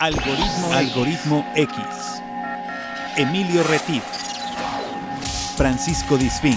Algoritmo, 0.00 0.72
Algoritmo 0.74 1.52
X. 1.56 1.76
Emilio 3.16 3.64
Retif. 3.64 4.04
Francisco 5.56 6.16
Disfín. 6.16 6.54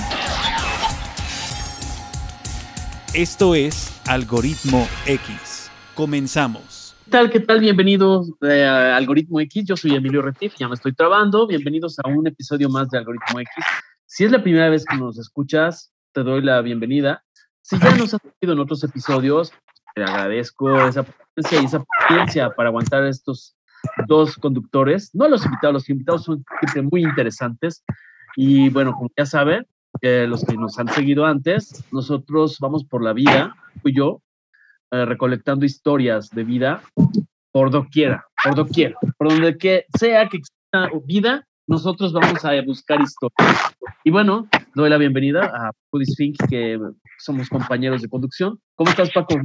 Esto 3.16 3.56
es 3.56 4.00
Algoritmo 4.08 4.88
X. 5.08 5.72
Comenzamos. 5.96 6.96
¿Qué 7.06 7.10
tal? 7.10 7.32
¿Qué 7.32 7.40
tal? 7.40 7.62
Bienvenidos 7.62 8.32
eh, 8.42 8.64
a 8.64 8.96
Algoritmo 8.96 9.40
X. 9.40 9.66
Yo 9.66 9.76
soy 9.76 9.96
Emilio 9.96 10.22
Retif, 10.22 10.54
ya 10.60 10.68
me 10.68 10.76
estoy 10.76 10.94
trabando. 10.94 11.48
Bienvenidos 11.48 11.98
a 11.98 12.08
un 12.10 12.28
episodio 12.28 12.70
más 12.70 12.92
de 12.92 13.00
Algoritmo 13.00 13.40
X. 13.40 13.66
Si 14.06 14.24
es 14.24 14.32
la 14.32 14.44
primera 14.44 14.70
vez 14.70 14.86
que 14.86 14.98
nos 14.98 15.18
escuchas, 15.18 15.92
te 16.14 16.22
doy 16.22 16.44
la 16.44 16.62
bienvenida. 16.62 17.24
Si 17.64 17.80
ya 17.80 17.96
nos 17.96 18.14
has 18.14 18.22
seguido 18.22 18.54
en 18.54 18.60
otros 18.60 18.84
episodios, 18.84 19.52
te 19.96 20.04
agradezco 20.04 20.88
esa 20.88 21.04
paciencia 21.04 21.62
y 21.62 21.66
esa 21.66 21.84
paciencia 21.84 22.50
para 22.52 22.70
aguantar 22.70 23.06
estos 23.06 23.56
dos 24.08 24.36
conductores. 24.38 25.14
No 25.14 25.28
los 25.28 25.46
invitados, 25.46 25.74
los 25.74 25.90
invitados 25.90 26.24
son 26.24 26.44
siempre 26.60 26.82
muy 26.84 27.04
interesantes. 27.04 27.84
Y 28.36 28.70
bueno, 28.70 28.94
como 28.94 29.10
ya 29.18 29.26
saben, 29.26 29.66
eh, 30.02 30.26
los 30.28 30.46
que 30.46 30.56
nos 30.56 30.80
han 30.80 30.88
seguido 30.88 31.26
antes, 31.26 31.84
nosotros 31.92 32.58
vamos 32.60 32.86
por 32.86 33.04
la 33.04 33.14
vida, 33.14 33.56
fui 33.82 33.94
yo, 33.94 34.22
eh, 34.92 35.06
recolectando 35.06 35.66
historias 35.66 36.30
de 36.30 36.44
vida 36.44 36.82
por 37.52 37.70
doquiera, 37.70 38.26
por 38.44 38.56
doquiera, 38.56 38.96
por 39.18 39.30
donde 39.30 39.58
que 39.58 39.86
sea 39.98 40.28
que 40.30 40.38
exista 40.38 40.90
vida, 41.06 41.46
nosotros 41.68 42.14
vamos 42.14 42.44
a 42.46 42.62
buscar 42.62 43.02
historias. 43.02 43.76
Y 44.04 44.12
bueno, 44.12 44.48
doy 44.74 44.90
la 44.90 44.98
bienvenida 44.98 45.46
a 45.46 45.72
Pudis 45.90 46.16
Fink, 46.18 46.38
que 46.50 46.80
somos 47.20 47.50
compañeros 47.50 48.02
de 48.02 48.10
conducción. 48.10 48.60
¿Cómo 48.76 48.90
estás, 48.90 49.12
Paco? 49.12 49.36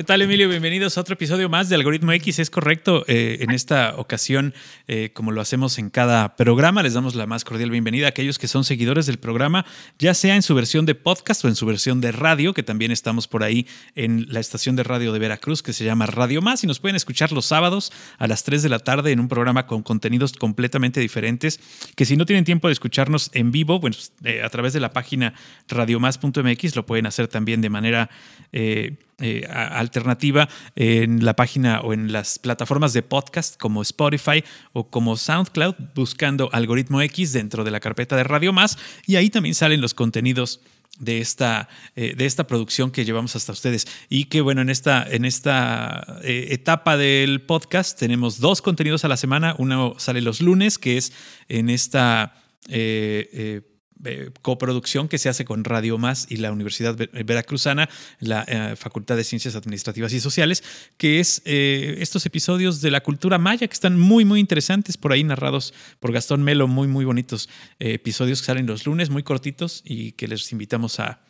¿Qué 0.00 0.04
tal, 0.04 0.22
Emilio? 0.22 0.48
Bienvenidos 0.48 0.96
a 0.96 1.02
otro 1.02 1.12
episodio 1.12 1.50
más 1.50 1.68
de 1.68 1.74
Algoritmo 1.74 2.12
X. 2.12 2.38
Es 2.38 2.48
correcto, 2.48 3.04
eh, 3.06 3.36
en 3.42 3.50
esta 3.50 3.96
ocasión, 3.98 4.54
eh, 4.88 5.10
como 5.12 5.30
lo 5.30 5.42
hacemos 5.42 5.78
en 5.78 5.90
cada 5.90 6.36
programa, 6.36 6.82
les 6.82 6.94
damos 6.94 7.14
la 7.14 7.26
más 7.26 7.44
cordial 7.44 7.70
bienvenida 7.70 8.06
a 8.06 8.08
aquellos 8.08 8.38
que 8.38 8.48
son 8.48 8.64
seguidores 8.64 9.04
del 9.04 9.18
programa, 9.18 9.66
ya 9.98 10.14
sea 10.14 10.36
en 10.36 10.42
su 10.42 10.54
versión 10.54 10.86
de 10.86 10.94
podcast 10.94 11.44
o 11.44 11.48
en 11.48 11.54
su 11.54 11.66
versión 11.66 12.00
de 12.00 12.12
radio, 12.12 12.54
que 12.54 12.62
también 12.62 12.92
estamos 12.92 13.28
por 13.28 13.42
ahí 13.42 13.66
en 13.94 14.24
la 14.30 14.40
estación 14.40 14.74
de 14.74 14.84
radio 14.84 15.12
de 15.12 15.18
Veracruz, 15.18 15.62
que 15.62 15.74
se 15.74 15.84
llama 15.84 16.06
Radio 16.06 16.40
Más, 16.40 16.64
y 16.64 16.66
nos 16.66 16.80
pueden 16.80 16.96
escuchar 16.96 17.30
los 17.32 17.44
sábados 17.44 17.92
a 18.16 18.26
las 18.26 18.42
3 18.42 18.62
de 18.62 18.70
la 18.70 18.78
tarde 18.78 19.12
en 19.12 19.20
un 19.20 19.28
programa 19.28 19.66
con 19.66 19.82
contenidos 19.82 20.32
completamente 20.32 21.00
diferentes, 21.00 21.60
que 21.94 22.06
si 22.06 22.16
no 22.16 22.24
tienen 22.24 22.46
tiempo 22.46 22.68
de 22.68 22.72
escucharnos 22.72 23.30
en 23.34 23.52
vivo, 23.52 23.80
bueno, 23.80 23.98
eh, 24.24 24.40
a 24.42 24.48
través 24.48 24.72
de 24.72 24.80
la 24.80 24.94
página 24.94 25.34
radiomás.mx 25.68 26.74
lo 26.74 26.86
pueden 26.86 27.04
hacer 27.04 27.28
también 27.28 27.60
de 27.60 27.68
manera... 27.68 28.08
eh, 29.20 29.46
alternativa 29.48 30.48
en 30.76 31.24
la 31.24 31.36
página 31.36 31.80
o 31.80 31.92
en 31.92 32.12
las 32.12 32.38
plataformas 32.38 32.92
de 32.92 33.02
podcast 33.02 33.58
como 33.58 33.82
Spotify 33.82 34.44
o 34.72 34.88
como 34.88 35.16
SoundCloud, 35.16 35.74
buscando 35.94 36.48
Algoritmo 36.52 37.00
X 37.02 37.32
dentro 37.32 37.64
de 37.64 37.70
la 37.70 37.80
carpeta 37.80 38.16
de 38.16 38.24
Radio 38.24 38.52
Más 38.52 38.78
y 39.06 39.16
ahí 39.16 39.30
también 39.30 39.54
salen 39.54 39.80
los 39.80 39.94
contenidos 39.94 40.60
de 40.98 41.20
esta, 41.20 41.68
eh, 41.96 42.14
de 42.16 42.26
esta 42.26 42.46
producción 42.46 42.90
que 42.90 43.04
llevamos 43.04 43.36
hasta 43.36 43.52
ustedes. 43.52 43.86
Y 44.08 44.24
que 44.24 44.40
bueno, 44.40 44.60
en 44.60 44.70
esta, 44.70 45.06
en 45.08 45.24
esta 45.24 46.18
eh, 46.22 46.48
etapa 46.50 46.96
del 46.96 47.42
podcast 47.42 47.98
tenemos 47.98 48.38
dos 48.40 48.62
contenidos 48.62 49.04
a 49.04 49.08
la 49.08 49.16
semana. 49.16 49.54
Uno 49.58 49.94
sale 49.98 50.20
los 50.20 50.40
lunes, 50.40 50.78
que 50.78 50.96
es 50.98 51.12
en 51.48 51.70
esta 51.70 52.34
eh, 54.04 54.30
coproducción 54.42 55.08
que 55.08 55.18
se 55.18 55.28
hace 55.28 55.44
con 55.44 55.64
Radio 55.64 55.98
Más 55.98 56.26
y 56.30 56.36
la 56.36 56.52
Universidad 56.52 56.96
Veracruzana, 56.96 57.88
la 58.18 58.44
eh, 58.46 58.76
Facultad 58.76 59.16
de 59.16 59.24
Ciencias 59.24 59.56
Administrativas 59.56 60.12
y 60.12 60.20
Sociales, 60.20 60.62
que 60.96 61.20
es 61.20 61.42
eh, 61.44 61.96
estos 61.98 62.26
episodios 62.26 62.80
de 62.80 62.90
la 62.90 63.02
cultura 63.02 63.38
maya 63.38 63.66
que 63.66 63.74
están 63.74 63.98
muy, 63.98 64.24
muy 64.24 64.40
interesantes, 64.40 64.96
por 64.96 65.12
ahí 65.12 65.24
narrados 65.24 65.74
por 65.98 66.12
Gastón 66.12 66.42
Melo, 66.42 66.68
muy, 66.68 66.88
muy 66.88 67.04
bonitos 67.04 67.48
episodios 67.78 68.40
que 68.40 68.46
salen 68.46 68.66
los 68.66 68.86
lunes, 68.86 69.10
muy 69.10 69.22
cortitos 69.22 69.82
y 69.84 70.12
que 70.12 70.28
les 70.28 70.50
invitamos 70.52 71.00
a, 71.00 71.20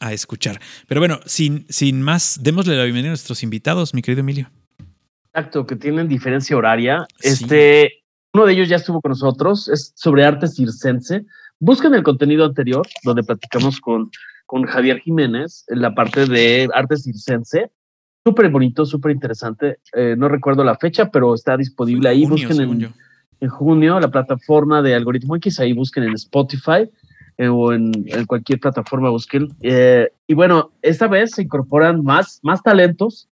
a 0.00 0.12
escuchar. 0.12 0.60
Pero 0.86 1.00
bueno, 1.00 1.20
sin, 1.26 1.66
sin 1.68 2.02
más, 2.02 2.38
démosle 2.42 2.76
la 2.76 2.84
bienvenida 2.84 3.10
a 3.10 3.12
nuestros 3.12 3.42
invitados, 3.42 3.94
mi 3.94 4.02
querido 4.02 4.20
Emilio. 4.20 4.50
Exacto, 5.32 5.66
que 5.66 5.76
tienen 5.76 6.08
diferencia 6.08 6.56
horaria. 6.56 7.06
Este, 7.20 8.02
uno 8.32 8.46
de 8.46 8.52
ellos 8.52 8.68
ya 8.68 8.76
estuvo 8.76 9.00
con 9.00 9.10
nosotros, 9.10 9.68
es 9.68 9.92
sobre 9.94 10.24
arte 10.24 10.48
circense. 10.48 11.24
Busquen 11.60 11.94
el 11.94 12.04
contenido 12.04 12.44
anterior, 12.44 12.86
donde 13.02 13.24
platicamos 13.24 13.80
con, 13.80 14.10
con 14.46 14.64
Javier 14.64 15.00
Jiménez, 15.00 15.64
en 15.68 15.82
la 15.82 15.94
parte 15.94 16.26
de 16.26 16.68
arte 16.72 16.96
circense. 16.96 17.70
Súper 18.24 18.48
bonito, 18.48 18.84
súper 18.84 19.12
interesante. 19.12 19.78
Eh, 19.92 20.14
no 20.16 20.28
recuerdo 20.28 20.62
la 20.62 20.76
fecha, 20.76 21.10
pero 21.10 21.34
está 21.34 21.56
disponible 21.56 22.08
ahí. 22.08 22.24
Junio, 22.24 22.48
busquen 22.48 22.60
en, 22.62 22.94
en, 23.40 23.48
junio 23.48 23.98
la 23.98 24.10
plataforma 24.10 24.82
de 24.82 24.94
Algoritmo 24.94 25.36
X, 25.36 25.58
ahí 25.58 25.72
busquen 25.72 26.04
en 26.04 26.14
Spotify 26.14 26.88
eh, 27.38 27.48
o 27.48 27.72
en, 27.72 27.92
en, 28.06 28.26
cualquier 28.26 28.60
plataforma, 28.60 29.10
busquen. 29.10 29.48
Eh, 29.62 30.08
y 30.26 30.34
bueno, 30.34 30.72
esta 30.82 31.08
vez 31.08 31.32
se 31.32 31.42
incorporan 31.42 32.04
más, 32.04 32.38
más 32.42 32.62
talentos, 32.62 33.28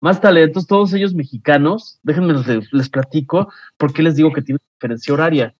más 0.00 0.20
talentos, 0.20 0.66
todos 0.66 0.92
ellos 0.92 1.14
mexicanos. 1.14 1.98
Déjenme 2.02 2.34
les, 2.34 2.72
les 2.72 2.88
platico 2.90 3.50
por 3.78 3.92
qué 3.92 4.02
les 4.02 4.16
digo 4.16 4.32
que 4.32 4.42
tienen 4.42 4.60
diferencia 4.74 5.14
horaria. 5.14 5.54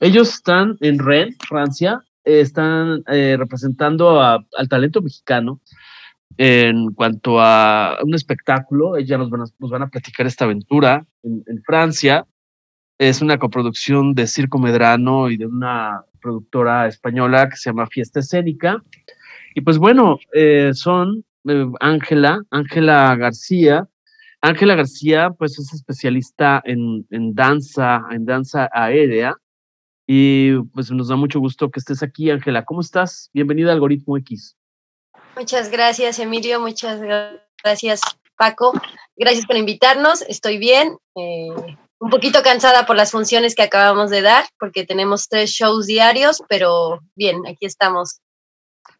Ellos 0.00 0.28
están 0.28 0.76
en 0.80 0.98
Rennes, 0.98 1.36
Francia, 1.48 2.02
eh, 2.24 2.40
están 2.40 3.02
eh, 3.06 3.36
representando 3.38 4.20
a, 4.20 4.44
al 4.56 4.68
talento 4.68 5.00
mexicano 5.00 5.60
en 6.36 6.92
cuanto 6.92 7.40
a 7.40 7.98
un 8.02 8.14
espectáculo. 8.14 8.96
Ellos 8.96 9.30
nos 9.58 9.70
van 9.70 9.82
a, 9.82 9.88
platicar 9.88 10.26
esta 10.26 10.44
aventura 10.44 11.06
en, 11.22 11.62
Francia. 11.64 12.26
Es 12.98 13.22
una 13.22 13.38
coproducción 13.38 14.14
de 14.14 14.26
Circo 14.26 14.58
Medrano 14.58 15.30
y 15.30 15.38
de 15.38 15.46
una 15.46 16.02
productora 16.20 16.88
española 16.88 17.48
que 17.48 17.56
se 17.56 17.70
llama 17.70 17.86
Fiesta 17.86 18.20
Escénica. 18.20 18.82
Y 19.54 19.62
pues 19.62 19.78
bueno, 19.78 20.18
eh, 20.34 20.72
son 20.74 21.24
Ángela, 21.80 22.42
Ángela 22.50 23.16
García. 23.16 23.88
Ángela 24.42 24.74
García, 24.74 25.30
pues 25.30 25.58
es 25.58 25.72
especialista 25.72 26.62
en 26.66 27.06
danza, 27.34 28.02
en 28.10 28.26
danza 28.26 28.68
aérea 28.70 29.34
y 30.06 30.56
pues 30.74 30.90
nos 30.90 31.08
da 31.08 31.16
mucho 31.16 31.40
gusto 31.40 31.70
que 31.70 31.80
estés 31.80 32.02
aquí, 32.02 32.30
Ángela. 32.30 32.64
¿Cómo 32.64 32.80
estás? 32.80 33.30
Bienvenida 33.32 33.70
a 33.70 33.74
Algoritmo 33.74 34.16
X. 34.18 34.56
Muchas 35.36 35.70
gracias, 35.70 36.18
Emilio. 36.18 36.60
Muchas 36.60 37.00
gracias, 37.62 38.00
Paco. 38.38 38.72
Gracias 39.16 39.46
por 39.46 39.56
invitarnos. 39.56 40.22
Estoy 40.22 40.58
bien. 40.58 40.96
Eh, 41.16 41.48
un 41.98 42.10
poquito 42.10 42.42
cansada 42.42 42.86
por 42.86 42.96
las 42.96 43.10
funciones 43.10 43.54
que 43.54 43.62
acabamos 43.62 44.10
de 44.10 44.22
dar, 44.22 44.44
porque 44.58 44.84
tenemos 44.84 45.28
tres 45.28 45.50
shows 45.50 45.86
diarios, 45.86 46.42
pero 46.48 47.00
bien, 47.14 47.46
aquí 47.46 47.66
estamos. 47.66 48.20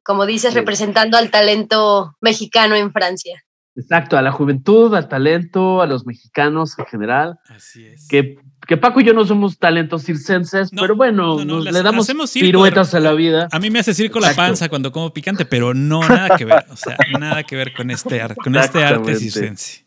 Como 0.03 0.27
dices, 0.27 0.53
sí. 0.53 0.59
representando 0.59 1.17
al 1.17 1.31
talento 1.31 2.17
mexicano 2.21 2.75
en 2.75 2.93
Francia. 2.93 3.43
Exacto, 3.77 4.17
a 4.17 4.23
la 4.23 4.33
juventud, 4.33 4.95
al 4.95 5.09
talento, 5.09 5.83
a 5.83 5.87
los 5.87 6.07
mexicanos 6.07 6.79
en 6.79 6.87
general. 6.87 7.39
Así 7.49 7.87
es. 7.87 8.09
Que, 8.09 8.39
que 8.67 8.77
Paco 8.77 9.01
y 9.01 9.05
yo 9.05 9.13
no 9.13 9.25
somos 9.25 9.59
talentos 9.59 10.03
circenses, 10.03 10.73
no, 10.73 10.83
pero 10.83 10.97
bueno, 10.97 11.37
no, 11.37 11.45
no, 11.45 11.55
nos, 11.57 11.65
las, 11.65 11.75
le 11.75 11.83
damos 11.83 12.11
piruetas 12.33 12.95
a 12.95 13.01
la 13.01 13.13
vida. 13.13 13.49
A 13.53 13.59
mí 13.59 13.71
me 13.71 13.79
hace 13.79 13.95
circo 13.95 14.19
la 14.21 14.35
panza 14.35 14.69
cuando 14.69 14.93
como 14.93 15.13
picante, 15.13 15.45
pero 15.45 15.75
no 15.75 16.01
nada 16.01 16.37
que 16.37 16.45
ver, 16.45 16.65
o 16.71 16.77
sea, 16.77 16.97
nada 17.19 17.43
que 17.45 17.57
ver 17.57 17.73
con 17.75 17.91
este, 17.91 18.21
arte, 18.21 18.37
con 18.37 18.57
este 18.57 18.85
arte 18.85 19.15
circense. 19.17 19.87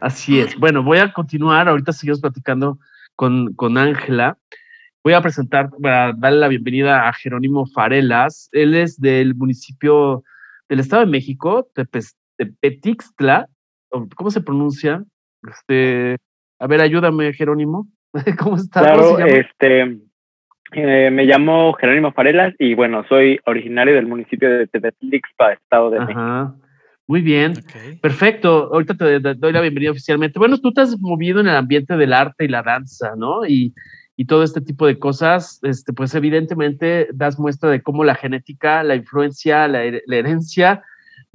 Así 0.00 0.38
es. 0.38 0.58
Bueno, 0.58 0.82
voy 0.82 0.98
a 0.98 1.12
continuar, 1.12 1.68
ahorita 1.68 1.92
seguimos 1.92 2.20
platicando 2.20 2.78
con 3.14 3.78
Ángela. 3.78 4.36
Voy 5.04 5.12
a 5.12 5.20
presentar, 5.20 5.68
para 5.82 6.14
darle 6.14 6.40
la 6.40 6.48
bienvenida 6.48 7.08
a 7.08 7.12
Jerónimo 7.12 7.66
Farelas. 7.66 8.48
Él 8.52 8.74
es 8.74 8.98
del 8.98 9.34
municipio 9.34 10.24
del 10.68 10.80
Estado 10.80 11.04
de 11.04 11.10
México, 11.10 11.68
Tepes, 11.74 12.16
de 12.38 12.46
Petixtla, 12.46 13.48
¿cómo 14.16 14.30
se 14.30 14.40
pronuncia? 14.40 15.04
Este, 15.46 16.16
a 16.58 16.66
ver, 16.66 16.80
ayúdame, 16.80 17.32
Jerónimo. 17.32 17.86
¿Cómo 18.38 18.56
estás? 18.56 18.82
Claro, 18.82 19.18
este, 19.18 19.98
eh, 20.72 21.10
me 21.10 21.24
llamo 21.24 21.72
Jerónimo 21.74 22.12
Farelas 22.12 22.54
y 22.58 22.74
bueno, 22.74 23.04
soy 23.08 23.38
originario 23.46 23.94
del 23.94 24.06
municipio 24.06 24.50
de 24.50 24.66
Tepetixpa, 24.66 25.52
Estado 25.52 25.90
de 25.90 25.98
Ajá. 25.98 26.06
México. 26.06 26.66
Muy 27.06 27.20
bien, 27.20 27.52
okay. 27.52 27.96
perfecto. 27.96 28.70
Ahorita 28.72 28.94
te, 28.94 29.20
te, 29.20 29.34
doy 29.34 29.52
la 29.52 29.60
bienvenida 29.60 29.90
oficialmente. 29.90 30.38
Bueno, 30.38 30.58
tú 30.58 30.72
te 30.72 30.80
has 30.80 30.98
movido 30.98 31.40
en 31.40 31.48
el 31.48 31.56
ambiente 31.56 31.96
del 31.98 32.14
arte 32.14 32.46
y 32.46 32.48
la 32.48 32.62
danza, 32.62 33.12
¿no? 33.14 33.44
Y, 33.44 33.74
y 34.16 34.24
todo 34.24 34.42
este 34.42 34.62
tipo 34.62 34.86
de 34.86 34.98
cosas, 34.98 35.60
este, 35.64 35.92
pues 35.92 36.14
evidentemente 36.14 37.08
das 37.12 37.38
muestra 37.38 37.68
de 37.68 37.82
cómo 37.82 38.04
la 38.04 38.14
genética, 38.14 38.82
la 38.82 38.94
influencia, 38.94 39.68
la, 39.68 39.82
la 40.06 40.16
herencia, 40.16 40.82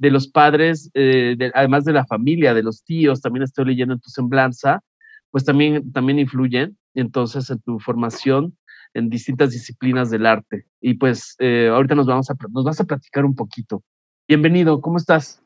de 0.00 0.10
los 0.10 0.28
padres, 0.28 0.90
eh, 0.94 1.34
de, 1.36 1.52
además 1.54 1.84
de 1.84 1.92
la 1.92 2.06
familia, 2.06 2.54
de 2.54 2.62
los 2.62 2.82
tíos, 2.82 3.20
también 3.20 3.42
estoy 3.42 3.66
leyendo 3.66 3.92
en 3.92 4.00
tu 4.00 4.08
semblanza, 4.08 4.82
pues 5.30 5.44
también, 5.44 5.92
también 5.92 6.18
influyen 6.18 6.76
entonces 6.94 7.50
en 7.50 7.60
tu 7.60 7.78
formación 7.78 8.56
en 8.94 9.08
distintas 9.08 9.50
disciplinas 9.50 10.10
del 10.10 10.26
arte. 10.26 10.64
Y 10.80 10.94
pues 10.94 11.36
eh, 11.38 11.68
ahorita 11.68 11.94
nos, 11.94 12.06
vamos 12.06 12.30
a, 12.30 12.34
nos 12.52 12.64
vas 12.64 12.80
a 12.80 12.84
platicar 12.84 13.24
un 13.24 13.34
poquito. 13.34 13.82
Bienvenido, 14.28 14.80
¿cómo 14.80 14.96
estás? 14.96 15.42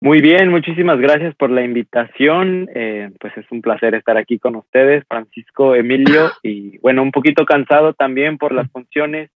Muy 0.00 0.20
bien, 0.20 0.50
muchísimas 0.50 0.98
gracias 0.98 1.34
por 1.36 1.50
la 1.50 1.64
invitación. 1.64 2.68
Eh, 2.74 3.10
pues 3.18 3.36
es 3.38 3.46
un 3.50 3.62
placer 3.62 3.94
estar 3.94 4.16
aquí 4.16 4.38
con 4.38 4.56
ustedes, 4.56 5.04
Francisco, 5.08 5.74
Emilio, 5.74 6.30
y 6.42 6.78
bueno, 6.78 7.02
un 7.02 7.12
poquito 7.12 7.46
cansado 7.46 7.94
también 7.94 8.36
por 8.36 8.52
las 8.52 8.70
funciones, 8.70 9.30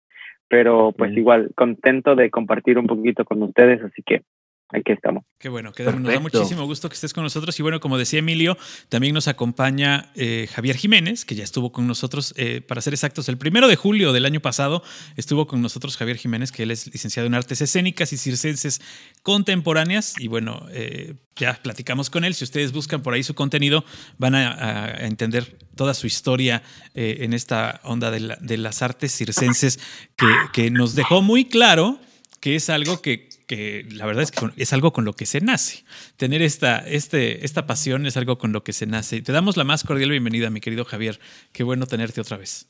pero 0.48 0.92
pues 0.96 1.16
igual 1.16 1.50
contento 1.54 2.16
de 2.16 2.30
compartir 2.30 2.78
un 2.78 2.86
poquito 2.86 3.24
con 3.24 3.42
ustedes, 3.42 3.82
así 3.82 4.02
que 4.02 4.22
aquí 4.70 4.92
estamos. 4.92 5.24
Qué 5.38 5.48
bueno, 5.48 5.72
que 5.72 5.84
nos 5.84 6.02
da 6.02 6.20
muchísimo 6.20 6.64
gusto 6.66 6.88
que 6.88 6.94
estés 6.94 7.12
con 7.12 7.24
nosotros. 7.24 7.58
Y 7.58 7.62
bueno, 7.62 7.80
como 7.80 7.96
decía 7.96 8.18
Emilio, 8.18 8.58
también 8.88 9.14
nos 9.14 9.28
acompaña 9.28 10.10
eh, 10.14 10.48
Javier 10.52 10.76
Jiménez, 10.76 11.24
que 11.24 11.34
ya 11.34 11.44
estuvo 11.44 11.72
con 11.72 11.86
nosotros, 11.86 12.34
eh, 12.36 12.60
para 12.60 12.80
ser 12.80 12.92
exactos, 12.92 13.28
el 13.28 13.38
primero 13.38 13.68
de 13.68 13.76
julio 13.76 14.12
del 14.12 14.26
año 14.26 14.40
pasado 14.40 14.82
estuvo 15.16 15.46
con 15.46 15.62
nosotros 15.62 15.96
Javier 15.96 16.16
Jiménez, 16.16 16.52
que 16.52 16.64
él 16.64 16.70
es 16.70 16.92
licenciado 16.92 17.26
en 17.26 17.34
artes 17.34 17.60
escénicas 17.60 18.12
y 18.12 18.18
circenses 18.18 18.80
contemporáneas. 19.22 20.14
Y 20.18 20.28
bueno, 20.28 20.66
eh, 20.70 21.14
ya 21.36 21.54
platicamos 21.62 22.10
con 22.10 22.24
él. 22.24 22.34
Si 22.34 22.44
ustedes 22.44 22.72
buscan 22.72 23.02
por 23.02 23.14
ahí 23.14 23.22
su 23.22 23.34
contenido, 23.34 23.84
van 24.18 24.34
a, 24.34 25.06
entender 25.06 25.56
toda 25.76 25.94
su 25.94 26.06
historia 26.06 26.62
en 26.94 27.32
esta 27.32 27.80
onda 27.84 28.10
de, 28.10 28.56
las 28.56 28.82
artes 28.82 29.14
circenses 29.14 29.78
que, 30.16 30.26
que 30.52 30.70
nos 30.70 30.94
dejó 30.94 31.22
muy 31.22 31.44
claro 31.44 32.00
que 32.40 32.56
es 32.56 32.70
algo 32.70 33.02
que 33.02 33.27
que 33.48 33.88
la 33.90 34.06
verdad 34.06 34.22
es 34.22 34.30
que 34.30 34.50
es 34.56 34.72
algo 34.72 34.92
con 34.92 35.04
lo 35.04 35.14
que 35.14 35.26
se 35.26 35.40
nace. 35.40 35.84
Tener 36.16 36.42
esta, 36.42 36.78
este, 36.78 37.44
esta 37.44 37.66
pasión 37.66 38.06
es 38.06 38.16
algo 38.16 38.38
con 38.38 38.52
lo 38.52 38.62
que 38.62 38.72
se 38.72 38.86
nace. 38.86 39.22
Te 39.22 39.32
damos 39.32 39.56
la 39.56 39.64
más 39.64 39.82
cordial 39.82 40.10
bienvenida, 40.10 40.50
mi 40.50 40.60
querido 40.60 40.84
Javier. 40.84 41.18
Qué 41.52 41.64
bueno 41.64 41.86
tenerte 41.86 42.20
otra 42.20 42.36
vez. 42.36 42.68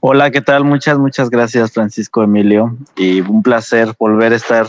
Hola, 0.00 0.30
¿qué 0.30 0.40
tal? 0.40 0.64
Muchas, 0.64 0.98
muchas 0.98 1.30
gracias, 1.30 1.72
Francisco 1.72 2.22
Emilio. 2.22 2.76
Y 2.96 3.20
un 3.20 3.42
placer 3.42 3.94
volver 3.98 4.32
a 4.32 4.36
estar 4.36 4.66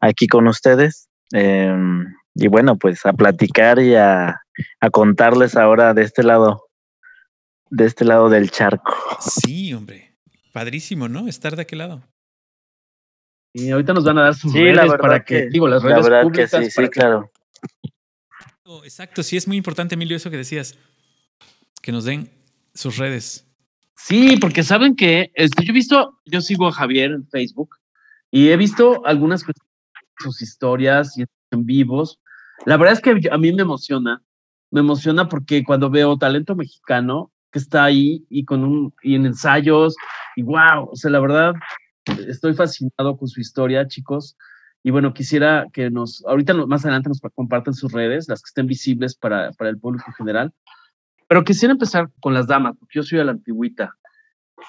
aquí 0.00 0.28
con 0.28 0.46
ustedes. 0.46 1.08
Em, 1.32 2.06
y 2.34 2.46
bueno, 2.46 2.76
pues 2.76 3.04
a 3.04 3.12
platicar 3.12 3.80
y 3.80 3.96
a, 3.96 4.42
a 4.80 4.90
contarles 4.90 5.56
ahora 5.56 5.92
de 5.92 6.02
este 6.02 6.22
lado, 6.22 6.68
de 7.68 7.84
este 7.84 8.04
lado 8.04 8.30
del 8.30 8.50
charco. 8.50 8.94
Sí, 9.20 9.74
hombre. 9.74 10.14
Padrísimo, 10.52 11.08
¿no? 11.08 11.26
Estar 11.26 11.56
de 11.56 11.62
aquel 11.62 11.78
lado. 11.78 12.02
Y 13.52 13.70
ahorita 13.70 13.94
nos 13.94 14.04
van 14.04 14.18
a 14.18 14.22
dar 14.22 14.34
sus 14.34 14.52
redes 14.52 14.92
para 15.00 15.24
que, 15.24 15.48
digo, 15.48 15.68
las 15.68 15.82
redes 15.82 16.08
la 16.08 16.22
públicas. 16.22 16.50
Que 16.50 16.64
sí, 16.64 16.70
sí, 16.70 16.88
claro. 16.88 17.30
Exacto, 18.84 19.22
sí, 19.22 19.36
es 19.36 19.48
muy 19.48 19.56
importante, 19.56 19.94
Emilio, 19.94 20.16
eso 20.16 20.30
que 20.30 20.36
decías, 20.36 20.78
que 21.82 21.90
nos 21.90 22.04
den 22.04 22.30
sus 22.74 22.98
redes. 22.98 23.46
Sí, 23.96 24.36
porque 24.40 24.62
saben 24.62 24.94
que 24.94 25.30
este, 25.34 25.64
yo 25.64 25.70
he 25.70 25.74
visto, 25.74 26.18
yo 26.24 26.40
sigo 26.40 26.68
a 26.68 26.72
Javier 26.72 27.12
en 27.12 27.26
Facebook 27.28 27.76
y 28.30 28.48
he 28.50 28.56
visto 28.56 29.04
algunas 29.06 29.44
sus 30.18 30.42
historias 30.42 31.16
y 31.18 31.24
en 31.50 31.64
vivos. 31.64 32.20
La 32.66 32.76
verdad 32.76 32.94
es 32.94 33.00
que 33.00 33.28
a 33.30 33.38
mí 33.38 33.52
me 33.52 33.62
emociona, 33.62 34.22
me 34.70 34.80
emociona 34.80 35.28
porque 35.28 35.64
cuando 35.64 35.90
veo 35.90 36.18
talento 36.18 36.54
mexicano 36.54 37.32
que 37.50 37.58
está 37.58 37.84
ahí 37.84 38.24
y 38.28 38.44
con 38.44 38.62
un 38.62 38.94
y 39.02 39.14
en 39.14 39.26
ensayos 39.26 39.96
y 40.36 40.42
wow, 40.42 40.90
o 40.90 40.96
sea, 40.96 41.10
la 41.10 41.20
verdad 41.20 41.54
estoy 42.28 42.54
fascinado 42.54 43.16
con 43.16 43.28
su 43.28 43.40
historia, 43.40 43.86
chicos. 43.86 44.36
Y 44.82 44.90
bueno, 44.90 45.12
quisiera 45.12 45.66
que 45.72 45.90
nos, 45.90 46.24
ahorita 46.26 46.54
más 46.54 46.84
adelante 46.84 47.08
nos 47.08 47.20
compartan 47.34 47.74
sus 47.74 47.92
redes, 47.92 48.28
las 48.28 48.42
que 48.42 48.48
estén 48.48 48.66
visibles 48.66 49.16
para, 49.16 49.52
para 49.52 49.70
el 49.70 49.78
público 49.78 50.04
en 50.08 50.14
general. 50.14 50.52
Pero 51.26 51.44
quisiera 51.44 51.72
empezar 51.72 52.10
con 52.20 52.32
las 52.32 52.46
damas, 52.46 52.74
porque 52.78 52.98
yo 52.98 53.02
soy 53.02 53.18
a 53.18 53.24
la 53.24 53.32
antigüita. 53.32 53.94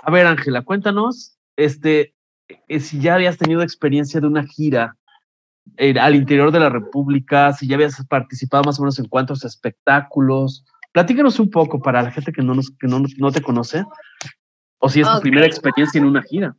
A 0.04 0.12
ver, 0.12 0.28
Ángela, 0.28 0.62
cuéntanos, 0.64 1.38
este, 1.56 2.16
eh, 2.68 2.80
si 2.80 3.00
ya 3.00 3.16
habías 3.16 3.38
tenido 3.38 3.62
experiencia 3.62 4.20
de 4.20 4.28
una 4.28 4.44
gira 4.46 4.98
eh, 5.78 5.98
al 6.00 6.16
interior 6.16 6.52
de 6.52 6.60
la 6.60 6.70
República, 6.70 7.54
si 7.54 7.68
ya 7.68 7.76
habías 7.76 8.04
participado 8.08 8.64
más 8.64 8.80
o 8.80 8.84
menos 8.84 9.00
en 9.00 9.08
cuántos 9.08 9.46
espectáculos. 9.46 10.66
Platícanos 10.92 11.40
un 11.40 11.50
poco 11.50 11.82
para 11.82 12.02
la 12.02 12.12
gente 12.12 12.32
que 12.32 12.42
no, 12.42 12.56
nos, 12.56 12.72
que 12.72 12.88
no, 12.88 13.04
no 13.18 13.32
te 13.32 13.42
conoce, 13.42 13.86
o 14.80 14.90
si 14.90 15.02
es 15.02 15.08
tu 15.10 15.20
primera 15.22 15.46
experiencia 15.46 16.00
en 16.00 16.06
una 16.06 16.24
gira. 16.24 16.56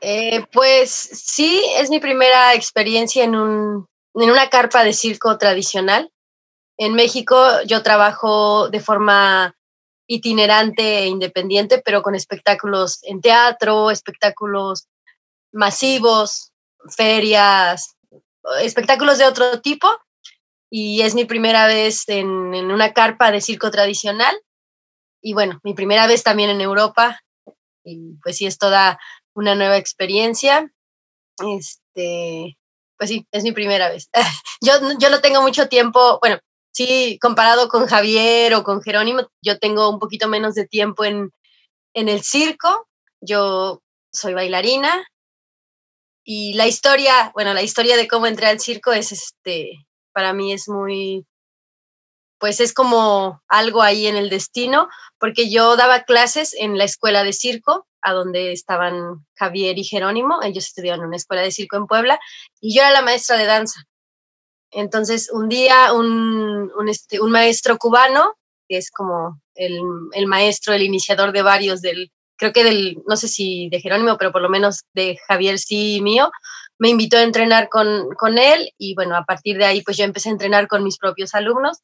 Eh, 0.00 0.46
pues 0.52 0.90
sí, 0.90 1.62
es 1.76 1.90
mi 1.90 2.00
primera 2.00 2.54
experiencia 2.54 3.24
en, 3.24 3.34
un, 3.34 3.86
en 4.14 4.30
una 4.30 4.48
carpa 4.48 4.84
de 4.84 4.92
circo 4.92 5.38
tradicional. 5.38 6.10
En 6.78 6.94
México 6.94 7.62
yo 7.66 7.82
trabajo 7.82 8.68
de 8.68 8.80
forma 8.80 9.54
itinerante 10.06 10.98
e 10.98 11.06
independiente, 11.06 11.82
pero 11.84 12.02
con 12.02 12.14
espectáculos 12.14 13.00
en 13.02 13.20
teatro, 13.20 13.90
espectáculos 13.90 14.86
masivos, 15.52 16.52
ferias, 16.94 17.96
espectáculos 18.62 19.18
de 19.18 19.26
otro 19.26 19.60
tipo. 19.60 19.88
Y 20.70 21.02
es 21.02 21.14
mi 21.14 21.24
primera 21.24 21.66
vez 21.66 22.08
en, 22.08 22.54
en 22.54 22.70
una 22.70 22.92
carpa 22.92 23.30
de 23.30 23.40
circo 23.40 23.70
tradicional. 23.70 24.36
Y 25.22 25.32
bueno, 25.32 25.58
mi 25.62 25.74
primera 25.74 26.06
vez 26.06 26.22
también 26.22 26.50
en 26.50 26.60
Europa. 26.60 27.20
Y 27.84 28.14
pues 28.22 28.36
sí, 28.36 28.46
es 28.46 28.58
toda 28.58 28.98
una 29.36 29.54
nueva 29.54 29.76
experiencia. 29.76 30.72
Este, 31.38 32.56
pues 32.98 33.10
sí, 33.10 33.26
es 33.30 33.44
mi 33.44 33.52
primera 33.52 33.88
vez. 33.88 34.08
yo, 34.60 34.72
yo 34.98 35.10
no 35.10 35.20
tengo 35.20 35.42
mucho 35.42 35.68
tiempo, 35.68 36.18
bueno, 36.20 36.38
sí, 36.72 37.18
comparado 37.20 37.68
con 37.68 37.86
Javier 37.86 38.54
o 38.54 38.64
con 38.64 38.82
Jerónimo, 38.82 39.28
yo 39.42 39.58
tengo 39.58 39.90
un 39.90 39.98
poquito 39.98 40.26
menos 40.26 40.54
de 40.54 40.66
tiempo 40.66 41.04
en, 41.04 41.30
en 41.94 42.08
el 42.08 42.22
circo. 42.22 42.88
Yo 43.20 43.82
soy 44.12 44.34
bailarina 44.34 45.06
y 46.24 46.54
la 46.54 46.66
historia, 46.66 47.30
bueno, 47.34 47.54
la 47.54 47.62
historia 47.62 47.96
de 47.96 48.08
cómo 48.08 48.26
entré 48.26 48.46
al 48.46 48.60
circo 48.60 48.92
es, 48.92 49.12
este, 49.12 49.86
para 50.12 50.32
mí 50.32 50.52
es 50.52 50.68
muy, 50.68 51.26
pues 52.38 52.60
es 52.60 52.72
como 52.72 53.42
algo 53.48 53.82
ahí 53.82 54.06
en 54.06 54.16
el 54.16 54.30
destino, 54.30 54.88
porque 55.18 55.50
yo 55.50 55.76
daba 55.76 56.02
clases 56.02 56.54
en 56.54 56.78
la 56.78 56.84
escuela 56.84 57.22
de 57.22 57.32
circo 57.32 57.86
a 58.06 58.12
donde 58.12 58.52
estaban 58.52 59.26
Javier 59.34 59.76
y 59.78 59.84
Jerónimo. 59.84 60.40
Ellos 60.42 60.66
estudiaban 60.66 61.00
en 61.00 61.08
una 61.08 61.16
escuela 61.16 61.42
de 61.42 61.50
circo 61.50 61.76
en 61.76 61.88
Puebla 61.88 62.20
y 62.60 62.76
yo 62.76 62.82
era 62.82 62.92
la 62.92 63.02
maestra 63.02 63.36
de 63.36 63.46
danza. 63.46 63.82
Entonces, 64.70 65.28
un 65.32 65.48
día 65.48 65.92
un, 65.92 66.70
este, 66.88 67.20
un 67.20 67.32
maestro 67.32 67.78
cubano, 67.78 68.34
que 68.68 68.76
es 68.76 68.92
como 68.92 69.40
el, 69.56 69.80
el, 70.12 70.26
maestro, 70.28 70.72
el 70.72 70.82
iniciador 70.82 71.32
de 71.32 71.42
varios 71.42 71.82
del, 71.82 72.12
creo 72.36 72.52
que 72.52 72.62
del, 72.62 73.02
no 73.08 73.16
sé 73.16 73.26
si 73.26 73.68
de 73.70 73.80
Jerónimo, 73.80 74.16
pero 74.18 74.30
por 74.30 74.42
lo 74.42 74.48
menos 74.48 74.84
de 74.94 75.18
Javier 75.26 75.58
sí 75.58 76.00
mío, 76.00 76.30
me 76.78 76.90
invitó 76.90 77.16
a 77.16 77.22
entrenar 77.22 77.68
con, 77.68 78.08
con 78.14 78.38
él 78.38 78.72
y 78.78 78.94
bueno, 78.94 79.16
a 79.16 79.24
partir 79.24 79.58
de 79.58 79.64
ahí 79.64 79.82
pues 79.82 79.96
yo 79.96 80.04
empecé 80.04 80.28
a 80.28 80.32
entrenar 80.32 80.68
con 80.68 80.84
mis 80.84 80.98
propios 80.98 81.34
alumnos 81.34 81.78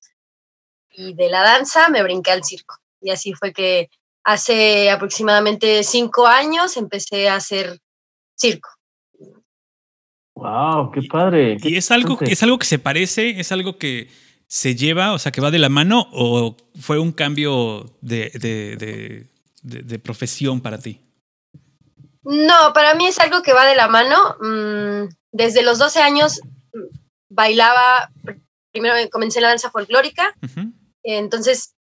y 0.91 1.14
de 1.14 1.31
la 1.31 1.43
danza 1.43 1.88
me 1.88 2.02
brinqué 2.05 2.31
al 2.31 2.45
circo. 2.45 2.76
Y 3.00 3.11
así 3.11 3.33
fue 3.33 3.52
que 3.52 3.91
Hace 4.25 4.91
aproximadamente 4.91 5.83
cinco 5.83 6.26
años 6.26 6.76
empecé 6.76 7.29
a 7.29 7.37
hacer 7.37 7.79
circo. 8.37 8.69
Wow, 10.35 10.91
qué 10.93 11.02
padre. 11.02 11.57
y 11.62 11.76
es 11.76 11.91
algo, 11.91 12.19
es 12.21 12.43
algo 12.43 12.59
que 12.59 12.67
se 12.67 12.79
parece, 12.79 13.41
es 13.41 13.52
algo 13.52 13.79
que 13.79 14.09
se 14.47 14.75
lleva, 14.75 15.12
o 15.12 15.19
sea, 15.19 15.33
que 15.33 15.41
va 15.41 15.50
de 15.50 15.59
la 15.59 15.69
mano, 15.69 16.09
o 16.12 16.57
fue 16.79 16.99
un 16.99 17.12
cambio 17.12 17.97
de, 18.00 18.31
de, 18.35 19.26
de, 19.62 19.99
profesión 19.99 20.61
para 20.61 20.79
ti? 20.79 21.00
No, 22.23 22.73
para 22.75 22.95
mí 22.95 23.07
es 23.07 23.19
algo 23.19 23.43
que 23.43 23.55
va 23.55 23.64
de 23.64 23.75
la 23.75 23.88
mano. 23.88 24.37
Mm, 24.41 25.09
desde 25.31 25.62
los 25.62 25.79
12 25.79 26.02
años 26.02 26.41
bailaba, 27.31 28.11
primero 28.73 28.95
comencé 29.11 29.41
la 29.41 29.49
danza 29.49 29.71
folclórica, 29.71 30.35
entonces 31.02 31.75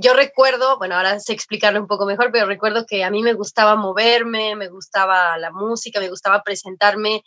yo 0.00 0.14
recuerdo, 0.14 0.78
bueno, 0.78 0.96
ahora 0.96 1.20
sé 1.20 1.32
explicarlo 1.32 1.80
un 1.80 1.86
poco 1.86 2.04
mejor, 2.04 2.30
pero 2.32 2.46
recuerdo 2.46 2.86
que 2.86 3.04
a 3.04 3.10
mí 3.10 3.22
me 3.22 3.34
gustaba 3.34 3.76
moverme, 3.76 4.56
me 4.56 4.68
gustaba 4.68 5.38
la 5.38 5.52
música, 5.52 6.00
me 6.00 6.08
gustaba 6.08 6.42
presentarme 6.42 7.22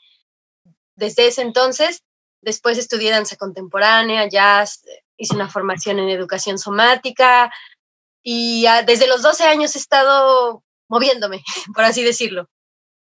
desde 0.95 1.27
ese 1.27 1.41
entonces. 1.41 2.03
Después 2.41 2.77
estudié 2.77 3.12
danza 3.12 3.38
contemporánea, 3.38 4.27
jazz, 4.27 4.83
hice 5.17 5.35
una 5.35 5.50
formación 5.50 6.00
en 6.00 6.09
educación 6.09 6.57
somática 6.59 7.51
y 8.21 8.65
desde 8.85 9.07
los 9.07 9.21
12 9.21 9.45
años 9.45 9.75
he 9.75 9.79
estado 9.79 10.63
moviéndome, 10.89 11.43
por 11.75 11.85
así 11.85 12.03
decirlo. 12.03 12.50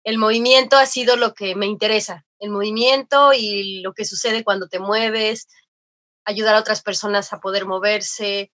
El 0.04 0.18
movimiento 0.18 0.78
ha 0.78 0.86
sido 0.86 1.16
lo 1.16 1.34
que 1.34 1.56
me 1.56 1.68
interesa, 1.68 2.26
el 2.40 2.50
movimiento 2.50 3.34
y 3.34 3.82
lo 3.82 3.94
que 3.94 4.06
sucede 4.06 4.44
cuando 4.44 4.68
te 4.68 4.80
mueves, 4.80 5.48
ayudar 6.26 6.56
a 6.56 6.60
otras 6.60 6.82
personas 6.82 7.34
a 7.34 7.40
poder 7.40 7.66
moverse, 7.66 8.52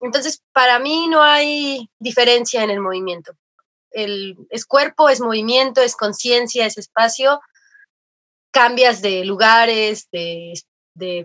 entonces, 0.00 0.42
para 0.52 0.78
mí 0.78 1.08
no 1.08 1.22
hay 1.22 1.90
diferencia 1.98 2.62
en 2.62 2.70
el 2.70 2.80
movimiento. 2.80 3.32
El, 3.90 4.36
es 4.50 4.64
cuerpo, 4.64 5.08
es 5.08 5.20
movimiento, 5.20 5.82
es 5.82 5.96
conciencia, 5.96 6.66
es 6.66 6.78
espacio. 6.78 7.40
Cambias 8.50 9.02
de 9.02 9.24
lugares, 9.24 10.08
de, 10.12 10.54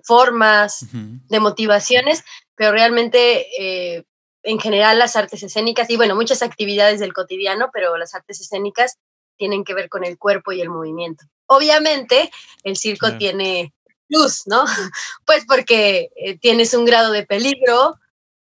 formas, 0.04 0.86
de 0.92 1.40
motivaciones, 1.40 2.24
pero 2.56 2.72
realmente 2.72 3.48
eh, 3.60 4.04
en 4.44 4.60
general 4.60 5.00
las 5.00 5.16
artes 5.16 5.42
escénicas, 5.44 5.90
y 5.90 5.98
bueno, 5.98 6.16
muchas 6.16 6.42
actividades 6.42 7.00
del 7.00 7.14
cotidiano, 7.14 7.70
pero 7.74 7.98
las 7.98 8.14
artes 8.14 8.40
escénicas 8.42 8.98
tienen 9.38 9.64
que 9.64 9.74
ver 9.74 9.90
con 9.90 10.06
el 10.06 10.18
cuerpo 10.18 10.52
y 10.52 10.62
el 10.62 10.70
movimiento. 10.70 11.26
Obviamente, 11.48 12.32
el 12.64 12.78
circo 12.78 13.18
tiene 13.18 13.74
luz, 14.10 14.44
¿no? 14.46 14.66
Pues 15.26 15.46
porque 15.48 16.10
eh, 16.16 16.38
tienes 16.38 16.74
un 16.74 16.86
grado 16.86 17.12
de 17.12 17.26
peligro. 17.26 17.96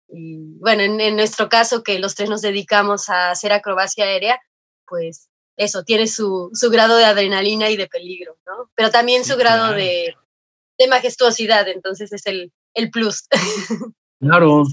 Y 0.07 0.57
bueno, 0.59 0.83
en, 0.83 1.15
nuestro 1.15 1.49
caso, 1.49 1.83
que 1.83 1.99
los 1.99 2.15
tres 2.15 2.29
nos 2.29 2.41
dedicamos 2.41 3.09
a 3.09 3.31
hacer 3.31 3.51
acrobacia 3.51 4.05
aérea, 4.05 4.39
pues 4.87 5.29
eso, 5.57 5.83
tiene 5.83 6.07
su, 6.07 6.51
grado 6.71 6.97
de 6.97 7.05
adrenalina 7.05 7.69
y 7.69 7.77
de 7.77 7.87
peligro, 7.87 8.37
¿no? 8.45 8.69
Pero 8.75 8.91
también 8.91 9.25
su 9.25 9.35
grado 9.37 9.73
de, 9.73 10.15
majestuosidad, 10.89 11.67
entonces 11.67 12.11
es 12.11 12.25
el, 12.25 12.51
el 12.73 12.89
plus. 12.91 13.27
Claro, 14.17 14.63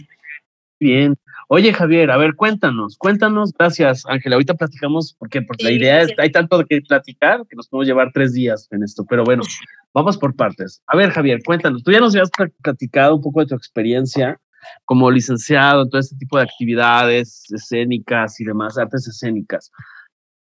bien. 0.78 1.16
Oye, 1.48 1.74
Javier, 1.74 2.10
a 2.10 2.16
ver, 2.16 2.34
cuéntanos, 2.34 2.96
cuéntanos. 2.96 3.52
Gracias, 3.52 4.04
Ángela. 4.06 4.36
Ahorita 4.36 4.54
platicamos, 4.54 5.14
porque, 5.18 5.42
porque 5.42 5.64
la 5.64 5.70
idea 5.72 6.00
es, 6.00 6.12
hay 6.16 6.30
tanto 6.30 6.56
de 6.56 6.64
que 6.64 6.80
platicar 6.80 7.44
que 7.46 7.56
nos 7.56 7.68
podemos 7.68 7.88
llevar 7.88 8.10
tres 8.14 8.32
días 8.32 8.68
en 8.70 8.82
esto, 8.82 9.04
pero 9.06 9.22
bueno, 9.22 9.42
vamos 9.92 10.16
por 10.16 10.34
partes. 10.34 10.80
A 10.86 10.96
ver, 10.96 11.10
Javier, 11.10 11.40
cuéntanos. 11.44 11.82
Tú 11.82 11.92
ya 11.92 12.00
nos 12.00 12.14
habías 12.14 12.30
platicado 12.62 13.16
un 13.16 13.20
poco 13.20 13.40
de 13.40 13.46
tu 13.46 13.54
experiencia 13.54 14.40
como 14.84 15.10
licenciado 15.10 15.82
en 15.82 15.90
todo 15.90 16.00
este 16.00 16.16
tipo 16.16 16.36
de 16.36 16.44
actividades 16.44 17.44
escénicas 17.52 18.40
y 18.40 18.44
demás, 18.44 18.78
artes 18.78 19.06
escénicas. 19.06 19.70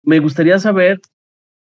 Me 0.04 0.20
gustaría 0.20 0.60
saber 0.60 1.00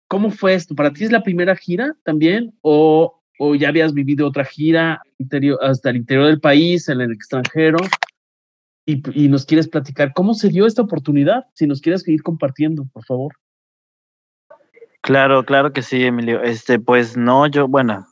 cómo 0.07 0.29
fue 0.29 0.53
esto. 0.53 0.75
¿Para 0.75 0.91
ti 0.91 1.03
es 1.03 1.11
la 1.11 1.23
primera 1.23 1.55
gira 1.55 1.95
también? 2.03 2.53
¿O, 2.61 3.21
o 3.39 3.55
ya 3.55 3.69
habías 3.69 3.93
vivido 3.93 4.27
otra 4.27 4.45
gira 4.45 5.01
interior, 5.17 5.57
hasta 5.61 5.89
el 5.89 5.97
interior 5.97 6.27
del 6.27 6.39
país, 6.39 6.89
en 6.89 7.01
el 7.01 7.11
extranjero? 7.11 7.77
y, 8.85 9.27
nos 9.29 9.45
quieres 9.45 9.67
platicar 9.67 10.13
cómo 10.13 10.33
se 10.33 10.49
dio 10.49 10.65
esta 10.65 10.83
oportunidad, 10.83 11.45
si 11.53 11.65
nos 11.65 11.81
quieres 11.81 12.07
ir 12.07 12.21
compartiendo, 12.21 12.85
por 12.93 13.03
favor. 13.03 13.33
Claro, 15.01 15.43
claro 15.43 15.73
que 15.73 15.81
sí, 15.81 16.03
Emilio. 16.03 16.41
Este, 16.43 16.79
pues 16.79 17.17
no, 17.17 17.47
yo, 17.47 17.67
bueno, 17.67 18.07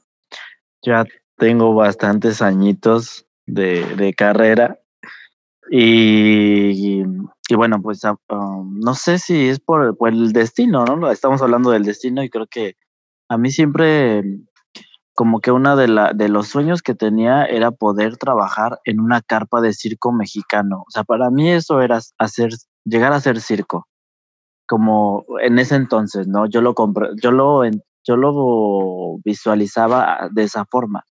ya 0.81 1.05
tengo 1.37 1.73
bastantes 1.73 2.41
añitos 2.41 3.25
de, 3.45 4.13
carrera 4.15 4.79
y, 5.69 7.01
y, 7.01 7.55
bueno, 7.55 7.81
pues 7.81 8.03
ah, 8.05 8.15
um, 8.29 8.79
no 8.79 8.93
sé 8.95 9.19
si 9.19 9.47
es 9.49 9.59
por, 9.59 9.97
por, 9.97 10.09
el 10.09 10.33
destino, 10.33 10.85
¿no? 10.85 11.09
Estamos 11.11 11.41
hablando 11.41 11.71
del 11.71 11.83
destino 11.83 12.23
y 12.23 12.29
creo 12.29 12.47
que 12.47 12.75
a 13.29 13.37
mí 13.37 13.51
siempre 13.51 14.23
como 15.13 15.41
que 15.41 15.51
uno 15.51 15.75
de, 15.75 15.87
de 16.15 16.29
los 16.29 16.47
sueños 16.47 16.81
que 16.81 16.95
tenía 16.95 17.45
era 17.45 17.71
poder 17.71 18.17
trabajar 18.17 18.79
en 18.83 18.99
una 18.99 19.21
carpa 19.21 19.61
de 19.61 19.73
circo 19.73 20.11
mexicano. 20.11 20.83
O 20.87 20.91
sea, 20.91 21.03
para 21.03 21.29
mí 21.29 21.51
eso 21.51 21.81
era 21.81 21.99
hacer, 22.17 22.49
llegar 22.83 23.13
a 23.13 23.21
ser 23.21 23.39
circo, 23.39 23.87
como 24.67 25.23
en 25.41 25.59
ese 25.59 25.75
entonces, 25.75 26.27
¿no? 26.27 26.47
Yo 26.47 26.61
lo, 26.61 26.73
yo 27.21 27.31
lo, 27.31 27.63
yo 28.03 28.15
lo 28.17 29.17
visualizaba 29.23 30.29
de 30.31 30.43
esa 30.43 30.65
forma. 30.65 31.05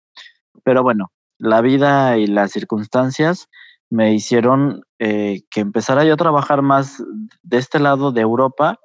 Pero 0.63 0.83
bueno, 0.83 1.11
la 1.38 1.61
vida 1.61 2.18
y 2.18 2.26
las 2.26 2.52
circunstancias 2.52 3.49
me 3.90 4.12
hicieron 4.12 4.83
eh, 4.99 5.42
que 5.50 5.61
empezara 5.61 6.04
yo 6.04 6.14
a 6.14 6.18
trabajar 6.18 6.62
más 6.62 7.02
de 7.42 7.59
este 7.59 7.78
lado 7.78 8.12
de 8.12 8.21
Europa 8.21 8.78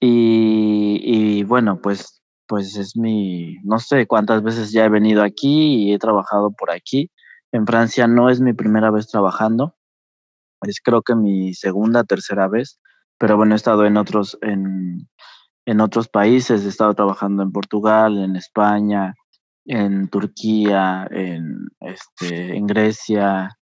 y, 0.00 1.00
y 1.02 1.44
bueno, 1.44 1.80
pues 1.80 2.18
pues 2.48 2.76
es 2.76 2.96
mi, 2.96 3.58
no 3.62 3.78
sé 3.78 4.06
cuántas 4.06 4.42
veces 4.42 4.72
ya 4.72 4.86
he 4.86 4.88
venido 4.88 5.22
aquí 5.22 5.84
y 5.84 5.92
he 5.92 5.98
trabajado 5.98 6.50
por 6.50 6.70
aquí. 6.70 7.10
En 7.52 7.66
Francia 7.66 8.08
no 8.08 8.30
es 8.30 8.40
mi 8.40 8.54
primera 8.54 8.90
vez 8.90 9.06
trabajando, 9.06 9.76
es 10.62 10.80
creo 10.82 11.02
que 11.02 11.14
mi 11.14 11.54
segunda, 11.54 12.04
tercera 12.04 12.48
vez, 12.48 12.80
pero 13.18 13.36
bueno, 13.36 13.54
he 13.54 13.56
estado 13.56 13.84
en 13.84 13.98
otros, 13.98 14.38
en, 14.40 15.08
en 15.66 15.80
otros 15.80 16.08
países, 16.08 16.64
he 16.64 16.68
estado 16.68 16.94
trabajando 16.94 17.42
en 17.42 17.52
Portugal, 17.52 18.18
en 18.18 18.34
España, 18.34 19.14
en 19.68 20.08
Turquía, 20.08 21.06
en, 21.10 21.68
este, 21.80 22.56
en 22.56 22.66
Grecia, 22.66 23.56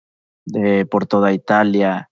de, 0.47 0.87
por 0.87 1.07
toda 1.07 1.33
Italia. 1.33 2.09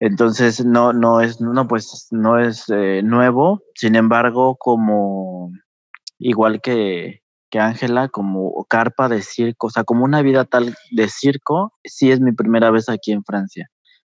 Entonces 0.00 0.64
no, 0.64 0.92
no 0.92 1.20
es, 1.20 1.40
no, 1.40 1.68
pues 1.68 2.08
no 2.10 2.40
es 2.40 2.68
eh, 2.68 3.02
nuevo. 3.04 3.62
Sin 3.76 3.94
embargo, 3.94 4.56
como 4.58 5.52
igual 6.18 6.60
que 6.60 7.22
que 7.52 7.60
Ángela 7.60 8.08
como 8.08 8.64
carpa 8.64 9.10
de 9.10 9.20
circo, 9.20 9.66
o 9.66 9.70
sea, 9.70 9.84
como 9.84 10.04
una 10.04 10.22
vida 10.22 10.46
tal 10.46 10.74
de 10.90 11.08
circo, 11.10 11.74
sí 11.84 12.10
es 12.10 12.18
mi 12.18 12.32
primera 12.32 12.70
vez 12.70 12.88
aquí 12.88 13.12
en 13.12 13.22
Francia. 13.24 13.68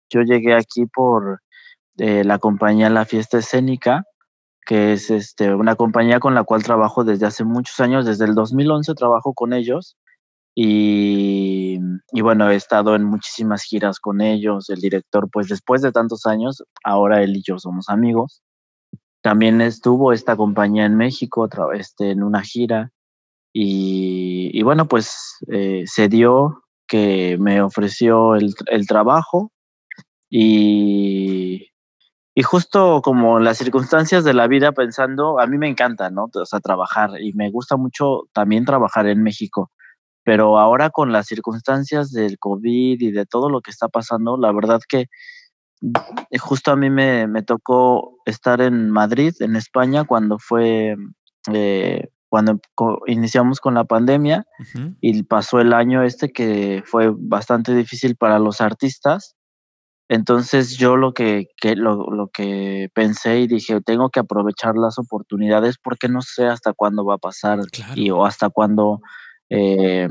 Yo 0.08 0.22
llegué 0.22 0.54
aquí 0.54 0.86
por 0.86 1.42
eh, 1.98 2.24
la 2.24 2.38
compañía 2.38 2.88
La 2.88 3.04
Fiesta 3.04 3.36
Escénica, 3.36 4.04
que 4.66 4.92
es 4.92 5.10
este, 5.10 5.54
una 5.54 5.76
compañía 5.76 6.20
con 6.20 6.34
la 6.34 6.44
cual 6.44 6.62
trabajo 6.64 7.04
desde 7.04 7.26
hace 7.26 7.44
muchos 7.44 7.80
años, 7.80 8.04
desde 8.04 8.26
el 8.26 8.34
2011 8.34 8.94
trabajo 8.94 9.32
con 9.32 9.52
ellos 9.52 9.96
y, 10.54 11.78
y, 12.12 12.20
bueno, 12.22 12.50
he 12.50 12.56
estado 12.56 12.94
en 12.94 13.04
muchísimas 13.04 13.62
giras 13.62 14.00
con 14.00 14.20
ellos, 14.22 14.70
el 14.70 14.80
director, 14.80 15.28
pues 15.30 15.48
después 15.48 15.82
de 15.82 15.92
tantos 15.92 16.26
años, 16.26 16.64
ahora 16.82 17.22
él 17.22 17.36
y 17.36 17.42
yo 17.42 17.58
somos 17.58 17.90
amigos. 17.90 18.42
También 19.22 19.60
estuvo 19.60 20.12
esta 20.12 20.36
compañía 20.36 20.86
en 20.86 20.96
México 20.96 21.48
este, 21.74 22.10
en 22.10 22.22
una 22.22 22.42
gira 22.42 22.90
y, 23.52 24.62
bueno, 24.62 24.86
pues 24.86 25.36
eh, 25.48 25.84
se 25.86 26.08
dio 26.08 26.62
que 26.86 27.36
me 27.38 27.62
ofreció 27.62 28.34
el, 28.34 28.54
trabajo 28.86 29.50
y, 30.30 31.68
y, 32.36 32.42
justo 32.42 33.00
como 33.02 33.40
las 33.40 33.58
circunstancias 33.58 34.22
de 34.22 34.34
la 34.34 34.46
vida 34.46 34.72
pensando, 34.72 35.40
a 35.40 35.46
mí 35.46 35.58
me 35.58 35.68
encanta, 35.68 36.10
¿no? 36.10 36.28
O 36.32 36.46
sea, 36.46 36.60
trabajar 36.60 37.10
y 37.20 37.32
me 37.32 37.50
gusta 37.50 37.76
mucho 37.76 38.28
también 38.32 38.64
trabajar 38.64 39.06
en 39.06 39.22
México, 39.22 39.72
pero 40.22 40.58
ahora 40.58 40.90
con 40.90 41.12
las 41.12 41.26
circunstancias 41.26 42.12
del 42.12 42.38
COVID 42.38 43.00
y 43.00 43.10
de 43.10 43.26
todo 43.26 43.48
lo 43.50 43.60
que 43.60 43.70
está 43.70 43.88
pasando, 43.88 44.36
la 44.36 44.52
verdad 44.52 44.80
que 44.88 45.06
justo 46.38 46.72
a 46.72 46.76
mí 46.76 46.90
me, 46.90 47.26
me, 47.26 47.42
tocó 47.42 48.18
estar 48.24 48.60
en 48.60 48.90
Madrid, 48.90 49.34
en 49.40 49.56
España, 49.56 50.04
cuando 50.04 50.38
fue, 50.38 50.96
eh, 51.52 52.08
cuando 52.28 52.60
iniciamos 53.06 53.60
con 53.60 53.74
la 53.74 53.84
pandemia 53.84 54.46
y 55.00 55.22
pasó 55.22 55.60
el 55.60 55.72
año 55.72 56.02
este 56.02 56.32
que 56.32 56.82
fue 56.84 57.12
bastante 57.16 57.74
difícil 57.74 58.16
para 58.16 58.38
los 58.38 58.60
artistas. 58.60 59.36
Entonces 60.08 60.76
yo 60.76 60.96
lo 60.96 61.12
que, 61.12 61.48
que 61.60 61.74
lo, 61.74 62.10
lo, 62.10 62.28
que 62.28 62.88
pensé 62.94 63.40
y 63.40 63.48
dije, 63.48 63.80
tengo 63.80 64.10
que 64.10 64.20
aprovechar 64.20 64.76
las 64.76 64.98
oportunidades 64.98 65.76
porque 65.82 66.08
no 66.08 66.22
sé 66.22 66.46
hasta 66.46 66.72
cuándo 66.72 67.04
va 67.04 67.14
a 67.14 67.18
pasar 67.18 67.58
y 67.96 68.10
o 68.10 68.24
hasta 68.24 68.48
cuándo 68.48 69.00
eh, 69.50 70.08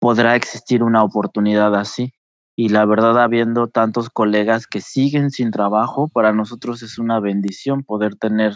podrá 0.00 0.34
existir 0.34 0.82
una 0.82 1.04
oportunidad 1.04 1.76
así 1.76 2.12
y 2.56 2.68
la 2.68 2.84
verdad 2.84 3.20
habiendo 3.20 3.68
tantos 3.68 4.10
colegas 4.10 4.66
que 4.66 4.80
siguen 4.80 5.30
sin 5.30 5.50
trabajo, 5.50 6.08
para 6.08 6.32
nosotros 6.32 6.82
es 6.82 6.98
una 6.98 7.18
bendición 7.20 7.82
poder 7.82 8.16
tener 8.16 8.54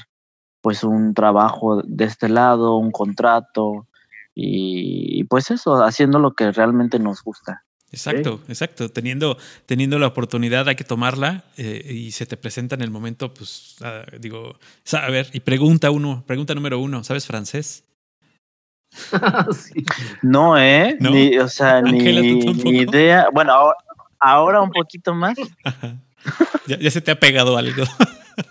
pues 0.60 0.84
un 0.84 1.14
trabajo 1.14 1.82
de 1.82 2.04
este 2.04 2.28
lado, 2.28 2.76
un 2.76 2.90
contrato 2.90 3.86
y, 4.34 5.24
pues 5.24 5.50
eso, 5.50 5.82
haciendo 5.82 6.18
lo 6.18 6.34
que 6.34 6.52
realmente 6.52 6.98
nos 6.98 7.22
gusta. 7.22 7.62
Exacto, 7.92 8.40
exacto. 8.48 8.88
Teniendo, 8.88 9.38
teniendo 9.64 9.98
la 9.98 10.08
oportunidad 10.08 10.68
hay 10.68 10.76
que 10.76 10.84
tomarla 10.84 11.44
eh, 11.56 11.92
y 11.92 12.10
se 12.10 12.26
te 12.26 12.36
presenta 12.36 12.74
en 12.74 12.82
el 12.82 12.90
momento, 12.90 13.32
pues 13.32 13.76
ah, 13.82 14.04
digo, 14.18 14.58
a 14.92 15.10
ver, 15.10 15.28
y 15.32 15.40
pregunta 15.40 15.90
uno, 15.90 16.24
pregunta 16.26 16.54
número 16.54 16.78
uno, 16.78 17.04
¿sabes 17.04 17.26
francés? 17.26 17.84
No, 20.22 20.58
¿eh? 20.58 20.96
Ni, 21.00 21.38
o 21.38 21.48
sea, 21.48 21.82
ni, 21.82 21.98
ni, 21.98 22.78
idea. 22.78 23.28
Bueno, 23.32 23.52
ahora, 23.52 23.76
ahora 24.18 24.62
un 24.62 24.70
poquito 24.70 25.14
más. 25.14 25.36
Ya, 26.66 26.90
se 26.90 27.00
te 27.00 27.12
ha 27.12 27.20
pegado 27.20 27.56
algo. 27.56 27.84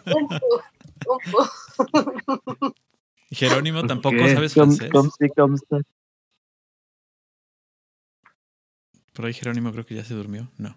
Jerónimo, 3.31 3.85
tampoco 3.85 4.17
sabes 4.33 4.53
francés. 4.53 4.89
Por 9.15 9.25
ahí 9.25 9.33
Jerónimo 9.33 9.71
creo 9.71 9.85
que 9.85 9.95
ya 9.95 10.03
se 10.03 10.13
durmió. 10.13 10.49
No. 10.57 10.75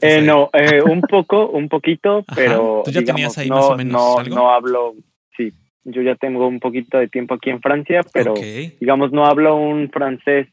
Eh, 0.00 0.22
no, 0.22 0.50
eh, 0.52 0.82
un 0.90 1.00
poco, 1.02 1.48
un 1.48 1.68
poquito, 1.68 2.24
pero. 2.34 2.82
¿Tú 2.84 2.90
ya 2.90 3.02
tenías 3.02 3.36
ahí 3.38 3.48
no, 3.48 3.56
más 3.56 3.64
o 3.66 3.76
menos 3.76 3.92
no, 3.92 4.18
algo? 4.18 4.34
No 4.34 4.50
hablo, 4.50 4.94
sí. 5.36 5.52
Yo 5.84 6.02
ya 6.02 6.16
tengo 6.16 6.48
un 6.48 6.60
poquito 6.60 6.98
de 6.98 7.08
tiempo 7.08 7.34
aquí 7.34 7.50
en 7.50 7.60
Francia, 7.60 8.00
pero 8.12 8.34
digamos, 8.34 9.12
no 9.12 9.26
hablo 9.26 9.56
un 9.56 9.90
francés. 9.90 10.48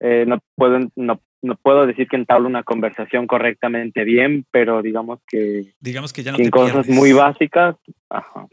Eh, 0.00 0.24
no 0.26 0.38
puedo, 0.54 0.78
no, 0.96 1.20
no 1.42 1.56
puedo 1.56 1.86
decir 1.86 2.06
que 2.08 2.16
entablo 2.16 2.46
una 2.46 2.62
conversación 2.62 3.26
correctamente 3.26 4.04
bien, 4.04 4.44
pero 4.50 4.82
digamos 4.82 5.20
que 5.26 5.72
digamos 5.80 6.12
que 6.12 6.22
ya 6.22 6.32
no 6.32 6.38
en 6.38 6.50
cosas 6.50 6.88
muy 6.88 7.12
básicas. 7.12 7.76
Ajá. 8.08 8.46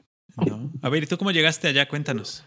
A 0.81 0.89
ver, 0.89 1.03
¿y 1.03 1.07
tú 1.07 1.17
cómo 1.17 1.31
llegaste 1.31 1.67
allá? 1.67 1.87
Cuéntanos. 1.87 2.45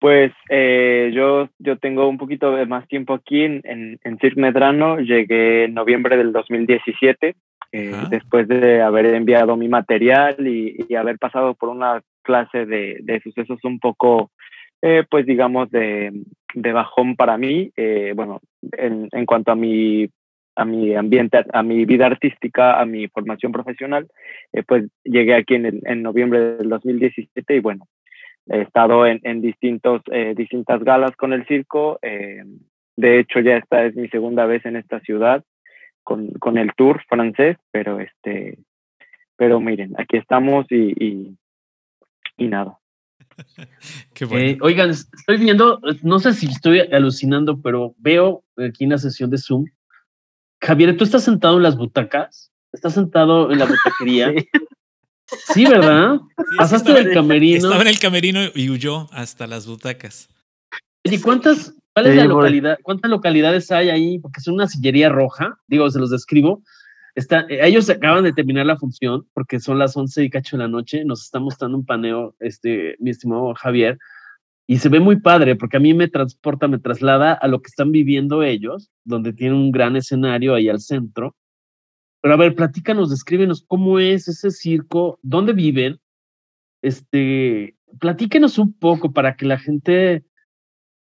Pues 0.00 0.32
eh, 0.48 1.10
yo, 1.14 1.50
yo 1.58 1.76
tengo 1.76 2.08
un 2.08 2.16
poquito 2.16 2.52
de 2.56 2.64
más 2.64 2.88
tiempo 2.88 3.12
aquí 3.12 3.44
en, 3.44 3.60
en, 3.64 4.18
Cirque 4.18 4.40
Medrano. 4.40 4.98
Llegué 4.98 5.64
en 5.64 5.74
noviembre 5.74 6.16
del 6.16 6.32
2017 6.32 7.36
eh, 7.72 7.92
después 8.08 8.48
de 8.48 8.80
haber 8.80 9.06
enviado 9.06 9.58
mi 9.58 9.68
material 9.68 10.36
y, 10.46 10.94
haber 10.94 11.18
pasado 11.18 11.54
por 11.54 11.68
una 11.68 12.02
clase 12.22 12.64
de, 12.64 12.98
de 13.02 13.20
sucesos 13.20 13.60
un 13.62 13.78
poco, 13.78 14.30
eh, 14.80 15.04
pues 15.08 15.26
digamos, 15.26 15.70
de, 15.70 16.10
de, 16.54 16.72
bajón 16.72 17.14
para 17.14 17.36
mí, 17.36 17.70
eh, 17.76 18.14
bueno, 18.16 18.40
en, 18.72 19.08
en, 19.12 19.26
cuanto 19.26 19.52
a 19.52 19.54
mi, 19.54 20.08
a 20.56 20.64
mi 20.64 20.94
ambiente, 20.94 21.44
a 21.52 21.62
mi 21.62 21.84
vida 21.84 22.06
artística, 22.06 22.80
a 22.80 22.86
mi 22.86 23.06
formación 23.08 23.52
profesional, 23.52 24.08
pues 24.66 24.86
llegué 25.04 25.34
aquí 25.34 25.56
en, 25.56 25.80
en 25.84 26.02
noviembre 26.02 26.56
del 26.56 26.70
2017 26.70 27.54
y 27.54 27.60
bueno, 27.60 27.86
he 28.50 28.62
estado 28.62 29.06
en, 29.06 29.20
en 29.22 29.40
distintos, 29.40 30.02
distintas 30.36 30.82
galas 30.84 31.16
con 31.16 31.32
el 31.32 31.46
circo. 31.46 31.98
de 32.02 33.18
hecho, 33.18 33.40
ya 33.40 33.56
esta 33.56 33.84
es 33.84 33.96
mi 33.96 34.08
segunda 34.08 34.44
vez 34.46 34.64
en 34.66 34.76
esta 34.76 35.00
ciudad 35.00 35.44
con, 36.04 36.58
el 36.58 36.72
tour 36.76 37.02
francés, 37.08 37.56
pero 37.70 38.00
este, 38.00 38.58
pero 39.36 39.60
miren, 39.60 39.94
aquí 39.98 40.16
estamos 40.16 40.66
y, 40.70 41.36
y, 42.36 42.48
nada. 42.48 42.78
Qué 44.14 44.24
bueno. 44.24 44.48
Eh, 44.48 44.58
oigan, 44.62 44.90
estoy 44.90 45.38
viendo, 45.38 45.80
no 46.02 46.18
sé 46.18 46.32
si 46.32 46.46
estoy 46.46 46.80
alucinando, 46.80 47.60
pero 47.60 47.94
veo 47.98 48.42
aquí 48.56 48.84
en 48.84 48.90
la 48.90 48.98
sesión 48.98 49.30
de 49.30 49.38
Zoom. 49.38 49.66
Javier, 50.60 50.96
¿tú 50.96 51.04
estás 51.04 51.24
sentado 51.24 51.56
en 51.56 51.62
las 51.62 51.76
butacas? 51.76 52.52
¿Estás 52.72 52.94
sentado 52.94 53.50
en 53.50 53.58
la 53.58 53.66
butaquería? 53.66 54.32
Sí, 54.32 54.48
¿verdad? 55.56 56.20
Pasaste 56.56 56.92
del 56.92 57.12
camerino. 57.12 57.56
Estaba 57.56 57.82
en 57.82 57.88
el 57.88 57.98
camerino 57.98 58.40
y 58.54 58.70
huyó 58.70 59.08
hasta 59.12 59.46
las 59.46 59.66
butacas. 59.66 60.28
¿Y 61.04 61.18
cuántas, 61.20 61.74
¿Cuál 61.94 62.06
es 62.06 62.16
la 62.16 62.24
localidad? 62.24 62.78
¿Cuántas 62.82 63.10
localidades 63.10 63.70
hay 63.70 63.90
ahí? 63.90 64.18
Porque 64.18 64.40
es 64.40 64.48
una 64.48 64.66
sillería 64.66 65.08
roja, 65.08 65.58
digo, 65.66 65.90
se 65.90 65.98
los 65.98 66.10
describo. 66.10 66.62
Está, 67.14 67.46
eh, 67.48 67.60
ellos 67.62 67.90
acaban 67.90 68.24
de 68.24 68.32
terminar 68.32 68.66
la 68.66 68.78
función 68.78 69.26
porque 69.34 69.60
son 69.60 69.78
las 69.78 69.96
11 69.96 70.24
y 70.24 70.30
cacho 70.30 70.56
de 70.56 70.62
la 70.62 70.68
noche. 70.68 71.04
Nos 71.04 71.22
está 71.22 71.40
mostrando 71.40 71.76
un 71.78 71.84
paneo, 71.84 72.34
este, 72.38 72.96
mi 73.00 73.10
estimado 73.10 73.54
Javier, 73.54 73.98
y 74.66 74.78
se 74.78 74.88
ve 74.88 75.00
muy 75.00 75.20
padre 75.20 75.56
porque 75.56 75.78
a 75.78 75.80
mí 75.80 75.94
me 75.94 76.06
transporta, 76.06 76.68
me 76.68 76.78
traslada 76.78 77.32
a 77.32 77.48
lo 77.48 77.60
que 77.60 77.68
están 77.68 77.90
viviendo 77.90 78.44
ellos, 78.44 78.90
donde 79.04 79.32
tienen 79.32 79.58
un 79.58 79.72
gran 79.72 79.96
escenario 79.96 80.54
ahí 80.54 80.68
al 80.68 80.80
centro. 80.80 81.34
Pero 82.20 82.34
a 82.34 82.36
ver, 82.36 82.54
platícanos, 82.54 83.10
descríbenos 83.10 83.64
cómo 83.66 83.98
es 83.98 84.28
ese 84.28 84.50
circo, 84.50 85.18
dónde 85.22 85.52
viven. 85.52 86.00
Este, 86.82 87.76
platíquenos 87.98 88.58
un 88.58 88.72
poco 88.72 89.12
para 89.12 89.36
que 89.36 89.46
la 89.46 89.58
gente 89.58 90.24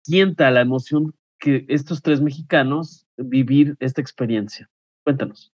sienta 0.03 0.51
la 0.51 0.61
emoción 0.61 1.13
que 1.39 1.65
estos 1.69 2.01
tres 2.01 2.21
mexicanos 2.21 3.07
vivir 3.17 3.75
esta 3.79 3.99
experiencia. 3.99 4.69
Cuéntanos. 5.03 5.51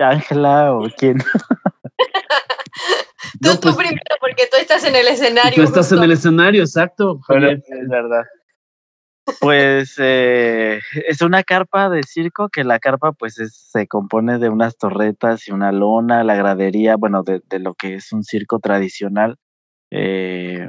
Ángela 0.00 0.74
o 0.74 0.88
quién. 0.96 1.18
tú, 3.40 3.54
tú 3.54 3.60
pues 3.60 3.76
primero, 3.76 4.00
porque 4.20 4.48
tú 4.50 4.56
estás 4.58 4.84
en 4.84 4.96
el 4.96 5.08
escenario. 5.08 5.54
Tú 5.54 5.62
estás 5.62 5.92
en 5.92 6.02
el 6.02 6.12
escenario, 6.12 6.62
exacto. 6.62 7.20
es 7.28 7.88
verdad. 7.88 8.24
Pues 9.40 9.94
eh, 9.98 10.80
es 11.06 11.22
una 11.22 11.42
carpa 11.42 11.88
de 11.88 12.02
circo 12.02 12.48
que 12.48 12.64
la 12.64 12.78
carpa 12.78 13.12
pues 13.12 13.36
se 13.36 13.86
compone 13.86 14.38
de 14.38 14.48
unas 14.48 14.76
torretas 14.76 15.46
y 15.46 15.52
una 15.52 15.72
lona, 15.72 16.24
la 16.24 16.34
gradería, 16.34 16.96
bueno, 16.96 17.22
de, 17.22 17.42
lo 17.58 17.74
que 17.74 17.94
es 17.94 18.12
un 18.12 18.24
circo 18.24 18.58
tradicional. 18.58 19.36
Eh, 19.90 20.68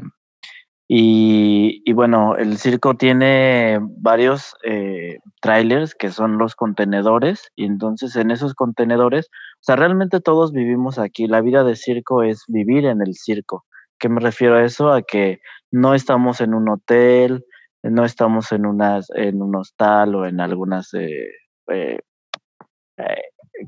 y, 0.93 1.93
bueno, 1.93 2.35
el 2.35 2.57
circo 2.57 2.95
tiene 2.95 3.79
varios 3.81 4.55
eh, 4.65 5.19
trailers 5.41 5.95
que 5.95 6.11
son 6.11 6.37
los 6.37 6.53
contenedores 6.53 7.49
y 7.55 7.63
entonces 7.63 8.17
en 8.17 8.29
esos 8.29 8.55
contenedores, 8.55 9.27
o 9.27 9.63
sea, 9.63 9.77
realmente 9.77 10.19
todos 10.19 10.51
vivimos 10.51 10.99
aquí. 10.99 11.27
La 11.27 11.39
vida 11.39 11.63
de 11.63 11.77
circo 11.77 12.23
es 12.23 12.43
vivir 12.49 12.85
en 12.85 13.01
el 13.01 13.13
circo. 13.13 13.63
¿Qué 13.99 14.09
me 14.09 14.19
refiero 14.19 14.57
a 14.57 14.65
eso? 14.65 14.91
A 14.91 15.01
que 15.01 15.39
no 15.71 15.93
estamos 15.93 16.41
en 16.41 16.53
un 16.53 16.67
hotel, 16.67 17.45
no 17.83 18.05
estamos 18.05 18.51
en, 18.51 18.65
unas, 18.65 19.09
en 19.15 19.41
un 19.41 19.55
hostal 19.55 20.15
o 20.15 20.25
en 20.25 20.39
algunas 20.39 20.93
eh, 20.93 21.29
eh, 21.67 21.99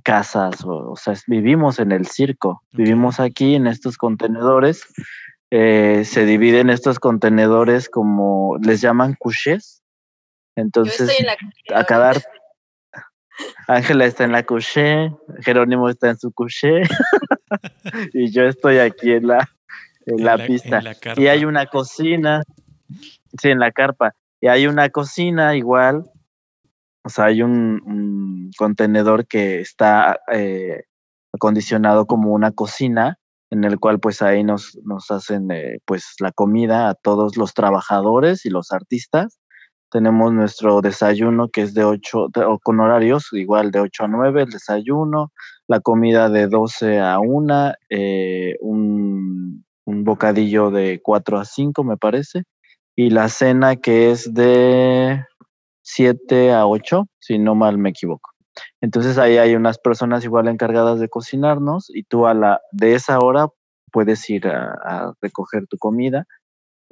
casas, 0.04 0.64
o, 0.64 0.92
o, 0.92 0.96
sea, 0.96 1.14
vivimos 1.28 1.80
en 1.80 1.92
el 1.92 2.08
circo, 2.08 2.64
vivimos 2.72 3.20
aquí 3.20 3.56
en 3.56 3.68
estos 3.68 3.98
contenedores 3.98 4.86
eh, 5.56 6.04
se 6.04 6.26
dividen 6.26 6.72
estos 6.72 6.98
contenedores 6.98 7.88
como 7.88 8.58
les 8.64 8.82
llaman 8.82 9.14
couches. 9.14 9.84
Entonces, 10.56 11.16
a 11.72 11.84
cada 11.84 12.14
Ángela 13.68 14.06
está 14.06 14.24
en 14.24 14.32
la 14.32 14.42
couché, 14.42 15.12
Jerónimo 15.42 15.90
está 15.90 16.10
en 16.10 16.18
su 16.18 16.32
couché 16.32 16.82
y 18.14 18.32
yo 18.32 18.46
estoy 18.46 18.80
aquí 18.80 19.12
en 19.12 19.28
la, 19.28 19.48
en, 20.08 20.26
la, 20.26 20.44
pista. 20.44 20.82
y 21.18 21.28
hay 21.28 21.46
una 21.46 21.68
cocina, 21.68 22.42
sí, 23.40 23.50
en 23.50 23.60
la 23.60 23.72
carpa. 23.72 24.14
Y 24.42 24.48
hay 24.48 24.68
una 24.68 24.90
cocina 24.90 25.56
igual, 25.56 26.04
o 27.06 27.10
sea, 27.10 27.26
hay 27.26 27.42
un, 27.42 28.52
contenedor 28.58 29.26
que 29.28 29.62
está 29.62 30.20
eh, 30.32 30.84
acondicionado 31.34 32.06
como 32.06 32.34
una 32.34 32.52
cocina 32.52 33.18
en 33.50 33.64
el 33.64 33.80
cual 33.80 34.00
pues 34.00 34.22
ahí 34.22 34.44
nos, 34.44 34.78
nos 34.84 35.12
hacen 35.12 35.52
eh, 35.52 35.80
pues 35.86 36.16
la 36.20 36.32
comida 36.32 36.90
a 36.90 36.96
todos 36.96 37.38
los 37.38 37.54
trabajadores 37.54 38.46
y 38.46 38.50
los 38.50 38.72
artistas. 38.72 39.40
Tenemos 39.92 40.34
nuestro 40.34 40.82
desayuno 40.82 41.50
que 41.50 41.62
es 41.62 41.76
de 41.76 41.84
8, 41.84 42.30
o 42.48 42.60
con 42.60 42.80
horarios 42.80 43.30
igual 43.32 43.70
de 43.72 43.80
8 43.80 44.06
a 44.06 44.08
9, 44.08 44.42
el 44.44 44.50
desayuno, 44.50 45.32
la 45.68 45.82
comida 45.82 46.30
de 46.30 46.48
12 46.48 47.00
a 47.00 47.20
1, 47.20 47.74
eh, 47.92 48.56
un, 48.60 49.64
un 49.86 50.04
bocadillo 50.04 50.72
de 50.72 51.00
4 51.04 51.40
a 51.40 51.46
5 51.46 51.84
me 51.84 51.98
parece, 51.98 52.44
y 52.96 53.10
la 53.10 53.30
cena 53.30 53.76
que 53.76 54.12
es 54.12 54.34
de 54.34 55.26
7 55.82 56.54
a 56.54 56.66
8, 56.68 57.08
si 57.20 57.40
no 57.40 57.56
mal 57.56 57.78
me 57.78 57.90
equivoco. 57.90 58.32
Entonces 58.82 59.18
ahí 59.18 59.38
hay 59.38 59.56
unas 59.56 59.80
personas 59.80 60.24
igual 60.24 60.48
encargadas 60.48 61.00
de 61.00 61.10
cocinarnos 61.10 61.90
y 61.90 62.04
tú 62.04 62.28
a 62.28 62.34
la 62.34 62.62
de 62.72 62.94
esa 62.96 63.20
hora 63.20 63.48
puedes 63.92 64.30
ir 64.30 64.48
a, 64.48 65.14
recoger 65.22 65.68
tu 65.68 65.78
comida 65.78 66.26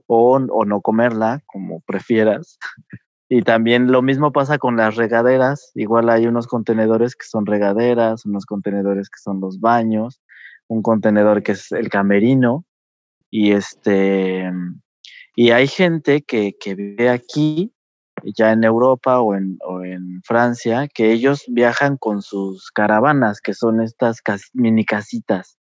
o, 0.08 0.36
o, 0.36 0.66
no 0.66 0.82
comerla, 0.82 1.42
como 1.46 1.82
prefieras. 1.82 2.58
Y 3.34 3.44
también 3.44 3.94
lo 3.94 4.02
mismo 4.02 4.34
pasa 4.34 4.58
con 4.58 4.76
las 4.76 4.98
regaderas. 4.98 5.72
Igual 5.74 6.10
hay 6.10 6.28
unos 6.28 6.48
contenedores 6.48 7.16
que 7.16 7.26
son 7.26 7.46
regaderas, 7.46 8.26
unos 8.26 8.46
contenedores 8.46 9.10
que 9.10 9.20
son 9.24 9.40
los 9.40 9.62
baños, 9.62 10.22
un 10.68 10.82
contenedor 10.82 11.42
que 11.42 11.54
es 11.54 11.72
el 11.72 11.88
camerino. 11.88 12.66
Y 13.30 13.54
este 13.54 14.52
y 15.36 15.52
hay 15.52 15.68
gente 15.68 16.24
que, 16.24 16.56
que 16.60 16.76
vive 16.76 17.10
aquí 17.10 17.74
ya 18.24 18.52
en 18.52 18.64
Europa 18.64 19.20
o 19.20 19.36
en, 19.36 19.58
o 19.66 19.84
en 19.84 20.22
Francia, 20.24 20.88
que 20.94 21.12
ellos 21.12 21.44
viajan 21.48 21.98
con 21.98 22.22
sus 22.22 22.72
caravanas, 22.72 23.42
que 23.42 23.54
son 23.54 23.82
estas 23.82 24.22
mini 24.54 24.86
casitas, 24.86 25.58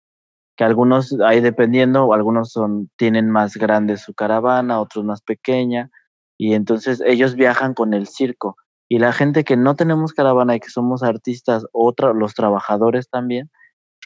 que 0.55 0.63
algunos, 0.63 1.15
ahí 1.25 1.39
dependiendo, 1.39 2.13
algunos 2.13 2.51
son, 2.51 2.89
tienen 2.97 3.29
más 3.29 3.55
grande 3.57 3.97
su 3.97 4.13
caravana, 4.13 4.79
otros 4.79 5.05
más 5.05 5.21
pequeña, 5.21 5.91
y 6.37 6.53
entonces 6.53 7.01
ellos 7.05 7.35
viajan 7.35 7.73
con 7.73 7.93
el 7.93 8.07
circo. 8.07 8.55
Y 8.89 8.99
la 8.99 9.11
gente 9.11 9.43
que 9.43 9.57
no 9.57 9.75
tenemos 9.75 10.13
caravana 10.13 10.55
y 10.55 10.59
que 10.59 10.69
somos 10.69 11.03
artistas, 11.03 11.65
otra, 11.73 12.13
los 12.13 12.33
trabajadores 12.33 13.09
también, 13.09 13.51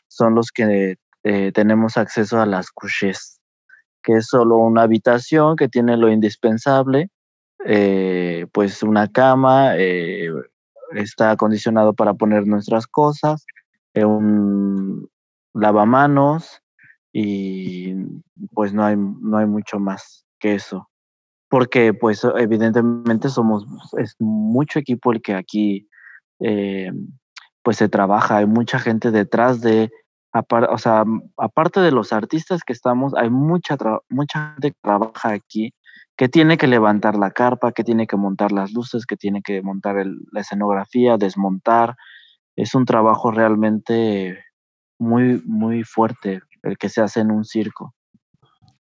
son 0.08 0.36
los 0.36 0.52
que 0.52 0.96
eh, 1.24 1.52
tenemos 1.54 1.98
acceso 1.98 2.42
a 2.42 2.46
las 2.46 2.72
couches, 2.72 3.41
que 4.02 4.14
es 4.18 4.28
solo 4.28 4.58
una 4.58 4.84
habitación 4.84 5.56
que 5.56 5.68
tiene 5.70 5.98
lo 5.98 6.12
indispensable, 6.12 7.10
eh, 7.66 8.48
pues 8.52 8.82
una 8.84 9.08
cama, 9.08 9.78
eh, 9.78 10.30
está 10.94 11.32
acondicionado 11.32 11.94
para 11.94 12.14
poner 12.14 12.48
nuestras 12.48 12.88
cosas, 12.88 13.46
eh, 13.94 14.06
un 14.06 15.10
lavamanos 15.54 16.62
y 17.14 17.94
pues 18.54 18.74
no 18.74 18.86
hay, 18.86 18.96
no 18.98 19.38
hay 19.38 19.46
mucho 19.46 19.80
más 19.80 20.26
que 20.40 20.56
eso. 20.56 20.90
Porque 21.50 21.94
pues 21.94 22.26
evidentemente 22.38 23.30
somos, 23.30 23.66
es 23.98 24.16
mucho 24.20 24.80
equipo 24.80 25.12
el 25.12 25.22
que 25.22 25.34
aquí 25.36 25.88
pues 27.62 27.78
se 27.78 27.88
trabaja, 27.88 28.38
hay 28.38 28.48
mucha 28.48 28.80
gente 28.80 29.12
detrás 29.12 29.62
de, 29.62 29.92
o 30.34 30.78
sea, 30.78 31.04
aparte 31.38 31.82
de 31.82 31.92
los 31.92 32.14
artistas 32.14 32.62
que 32.64 32.74
estamos, 32.74 33.14
hay 33.16 33.30
mucha, 33.30 33.78
mucha 34.10 34.54
gente 34.54 34.72
que 34.72 34.78
trabaja 34.82 35.34
aquí 35.34 35.74
que 36.22 36.30
tiene 36.30 36.58
que 36.58 36.68
levantar 36.68 37.16
la 37.16 37.32
carpa, 37.32 37.72
que 37.72 37.84
tiene 37.84 38.06
que 38.06 38.16
montar 38.16 38.52
las 38.52 38.74
luces, 38.74 39.08
que 39.08 39.18
tiene 39.18 39.42
que 39.42 39.64
montar 39.64 40.06
la 40.32 40.42
escenografía, 40.42 41.18
desmontar. 41.18 41.96
Es 42.56 42.76
un 42.76 42.86
trabajo 42.86 43.32
realmente 43.32 44.44
muy, 45.00 45.42
muy 45.48 45.84
fuerte 45.84 46.42
el 46.62 46.78
que 46.78 46.90
se 46.90 47.02
hace 47.02 47.22
en 47.22 47.32
un 47.32 47.44
circo. 47.44 47.96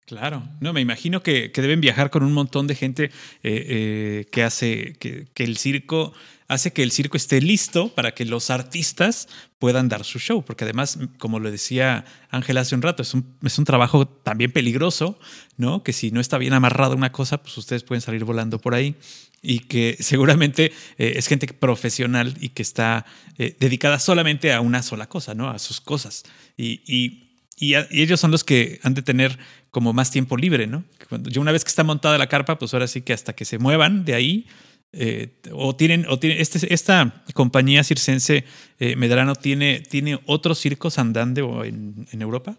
Claro, 0.05 0.43
no, 0.59 0.73
me 0.73 0.81
imagino 0.81 1.23
que, 1.23 1.51
deben 1.55 1.79
viajar 1.79 2.09
con 2.09 2.23
un 2.23 2.33
montón 2.33 2.67
de 2.67 2.75
gente 2.75 3.05
eh, 3.05 3.11
eh, 3.43 4.27
que 4.31 4.43
hace 4.43 4.93
que, 4.99 5.27
el 5.35 5.57
circo 5.57 6.13
hace 6.49 6.73
que 6.73 6.83
el 6.83 6.91
circo 6.91 7.15
esté 7.15 7.39
listo 7.39 7.95
para 7.95 8.13
que 8.13 8.25
los 8.25 8.49
artistas 8.49 9.29
puedan 9.57 9.87
dar 9.87 10.03
su 10.03 10.19
show, 10.19 10.43
porque 10.43 10.65
además, 10.65 10.99
como 11.17 11.39
lo 11.39 11.49
decía 11.49 12.03
Ángel 12.29 12.57
hace 12.57 12.75
un 12.75 12.81
rato, 12.81 13.03
es 13.03 13.13
un, 13.13 13.37
es 13.41 13.57
un 13.57 13.63
trabajo 13.63 14.05
también 14.05 14.51
peligroso, 14.51 15.17
¿no? 15.55 15.81
Que 15.81 15.93
si 15.93 16.11
no 16.11 16.19
está 16.19 16.37
bien 16.37 16.51
amarrada 16.51 16.93
una 16.93 17.13
cosa, 17.13 17.41
pues 17.41 17.57
ustedes 17.57 17.83
pueden 17.83 18.01
salir 18.01 18.25
volando 18.25 18.59
por 18.59 18.75
ahí 18.75 18.97
y 19.41 19.59
que 19.59 19.95
seguramente 20.01 20.73
eh, 20.97 21.13
es 21.15 21.27
gente 21.27 21.47
profesional 21.47 22.35
y 22.41 22.49
que 22.49 22.63
está 22.63 23.05
dedicada 23.37 23.97
solamente 23.97 24.51
a 24.51 24.59
una 24.59 24.83
sola 24.83 25.07
cosa, 25.07 25.35
¿no? 25.35 25.49
A 25.49 25.57
sus 25.57 25.79
cosas. 25.79 26.23
Y, 26.57 26.81
y 26.85 27.30
y, 27.61 27.75
ellos 27.75 28.19
son 28.19 28.31
los 28.31 28.43
que 28.43 28.79
han 28.83 28.95
de 28.95 29.03
tener 29.03 29.37
como 29.69 29.93
más 29.93 30.09
tiempo 30.09 30.35
libre, 30.35 30.65
¿no? 30.65 30.83
Cuando, 31.07 31.29
yo 31.29 31.39
una 31.39 31.51
vez 31.51 31.63
que 31.63 31.69
está 31.69 31.83
montada 31.83 32.17
la 32.17 32.27
carpa, 32.27 32.57
pues 32.57 32.73
ahora 32.73 32.87
sí 32.87 33.03
que 33.03 33.13
hasta 33.13 33.33
que 33.33 33.45
se 33.45 33.59
muevan 33.59 34.03
de 34.03 34.15
ahí, 34.15 34.47
eh, 34.93 35.39
o 35.53 35.75
tienen, 35.75 36.05
o 36.09 36.19
tienen 36.19 36.41
este, 36.41 36.73
esta 36.73 37.23
compañía 37.33 37.83
circense 37.83 38.43
eh, 38.79 38.97
Medrano 38.97 39.35
tiene, 39.35 39.79
tiene 39.79 40.19
otros 40.25 40.59
circos 40.59 40.97
andando 40.97 41.63
en, 41.63 42.07
en 42.11 42.21
Europa. 42.21 42.57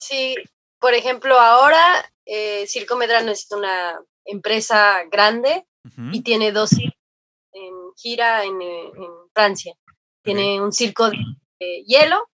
Sí, 0.00 0.34
por 0.80 0.94
ejemplo, 0.94 1.38
ahora 1.38 2.04
eh, 2.26 2.66
Circo 2.66 2.96
Medrano 2.96 3.30
es 3.30 3.46
una 3.52 4.00
empresa 4.24 5.04
grande 5.10 5.64
y 6.12 6.22
tiene 6.22 6.50
dos 6.52 6.70
circos 6.70 6.98
en 7.52 7.72
gira 7.96 8.44
en, 8.44 8.58
Francia. 9.34 9.74
Tiene 10.22 10.60
un 10.60 10.72
circo 10.72 11.10
de 11.10 11.84
hielo 11.86 12.28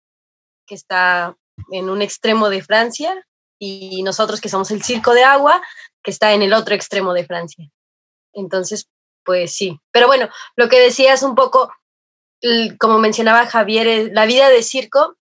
que 0.67 0.75
está 0.75 1.37
en 1.71 1.91
un 1.91 2.03
extremo 2.03 2.49
de 2.49 2.63
Francia 2.63 3.15
y 3.59 4.03
nosotros 4.03 4.41
que 4.41 4.49
somos 4.49 4.71
el 4.71 4.83
circo 4.83 5.13
de 5.15 5.25
agua, 5.25 5.63
que 6.03 6.11
está 6.11 6.33
en 6.33 6.43
el 6.43 6.53
otro 6.53 6.75
extremo 6.75 7.13
de 7.13 7.27
Francia. 7.27 7.69
Entonces, 8.33 8.89
pues 9.25 9.55
sí. 9.55 9.79
Pero 9.91 10.07
bueno, 10.07 10.29
lo 10.57 10.69
que 10.69 10.81
decías 10.81 11.23
un 11.23 11.35
poco, 11.35 11.73
como 12.79 12.99
mencionaba 12.99 13.47
Javier, 13.47 14.11
la 14.13 14.27
vida 14.27 14.49
de 14.49 14.63
circo, 14.63 15.17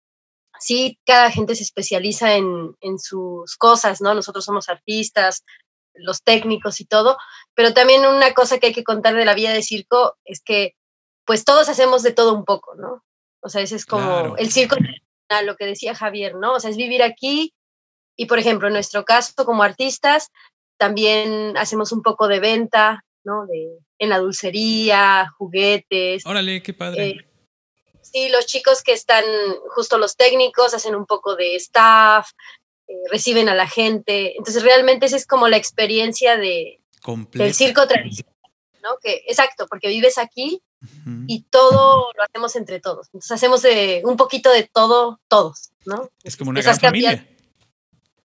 sí, 0.60 1.00
cada 1.06 1.32
gente 1.32 1.56
se 1.56 1.64
especializa 1.64 2.36
en, 2.36 2.76
en 2.82 3.00
sus 3.00 3.56
cosas, 3.58 4.02
¿no? 4.02 4.14
Nosotros 4.14 4.46
somos 4.46 4.70
artistas, 4.70 5.44
los 5.94 6.24
técnicos 6.24 6.82
y 6.82 6.86
todo, 6.86 7.18
pero 7.54 7.74
también 7.74 8.06
una 8.06 8.34
cosa 8.34 8.58
que 8.58 8.68
hay 8.68 8.74
que 8.74 8.84
contar 8.84 9.16
de 9.16 9.26
la 9.26 9.34
vida 9.34 9.54
de 9.54 9.64
circo 9.64 10.18
es 10.26 10.42
que 10.42 10.76
pues 11.26 11.44
todos 11.44 11.70
hacemos 11.70 12.04
de 12.04 12.12
todo 12.12 12.34
un 12.34 12.46
poco, 12.46 12.76
¿no? 12.76 13.04
O 13.42 13.50
sea, 13.50 13.62
ese 13.62 13.76
es 13.76 13.86
como 13.86 14.36
el 14.38 14.52
circo 14.52 14.76
a 15.30 15.42
lo 15.42 15.56
que 15.56 15.66
decía 15.66 15.96
Javier, 15.96 16.36
¿no? 16.36 16.54
O 16.54 16.60
sea, 16.60 16.70
es 16.70 16.78
vivir 16.78 17.04
aquí 17.04 17.54
y, 18.16 18.26
por 18.28 18.40
ejemplo, 18.40 18.68
en 18.68 18.74
nuestro 18.74 19.06
caso 19.06 19.46
como 19.46 19.64
artistas, 19.64 20.32
también 20.78 21.58
hacemos 21.58 21.92
un 21.92 22.02
poco 22.02 22.28
de 22.28 22.40
venta, 22.40 23.04
¿no? 23.24 23.46
De, 23.46 23.80
en 24.00 24.10
la 24.10 24.20
dulcería, 24.20 25.32
juguetes. 25.38 26.26
Órale, 26.26 26.62
qué 26.62 26.74
padre. 26.74 27.10
Eh, 27.10 27.18
sí, 28.02 28.30
los 28.30 28.46
chicos 28.46 28.84
que 28.84 28.94
están, 28.94 29.26
justo 29.74 29.98
los 29.98 30.16
técnicos, 30.16 30.74
hacen 30.74 30.96
un 30.96 31.06
poco 31.06 31.36
de 31.36 31.56
staff, 31.56 32.30
eh, 32.88 32.94
reciben 33.12 33.50
a 33.50 33.56
la 33.56 33.68
gente. 33.68 34.38
Entonces, 34.38 34.64
realmente 34.64 35.08
esa 35.08 35.18
es 35.18 35.28
como 35.28 35.48
la 35.48 35.58
experiencia 35.58 36.38
de, 36.38 36.80
del 37.34 37.54
circo 37.54 37.88
tradicional, 37.88 38.36
¿no? 38.82 38.98
Que, 39.02 39.24
exacto, 39.28 39.66
porque 39.68 39.90
vives 39.90 40.18
aquí 40.18 40.62
y 41.28 41.43
todo 41.50 42.12
lo 42.15 42.24
hacemos 42.24 42.56
entre 42.56 42.80
todos. 42.80 43.08
Entonces 43.08 43.32
hacemos 43.32 43.62
de, 43.62 44.02
un 44.06 44.17
poquito 44.17 44.52
de 44.52 44.63
todo, 44.63 45.19
todos, 45.28 45.71
¿no? 45.86 46.10
Es 46.24 46.36
como 46.36 46.52
una 46.52 46.62
gran 46.62 46.80
familia. 46.80 47.28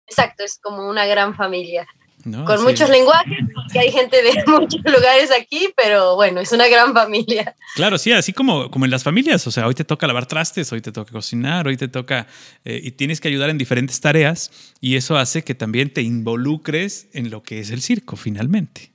Exacto, 0.06 0.44
es 0.44 0.58
como 0.58 0.88
una 0.88 1.06
gran 1.06 1.36
familia. 1.36 1.86
con 2.24 2.62
muchos 2.62 2.90
lenguajes, 2.90 3.38
porque 3.54 3.78
hay 3.78 3.92
gente 3.92 4.22
de 4.22 4.42
muchos 4.46 4.80
lugares 4.84 5.30
aquí, 5.30 5.72
pero 5.76 6.16
bueno, 6.16 6.40
es 6.40 6.52
una 6.52 6.68
gran 6.68 6.92
familia. 6.92 7.54
Claro, 7.76 7.96
sí, 7.96 8.12
así 8.12 8.32
como, 8.32 8.70
como 8.70 8.84
en 8.84 8.90
las 8.90 9.04
familias, 9.04 9.46
o 9.46 9.50
sea, 9.50 9.66
hoy 9.66 9.74
te 9.74 9.84
toca 9.84 10.06
lavar 10.06 10.26
trastes, 10.26 10.72
hoy 10.72 10.80
te 10.80 10.92
toca 10.92 11.12
cocinar, 11.12 11.66
hoy 11.66 11.76
te 11.76 11.88
toca, 11.88 12.26
eh, 12.64 12.80
y 12.82 12.90
tienes 12.92 13.20
que 13.20 13.28
ayudar 13.28 13.50
en 13.50 13.58
diferentes 13.58 14.00
tareas, 14.00 14.50
y 14.80 14.96
eso 14.96 15.16
hace 15.16 15.44
que 15.44 15.54
también 15.54 15.92
te 15.92 16.02
involucres 16.02 17.08
en 17.12 17.30
lo 17.30 17.42
que 17.42 17.60
es 17.60 17.70
el 17.70 17.80
circo, 17.80 18.16
finalmente. 18.16 18.89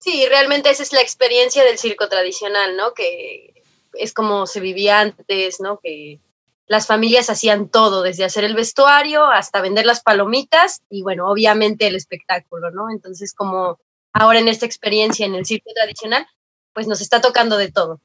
Sí, 0.00 0.26
realmente 0.28 0.70
esa 0.70 0.82
es 0.82 0.92
la 0.92 1.02
experiencia 1.02 1.62
del 1.62 1.78
circo 1.78 2.08
tradicional, 2.08 2.76
¿no? 2.76 2.94
Que 2.94 3.62
es 3.92 4.14
como 4.14 4.46
se 4.46 4.60
vivía 4.60 5.00
antes, 5.00 5.60
¿no? 5.60 5.78
Que 5.78 6.18
las 6.66 6.86
familias 6.86 7.28
hacían 7.28 7.68
todo, 7.68 8.02
desde 8.02 8.24
hacer 8.24 8.44
el 8.44 8.54
vestuario 8.54 9.26
hasta 9.26 9.60
vender 9.60 9.84
las 9.84 10.02
palomitas 10.02 10.82
y 10.88 11.02
bueno, 11.02 11.28
obviamente 11.28 11.86
el 11.86 11.96
espectáculo, 11.96 12.70
¿no? 12.70 12.90
Entonces, 12.90 13.34
como 13.34 13.78
ahora 14.12 14.38
en 14.38 14.48
esta 14.48 14.66
experiencia 14.66 15.26
en 15.26 15.34
el 15.34 15.44
circo 15.44 15.70
tradicional, 15.74 16.26
pues 16.72 16.86
nos 16.86 17.00
está 17.00 17.20
tocando 17.20 17.58
de 17.58 17.70
todo, 17.70 18.00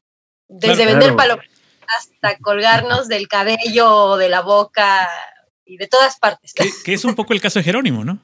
desde 0.48 0.84
vender 0.84 1.16
palomitas 1.16 1.50
hasta 1.86 2.36
colgarnos 2.38 3.08
del 3.08 3.28
cabello, 3.28 3.88
o 3.88 4.16
de 4.16 4.28
la 4.28 4.42
boca 4.42 5.08
y 5.64 5.76
de 5.76 5.86
todas 5.86 6.18
partes. 6.18 6.52
que 6.84 6.92
es 6.92 7.04
un 7.04 7.14
poco 7.14 7.32
el 7.32 7.40
caso 7.40 7.60
de 7.60 7.64
Jerónimo, 7.64 8.04
¿no? 8.04 8.20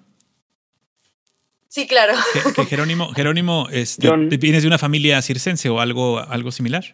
Sí, 1.72 1.87
claro. 1.87 2.12
Que, 2.54 2.64
Jerónimo, 2.66 3.14
Jerónimo 3.14 3.66
este, 3.72 4.06
¿vienes 4.37 4.62
de 4.62 4.68
una 4.68 4.76
familia 4.76 5.22
circense 5.22 5.70
o 5.70 5.80
algo, 5.80 6.18
algo 6.18 6.50
similar? 6.50 6.85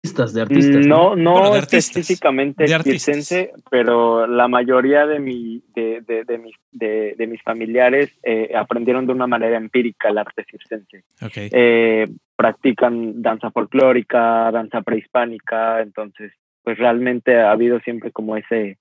De 0.00 0.42
artistas. 0.42 0.86
No, 0.86 1.16
no, 1.16 1.56
específicamente 1.56 2.68
circense, 2.68 3.50
pero 3.68 4.28
la 4.28 4.46
mayoría 4.46 5.08
de, 5.08 5.18
mi, 5.18 5.60
de, 5.74 6.02
de, 6.02 6.38
mis, 6.38 6.54
de, 6.70 7.26
mis 7.26 7.42
familiares 7.42 8.12
eh, 8.22 8.52
aprendieron 8.54 9.06
de 9.06 9.12
una 9.12 9.26
manera 9.26 9.56
empírica 9.56 10.10
el 10.10 10.18
arte 10.18 10.44
circense. 10.48 11.02
Eh, 11.34 12.06
practican 12.36 13.20
danza 13.20 13.50
folclórica, 13.50 14.52
danza 14.52 14.82
prehispánica, 14.82 15.82
entonces, 15.82 16.32
pues 16.62 16.78
realmente 16.78 17.40
ha 17.40 17.50
habido 17.50 17.80
siempre 17.80 18.12
como 18.12 18.36
ese, 18.36 18.78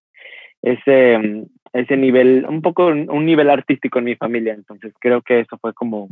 ese, 0.65 1.45
ese 1.73 1.95
nivel, 1.95 2.45
un 2.49 2.61
poco 2.61 2.87
un 2.87 3.25
nivel 3.25 3.49
artístico 3.49 3.99
en 3.99 4.05
mi 4.05 4.15
familia. 4.15 4.53
Entonces 4.53 4.93
creo 4.99 5.21
que 5.21 5.41
eso 5.41 5.57
fue 5.59 5.73
como 5.73 6.09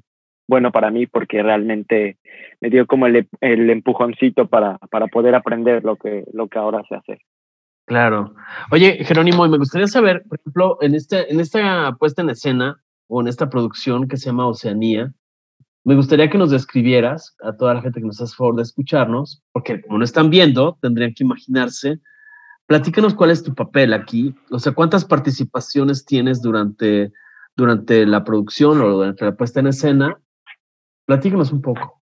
bueno 0.48 0.72
para 0.72 0.92
mí 0.92 1.08
porque 1.08 1.42
realmente 1.42 2.18
me 2.62 2.70
dio 2.70 2.86
como 2.86 3.08
el, 3.08 3.28
el 3.42 3.70
empujoncito 3.70 4.48
para, 4.48 4.78
para 4.92 5.08
poder 5.08 5.36
aprender 5.36 5.84
lo 5.84 5.96
que, 5.96 6.24
lo 6.34 6.48
que 6.48 6.60
ahora 6.60 6.84
sé 6.88 6.96
hacer. 6.96 7.20
Claro. 7.86 8.34
Oye, 8.72 9.04
Jerónimo, 9.04 9.48
me 9.48 9.58
gustaría 9.58 9.88
saber, 9.88 10.24
por 10.30 10.40
ejemplo, 10.40 10.78
en, 10.82 10.96
este, 10.96 11.32
en 11.32 11.40
esta 11.40 11.96
puesta 12.00 12.22
en 12.22 12.30
escena 12.30 12.78
o 13.08 13.22
en 13.22 13.28
esta 13.28 13.50
producción 13.50 14.08
que 14.08 14.18
se 14.18 14.28
llama 14.28 14.48
Oceanía, 14.48 15.12
me 15.84 15.96
gustaría 15.96 16.30
que 16.30 16.38
nos 16.38 16.52
describieras 16.52 17.36
a 17.42 17.58
toda 17.58 17.74
la 17.74 17.82
gente 17.82 18.00
que 18.00 18.06
nos 18.06 18.22
hace 18.22 18.36
favor 18.36 18.56
de 18.56 18.62
escucharnos, 18.62 19.44
porque 19.52 19.82
como 19.82 19.98
no 19.98 20.06
están 20.06 20.30
viendo, 20.30 20.78
tendrían 20.82 21.14
que 21.14 21.26
imaginarse 21.26 22.00
Platícanos 22.74 23.14
cuál 23.14 23.30
es 23.30 23.44
tu 23.44 23.54
papel 23.54 23.94
aquí, 23.94 24.34
o 24.50 24.58
sea, 24.58 24.72
cuántas 24.72 25.06
participaciones 25.06 26.06
tienes 26.06 26.42
durante, 26.42 27.14
durante 27.56 28.04
la 28.04 28.24
producción 28.24 28.82
o 28.82 28.90
durante 28.90 29.26
la 29.26 29.36
puesta 29.36 29.60
en 29.60 29.68
escena. 29.68 30.20
Platícanos 31.06 31.52
un 31.52 31.62
poco. 31.62 32.02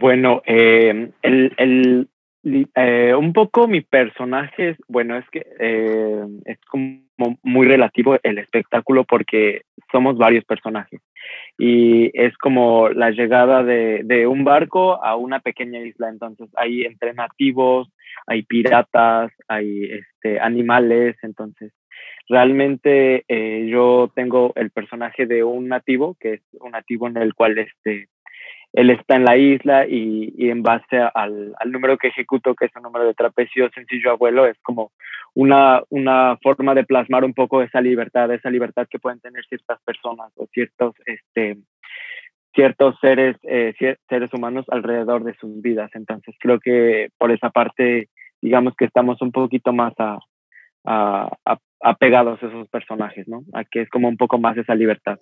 Bueno, 0.00 0.42
eh, 0.44 1.12
el, 1.22 1.54
el, 1.56 2.10
eh, 2.44 3.14
un 3.14 3.32
poco 3.32 3.68
mi 3.68 3.80
personaje, 3.80 4.76
bueno, 4.88 5.16
es 5.16 5.28
que 5.30 5.46
eh, 5.60 6.24
es 6.44 6.58
como 6.66 7.02
muy 7.42 7.66
relativo 7.66 8.18
el 8.22 8.38
espectáculo 8.38 9.04
porque 9.04 9.62
somos 9.90 10.16
varios 10.16 10.44
personajes. 10.44 11.00
Y 11.56 12.10
es 12.14 12.36
como 12.38 12.88
la 12.88 13.10
llegada 13.10 13.62
de, 13.62 14.02
de 14.04 14.26
un 14.26 14.44
barco 14.44 15.02
a 15.04 15.16
una 15.16 15.40
pequeña 15.40 15.80
isla, 15.80 16.08
entonces 16.08 16.48
hay 16.56 16.82
entre 16.82 17.14
nativos, 17.14 17.88
hay 18.26 18.42
piratas, 18.42 19.30
hay 19.48 19.84
este, 19.84 20.40
animales, 20.40 21.16
entonces 21.22 21.72
realmente 22.28 23.24
eh, 23.28 23.68
yo 23.68 24.10
tengo 24.14 24.52
el 24.56 24.70
personaje 24.70 25.26
de 25.26 25.44
un 25.44 25.68
nativo, 25.68 26.16
que 26.18 26.34
es 26.34 26.42
un 26.60 26.72
nativo 26.72 27.06
en 27.06 27.16
el 27.18 27.34
cual 27.34 27.58
este, 27.58 28.08
él 28.72 28.90
está 28.90 29.16
en 29.16 29.24
la 29.24 29.36
isla 29.36 29.86
y, 29.86 30.32
y 30.36 30.48
en 30.48 30.62
base 30.62 30.98
al, 31.14 31.54
al, 31.58 31.72
número 31.72 31.98
que 31.98 32.08
ejecuto, 32.08 32.54
que 32.54 32.66
es 32.66 32.72
un 32.76 32.82
número 32.82 33.04
de 33.06 33.14
trapecio 33.14 33.68
sencillo 33.70 34.12
abuelo, 34.12 34.46
es 34.46 34.56
como 34.62 34.92
una, 35.34 35.82
una 35.90 36.38
forma 36.42 36.74
de 36.74 36.84
plasmar 36.84 37.24
un 37.24 37.34
poco 37.34 37.62
esa 37.62 37.80
libertad, 37.80 38.32
esa 38.32 38.50
libertad 38.50 38.86
que 38.90 38.98
pueden 38.98 39.20
tener 39.20 39.44
ciertas 39.46 39.78
personas 39.82 40.32
o 40.36 40.46
ciertos, 40.52 40.94
este, 41.04 41.58
ciertos 42.54 42.96
seres, 43.00 43.36
eh, 43.42 43.74
seres 44.08 44.32
humanos 44.32 44.64
alrededor 44.68 45.24
de 45.24 45.34
sus 45.34 45.60
vidas. 45.60 45.90
Entonces 45.94 46.34
creo 46.40 46.58
que 46.58 47.10
por 47.18 47.30
esa 47.30 47.50
parte, 47.50 48.08
digamos 48.40 48.74
que 48.76 48.86
estamos 48.86 49.20
un 49.20 49.32
poquito 49.32 49.74
más 49.74 49.92
a, 49.98 50.18
a, 50.84 51.28
a, 51.44 51.58
apegados 51.82 52.42
a 52.42 52.46
esos 52.46 52.68
personajes, 52.68 53.28
¿no? 53.28 53.42
A 53.52 53.64
que 53.64 53.82
es 53.82 53.90
como 53.90 54.08
un 54.08 54.16
poco 54.16 54.38
más 54.38 54.56
esa 54.56 54.74
libertad. 54.74 55.18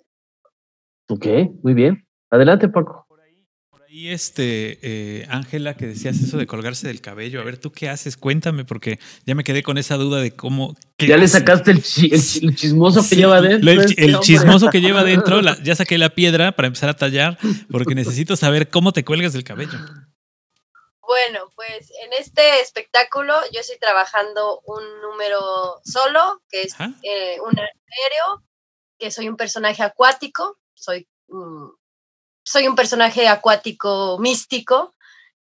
Ok, 1.09 1.25
muy 1.63 1.73
bien. 1.73 2.05
Adelante, 2.29 2.69
Paco 2.69 3.10
Y 3.93 4.13
este, 4.13 4.79
eh, 4.83 5.27
Ángela, 5.29 5.75
que 5.75 5.85
decías 5.85 6.15
eso 6.17 6.37
de 6.37 6.47
colgarse 6.47 6.87
del 6.87 7.01
cabello. 7.01 7.41
A 7.41 7.43
ver, 7.43 7.57
¿tú 7.57 7.73
qué 7.73 7.89
haces? 7.89 8.15
Cuéntame, 8.15 8.63
porque 8.63 8.99
ya 9.25 9.35
me 9.35 9.43
quedé 9.43 9.63
con 9.63 9.77
esa 9.77 9.97
duda 9.97 10.21
de 10.21 10.33
cómo. 10.33 10.77
Ya 10.97 11.17
le 11.17 11.27
sacaste 11.27 11.71
el, 11.71 11.83
chismoso 11.83 13.01
que 13.09 13.17
lleva 13.17 13.35
adentro. 13.35 13.69
El, 13.69 13.79
este 13.81 14.19
chismoso 14.21 14.69
que 14.69 14.79
lleva 14.79 15.01
adentro, 15.01 15.41
ya 15.61 15.75
saqué 15.75 15.97
la 15.97 16.11
piedra 16.11 16.53
para 16.53 16.67
empezar 16.67 16.87
a 16.87 16.95
tallar, 16.95 17.37
porque 17.69 17.93
necesito 17.93 18.37
saber 18.37 18.69
cómo 18.69 18.93
te 18.93 19.03
cuelgas 19.03 19.33
del 19.33 19.43
cabello. 19.43 19.77
Bueno, 21.01 21.49
pues 21.57 21.91
en 22.05 22.13
este 22.13 22.61
espectáculo 22.61 23.33
yo 23.53 23.59
estoy 23.59 23.77
trabajando 23.77 24.61
un 24.67 24.83
número 25.01 25.81
solo, 25.83 26.41
que 26.49 26.61
es 26.61 26.75
eh, 26.79 27.41
un 27.41 27.59
aéreo, 27.59 28.41
que 28.97 29.11
soy 29.11 29.27
un 29.27 29.35
personaje 29.35 29.83
acuático, 29.83 30.57
soy 30.75 31.09
soy 32.43 32.67
un 32.67 32.75
personaje 32.75 33.27
acuático 33.27 34.17
místico. 34.19 34.95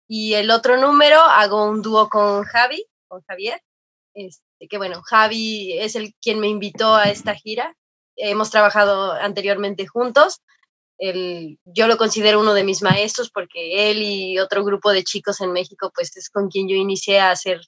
Y 0.07 0.33
el 0.35 0.51
otro 0.51 0.77
número 0.77 1.19
hago 1.19 1.65
un 1.65 1.81
dúo 1.81 2.09
con 2.09 2.43
Javi, 2.43 2.85
con 3.07 3.21
Javier. 3.23 3.61
Este, 4.13 4.67
que 4.69 4.77
bueno, 4.77 5.01
Javi 5.01 5.77
es 5.79 5.95
el 5.95 6.13
quien 6.21 6.39
me 6.39 6.47
invitó 6.47 6.95
a 6.95 7.05
esta 7.05 7.33
gira. 7.33 7.75
Hemos 8.15 8.49
trabajado 8.49 9.11
anteriormente 9.13 9.87
juntos. 9.87 10.41
yo 10.99 11.87
lo 11.87 11.97
considero 11.97 12.39
uno 12.39 12.53
de 12.53 12.63
mis 12.63 12.81
maestros 12.81 13.29
porque 13.29 13.91
él 13.91 14.01
y 14.01 14.39
otro 14.39 14.63
grupo 14.63 14.91
de 14.91 15.03
chicos 15.03 15.41
en 15.41 15.51
México, 15.51 15.91
pues 15.93 16.15
es 16.15 16.29
con 16.29 16.49
quien 16.49 16.69
yo 16.69 16.75
inicié 16.75 17.19
a 17.19 17.31
hacer 17.31 17.59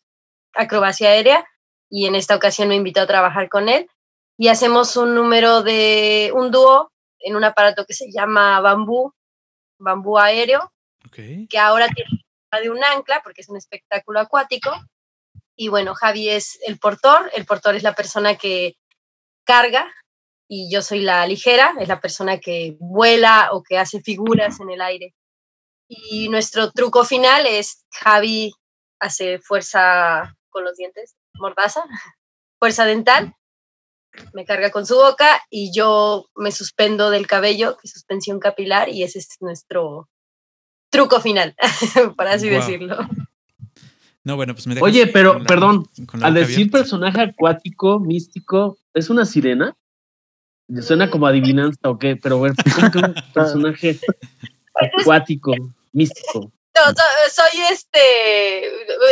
acrobacia 0.54 1.10
aérea 1.10 1.46
y 1.90 2.06
en 2.06 2.16
esta 2.16 2.36
ocasión 2.36 2.70
me 2.70 2.76
invitó 2.76 3.02
a 3.02 3.08
trabajar 3.08 3.50
con 3.50 3.70
él 3.70 3.88
y 4.38 4.50
hacemos 4.50 4.96
un 4.98 5.16
número 5.16 5.64
de 5.64 6.32
un 6.34 6.52
dúo 6.52 6.92
en 7.20 7.36
un 7.36 7.44
aparato 7.44 7.86
que 7.86 7.94
se 7.94 8.12
llama 8.12 8.62
bambú, 8.62 9.14
bambú 9.78 10.18
aéreo, 10.18 10.72
que 11.12 11.60
ahora 11.60 11.88
tiene 11.88 12.26
de 12.62 12.70
un 12.70 12.84
ancla 12.84 13.22
porque 13.24 13.42
es 13.42 13.50
un 13.50 13.58
espectáculo 13.58 14.20
acuático. 14.20 14.72
Y 15.56 15.70
bueno, 15.70 15.96
Javi 15.96 16.30
es 16.30 16.60
el 16.66 16.80
portor, 16.80 17.32
el 17.34 17.46
portor 17.46 17.76
es 17.76 17.84
la 17.84 17.94
persona 17.94 18.36
que 18.36 18.78
carga 19.44 19.92
y 20.48 20.72
yo 20.72 20.82
soy 20.82 21.02
la 21.02 21.26
ligera, 21.26 21.74
es 21.80 21.88
la 21.88 22.00
persona 22.00 22.40
que 22.40 22.78
vuela 22.80 23.50
o 23.52 23.64
que 23.64 23.78
hace 23.78 24.02
figuras 24.02 24.60
en 24.60 24.70
el 24.70 24.82
aire. 24.82 25.14
Y 25.88 26.30
nuestro 26.30 26.72
truco 26.72 27.04
final 27.06 27.46
es 27.46 27.86
Javi 27.92 28.54
hace 29.00 29.40
fuerza 29.40 30.36
con 30.50 30.64
los 30.64 30.76
dientes, 30.76 31.16
mordaza, 31.36 31.84
fuerza 32.60 32.86
dental, 32.86 33.34
me 34.34 34.46
carga 34.46 34.72
con 34.72 34.86
su 34.86 34.96
boca 34.96 35.42
y 35.50 35.72
yo 35.74 36.28
me 36.36 36.52
suspendo 36.52 37.10
del 37.10 37.28
cabello, 37.28 37.78
que 37.78 37.88
es 37.88 37.92
suspensión 37.92 38.40
capilar, 38.40 38.90
y 38.90 39.04
ese 39.04 39.20
es 39.20 39.38
nuestro 39.40 40.10
truco 40.90 41.20
final, 41.22 41.56
para 42.18 42.34
así 42.34 42.50
decirlo. 42.50 42.98
No, 44.24 44.36
bueno, 44.36 44.54
pues 44.54 44.68
me 44.68 44.80
Oye, 44.82 45.08
pero, 45.08 45.42
perdón, 45.46 45.88
al 46.22 46.34
decir 46.34 46.70
personaje 46.70 47.22
acuático, 47.22 48.00
místico, 48.00 48.78
¿es 48.94 49.10
una 49.10 49.26
sirena? 49.26 49.78
Suena 50.82 51.10
como 51.10 51.28
adivinanza 51.28 51.80
o 51.90 51.98
qué, 51.98 52.18
pero 52.18 52.38
bueno, 52.38 52.56
¿cómo 52.76 52.92
que 52.92 52.98
un 52.98 53.16
personaje 53.34 53.98
acuático, 54.74 55.54
místico? 55.94 56.52
soy 57.32 57.62
este, 57.72 58.64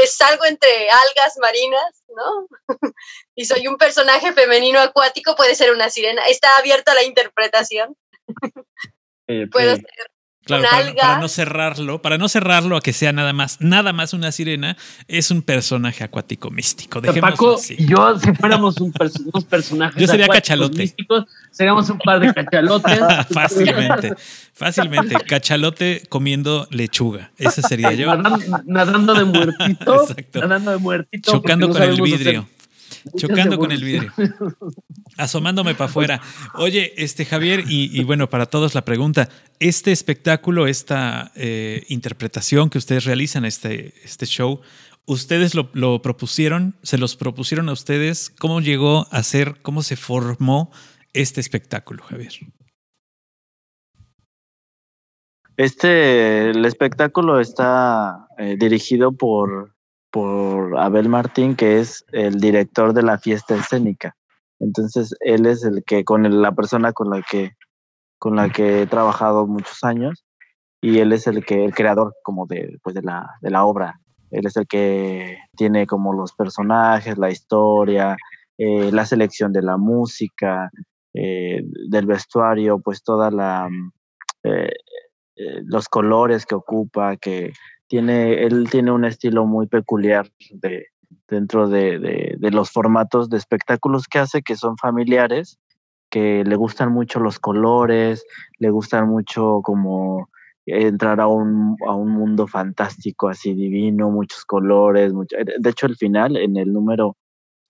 salgo 0.07 0.45
entre 0.45 0.69
algas 0.89 1.37
marinas, 1.41 2.03
¿no? 2.15 2.47
y 3.35 3.45
soy 3.45 3.67
un 3.67 3.77
personaje 3.77 4.33
femenino 4.33 4.79
acuático, 4.79 5.35
puede 5.35 5.55
ser 5.55 5.71
una 5.71 5.89
sirena. 5.89 6.25
Está 6.27 6.57
abierta 6.57 6.93
la 6.93 7.03
interpretación. 7.03 7.95
Puedo 9.51 9.75
ser 9.75 10.11
Claro, 10.45 10.63
para, 10.95 11.17
no 11.19 11.27
cerrarlo, 11.27 12.01
para 12.03 12.19
no 12.19 12.29
cerrarlo 12.29 12.77
a 12.77 12.81
que 12.81 12.93
sea 12.93 13.11
nada 13.11 13.33
más, 13.33 13.59
nada 13.61 13.93
más 13.93 14.13
una 14.13 14.31
sirena, 14.31 14.77
es 15.07 15.31
un 15.31 15.41
personaje 15.41 16.03
acuático 16.03 16.51
místico. 16.51 17.01
Paco 17.01 17.59
y 17.69 17.87
yo, 17.87 18.19
si 18.19 18.31
fuéramos 18.33 18.79
un 18.79 18.93
unos 19.25 19.45
personajes 19.45 19.99
yo 19.99 20.07
sería 20.07 20.27
cachalote. 20.27 20.77
místicos, 20.77 21.25
seríamos 21.49 21.89
un 21.89 21.97
par 21.97 22.19
de 22.19 22.31
cachalotes. 22.31 22.99
fácilmente, 23.31 24.13
fácilmente. 24.53 25.15
Cachalote 25.15 26.03
comiendo 26.09 26.67
lechuga. 26.69 27.31
Ese 27.37 27.63
sería 27.63 27.93
yo. 27.93 28.15
Nadando, 28.65 29.15
de 29.15 29.25
muertito. 29.25 30.01
Exacto. 30.09 30.41
Nadando 30.41 30.71
de 30.71 30.77
muertito. 30.77 31.31
Chocando 31.31 31.69
con 31.69 31.81
el 31.81 31.99
vidrio. 32.01 32.47
Chocando 33.17 33.57
con 33.57 33.71
el 33.71 33.83
vidrio. 33.83 34.11
Asomándome 35.17 35.75
para 35.75 35.89
afuera. 35.89 36.21
Oye, 36.55 36.93
este 36.97 37.25
Javier, 37.25 37.63
y, 37.67 38.03
bueno, 38.03 38.29
para 38.29 38.47
todos 38.47 38.75
la 38.75 38.83
pregunta, 38.83 39.29
este 39.59 39.91
espectáculo, 39.91 40.67
esta 40.67 41.31
eh, 41.35 41.83
interpretación 41.89 42.69
que 42.69 42.77
ustedes 42.77 43.05
realizan, 43.05 43.45
este, 43.45 43.93
este 44.03 44.25
show, 44.25 44.61
¿ustedes 45.05 45.55
lo, 45.55 45.69
lo, 45.73 46.01
propusieron? 46.01 46.75
¿Se 46.81 46.97
los 46.97 47.15
propusieron 47.15 47.69
a 47.69 47.73
ustedes? 47.73 48.29
¿Cómo 48.29 48.59
llegó 48.59 49.07
a 49.11 49.23
ser, 49.23 49.55
cómo 49.61 49.83
se 49.83 49.95
formó 49.95 50.71
este 51.13 51.41
espectáculo, 51.41 52.03
Javier? 52.03 52.33
Este, 55.57 56.49
el 56.49 56.65
espectáculo 56.65 57.39
está 57.39 58.27
eh, 58.37 58.57
dirigido 58.59 59.13
por 59.13 59.74
por 60.15 60.79
Abel 60.79 61.09
Martín, 61.09 61.57
que 61.57 61.81
es 61.81 62.05
el 62.13 62.35
director 62.35 62.93
de 62.93 63.03
la 63.03 63.17
fiesta 63.17 63.53
escénica. 63.53 64.15
Entonces, 64.61 65.13
él 65.19 65.45
es 65.45 65.65
el 65.65 65.83
que, 65.83 66.05
con 66.05 66.41
la 66.41 66.53
persona 66.53 66.93
con 66.93 67.09
la 67.09 67.21
que, 67.21 67.51
con 68.17 68.37
la 68.37 68.47
que 68.47 68.83
he 68.83 68.87
trabajado 68.87 69.45
muchos 69.45 69.83
años, 69.83 70.23
y 70.79 70.99
él 70.99 71.11
es 71.11 71.27
el 71.27 71.43
que, 71.43 71.65
el 71.65 71.75
creador 71.75 72.13
como 72.23 72.45
de, 72.47 72.77
pues 72.81 72.95
de, 72.95 73.01
la, 73.01 73.29
de 73.41 73.49
la 73.49 73.65
obra. 73.65 73.99
Él 74.31 74.45
es 74.45 74.55
el 74.55 74.67
que 74.67 75.37
tiene 75.57 75.85
como 75.85 76.13
los 76.13 76.31
personajes, 76.31 77.17
la 77.17 77.29
historia, 77.29 78.15
eh, 78.57 78.93
la 78.93 79.05
selección 79.05 79.51
de 79.51 79.63
la 79.63 79.75
música, 79.75 80.71
eh, 81.13 81.61
del 81.89 82.05
vestuario, 82.05 82.79
pues 82.79 83.03
toda 83.03 83.31
la 83.31 83.67
eh, 84.43 84.71
los 85.65 85.89
colores 85.89 86.45
que 86.45 86.55
ocupa, 86.55 87.17
que 87.17 87.51
tiene, 87.87 88.45
él 88.45 88.69
tiene 88.69 88.91
un 88.91 89.05
estilo 89.05 89.45
muy 89.45 89.67
peculiar 89.67 90.29
de, 90.51 90.87
dentro 91.27 91.67
de, 91.67 92.37
los 92.39 92.71
formatos 92.71 93.29
de 93.29 93.37
espectáculos 93.37 94.07
que 94.07 94.19
hace, 94.19 94.41
que 94.41 94.55
son 94.55 94.77
familiares, 94.77 95.57
que 96.09 96.43
le 96.43 96.55
gustan 96.55 96.91
mucho 96.91 97.19
los 97.19 97.39
colores, 97.39 98.25
le 98.59 98.69
gustan 98.69 99.09
mucho 99.09 99.61
como 99.63 100.29
entrar 100.65 101.19
a 101.19 101.27
un, 101.27 101.77
a 101.87 101.93
un 101.93 102.11
mundo 102.11 102.47
fantástico, 102.47 103.27
así 103.27 103.53
divino, 103.53 104.09
muchos 104.09 104.45
colores. 104.45 105.13
Mucho, 105.13 105.35
de 105.37 105.69
hecho, 105.69 105.85
el 105.85 105.95
final, 105.95 106.37
en 106.37 106.57
el 106.57 106.73
número 106.73 107.17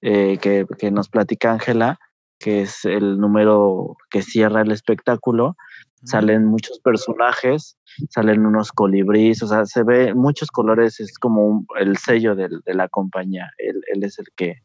eh, 0.02 0.38
que, 0.38 0.66
que 0.78 0.92
nos 0.92 1.10
platica 1.10 1.52
Ángela, 1.52 2.00
que 2.40 2.62
es 2.62 2.86
el 2.86 3.18
número 3.18 3.96
que 4.10 4.22
cierra 4.22 4.62
el 4.62 4.72
espectáculo, 4.72 5.56
salen 6.06 6.46
muchos 6.46 6.80
personajes, 6.80 7.78
salen 8.10 8.46
unos 8.46 8.72
colibríes, 8.72 9.42
o 9.44 9.48
sea, 9.48 9.66
se 9.66 9.84
ve 9.84 10.14
muchos 10.14 10.50
colores, 10.52 11.00
es 11.00 11.18
como 11.18 11.66
el 11.80 11.98
sello 11.98 12.36
de 12.36 12.50
la 12.66 12.88
compañía, 12.88 13.52
él, 13.58 13.82
él, 13.94 14.04
es 14.04 14.20
el 14.20 14.28
que, 14.36 14.62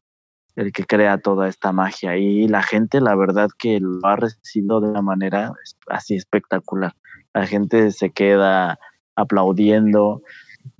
el 0.56 0.72
que 0.72 0.84
crea 0.84 1.18
toda 1.18 1.48
esta 1.48 1.72
magia 1.72 2.16
y 2.16 2.46
la 2.46 2.62
gente, 2.62 3.00
la 3.00 3.16
verdad 3.16 3.48
que 3.58 3.80
lo 3.80 4.06
ha 4.06 4.16
recibido 4.16 4.80
de 4.80 4.90
una 4.90 5.02
manera 5.02 5.52
así 5.88 6.14
espectacular. 6.14 6.94
La 7.32 7.46
gente 7.46 7.90
se 7.92 8.10
queda 8.10 8.78
aplaudiendo 9.16 10.22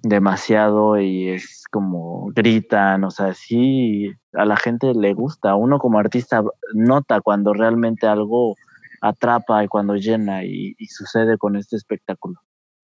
demasiado 0.03 1.01
y 1.01 1.29
es 1.31 1.65
como 1.71 2.31
gritan, 2.35 3.05
o 3.05 3.11
sea, 3.11 3.35
sí, 3.35 4.13
a 4.35 4.45
la 4.45 4.57
gente 4.57 4.93
le 4.95 5.15
gusta, 5.15 5.55
uno 5.55 5.79
como 5.79 5.99
artista 5.99 6.43
nota 6.75 7.21
cuando 7.21 7.55
realmente 7.55 8.07
algo 8.07 8.57
atrapa 9.01 9.65
y 9.65 9.69
cuando 9.69 9.97
llena 9.97 10.45
y, 10.45 10.75
sucede 10.89 11.39
con 11.39 11.57
este 11.57 11.77
espectáculo. 11.77 12.41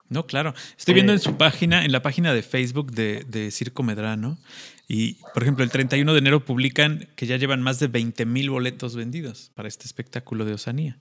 No, 0.09 0.27
claro. 0.27 0.55
Estoy 0.79 0.95
viendo 0.95 1.13
en 1.13 1.19
su 1.19 1.37
página, 1.37 1.85
en 1.85 1.91
la 1.91 2.01
página 2.01 2.33
de 2.33 2.43
Facebook 2.43 2.93
de, 2.93 3.25
de, 3.29 3.51
Circo 3.51 3.83
Medrano, 3.83 4.39
y 4.89 5.15
por 5.35 5.43
ejemplo, 5.43 5.65
el 5.65 5.71
31 5.71 6.13
de 6.13 6.19
enero 6.19 6.45
publican 6.45 7.09
que 7.17 7.27
ya 7.27 7.37
llevan 7.37 7.61
más 7.61 7.81
de 7.81 7.89
20 7.89 8.25
mil 8.25 8.51
boletos 8.51 8.95
vendidos 8.95 9.51
para 9.55 9.69
este 9.69 9.85
espectáculo 9.85 10.45
de 10.45 10.55
Osanía. 10.55 10.99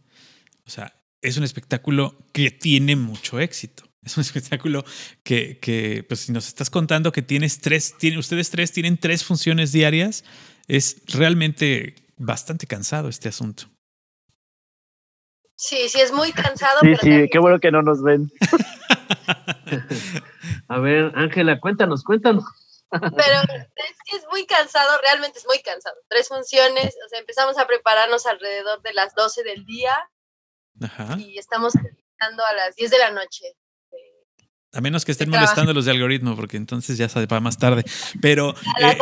O 0.65 0.71
sea, 0.71 0.93
es 1.21 1.37
un 1.37 1.43
espectáculo 1.43 2.17
que 2.33 2.51
tiene 2.51 2.95
mucho 2.95 3.39
éxito. 3.39 3.83
Es 4.03 4.17
un 4.17 4.21
espectáculo 4.27 4.83
que, 5.23 5.59
que 5.59 6.03
pues 6.07 6.21
si 6.21 6.31
nos 6.31 6.47
estás 6.47 6.69
contando 6.69 7.11
que 7.11 7.21
tienes 7.21 7.59
tres, 7.59 7.95
tiene, 7.97 8.17
ustedes 8.17 8.49
tres 8.49 8.71
tienen 8.71 8.97
tres 8.97 9.23
funciones 9.23 9.71
diarias, 9.71 10.23
es 10.67 11.01
realmente 11.07 11.95
bastante 12.17 12.65
cansado 12.65 13.09
este 13.09 13.29
asunto. 13.29 13.74
Sí, 15.55 15.89
sí, 15.89 16.01
es 16.01 16.11
muy 16.11 16.31
cansado. 16.31 16.81
Sí, 16.81 16.95
sí, 17.01 17.27
qué 17.31 17.39
bueno 17.39 17.59
que 17.59 17.71
no 17.71 17.81
nos 17.81 18.03
ven. 18.03 18.31
A 20.67 20.79
ver, 20.79 21.11
Ángela, 21.15 21.59
cuéntanos, 21.59 22.03
cuéntanos. 22.03 22.43
Pero 22.89 23.41
es, 23.75 24.15
es 24.15 24.25
muy 24.31 24.45
cansado, 24.45 24.89
realmente 25.01 25.39
es 25.39 25.45
muy 25.45 25.61
cansado. 25.61 25.95
Tres 26.07 26.27
funciones, 26.27 26.95
o 27.05 27.09
sea, 27.09 27.19
empezamos 27.19 27.57
a 27.57 27.67
prepararnos 27.67 28.25
alrededor 28.25 28.81
de 28.81 28.93
las 28.93 29.13
12 29.15 29.43
del 29.43 29.65
día 29.65 29.97
Ajá. 30.81 31.17
y 31.17 31.37
estamos 31.37 31.73
terminando 31.73 32.45
a 32.45 32.53
las 32.53 32.75
10 32.75 32.91
de 32.91 32.99
la 32.99 33.11
noche 33.11 33.45
A 34.73 34.81
menos 34.81 35.05
que 35.05 35.11
estén 35.11 35.29
molestando 35.29 35.73
los 35.73 35.85
de 35.85 35.91
algoritmo, 35.91 36.35
porque 36.35 36.57
entonces 36.57 36.97
ya 36.97 37.09
se 37.09 37.25
va 37.25 37.39
más 37.39 37.57
tarde. 37.57 37.83
Pero, 38.21 38.55
eh, 38.81 38.97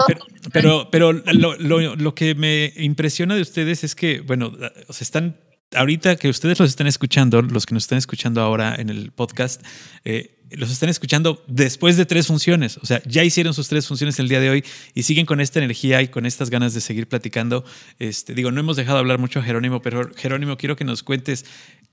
pero, 0.51 0.89
pero, 0.89 1.13
lo, 1.13 1.55
lo, 1.57 1.95
lo, 1.95 2.15
que 2.15 2.35
me 2.35 2.73
impresiona 2.77 3.35
de 3.35 3.41
ustedes 3.41 3.83
es 3.83 3.95
que, 3.95 4.21
bueno, 4.21 4.53
se 4.89 5.03
están, 5.03 5.39
ahorita 5.75 6.15
que 6.15 6.29
ustedes 6.29 6.59
los 6.59 6.69
están 6.69 6.87
escuchando, 6.87 7.41
los 7.41 7.65
que 7.65 7.73
nos 7.73 7.83
están 7.83 7.97
escuchando 7.97 8.41
ahora 8.41 8.75
en 8.75 8.89
el 8.89 9.11
podcast, 9.11 9.65
eh, 10.05 10.39
los 10.51 10.71
están 10.71 10.89
escuchando 10.89 11.43
después 11.47 11.97
de 11.97 12.05
tres 12.05 12.27
funciones. 12.27 12.77
O 12.77 12.85
sea, 12.85 13.01
ya 13.05 13.23
hicieron 13.23 13.53
sus 13.53 13.67
tres 13.67 13.87
funciones 13.87 14.19
el 14.19 14.29
día 14.29 14.39
de 14.39 14.49
hoy 14.49 14.63
y 14.93 15.03
siguen 15.03 15.25
con 15.25 15.41
esta 15.41 15.59
energía 15.59 16.01
y 16.01 16.07
con 16.07 16.25
estas 16.25 16.49
ganas 16.49 16.73
de 16.73 16.81
seguir 16.81 17.07
platicando. 17.07 17.63
Este, 17.99 18.33
digo, 18.33 18.51
no 18.51 18.59
hemos 18.59 18.75
dejado 18.75 18.99
hablar 18.99 19.19
mucho 19.19 19.39
a 19.39 19.43
Jerónimo, 19.43 19.81
pero 19.81 20.09
Jerónimo, 20.15 20.57
quiero 20.57 20.75
que 20.75 20.85
nos 20.85 21.01
cuentes 21.01 21.45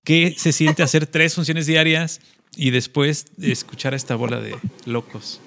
qué 0.04 0.34
se 0.36 0.52
siente 0.52 0.82
hacer 0.82 1.06
tres 1.06 1.34
funciones 1.34 1.66
diarias 1.66 2.20
y 2.56 2.70
después 2.70 3.26
escuchar 3.40 3.92
a 3.92 3.96
esta 3.96 4.16
bola 4.16 4.40
de 4.40 4.54
locos? 4.86 5.40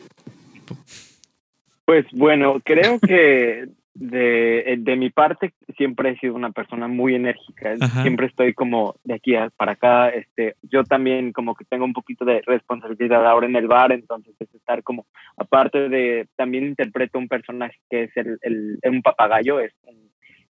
Pues 1.86 2.06
bueno, 2.14 2.62
creo 2.64 3.00
que 3.00 3.68
de, 3.96 4.76
de 4.80 4.96
mi 4.96 5.10
parte 5.10 5.54
siempre 5.78 6.12
he 6.12 6.18
sido 6.18 6.36
una 6.36 6.52
persona 6.52 6.88
muy 6.88 7.16
enérgica. 7.16 7.76
Siempre 8.02 8.28
estoy 8.28 8.54
como 8.54 8.96
de 9.04 9.16
aquí 9.16 9.34
para 9.56 9.74
acá. 9.74 10.10
Este, 10.10 10.56
yo 10.64 10.84
también 10.84 11.32
como 11.32 11.56
que 11.56 11.66
tengo 11.66 11.86
un 11.86 11.94
poquito 11.94 12.26
de 12.26 12.42
responsabilidad 12.42 13.26
ahora 13.26 13.48
en 13.48 13.56
el 13.56 13.68
bar, 13.68 13.92
entonces 13.92 14.34
es 14.40 14.54
estar 14.54 14.84
como, 14.84 15.06
aparte 15.38 15.90
de, 15.90 16.28
también 16.36 16.66
interpreto 16.66 17.20
un 17.20 17.28
personaje 17.28 17.78
que 17.90 18.04
es 18.04 18.18
el, 18.18 18.40
el 18.42 18.80
un 18.84 19.02
papagayo, 19.02 19.60
es 19.60 19.74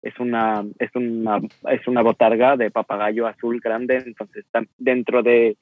es 0.01 0.19
una, 0.19 0.65
es 0.80 0.89
una, 0.95 1.39
es 1.69 1.88
una 1.88 2.01
botarga 2.01 2.58
de 2.58 2.71
papagayo 2.71 3.27
azul 3.27 3.60
grande, 3.60 3.97
entonces 3.97 4.45
dentro 4.77 5.21
de 5.21 5.58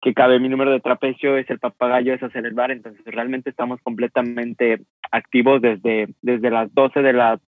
que 0.00 0.14
cabe 0.14 0.38
mi 0.38 0.48
número 0.48 0.70
de 0.70 0.80
trapecio 0.80 1.36
es 1.36 1.48
el 1.50 1.58
papagayo, 1.58 2.14
es 2.14 2.22
hacer 2.22 2.46
el 2.46 2.54
bar, 2.54 2.70
entonces 2.70 3.04
realmente 3.06 3.50
estamos 3.50 3.80
completamente 3.82 4.80
activos 5.10 5.60
desde, 5.60 6.08
desde 6.22 6.50
las 6.50 6.72
12 6.74 7.02
de 7.02 7.12
la, 7.12 7.40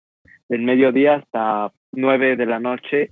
del 0.49 0.61
mediodía 0.61 1.15
hasta 1.15 1.71
9 1.91 2.35
de 2.35 2.45
la 2.45 2.59
noche. 2.59 3.11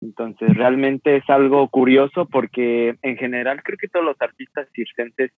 Entonces 0.00 0.56
realmente 0.56 1.16
es 1.16 1.28
algo 1.28 1.68
curioso 1.68 2.26
porque 2.26 2.96
en 3.02 3.16
general 3.16 3.62
creo 3.62 3.76
que 3.78 3.88
todos 3.88 4.04
los 4.04 4.20
artistas 4.20 4.66
circenses, 4.74 5.30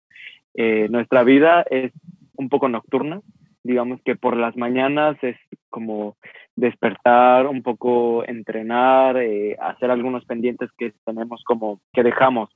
eh, 0.55 0.89
nuestra 0.91 1.25
vida 1.25 1.65
es 1.71 1.93
un 2.37 2.49
poco 2.51 2.69
nocturna. 2.69 3.21
Digamos 3.63 4.01
que 4.05 4.17
por 4.17 4.37
las 4.37 4.57
mañanas 4.57 5.17
es 5.23 5.37
como 5.71 6.17
despertar, 6.57 7.47
un 7.47 7.63
poco 7.63 8.25
entrenar, 8.27 9.17
eh, 9.17 9.57
hacer 9.61 9.91
algunos 9.91 10.25
pendientes 10.25 10.71
que 10.77 10.93
tenemos 11.05 11.43
como 11.45 11.81
que 11.93 12.03
dejamos 12.03 12.51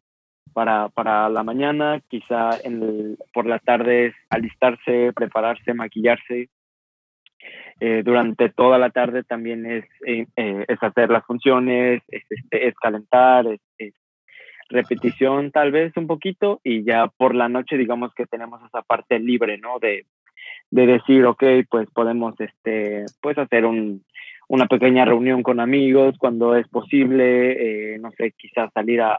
para, 0.53 0.89
para 0.89 1.29
la 1.29 1.43
mañana, 1.43 2.01
quizá 2.09 2.51
en 2.63 3.17
por 3.33 3.47
la 3.47 3.59
tarde 3.59 4.15
alistarse, 4.31 5.13
prepararse, 5.13 5.75
maquillarse. 5.75 6.49
Eh, 7.81 8.03
durante 8.05 8.49
toda 8.49 8.79
la 8.79 8.91
tarde 8.91 9.25
también 9.25 9.67
es, 9.67 9.85
eh, 10.07 10.27
eh, 10.37 10.65
es 10.69 10.83
hacer 10.83 11.11
las 11.11 11.27
funciones, 11.27 12.03
es, 12.09 12.23
este, 12.31 12.69
es 12.69 12.75
calentar, 12.77 13.47
es, 13.79 13.95
repetición 14.71 15.51
tal 15.51 15.71
vez 15.73 15.95
un 15.97 16.07
poquito 16.07 16.59
y 16.65 16.85
ya 16.85 17.07
por 17.07 17.35
la 17.35 17.51
noche 17.51 17.77
digamos 17.77 18.15
que 18.15 18.25
tenemos 18.25 18.63
esa 18.65 18.81
parte 18.81 19.19
libre, 19.19 19.59
¿no? 19.59 19.79
De, 19.79 20.07
de 20.71 20.87
decir, 20.87 21.27
ok, 21.27 21.45
pues 21.69 21.87
podemos 21.93 22.35
este, 22.41 23.05
pues 23.21 23.37
hacer 23.37 23.67
un, 23.67 24.05
una 24.49 24.67
pequeña 24.67 25.05
reunión 25.05 25.43
con 25.43 25.61
amigos 25.61 26.17
cuando 26.19 26.57
es 26.57 26.67
posible, 26.69 27.99
no 27.99 28.11
sé, 28.13 28.33
quizás 28.39 28.73
salir 28.73 29.03
a 29.03 29.19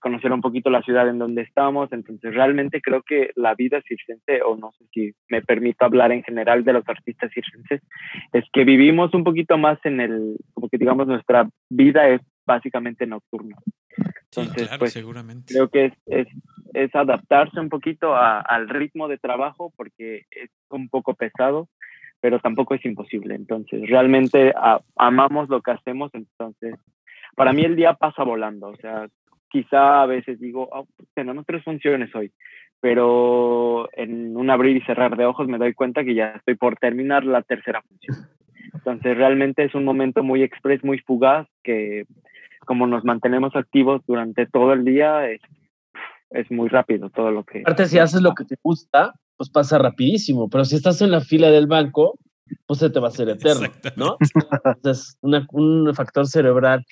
conocer 0.00 0.32
un 0.32 0.40
poquito 0.40 0.70
la 0.70 0.82
ciudad 0.82 1.08
en 1.08 1.18
donde 1.18 1.42
estamos. 1.42 1.92
Entonces, 1.92 2.34
realmente 2.34 2.80
creo 2.80 3.02
que 3.02 3.30
la 3.36 3.54
vida 3.54 3.82
circense, 3.86 4.42
o 4.42 4.56
no 4.56 4.72
sé 4.72 4.86
si 4.92 5.12
me 5.28 5.42
permito 5.42 5.84
hablar 5.84 6.12
en 6.12 6.22
general 6.22 6.64
de 6.64 6.72
los 6.72 6.88
artistas 6.88 7.30
circenses, 7.32 7.82
es 8.32 8.44
que 8.52 8.64
vivimos 8.64 9.12
un 9.12 9.24
poquito 9.24 9.58
más 9.58 9.78
en 9.84 10.00
el, 10.00 10.36
como 10.54 10.68
que 10.68 10.78
digamos, 10.78 11.06
nuestra 11.06 11.48
vida 11.68 12.08
es 12.08 12.22
básicamente 12.46 13.06
nocturna. 13.06 13.56
Entonces, 14.32 14.70
pues, 14.78 14.92
seguramente. 14.92 15.52
creo 15.52 15.68
que 15.68 15.86
es, 15.86 15.92
es, 16.06 16.28
es 16.72 16.94
adaptarse 16.94 17.60
un 17.60 17.68
poquito 17.68 18.14
al 18.16 18.68
ritmo 18.68 19.08
de 19.08 19.18
trabajo 19.18 19.72
porque 19.76 20.24
es 20.30 20.50
un 20.70 20.88
poco 20.88 21.14
pesado, 21.14 21.68
pero 22.20 22.38
tampoco 22.38 22.74
es 22.74 22.84
imposible. 22.86 23.34
Entonces, 23.34 23.82
realmente 23.88 24.54
amamos 24.96 25.50
lo 25.50 25.60
que 25.60 25.72
hacemos, 25.72 26.10
entonces 26.14 26.76
para 27.36 27.52
mí 27.52 27.62
el 27.62 27.76
día 27.76 27.94
pasa 27.94 28.22
volando, 28.24 28.68
o 28.68 28.76
sea, 28.76 29.06
quizá 29.50 30.02
a 30.02 30.06
veces 30.06 30.40
digo, 30.40 30.68
oh, 30.72 30.86
tenemos 31.14 31.44
tres 31.46 31.62
funciones 31.64 32.14
hoy, 32.14 32.32
pero 32.80 33.88
en 33.92 34.36
un 34.36 34.50
abrir 34.50 34.76
y 34.76 34.82
cerrar 34.82 35.16
de 35.16 35.26
ojos 35.26 35.48
me 35.48 35.58
doy 35.58 35.74
cuenta 35.74 36.04
que 36.04 36.14
ya 36.14 36.34
estoy 36.36 36.54
por 36.54 36.76
terminar 36.76 37.24
la 37.24 37.42
tercera 37.42 37.82
función. 37.82 38.28
Entonces 38.72 39.16
realmente 39.16 39.64
es 39.64 39.74
un 39.74 39.84
momento 39.84 40.22
muy 40.22 40.42
express, 40.42 40.82
muy 40.84 40.98
fugaz, 41.00 41.46
que 41.62 42.04
como 42.64 42.86
nos 42.86 43.04
mantenemos 43.04 43.54
activos 43.56 44.02
durante 44.06 44.46
todo 44.46 44.72
el 44.72 44.84
día, 44.84 45.28
es, 45.28 45.40
es 46.30 46.50
muy 46.50 46.68
rápido 46.68 47.10
todo 47.10 47.30
lo 47.30 47.44
que... 47.44 47.60
Aparte, 47.60 47.86
si 47.86 47.98
haces 47.98 48.22
lo 48.22 48.34
que 48.34 48.44
te 48.44 48.56
gusta, 48.62 49.12
pues 49.36 49.50
pasa 49.50 49.78
rapidísimo, 49.78 50.48
pero 50.48 50.64
si 50.64 50.76
estás 50.76 51.02
en 51.02 51.10
la 51.10 51.20
fila 51.20 51.50
del 51.50 51.66
banco, 51.66 52.18
pues 52.66 52.78
se 52.78 52.90
te 52.90 53.00
va 53.00 53.08
a 53.08 53.10
hacer 53.10 53.28
eterno, 53.28 53.68
¿no? 53.96 54.16
Entonces, 54.64 55.18
un 55.22 55.92
factor 55.94 56.26
cerebral. 56.26 56.84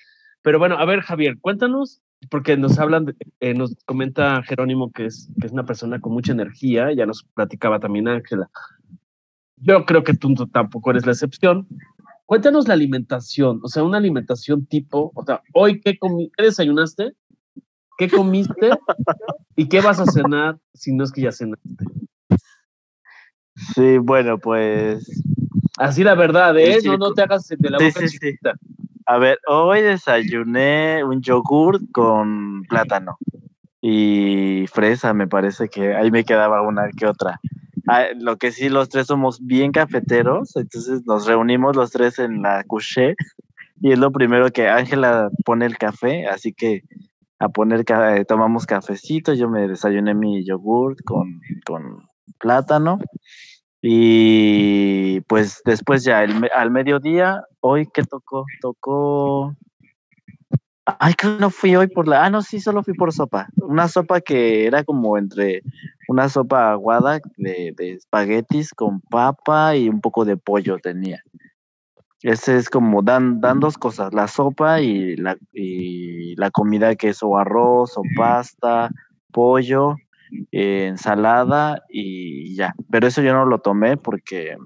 Pero 0.42 0.58
bueno, 0.58 0.76
a 0.78 0.84
ver, 0.84 1.00
Javier, 1.00 1.36
cuéntanos 1.40 2.00
porque 2.30 2.56
nos 2.56 2.78
hablan, 2.78 3.16
eh, 3.40 3.54
nos 3.54 3.76
comenta 3.84 4.42
Jerónimo 4.42 4.90
que 4.92 5.06
es, 5.06 5.30
que 5.40 5.46
es 5.46 5.52
una 5.52 5.64
persona 5.64 6.00
con 6.00 6.12
mucha 6.12 6.32
energía, 6.32 6.92
ya 6.92 7.06
nos 7.06 7.24
platicaba 7.34 7.80
también 7.80 8.08
Ángela. 8.08 8.50
Yo 9.56 9.84
creo 9.84 10.04
que 10.04 10.14
tú 10.14 10.34
tampoco 10.52 10.90
eres 10.90 11.06
la 11.06 11.12
excepción. 11.12 11.66
Cuéntanos 12.26 12.68
la 12.68 12.74
alimentación, 12.74 13.60
o 13.62 13.68
sea, 13.68 13.82
una 13.82 13.98
alimentación 13.98 14.66
tipo, 14.66 15.12
o 15.14 15.24
sea, 15.24 15.42
hoy 15.54 15.80
qué, 15.80 15.98
qué 16.36 16.42
desayunaste, 16.42 17.14
qué 17.96 18.10
comiste 18.10 18.70
y 19.56 19.68
qué 19.68 19.80
vas 19.80 19.98
a 19.98 20.06
cenar 20.06 20.58
si 20.74 20.92
no 20.92 21.04
es 21.04 21.12
que 21.12 21.22
ya 21.22 21.32
cenaste. 21.32 21.84
Sí, 23.74 23.98
bueno, 23.98 24.38
pues. 24.38 25.08
Así 25.78 26.04
la 26.04 26.14
verdad, 26.14 26.56
¿eh? 26.58 26.78
No, 26.84 26.96
no 26.96 27.12
te 27.12 27.22
hagas 27.22 27.48
de 27.48 27.70
la 27.70 27.78
boca 27.78 28.06
chiquita. 28.06 28.54
A 29.10 29.16
ver, 29.16 29.38
hoy 29.46 29.80
desayuné 29.80 31.02
un 31.02 31.22
yogur 31.22 31.80
con 31.92 32.64
plátano 32.64 33.16
y 33.80 34.66
fresa, 34.70 35.14
me 35.14 35.26
parece 35.26 35.70
que 35.70 35.94
ahí 35.96 36.10
me 36.10 36.24
quedaba 36.24 36.60
una 36.60 36.90
que 36.90 37.06
otra. 37.06 37.40
Ah, 37.86 38.08
lo 38.14 38.36
que 38.36 38.52
sí, 38.52 38.68
los 38.68 38.90
tres 38.90 39.06
somos 39.06 39.40
bien 39.40 39.72
cafeteros, 39.72 40.54
entonces 40.56 41.06
nos 41.06 41.26
reunimos 41.26 41.74
los 41.74 41.90
tres 41.90 42.18
en 42.18 42.42
la 42.42 42.64
couché 42.64 43.14
y 43.80 43.92
es 43.92 43.98
lo 43.98 44.12
primero 44.12 44.50
que 44.50 44.68
Ángela 44.68 45.30
pone 45.46 45.64
el 45.64 45.78
café, 45.78 46.26
así 46.26 46.52
que 46.52 46.82
a 47.38 47.48
poner, 47.48 47.86
tomamos 48.26 48.66
cafecito, 48.66 49.32
yo 49.32 49.48
me 49.48 49.68
desayuné 49.68 50.12
mi 50.12 50.44
yogur 50.44 51.02
con, 51.04 51.40
con 51.64 52.06
plátano 52.38 52.98
y 53.80 55.20
pues 55.22 55.62
después 55.64 56.04
ya 56.04 56.20
al 56.20 56.70
mediodía, 56.70 57.44
hoy 57.60 57.86
que 57.92 58.02
tocó, 58.02 58.44
tocó. 58.60 59.54
Ay, 60.84 61.14
que 61.14 61.28
no 61.28 61.50
fui 61.50 61.76
hoy 61.76 61.86
por 61.86 62.08
la. 62.08 62.24
Ah, 62.24 62.30
no, 62.30 62.42
sí, 62.42 62.60
solo 62.60 62.82
fui 62.82 62.94
por 62.94 63.12
sopa. 63.12 63.48
Una 63.56 63.88
sopa 63.88 64.20
que 64.20 64.66
era 64.66 64.84
como 64.84 65.18
entre 65.18 65.62
una 66.08 66.28
sopa 66.28 66.72
aguada 66.72 67.20
de, 67.36 67.74
de 67.76 67.92
espaguetis 67.92 68.72
con 68.72 69.00
papa 69.02 69.76
y 69.76 69.88
un 69.88 70.00
poco 70.00 70.24
de 70.24 70.36
pollo 70.36 70.78
tenía. 70.78 71.22
Ese 72.22 72.56
es 72.56 72.68
como 72.68 73.02
dan, 73.02 73.40
dan 73.40 73.60
dos 73.60 73.78
cosas, 73.78 74.12
la 74.12 74.26
sopa 74.26 74.80
y 74.80 75.14
la, 75.16 75.36
y 75.52 76.34
la 76.34 76.50
comida 76.50 76.96
que 76.96 77.10
es 77.10 77.22
o 77.22 77.38
arroz 77.38 77.96
o 77.96 78.02
pasta, 78.16 78.90
pollo 79.30 79.94
ensalada 80.50 81.82
y 81.88 82.54
ya. 82.54 82.74
Pero 82.90 83.06
eso 83.06 83.22
yo 83.22 83.32
no 83.32 83.44
lo 83.46 83.60
tomé 83.60 83.96
porque, 83.96 84.56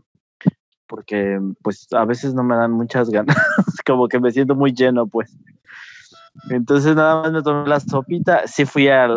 porque 0.86 1.38
pues 1.62 1.86
a 1.92 2.04
veces 2.04 2.34
no 2.34 2.44
me 2.44 2.56
dan 2.56 2.72
muchas 2.72 3.10
ganas, 3.10 3.36
como 3.86 4.08
que 4.08 4.20
me 4.20 4.30
siento 4.30 4.54
muy 4.54 4.72
lleno, 4.72 5.06
pues. 5.06 5.36
Entonces 6.50 6.96
nada 6.96 7.22
más 7.22 7.32
me 7.32 7.42
tomé 7.42 7.68
la 7.68 7.80
sopita, 7.80 8.46
sí 8.46 8.64
fui 8.64 8.88
a, 8.88 9.08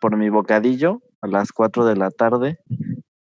por 0.00 0.16
mi 0.16 0.28
bocadillo 0.28 1.00
a 1.22 1.26
las 1.26 1.52
4 1.52 1.86
de 1.86 1.96
la 1.96 2.10
tarde 2.10 2.58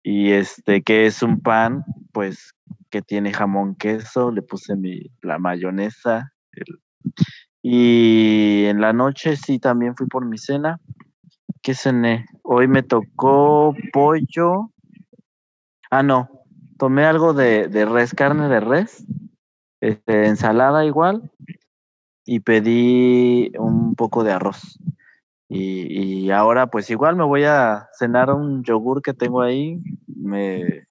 y 0.04 0.32
este 0.32 0.82
que 0.82 1.06
es 1.06 1.22
un 1.22 1.42
pan 1.42 1.84
pues 2.14 2.54
que 2.90 3.02
tiene 3.02 3.34
jamón 3.34 3.76
queso, 3.76 4.32
le 4.32 4.42
puse 4.42 4.76
mi, 4.76 5.12
la 5.22 5.38
mayonesa 5.38 6.32
y 7.62 8.66
en 8.66 8.80
la 8.80 8.94
noche 8.94 9.36
sí 9.36 9.60
también 9.60 9.96
fui 9.96 10.08
por 10.08 10.26
mi 10.26 10.38
cena 10.38 10.80
¿Qué 11.62 11.74
cené? 11.74 12.26
Hoy 12.44 12.68
me 12.68 12.84
tocó 12.84 13.76
pollo. 13.92 14.72
Ah, 15.92 16.04
no. 16.04 16.30
Tomé 16.78 17.06
algo 17.06 17.34
de, 17.34 17.68
res, 17.86 18.14
carne 18.14 18.48
de 18.48 18.60
res. 18.62 19.06
Este, 19.82 20.28
ensalada 20.28 20.86
igual. 20.86 21.32
Y 22.26 22.40
pedí 22.42 23.52
un 23.58 23.96
poco 23.96 24.24
de 24.24 24.32
arroz. 24.32 24.80
Y, 25.50 26.26
y, 26.26 26.32
ahora 26.32 26.68
pues 26.68 26.90
igual 26.92 27.16
me 27.16 27.24
voy 27.24 27.44
a 27.44 27.90
cenar 27.98 28.30
un 28.32 28.64
yogur 28.64 29.02
que 29.02 29.16
tengo 29.16 29.42
ahí, 29.42 29.82
me, 30.06 30.86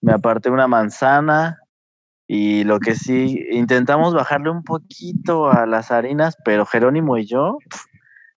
me 0.00 0.12
aparté 0.12 0.48
una 0.48 0.68
manzana 0.68 1.58
y 2.28 2.62
lo 2.62 2.78
que 2.78 2.94
sí, 2.94 3.44
intentamos 3.50 4.14
bajarle 4.14 4.50
un 4.50 4.62
poquito 4.62 5.50
a 5.50 5.66
las 5.66 5.90
harinas, 5.90 6.36
pero 6.44 6.66
Jerónimo 6.66 7.18
y 7.18 7.26
yo, 7.26 7.58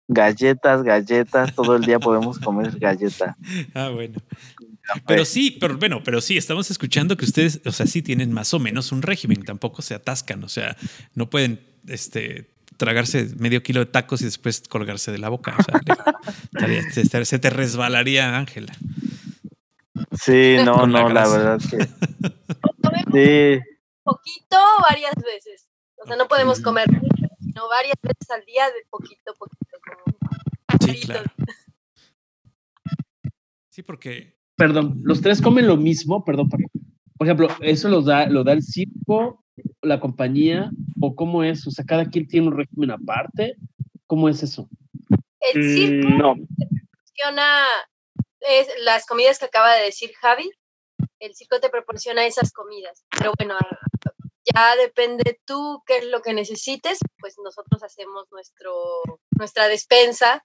galletas, 0.08 0.82
galletas, 0.82 1.54
todo 1.54 1.76
el 1.76 1.82
día 1.82 1.98
podemos 1.98 2.38
comer 2.38 2.78
galleta. 2.78 3.36
Ah, 3.74 3.90
bueno. 3.90 4.18
Pero 5.06 5.24
sí, 5.24 5.56
pero 5.60 5.76
bueno, 5.76 6.02
pero 6.04 6.20
sí, 6.20 6.36
estamos 6.36 6.70
escuchando 6.70 7.16
que 7.16 7.24
ustedes, 7.24 7.60
o 7.64 7.72
sea, 7.72 7.86
sí 7.86 8.02
tienen 8.02 8.32
más 8.32 8.54
o 8.54 8.60
menos 8.60 8.92
un 8.92 9.02
régimen, 9.02 9.42
tampoco 9.42 9.82
se 9.82 9.94
atascan, 9.94 10.44
o 10.44 10.48
sea, 10.48 10.76
no 11.14 11.28
pueden 11.28 11.60
este, 11.88 12.50
tragarse 12.76 13.28
medio 13.38 13.62
kilo 13.62 13.80
de 13.80 13.86
tacos 13.86 14.22
y 14.22 14.26
después 14.26 14.62
colgarse 14.68 15.10
de 15.10 15.18
la 15.18 15.28
boca. 15.28 15.56
O 15.58 15.62
sea, 15.62 17.24
se, 17.24 17.38
te 17.38 17.50
resbalaría, 17.50 18.36
Ángela. 18.36 18.72
Sí, 20.20 20.56
no, 20.64 20.86
no, 20.86 21.08
la, 21.08 21.28
verdad 21.28 21.60
que. 21.68 21.78
Sí. 23.12 23.60
Poquito 24.02 24.56
varias 24.88 25.14
veces. 25.14 25.68
O 26.02 26.06
sea, 26.06 26.16
no 26.16 26.28
podemos 26.28 26.60
comer 26.60 26.86
mucho, 26.90 27.25
sino 27.56 27.68
varias 27.68 27.96
veces 28.02 28.30
al 28.30 28.44
día 28.44 28.66
de 28.66 28.84
poquito, 28.90 29.34
poquito. 29.38 29.78
sí, 30.84 31.06
claro. 31.06 31.30
Sí, 33.70 33.82
porque. 33.82 34.36
Perdón, 34.56 35.00
los 35.02 35.20
tres 35.20 35.42
comen 35.42 35.66
lo 35.66 35.76
mismo, 35.76 36.24
perdón, 36.24 36.48
por 36.48 37.26
ejemplo, 37.26 37.48
eso 37.60 37.90
lo 37.90 38.00
da, 38.00 38.26
lo 38.26 38.42
da 38.42 38.52
el 38.52 38.62
circo 38.62 39.44
la 39.82 40.00
compañía 40.00 40.70
o 41.00 41.14
cómo 41.14 41.42
es? 41.42 41.66
O 41.66 41.70
sea, 41.70 41.84
cada 41.84 42.08
quien 42.08 42.26
tiene 42.26 42.48
un 42.48 42.56
régimen 42.56 42.90
aparte. 42.90 43.56
¿Cómo 44.06 44.28
es 44.28 44.42
eso? 44.42 44.68
El 45.40 45.62
mm, 45.62 45.74
circo 45.74 46.08
no. 46.08 46.34
proporciona 46.34 47.64
es, 48.40 48.68
las 48.84 49.06
comidas 49.06 49.38
que 49.38 49.46
acaba 49.46 49.74
de 49.74 49.84
decir 49.84 50.10
Javi. 50.20 50.50
El 51.18 51.34
circo 51.34 51.60
te 51.60 51.70
proporciona 51.70 52.26
esas 52.26 52.52
comidas. 52.52 53.04
Pero 53.10 53.32
bueno, 53.38 53.56
ya 54.54 54.76
depende 54.76 55.40
tú 55.44 55.82
qué 55.86 55.98
es 55.98 56.06
lo 56.06 56.22
que 56.22 56.34
necesites. 56.34 56.98
Pues 57.18 57.36
nosotros 57.42 57.82
hacemos 57.82 58.26
nuestro, 58.30 58.72
nuestra 59.38 59.68
despensa 59.68 60.44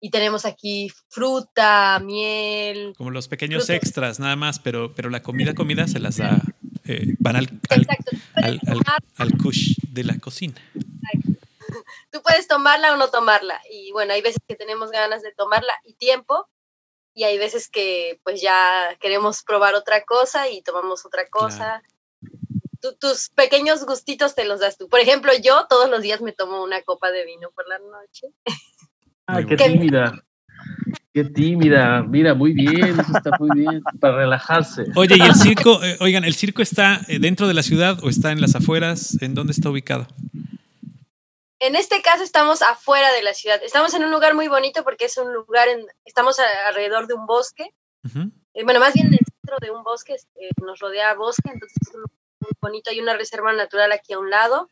y 0.00 0.10
tenemos 0.10 0.44
aquí 0.44 0.90
fruta, 1.08 1.98
miel. 2.00 2.94
Como 2.96 3.10
los 3.10 3.28
pequeños 3.28 3.68
extras, 3.70 4.20
nada 4.20 4.36
más, 4.36 4.58
pero, 4.58 4.94
pero 4.94 5.10
la 5.10 5.22
comida, 5.22 5.54
comida 5.54 5.88
se 5.88 5.98
las 5.98 6.18
da 6.18 6.40
eh, 6.88 7.14
van 7.18 7.36
al, 7.36 7.60
al, 8.34 8.58
al, 9.16 9.32
kush 9.36 9.76
de 9.88 10.04
la 10.04 10.18
cocina. 10.18 10.54
Tú 12.10 12.22
puedes 12.22 12.48
tomarla 12.48 12.94
o 12.94 12.96
no 12.96 13.10
tomarla. 13.10 13.60
Y 13.70 13.92
bueno, 13.92 14.14
hay 14.14 14.22
veces 14.22 14.40
que 14.48 14.56
tenemos 14.56 14.90
ganas 14.90 15.22
de 15.22 15.32
tomarla 15.32 15.74
y 15.84 15.94
tiempo. 15.94 16.48
Y 17.12 17.24
hay 17.24 17.36
veces 17.36 17.68
que 17.68 18.20
pues 18.22 18.40
ya 18.40 18.96
queremos 19.00 19.42
probar 19.42 19.74
otra 19.74 20.04
cosa 20.04 20.48
y 20.48 20.62
tomamos 20.62 21.04
otra 21.04 21.28
cosa. 21.28 21.82
Tus 23.00 23.30
pequeños 23.30 23.84
gustitos 23.84 24.34
te 24.34 24.44
los 24.44 24.60
das 24.60 24.76
tú. 24.76 24.88
Por 24.88 25.00
ejemplo, 25.00 25.32
yo 25.42 25.66
todos 25.68 25.90
los 25.90 26.02
días 26.02 26.20
me 26.20 26.32
tomo 26.32 26.62
una 26.62 26.82
copa 26.82 27.10
de 27.10 27.24
vino 27.24 27.50
por 27.54 27.66
la 27.68 27.78
noche. 27.78 28.28
Ay, 29.26 29.46
qué 29.46 29.56
tímida. 29.56 30.24
Qué 31.12 31.24
tímida, 31.24 32.02
mira, 32.02 32.34
muy 32.34 32.52
bien, 32.52 33.00
eso 33.00 33.16
está 33.16 33.30
muy 33.38 33.50
bien, 33.58 33.82
para 33.98 34.16
relajarse. 34.18 34.84
Oye, 34.94 35.16
¿y 35.16 35.22
el 35.22 35.34
circo, 35.34 35.82
eh, 35.82 35.96
oigan, 36.00 36.24
el 36.24 36.34
circo 36.34 36.62
está 36.62 37.00
eh, 37.08 37.18
dentro 37.18 37.48
de 37.48 37.54
la 37.54 37.62
ciudad 37.62 37.98
o 38.04 38.08
está 38.08 38.30
en 38.30 38.40
las 38.40 38.54
afueras? 38.54 39.20
¿En 39.22 39.34
dónde 39.34 39.52
está 39.52 39.70
ubicado? 39.70 40.06
En 41.60 41.74
este 41.74 42.02
caso 42.02 42.22
estamos 42.22 42.62
afuera 42.62 43.12
de 43.12 43.22
la 43.22 43.34
ciudad. 43.34 43.60
Estamos 43.64 43.94
en 43.94 44.04
un 44.04 44.12
lugar 44.12 44.34
muy 44.34 44.48
bonito 44.48 44.84
porque 44.84 45.06
es 45.06 45.16
un 45.16 45.32
lugar, 45.32 45.66
en, 45.68 45.86
estamos 46.04 46.36
alrededor 46.68 47.06
de 47.06 47.14
un 47.14 47.26
bosque. 47.26 47.74
Eh, 48.54 48.64
bueno, 48.64 48.78
más 48.78 48.92
bien 48.92 49.10
dentro 49.10 49.56
de 49.60 49.70
un 49.70 49.82
bosque, 49.82 50.16
nos 50.62 50.78
rodea 50.78 51.14
bosque, 51.14 51.50
entonces 51.52 51.76
es 51.80 51.94
un 51.94 52.02
lugar 52.02 52.17
muy 52.48 52.70
bonito. 52.70 52.90
Hay 52.90 53.00
una 53.00 53.16
reserva 53.16 53.52
natural 53.52 53.92
aquí 53.92 54.12
a 54.12 54.18
un 54.18 54.30
lado. 54.30 54.70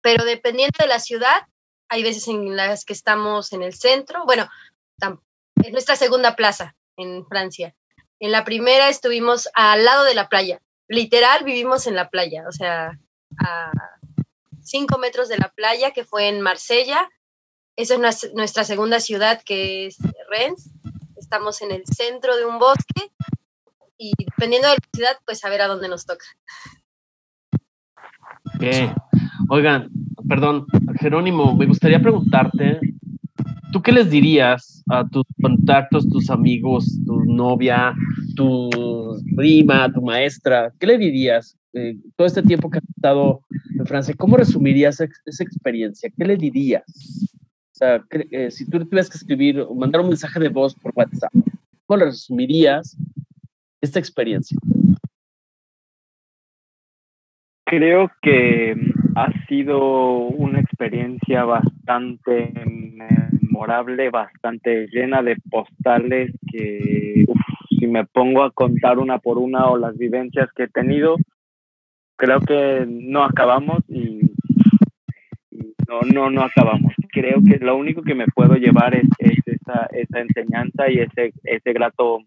Pero 0.00 0.24
dependiendo 0.24 0.76
de 0.78 0.88
la 0.88 1.00
ciudad, 1.00 1.46
hay 1.88 2.02
veces 2.02 2.28
en 2.28 2.56
las 2.56 2.84
que 2.84 2.92
estamos 2.92 3.52
en 3.52 3.62
el 3.62 3.74
centro. 3.74 4.24
Bueno, 4.24 4.48
es 5.62 5.72
nuestra 5.72 5.96
segunda 5.96 6.36
plaza 6.36 6.76
en 6.96 7.26
Francia. 7.26 7.74
En 8.20 8.32
la 8.32 8.44
primera 8.44 8.88
estuvimos 8.88 9.48
al 9.54 9.84
lado 9.84 10.04
de 10.04 10.14
la 10.14 10.28
playa. 10.28 10.60
Literal 10.88 11.44
vivimos 11.44 11.86
en 11.86 11.96
la 11.96 12.08
playa, 12.10 12.44
o 12.48 12.52
sea, 12.52 12.98
a 13.38 13.72
cinco 14.62 14.98
metros 14.98 15.28
de 15.28 15.38
la 15.38 15.48
playa, 15.48 15.90
que 15.90 16.04
fue 16.04 16.28
en 16.28 16.40
Marsella. 16.40 17.08
Esa 17.76 17.94
es 17.94 18.32
nuestra 18.34 18.64
segunda 18.64 19.00
ciudad, 19.00 19.42
que 19.42 19.86
es 19.86 19.96
Rennes. 20.28 20.70
Estamos 21.16 21.60
en 21.62 21.72
el 21.72 21.84
centro 21.86 22.36
de 22.36 22.44
un 22.44 22.58
bosque 22.58 23.10
y 23.98 24.12
dependiendo 24.18 24.68
de 24.68 24.74
la 24.74 24.88
ciudad, 24.92 25.16
pues 25.24 25.44
a 25.44 25.50
ver 25.50 25.62
a 25.62 25.68
dónde 25.68 25.88
nos 25.88 26.04
toca. 26.06 26.24
Oigan, 29.48 29.88
perdón, 30.28 30.66
Jerónimo, 31.00 31.54
me 31.54 31.66
gustaría 31.66 32.00
preguntarte, 32.00 32.80
¿tú 33.72 33.82
qué 33.82 33.92
les 33.92 34.10
dirías 34.10 34.82
a 34.88 35.06
tus 35.06 35.24
contactos, 35.40 36.08
tus 36.08 36.30
amigos, 36.30 36.98
tu 37.06 37.24
novia, 37.24 37.94
tu 38.34 38.70
prima, 39.36 39.92
tu 39.92 40.02
maestra? 40.02 40.72
¿Qué 40.78 40.86
le 40.86 40.98
dirías 40.98 41.56
eh, 41.74 41.96
todo 42.16 42.26
este 42.26 42.42
tiempo 42.42 42.70
que 42.70 42.78
has 42.78 42.88
estado 42.96 43.40
en 43.78 43.86
Francia? 43.86 44.14
¿Cómo 44.16 44.36
resumirías 44.36 45.00
esa, 45.00 45.44
experiencia? 45.44 46.10
¿Qué 46.16 46.24
le 46.24 46.36
dirías? 46.36 46.84
O 47.72 47.78
sea, 47.78 48.02
eh, 48.10 48.50
si 48.50 48.64
tú 48.64 48.78
tuvieras 48.78 49.10
que 49.10 49.18
escribir 49.18 49.60
o 49.60 49.74
mandar 49.74 50.00
un 50.00 50.08
mensaje 50.08 50.40
de 50.40 50.48
voz 50.48 50.74
por 50.74 50.92
WhatsApp, 50.94 51.32
¿cómo 51.84 51.98
le 51.98 52.06
resumirías 52.06 52.96
esta 53.80 53.98
experiencia? 53.98 54.58
Creo 57.64 58.10
que 58.22 58.76
ha 59.16 59.32
sido 59.48 60.28
una 60.28 60.60
experiencia 60.60 61.44
bastante 61.44 62.52
memorable, 62.64 64.10
bastante 64.10 64.86
llena 64.88 65.22
de 65.22 65.36
postales 65.50 66.32
que 66.50 67.24
si 67.68 67.86
me 67.86 68.04
pongo 68.04 68.44
a 68.44 68.52
contar 68.52 68.98
una 68.98 69.18
por 69.18 69.38
una 69.38 69.68
o 69.68 69.76
las 69.76 69.96
vivencias 69.98 70.48
que 70.54 70.64
he 70.64 70.68
tenido, 70.68 71.16
creo 72.16 72.40
que 72.40 72.86
no 72.88 73.24
acabamos 73.24 73.82
y, 73.88 74.20
no, 75.88 76.00
no, 76.12 76.30
no 76.30 76.42
acabamos. 76.42 76.92
Creo 77.10 77.40
que 77.42 77.58
lo 77.58 77.76
único 77.76 78.02
que 78.02 78.14
me 78.14 78.26
puedo 78.26 78.54
llevar 78.54 78.94
es, 78.94 79.08
esa, 79.18 79.86
esa, 79.92 80.20
enseñanza 80.20 80.90
y 80.90 80.98
ese, 80.98 81.32
ese 81.44 81.72
grato, 81.72 82.20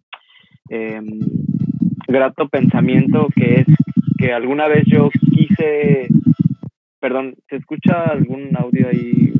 em, 0.70 1.20
grato 2.08 2.48
pensamiento 2.50 3.28
que 3.36 3.62
es 3.62 3.68
que 4.18 4.34
alguna 4.34 4.68
vez 4.68 4.84
yo 4.88 5.10
quise 5.34 6.10
Perdón, 7.00 7.36
¿se 7.50 7.56
escucha 7.56 8.04
algún 8.12 8.50
audio 8.58 8.90
ahí? 8.90 9.34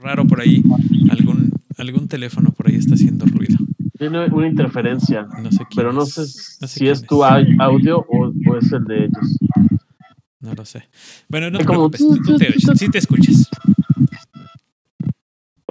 Raro 0.00 0.24
por 0.24 0.40
ahí. 0.40 0.62
Algún, 1.10 1.52
algún 1.76 2.06
teléfono 2.06 2.52
por 2.52 2.68
ahí 2.68 2.76
está 2.76 2.94
haciendo 2.94 3.26
ruido. 3.26 3.56
Tiene 3.98 4.26
una 4.26 4.46
interferencia. 4.46 5.26
No 5.42 5.50
sé 5.50 5.64
pero 5.74 5.92
no 5.92 6.06
sé, 6.06 6.24
si 6.26 6.88
es, 6.88 7.02
tu 7.02 7.24
audio 7.24 8.06
o, 8.08 8.56
es 8.56 8.72
el 8.72 8.84
de 8.84 9.04
ellos. 9.06 9.38
No 10.40 10.54
lo 10.54 10.64
sé. 10.64 10.84
Bueno, 11.28 11.50
no 11.50 11.58
te 11.58 11.64
preocupes, 11.64 12.00
tú, 12.00 12.38
te 12.38 12.46
oyes, 12.46 12.64
sí 12.76 12.88
te 12.88 12.98
escuchas. 12.98 13.50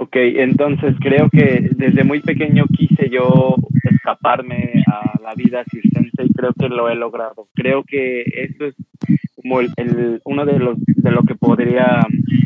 Ok, 0.06 0.18
entonces 0.18 0.96
creo 1.00 1.32
que 1.32 1.68
desde 1.72 2.04
muy 2.04 2.20
pequeño 2.20 2.66
quise 2.68 3.10
yo 3.10 3.56
escaparme 3.84 4.84
a 4.86 5.20
la 5.20 5.34
vida 5.34 5.64
circense 5.72 6.26
y 6.26 6.32
creo 6.32 6.54
que 6.54 6.70
lo 6.70 6.90
he 6.90 6.96
logrado. 6.96 7.48
Creo 7.56 7.84
que 7.84 8.22
eso 8.22 8.66
es 8.66 8.76
como 9.36 9.62
el, 9.62 10.22
uno 10.24 10.46
de 10.46 10.60
los 10.60 10.78
de 10.86 11.10
lo 11.10 11.24
que 11.24 11.34
podría 11.34 12.06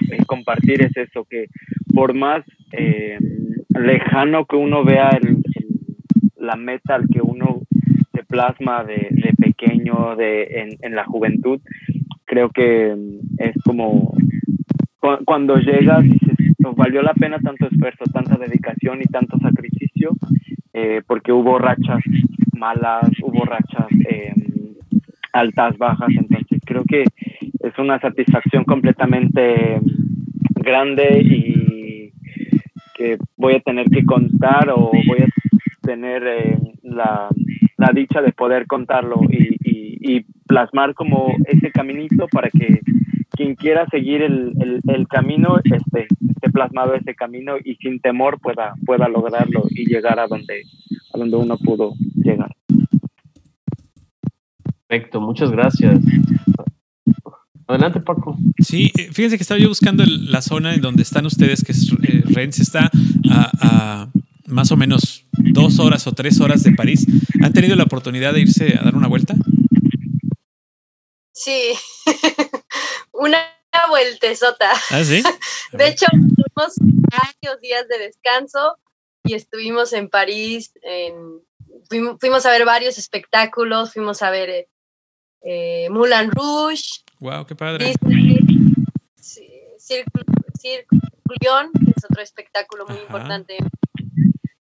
eh, 0.09 0.23
compartir 0.25 0.83
es 0.83 0.95
eso 0.95 1.25
que 1.29 1.47
por 1.93 2.13
más 2.13 2.45
eh, 2.71 3.17
lejano 3.77 4.45
que 4.45 4.55
uno 4.55 4.85
vea 4.85 5.09
el, 5.21 5.43
la 6.37 6.55
meta 6.55 6.95
al 6.95 7.09
que 7.09 7.19
uno 7.21 7.63
se 8.13 8.23
plasma 8.23 8.85
de, 8.85 9.09
de 9.11 9.33
pequeño 9.37 10.15
de 10.15 10.43
en, 10.61 10.69
en, 10.81 10.95
la 10.95 11.03
juventud 11.03 11.59
creo 12.23 12.51
que 12.51 12.95
es 13.37 13.55
como 13.65 14.13
cuando 14.99 15.57
llegas 15.57 16.03
dices 16.03 16.35
valió 16.75 17.01
la 17.01 17.13
pena 17.13 17.39
tanto 17.39 17.67
esfuerzo 17.67 18.03
tanta 18.11 18.37
dedicación 18.37 19.01
y 19.01 19.05
tanto 19.05 19.37
sacrificio 19.39 20.11
eh, 20.73 21.01
porque 21.07 21.31
hubo 21.31 21.57
rachas 21.57 22.01
malas 22.53 23.09
hubo 23.21 23.45
rachas 23.45 23.87
altas 25.33 25.77
bajas 25.77 26.09
entonces 26.09 26.59
creo 26.65 26.83
que 26.83 27.03
es 27.59 27.77
una 27.77 27.99
satisfacción 27.99 28.63
completamente 28.63 29.79
grande 30.55 31.21
y 31.21 32.13
que 32.95 33.17
voy 33.37 33.55
a 33.55 33.59
tener 33.61 33.89
que 33.89 34.05
contar 34.05 34.69
o 34.69 34.91
voy 34.91 35.19
a 35.21 35.27
tener 35.81 36.23
eh, 36.27 36.57
la, 36.83 37.29
la, 37.77 37.91
dicha 37.93 38.21
de 38.21 38.33
poder 38.33 38.67
contarlo 38.67 39.21
y, 39.29 39.57
y, 39.61 40.25
plasmar 40.47 40.95
como 40.95 41.31
ese 41.45 41.71
caminito 41.71 42.27
para 42.27 42.49
que 42.49 42.81
quien 43.39 43.55
quiera 43.55 43.87
seguir 43.89 44.21
el, 44.21 44.51
el, 44.59 44.81
el 44.93 45.07
camino 45.07 45.61
esté, 45.63 46.07
esté 46.29 46.49
plasmado 46.51 46.93
ese 46.93 47.15
camino 47.15 47.53
y 47.63 47.75
sin 47.75 48.01
temor 48.01 48.37
pueda, 48.41 48.73
pueda 48.85 49.07
lograrlo 49.07 49.63
y 49.69 49.85
llegar 49.85 50.19
a 50.19 50.27
donde, 50.27 50.63
a 51.13 51.17
donde 51.17 51.37
uno 51.37 51.57
pudo 51.57 51.93
llegar. 52.15 52.53
Perfecto, 54.87 55.21
muchas 55.21 55.51
gracias. 55.51 56.01
Adelante, 57.65 58.01
Paco. 58.01 58.37
Sí, 58.57 58.91
eh, 58.97 59.07
fíjense 59.13 59.37
que 59.37 59.43
estaba 59.43 59.61
yo 59.61 59.69
buscando 59.69 60.03
la 60.05 60.41
zona 60.41 60.73
en 60.73 60.81
donde 60.81 61.03
están 61.03 61.25
ustedes, 61.25 61.63
que 61.63 61.71
es 61.71 61.93
eh, 62.03 62.23
Rennes, 62.25 62.59
está 62.59 62.91
a, 63.31 64.09
más 64.47 64.69
o 64.73 64.75
menos 64.75 65.27
dos 65.31 65.79
horas 65.79 66.07
o 66.07 66.11
tres 66.11 66.41
horas 66.41 66.63
de 66.63 66.73
París. 66.73 67.07
¿Han 67.41 67.53
tenido 67.53 67.77
la 67.77 67.83
oportunidad 67.83 68.33
de 68.33 68.41
irse 68.41 68.77
a 68.77 68.83
dar 68.83 68.97
una 68.97 69.07
vuelta? 69.07 69.35
Sí, 71.39 71.71
una 73.13 73.39
vueltezota. 73.87 74.71
¿Ah, 74.89 75.03
sí? 75.05 75.23
De 75.71 75.87
hecho, 75.87 76.05
tuvimos 76.11 76.73
varios 76.77 77.61
días 77.61 77.87
de 77.87 77.97
descanso 77.97 78.77
y 79.23 79.35
estuvimos 79.35 79.93
en 79.93 80.09
París. 80.09 80.73
En, 80.81 81.39
fuimos, 82.19 82.45
a 82.45 82.51
ver 82.51 82.65
varios 82.65 82.97
espectáculos, 82.97 83.93
fuimos 83.93 84.21
a 84.21 84.31
ver 84.31 84.67
eh, 85.41 85.87
Moulin 85.89 86.29
Rouge. 86.29 87.05
¡Wow, 87.19 87.45
qué 87.45 87.55
padre! 87.55 87.85
Que 91.85 91.91
es 91.95 92.03
otro 92.03 92.21
espectáculo 92.21 92.85
muy 92.85 92.97
importante. 92.97 93.57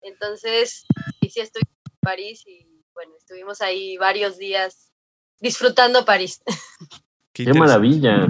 Entonces, 0.02 0.84
sí, 1.22 1.30
sí 1.30 1.40
estoy 1.40 1.62
en 1.62 1.98
París 2.00 2.42
y 2.46 2.66
bueno, 2.92 3.14
estuvimos 3.16 3.62
ahí 3.62 3.96
varios 3.96 4.36
días 4.36 4.89
disfrutando 5.40 6.04
París. 6.04 6.42
Qué, 7.32 7.44
Qué 7.44 7.54
maravilla. 7.54 8.28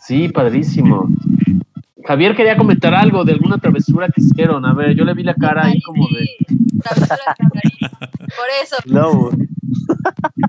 Sí, 0.00 0.28
padrísimo. 0.28 1.08
Javier 2.04 2.36
quería 2.36 2.56
comentar 2.56 2.94
algo 2.94 3.24
de 3.24 3.32
alguna 3.32 3.58
travesura 3.58 4.08
que 4.08 4.20
hicieron. 4.20 4.64
A 4.64 4.72
ver, 4.72 4.94
yo 4.94 5.04
le 5.04 5.14
vi 5.14 5.24
la 5.24 5.34
cara 5.34 5.66
ahí 5.66 5.82
como 5.82 6.06
de. 6.08 6.28
Por 8.36 8.46
eso. 8.62 8.76
No. 8.86 9.30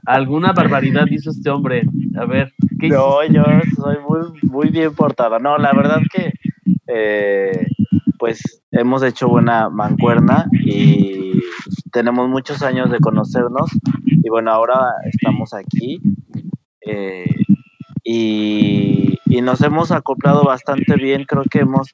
Alguna 0.06 0.54
barbaridad 0.54 1.08
hizo 1.10 1.32
este 1.32 1.50
hombre. 1.50 1.84
A 2.16 2.26
ver. 2.26 2.54
¿qué 2.80 2.90
no, 2.90 3.24
yo 3.26 3.44
soy 3.76 3.98
muy, 4.08 4.40
muy 4.44 4.70
bien 4.70 4.94
portada. 4.94 5.40
No, 5.40 5.58
la 5.58 5.74
verdad 5.74 6.02
que. 6.14 6.34
Eh, 6.86 7.68
pues 8.18 8.64
hemos 8.72 9.04
hecho 9.04 9.28
buena 9.28 9.70
mancuerna 9.70 10.48
y 10.52 11.42
tenemos 11.92 12.30
muchos 12.30 12.62
años 12.64 12.92
de 12.92 13.00
conocernos. 13.00 13.70
Y 14.06 14.30
bueno, 14.30 14.52
ahora 14.52 14.94
estamos 15.06 15.54
aquí. 15.54 16.00
Eh, 16.86 17.26
y, 18.04 19.20
nos 19.42 19.62
hemos 19.62 19.92
acoplado 19.92 20.44
bastante 20.44 20.96
bien. 20.96 21.24
Creo 21.26 21.44
que 21.50 21.60
hemos 21.60 21.94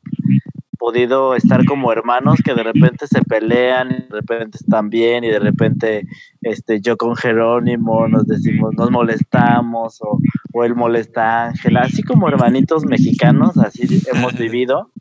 podido 0.79 1.35
estar 1.35 1.65
como 1.65 1.91
hermanos 1.91 2.39
que 2.43 2.55
de 2.55 2.63
repente 2.63 3.05
se 3.07 3.21
pelean 3.21 3.91
y 3.91 3.93
de 3.93 4.07
repente 4.09 4.57
están 4.59 4.89
bien 4.89 5.23
y 5.23 5.27
de 5.27 5.39
repente 5.39 6.07
este 6.41 6.81
yo 6.81 6.97
con 6.97 7.15
Jerónimo 7.15 8.07
nos 8.09 8.25
decimos 8.27 8.73
nos 8.75 8.91
molestamos 8.91 10.01
o, 10.01 10.19
o 10.51 10.63
él 10.65 10.75
molesta 10.75 11.21
a 11.21 11.45
Ángela 11.47 11.83
así 11.83 12.03
como 12.03 12.27
hermanitos 12.27 12.83
mexicanos 12.85 13.57
así 13.57 14.01
hemos 14.13 14.33
vivido 14.37 14.91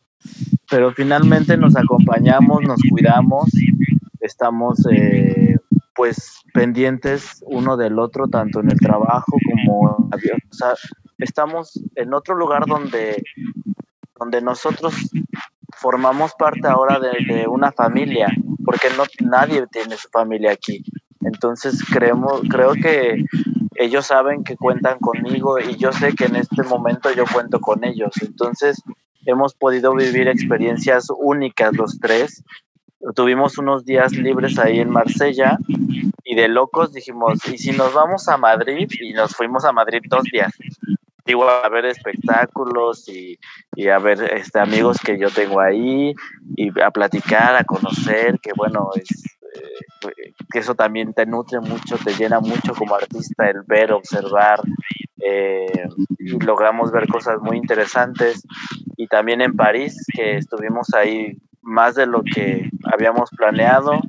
pero 0.72 0.92
finalmente 0.92 1.56
nos 1.56 1.76
acompañamos 1.76 2.62
nos 2.62 2.80
cuidamos 2.90 3.50
estamos 4.20 4.84
eh, 4.90 5.56
pues 5.94 6.40
pendientes 6.52 7.44
uno 7.46 7.76
del 7.76 8.00
otro 8.00 8.26
tanto 8.26 8.58
en 8.58 8.72
el 8.72 8.80
trabajo 8.80 9.36
como 9.48 10.02
o 10.12 10.54
sea, 10.54 10.74
estamos 11.18 11.80
en 11.94 12.14
otro 12.14 12.34
lugar 12.34 12.66
donde, 12.66 13.22
donde 14.18 14.40
nosotros 14.40 14.94
formamos 15.78 16.32
parte 16.34 16.68
ahora 16.68 17.00
de, 17.00 17.46
una 17.46 17.72
familia, 17.72 18.28
porque 18.64 18.88
no 18.96 19.04
nadie 19.26 19.66
tiene 19.68 19.96
su 19.96 20.08
familia 20.08 20.52
aquí. 20.52 20.84
Entonces 21.20 21.82
creemos, 21.84 22.42
creo 22.48 22.72
que 22.74 23.24
ellos 23.76 24.06
saben 24.06 24.44
que 24.44 24.56
cuentan 24.56 24.98
conmigo 24.98 25.58
y 25.58 25.76
yo 25.76 25.92
sé 25.92 26.14
que 26.14 26.26
en 26.26 26.36
este 26.36 26.62
momento 26.62 27.12
yo 27.12 27.24
cuento 27.32 27.60
con 27.60 27.84
ellos. 27.84 28.12
Entonces 28.20 28.82
hemos 29.26 29.54
podido 29.54 29.94
vivir 29.94 30.28
experiencias 30.28 31.06
únicas 31.16 31.74
los 31.74 31.98
tres. 31.98 32.42
Tuvimos 33.14 33.58
unos 33.58 33.84
días 33.84 34.12
libres 34.12 34.58
ahí 34.58 34.80
en 34.80 34.90
Marsella 34.90 35.58
y 36.24 36.34
de 36.34 36.48
locos 36.48 36.92
dijimos, 36.92 37.46
¿y 37.48 37.58
si 37.58 37.72
nos 37.72 37.92
vamos 37.92 38.28
a 38.28 38.36
Madrid? 38.36 38.88
Y 39.00 39.12
nos 39.12 39.34
fuimos 39.34 39.64
a 39.64 39.72
Madrid 39.72 40.02
dos 40.08 40.22
días 40.24 40.52
digo, 41.24 41.48
a 41.48 41.68
ver 41.68 41.86
espectáculos 41.86 43.08
y, 43.08 43.38
a 43.88 43.98
ver 43.98 44.22
este, 44.34 44.58
amigos 44.58 44.98
que 44.98 45.18
yo 45.18 45.30
tengo 45.30 45.60
ahí 45.60 46.14
y 46.56 46.80
a 46.80 46.90
platicar, 46.90 47.56
a 47.56 47.64
conocer, 47.64 48.38
que 48.40 48.52
bueno, 48.56 48.90
eh, 48.96 50.32
que 50.50 50.58
eso 50.58 50.74
también 50.74 51.12
te 51.12 51.26
nutre 51.26 51.60
mucho, 51.60 51.96
te 51.98 52.14
llena 52.14 52.40
mucho 52.40 52.74
como 52.74 52.94
artista 52.94 53.48
el 53.48 53.62
ver, 53.66 53.92
observar, 53.92 54.60
eh, 55.24 55.88
y 56.18 56.38
logramos 56.40 56.90
ver 56.90 57.06
cosas 57.06 57.40
muy 57.40 57.56
interesantes. 57.56 58.42
Y 59.02 59.08
también 59.08 59.40
en 59.40 59.56
París, 59.56 59.96
que 60.14 60.36
estuvimos 60.36 60.94
ahí 60.94 61.36
más 61.60 61.96
de 61.96 62.06
lo 62.06 62.22
que 62.22 62.70
habíamos 62.84 63.30
planeado. 63.30 64.00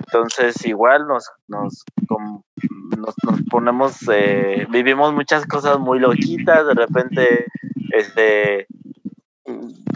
Entonces 0.00 0.64
igual 0.64 1.06
nos, 1.06 1.30
nos, 1.48 1.84
nos, 2.96 3.14
ponemos, 3.50 3.98
eh, 4.10 4.66
vivimos 4.70 5.12
muchas 5.12 5.44
cosas 5.44 5.78
muy 5.78 5.98
loquitas, 5.98 6.66
de 6.66 6.72
repente, 6.72 7.44
este, 7.92 8.66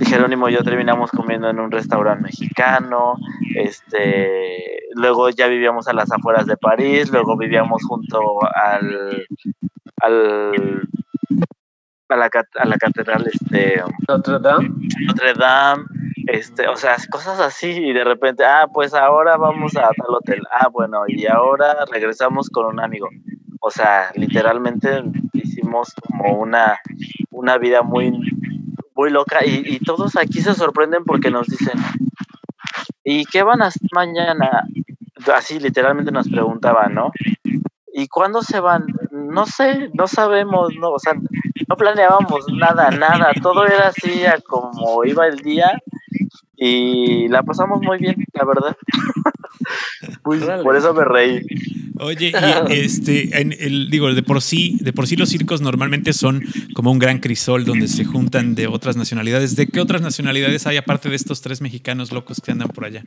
Jerónimo 0.06 0.50
y 0.50 0.52
yo 0.52 0.62
terminamos 0.62 1.10
comiendo 1.10 1.48
en 1.48 1.58
un 1.58 1.70
restaurante 1.70 2.24
mexicano, 2.24 3.14
este, 3.56 4.82
luego 4.96 5.30
ya 5.30 5.46
vivíamos 5.46 5.88
a 5.88 5.94
las 5.94 6.12
afueras 6.12 6.44
de 6.44 6.58
París, 6.58 7.10
luego 7.10 7.38
vivíamos 7.38 7.82
junto 7.84 8.20
al 8.42 9.66
a 12.10 12.16
la, 12.16 12.30
a 12.58 12.66
la 12.66 12.76
catedral 12.76 13.26
este 13.26 13.82
Notre 14.08 14.38
Dame 14.40 14.70
Notre 15.06 15.34
Dame 15.34 15.84
este, 16.26 16.68
o 16.68 16.76
sea, 16.76 16.96
cosas 17.10 17.40
así 17.40 17.70
y 17.70 17.92
de 17.92 18.04
repente, 18.04 18.44
ah, 18.44 18.68
pues 18.72 18.94
ahora 18.94 19.36
vamos 19.36 19.76
a 19.76 19.90
tal 19.96 20.14
hotel, 20.14 20.42
ah, 20.52 20.68
bueno, 20.68 21.02
y 21.08 21.26
ahora 21.26 21.84
regresamos 21.90 22.50
con 22.50 22.66
un 22.66 22.80
amigo. 22.80 23.08
O 23.60 23.70
sea, 23.70 24.10
literalmente 24.14 25.02
hicimos 25.32 25.92
como 25.94 26.40
una, 26.40 26.78
una 27.30 27.58
vida 27.58 27.82
muy, 27.82 28.12
muy 28.94 29.10
loca 29.10 29.44
y, 29.44 29.62
y 29.66 29.80
todos 29.80 30.16
aquí 30.16 30.40
se 30.40 30.54
sorprenden 30.54 31.04
porque 31.04 31.30
nos 31.30 31.46
dicen, 31.48 31.78
¿y 33.02 33.24
qué 33.24 33.42
van 33.42 33.62
a 33.62 33.66
hacer 33.66 33.88
mañana? 33.92 34.64
Así 35.34 35.58
literalmente 35.58 36.12
nos 36.12 36.28
preguntaban, 36.28 36.94
¿no? 36.94 37.10
¿Y 37.92 38.08
cuándo 38.08 38.42
se 38.42 38.60
van? 38.60 38.86
No 39.30 39.46
sé, 39.46 39.90
no 39.94 40.06
sabemos, 40.06 40.74
no, 40.78 40.90
o 40.90 40.98
sea, 40.98 41.14
no 41.14 41.76
planeábamos 41.76 42.46
nada, 42.52 42.90
nada, 42.90 43.32
todo 43.42 43.66
era 43.66 43.88
así 43.88 44.24
a 44.24 44.38
como 44.40 45.04
iba 45.04 45.26
el 45.26 45.36
día 45.36 45.78
y 46.56 47.28
la 47.28 47.42
pasamos 47.42 47.80
muy 47.80 47.98
bien, 47.98 48.16
la 48.34 48.44
verdad. 48.44 48.76
por 50.22 50.76
eso 50.76 50.94
me 50.94 51.04
reí. 51.04 51.46
Oye, 52.00 52.32
y 52.68 52.72
este, 52.72 53.40
en 53.40 53.52
el, 53.52 53.90
digo, 53.90 54.12
de 54.14 54.22
por 54.22 54.40
sí, 54.40 54.78
de 54.80 54.92
por 54.92 55.06
sí 55.06 55.16
los 55.16 55.28
circos 55.28 55.60
normalmente 55.60 56.14
son 56.14 56.42
como 56.74 56.90
un 56.90 56.98
gran 56.98 57.18
crisol 57.18 57.66
donde 57.66 57.88
se 57.88 58.06
juntan 58.06 58.54
de 58.54 58.66
otras 58.66 58.96
nacionalidades. 58.96 59.54
¿De 59.54 59.68
qué 59.68 59.80
otras 59.80 60.00
nacionalidades 60.00 60.66
hay 60.66 60.78
aparte 60.78 61.10
de 61.10 61.16
estos 61.16 61.42
tres 61.42 61.60
mexicanos 61.60 62.10
locos 62.10 62.40
que 62.40 62.52
andan 62.52 62.68
por 62.68 62.86
allá? 62.86 63.04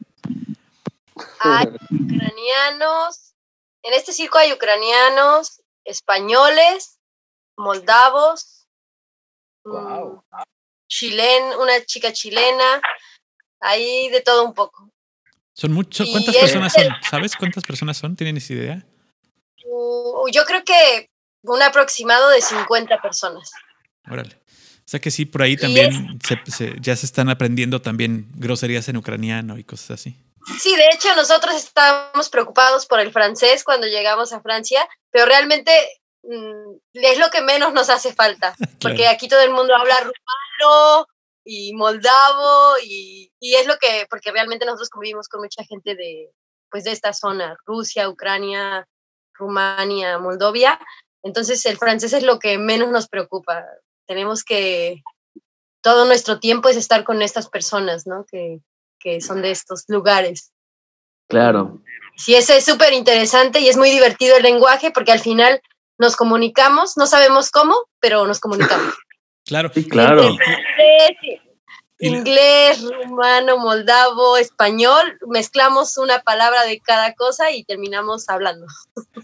Hay 1.39 1.67
ucranianos. 1.67 3.33
En 3.81 3.93
este 3.93 4.13
circo 4.13 4.37
hay 4.37 4.53
ucranianos, 4.53 5.62
españoles, 5.85 6.99
moldavos, 7.57 8.67
wow. 9.65 10.23
Mm, 10.31 10.43
chilen, 10.87 11.43
una 11.59 11.83
chica 11.85 12.11
chilena, 12.13 12.81
Ahí 13.63 14.09
de 14.09 14.19
todo 14.19 14.43
un 14.43 14.53
poco. 14.53 14.91
Son 15.53 15.71
muchos. 15.71 16.09
¿Cuántas 16.09 16.35
personas 16.35 16.73
son? 16.73 16.87
¿Sabes 17.09 17.35
cuántas 17.35 17.63
personas 17.63 17.97
son? 17.97 18.15
¿Tienes 18.15 18.49
idea? 18.49 18.85
Uh, 19.65 20.27
yo 20.31 20.43
creo 20.43 20.63
que 20.65 21.09
un 21.43 21.61
aproximado 21.61 22.29
de 22.29 22.41
50 22.41 23.01
personas. 23.01 23.51
Órale. 24.09 24.35
O 24.35 24.87
sea 24.93 24.99
que 24.99 25.11
sí, 25.11 25.25
por 25.25 25.43
ahí 25.43 25.55
también 25.55 26.19
ya 26.81 26.95
se 26.97 27.05
están 27.05 27.29
aprendiendo 27.29 27.81
también 27.81 28.29
groserías 28.35 28.89
en 28.89 28.97
ucraniano 28.97 29.57
y 29.57 29.63
cosas 29.63 29.91
así. 29.91 30.17
Sí, 30.59 30.75
de 30.75 30.89
hecho 30.93 31.15
nosotros 31.15 31.55
estábamos 31.55 32.29
preocupados 32.29 32.85
por 32.85 32.99
el 32.99 33.11
francés 33.11 33.63
cuando 33.63 33.87
llegamos 33.87 34.33
a 34.33 34.41
Francia, 34.41 34.87
pero 35.09 35.25
realmente 35.25 35.71
mm, 36.23 36.75
es 36.93 37.17
lo 37.17 37.29
que 37.29 37.41
menos 37.41 37.73
nos 37.73 37.89
hace 37.89 38.13
falta, 38.13 38.55
porque 38.81 39.07
aquí 39.07 39.27
todo 39.27 39.41
el 39.41 39.51
mundo 39.51 39.75
habla 39.75 39.99
rumano, 39.99 41.07
y 41.45 41.73
moldavo 41.73 42.77
y, 42.81 43.31
y, 43.39 43.55
es 43.55 43.67
lo 43.67 43.77
que, 43.77 44.07
porque 44.09 44.31
realmente 44.31 44.65
nosotros 44.65 44.89
convivimos 44.89 45.27
con 45.27 45.41
mucha 45.41 45.63
gente 45.65 45.93
de, 45.95 46.31
pues 46.71 46.85
de 46.85 46.91
esta 46.91 47.11
zona, 47.11 47.57
Rusia, 47.65 48.07
Ucrania, 48.07 48.87
Rumania, 49.33 50.19
Moldovia, 50.19 50.79
entonces 51.23 51.65
el 51.65 51.77
francés 51.77 52.13
es 52.13 52.23
lo 52.23 52.39
que 52.39 52.57
menos 52.57 52.89
nos 52.89 53.07
preocupa. 53.07 53.65
Tenemos 54.05 54.43
que, 54.43 55.01
todo 55.81 56.05
nuestro 56.05 56.39
tiempo 56.39 56.69
es 56.69 56.77
estar 56.77 57.03
con 57.03 57.21
estas 57.21 57.49
personas, 57.49 58.05
¿no? 58.05 58.25
Que, 58.29 58.59
que 59.03 59.21
son 59.21 59.41
de 59.41 59.51
estos 59.51 59.83
lugares. 59.87 60.51
Claro. 61.27 61.81
Sí, 62.15 62.35
ese 62.35 62.57
es 62.57 62.65
súper 62.65 62.93
interesante 62.93 63.59
y 63.59 63.67
es 63.67 63.77
muy 63.77 63.89
divertido 63.89 64.37
el 64.37 64.43
lenguaje 64.43 64.91
porque 64.91 65.11
al 65.11 65.19
final 65.19 65.61
nos 65.97 66.15
comunicamos, 66.15 66.97
no 66.97 67.07
sabemos 67.07 67.49
cómo, 67.51 67.75
pero 67.99 68.25
nos 68.25 68.39
comunicamos. 68.39 68.93
Claro. 69.45 69.69
Sí, 69.73 69.83
claro. 69.83 70.29
Inglés, 70.29 71.17
inglés, 71.99 72.81
rumano, 73.05 73.57
moldavo, 73.57 74.37
español, 74.37 75.17
mezclamos 75.27 75.97
una 75.97 76.21
palabra 76.21 76.63
de 76.63 76.79
cada 76.79 77.13
cosa 77.13 77.51
y 77.51 77.65
terminamos 77.65 78.29
hablando. 78.29 78.67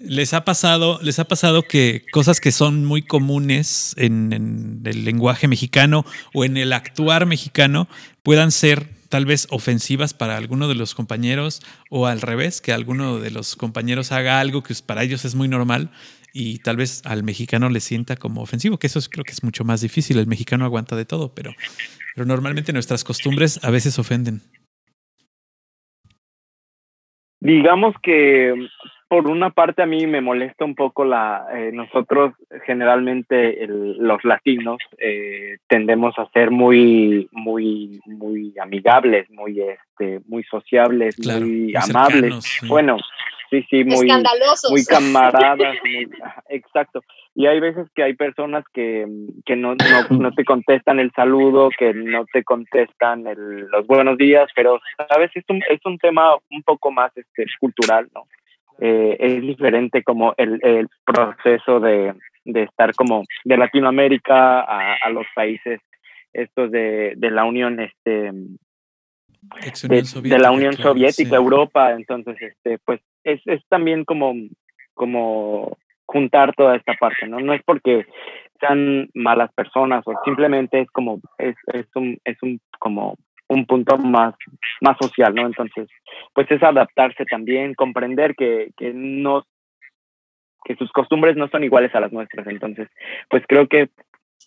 ¿Les 0.01 0.33
ha 0.33 0.43
pasado, 0.43 0.99
les 1.01 1.19
ha 1.19 1.23
pasado 1.23 1.61
que 1.63 2.03
cosas 2.11 2.41
que 2.41 2.51
son 2.51 2.83
muy 2.83 3.01
comunes 3.01 3.93
en, 3.95 4.33
en 4.33 4.81
el 4.83 5.05
lenguaje 5.05 5.47
mexicano 5.47 6.05
o 6.33 6.43
en 6.43 6.57
el 6.57 6.73
actuar 6.73 7.25
mexicano 7.25 7.87
puedan 8.21 8.51
ser 8.51 8.98
tal 9.09 9.25
vez 9.25 9.47
ofensivas 9.49 10.13
para 10.13 10.37
alguno 10.37 10.67
de 10.67 10.75
los 10.75 10.95
compañeros 10.95 11.61
o 11.89 12.05
al 12.07 12.21
revés, 12.21 12.61
que 12.61 12.71
alguno 12.73 13.19
de 13.19 13.31
los 13.31 13.55
compañeros 13.55 14.11
haga 14.11 14.39
algo 14.39 14.63
que 14.63 14.73
para 14.85 15.03
ellos 15.03 15.25
es 15.25 15.35
muy 15.35 15.47
normal 15.47 15.89
y 16.31 16.59
tal 16.59 16.77
vez 16.77 17.01
al 17.05 17.23
mexicano 17.23 17.69
le 17.69 17.79
sienta 17.79 18.15
como 18.15 18.41
ofensivo, 18.41 18.77
que 18.77 18.87
eso 18.87 18.99
es- 18.99 19.09
creo 19.09 19.23
que 19.25 19.31
es 19.31 19.43
mucho 19.43 19.63
más 19.63 19.81
difícil. 19.81 20.19
El 20.19 20.27
mexicano 20.27 20.63
aguanta 20.63 20.95
de 20.95 21.05
todo, 21.05 21.33
pero, 21.33 21.51
pero 22.15 22.25
normalmente 22.25 22.71
nuestras 22.71 23.03
costumbres 23.03 23.59
a 23.63 23.71
veces 23.71 23.97
ofenden. 23.97 24.41
Digamos 27.41 27.95
que 28.03 28.53
por 29.09 29.27
una 29.27 29.49
parte 29.49 29.81
a 29.81 29.85
mí 29.87 30.05
me 30.07 30.21
molesta 30.21 30.63
un 30.63 30.75
poco 30.75 31.03
la 31.03 31.45
eh, 31.53 31.71
nosotros 31.73 32.33
generalmente 32.65 33.63
el- 33.63 33.97
los 33.97 34.23
latinos 34.23 34.77
eh, 34.99 35.57
tendemos 35.67 36.17
a 36.19 36.29
ser 36.29 36.51
muy 36.51 37.27
muy 37.31 37.99
muy 38.05 38.53
amigables, 38.61 39.29
muy 39.31 39.59
este 39.61 40.21
muy 40.27 40.43
sociables, 40.43 41.15
Claro, 41.17 41.41
muy 41.41 41.49
muy 41.63 41.73
amables. 41.75 42.21
cercanos, 42.21 42.43
sí. 42.45 42.67
Bueno, 42.67 42.97
sí 43.49 43.65
sí 43.69 43.83
muy 43.83 44.05
Escandalosos. 44.07 44.71
muy 44.71 44.85
camaradas, 44.85 45.75
muy- 45.83 46.07
exacto. 46.49 47.01
Y 47.35 47.45
hay 47.47 47.59
veces 47.59 47.87
que 47.95 48.03
hay 48.03 48.13
personas 48.15 48.63
que, 48.73 49.07
que 49.45 49.55
no, 49.55 49.73
no, 49.75 50.17
no 50.19 50.31
te 50.33 50.43
contestan 50.43 50.99
el 50.99 51.11
saludo, 51.13 51.69
que 51.77 51.93
no 51.93 52.25
te 52.33 52.43
contestan 52.43 53.25
el- 53.27 53.67
los 53.71 53.87
buenos 53.87 54.17
días, 54.17 54.49
pero 54.55 54.79
sabes, 55.07 55.31
es 55.35 55.45
un, 55.49 55.61
es 55.69 55.79
un 55.85 55.97
tema 55.99 56.35
un 56.51 56.63
poco 56.63 56.91
más 56.91 57.15
este, 57.17 57.45
cultural, 57.59 58.07
¿no? 58.13 58.25
Eh, 58.81 59.17
es 59.19 59.41
diferente 59.41 60.03
como 60.03 60.33
el, 60.37 60.59
el 60.63 60.87
proceso 61.05 61.79
de, 61.79 62.13
de 62.45 62.63
estar 62.63 62.93
como 62.95 63.23
de 63.43 63.57
Latinoamérica 63.57 64.61
a, 64.61 64.95
a 65.03 65.09
los 65.09 65.25
países 65.35 65.81
estos 66.33 66.71
de, 66.71 67.13
de 67.17 67.31
la 67.31 67.45
Unión 67.45 67.79
este 67.79 68.31
de, 69.83 70.39
la 70.39 70.51
Unión 70.51 70.73
claro, 70.75 70.91
Soviética, 70.91 71.29
sí. 71.29 71.35
Europa, 71.35 71.91
entonces 71.91 72.37
este 72.41 72.77
pues 72.85 73.01
es, 73.23 73.41
es 73.45 73.61
también 73.69 74.05
como 74.05 74.33
como 74.93 75.77
juntar 76.05 76.53
toda 76.55 76.75
esta 76.75 76.93
parte, 76.95 77.27
¿no? 77.27 77.39
No 77.39 77.53
es 77.53 77.61
porque 77.63 78.05
sean 78.59 79.09
malas 79.13 79.51
personas 79.53 80.03
o 80.05 80.13
simplemente 80.25 80.81
es 80.81 80.91
como 80.91 81.19
es, 81.37 81.55
es 81.73 81.87
un 81.95 82.17
es 82.25 82.37
un 82.41 82.59
como 82.79 83.15
un 83.49 83.65
punto 83.65 83.97
más 83.97 84.35
más 84.81 84.97
social, 85.01 85.35
¿no? 85.35 85.45
Entonces, 85.45 85.89
pues 86.33 86.49
es 86.51 86.63
adaptarse 86.63 87.25
también, 87.25 87.73
comprender 87.73 88.35
que 88.35 88.69
que 88.77 88.93
no 88.93 89.45
que 90.63 90.75
sus 90.75 90.91
costumbres 90.91 91.35
no 91.35 91.47
son 91.49 91.63
iguales 91.63 91.93
a 91.95 91.99
las 91.99 92.11
nuestras, 92.11 92.45
entonces, 92.47 92.87
pues 93.29 93.43
creo 93.47 93.67
que 93.67 93.89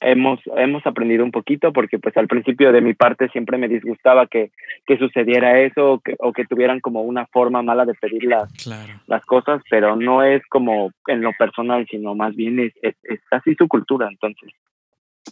hemos 0.01 0.41
hemos 0.57 0.87
aprendido 0.87 1.25
un 1.25 1.31
poquito 1.31 1.73
porque 1.73 1.99
pues 1.99 2.17
al 2.17 2.27
principio 2.27 2.73
de 2.73 2.81
mi 2.81 2.95
parte 2.95 3.29
siempre 3.29 3.59
me 3.59 3.69
disgustaba 3.69 4.27
que 4.27 4.51
que 4.87 4.97
sucediera 4.99 5.61
eso 5.61 5.93
o 5.93 6.01
que, 6.01 6.17
o 6.19 6.33
que 6.33 6.47
tuvieran 6.47 6.81
como 6.81 7.03
una 7.03 7.27
forma 7.27 7.63
mala 7.63 7.85
de 7.85 7.95
pedir 7.95 8.25
las, 8.25 8.51
Claro. 8.65 9.01
las 9.07 9.25
cosas, 9.27 9.63
pero 9.69 9.97
no 9.97 10.23
es 10.23 10.43
como 10.49 10.93
en 11.09 11.21
lo 11.21 11.33
personal, 11.39 11.87
sino 11.91 12.15
más 12.15 12.35
bien 12.35 12.59
es, 12.61 12.73
es, 12.83 12.97
es 13.03 13.21
así 13.31 13.55
su 13.55 13.69
cultura, 13.69 14.09
entonces, 14.09 14.51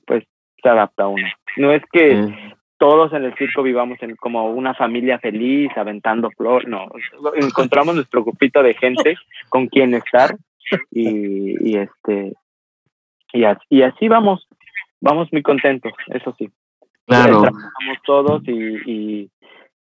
pues 0.07 0.25
se 0.63 0.69
adapta 0.69 1.09
uno. 1.09 1.27
No 1.57 1.73
es 1.73 1.83
que 1.91 2.13
todos 2.81 3.13
en 3.13 3.25
el 3.25 3.35
circo 3.37 3.63
vivamos 3.63 3.99
en 4.01 4.17
como 4.17 4.51
una 4.51 4.73
familia 4.75 5.19
feliz, 5.19 5.71
aventando 5.77 6.31
flor, 6.31 6.67
no, 6.67 6.89
encontramos 7.37 7.95
nuestro 7.95 8.25
grupito 8.25 8.63
de 8.63 8.73
gente 8.73 9.17
con 9.51 9.69
quien 9.69 9.93
estar 9.93 10.35
y, 10.91 11.71
y 11.71 11.77
este 11.77 12.33
y 13.35 13.45
así, 13.45 13.63
y 13.69 13.83
así 13.83 14.09
vamos, 14.09 14.49
vamos 14.99 15.29
muy 15.31 15.43
contentos, 15.43 15.93
eso 16.07 16.35
sí. 16.39 16.51
claro, 17.07 17.43
Trabajamos 17.43 17.99
todos 18.07 18.43
y, 18.49 18.53
y, 18.91 19.31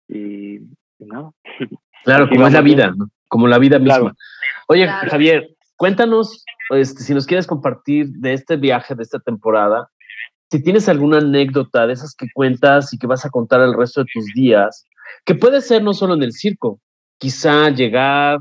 y, 0.09 0.61
y 1.01 1.05
nada. 1.05 1.33
claro, 2.05 2.29
como 2.29 2.47
es 2.47 2.53
la 2.53 2.61
vida, 2.61 2.95
¿no? 2.97 3.09
como 3.29 3.49
la 3.49 3.59
vida 3.59 3.81
misma. 3.81 3.99
Claro. 3.99 4.17
Oye, 4.69 4.85
Claro. 4.85 5.11
Javier, 5.11 5.49
cuéntanos, 5.77 6.45
este, 6.71 7.03
si 7.03 7.13
nos 7.13 7.27
quieres 7.27 7.49
compartir 7.49 8.07
de 8.11 8.35
este 8.35 8.57
viaje, 8.57 8.95
de 8.95 9.03
esta 9.03 9.19
temporada, 9.19 9.91
si 10.55 10.63
tienes 10.63 10.89
alguna 10.89 11.19
anécdota 11.19 11.85
de 11.85 11.95
esas 11.95 12.15
que 12.15 12.29
cuentas 12.33 12.93
y 12.93 12.99
que 12.99 13.09
vas 13.09 13.27
a 13.27 13.31
contar 13.31 13.61
el 13.63 13.75
resto 13.75 14.03
de 14.03 14.11
tus 14.13 14.25
días, 14.37 14.87
que 15.25 15.35
puede 15.35 15.61
ser 15.61 15.83
no 15.83 15.93
solo 15.95 16.15
en 16.15 16.23
el 16.23 16.31
circo, 16.31 16.81
quizá 17.19 17.71
llegar, 17.71 18.39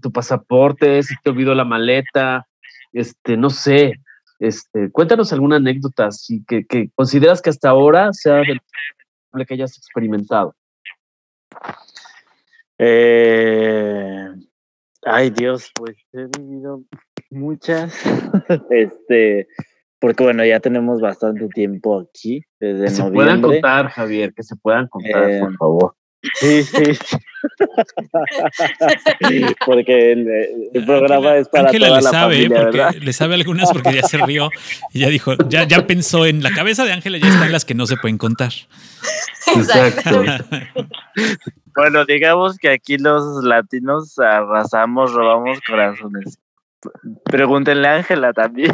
tu 0.00 0.10
pasaporte, 0.10 1.02
si 1.02 1.14
te 1.22 1.28
olvidó 1.28 1.54
la 1.54 1.66
maleta, 1.66 2.46
este, 2.94 3.36
no 3.36 3.50
sé, 3.50 3.92
este, 4.38 4.90
cuéntanos 4.90 5.34
alguna 5.34 5.56
anécdota 5.56 6.06
así 6.06 6.42
que, 6.48 6.64
consideras 6.94 7.42
que 7.42 7.50
hasta 7.50 7.68
ahora 7.68 8.10
sea 8.14 8.36
de 8.36 8.58
lo 9.34 9.44
que 9.44 9.52
hayas 9.52 9.76
experimentado. 9.76 10.54
Eh, 12.78 14.28
ay 15.02 15.28
Dios, 15.28 15.70
pues 15.74 15.98
he 16.14 16.24
vivido 16.38 16.84
muchas. 17.28 18.00
este, 18.70 19.46
porque 20.00 20.24
bueno, 20.24 20.44
ya 20.44 20.60
tenemos 20.60 21.00
bastante 21.00 21.46
tiempo 21.48 22.00
aquí, 22.00 22.42
desde 22.58 22.84
Que 22.84 22.90
se 22.90 23.02
puedan 23.04 23.40
noviembre. 23.40 23.60
contar, 23.60 23.88
Javier, 23.90 24.34
que 24.34 24.42
se 24.42 24.56
puedan 24.56 24.88
contar, 24.88 25.30
Eh, 25.30 25.40
por 25.40 25.56
favor. 25.56 25.94
Sí, 26.34 26.62
sí. 26.64 26.82
porque 29.66 30.12
el, 30.12 30.28
el 30.74 30.84
programa 30.84 31.36
es 31.36 31.48
para 31.48 31.68
Ángela 31.68 31.86
toda 31.88 31.98
le 32.00 32.04
la 32.04 32.10
sabe, 32.10 32.34
familia, 32.34 32.60
porque 32.62 32.76
¿verdad? 32.78 32.94
le 32.94 33.12
sabe 33.14 33.34
algunas 33.34 33.72
porque 33.72 33.94
ya 33.94 34.02
se 34.02 34.18
rió 34.18 34.50
y 34.92 35.00
ya 35.00 35.08
dijo, 35.08 35.34
ya, 35.48 35.64
ya 35.64 35.86
pensó 35.86 36.26
en 36.26 36.42
la 36.42 36.50
cabeza 36.52 36.84
de 36.84 36.92
Ángela, 36.92 37.16
ya 37.18 37.28
están 37.28 37.50
las 37.52 37.64
que 37.64 37.74
no 37.74 37.86
se 37.86 37.96
pueden 37.96 38.18
contar. 38.18 38.52
Exacto. 39.56 40.22
Bueno, 41.76 42.04
digamos 42.04 42.58
que 42.58 42.68
aquí 42.68 42.98
los 42.98 43.44
latinos 43.44 44.18
arrasamos, 44.18 45.12
robamos 45.12 45.60
corazones. 45.66 46.36
Pregúntenle 47.24 47.88
a 47.88 47.94
Ángela 47.96 48.32
también. 48.32 48.72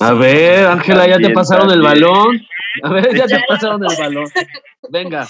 A 0.00 0.12
ver, 0.12 0.66
Ángela, 0.66 1.00
ya 1.06 1.16
te 1.16 1.22
También, 1.22 1.34
pasaron 1.34 1.70
el 1.70 1.82
balón. 1.82 2.40
A 2.82 2.88
ver, 2.90 3.14
ya 3.16 3.26
te 3.26 3.40
pasaron 3.48 3.82
el 3.84 3.96
balón. 3.96 4.30
Venga, 4.90 5.26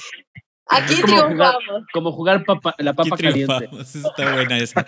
Aquí 0.69 1.01
como 1.01 1.17
jugar, 1.17 1.27
triunfamos. 1.29 1.85
como 1.93 2.12
jugar 2.12 2.45
papa- 2.45 2.75
la 2.79 2.91
Aquí 2.91 2.97
papa 3.11 3.17
caliente. 3.23 3.55
triunfamos, 3.57 3.95
esa 3.95 4.09
está 4.09 4.33
buena 4.35 4.59
esa. 4.59 4.87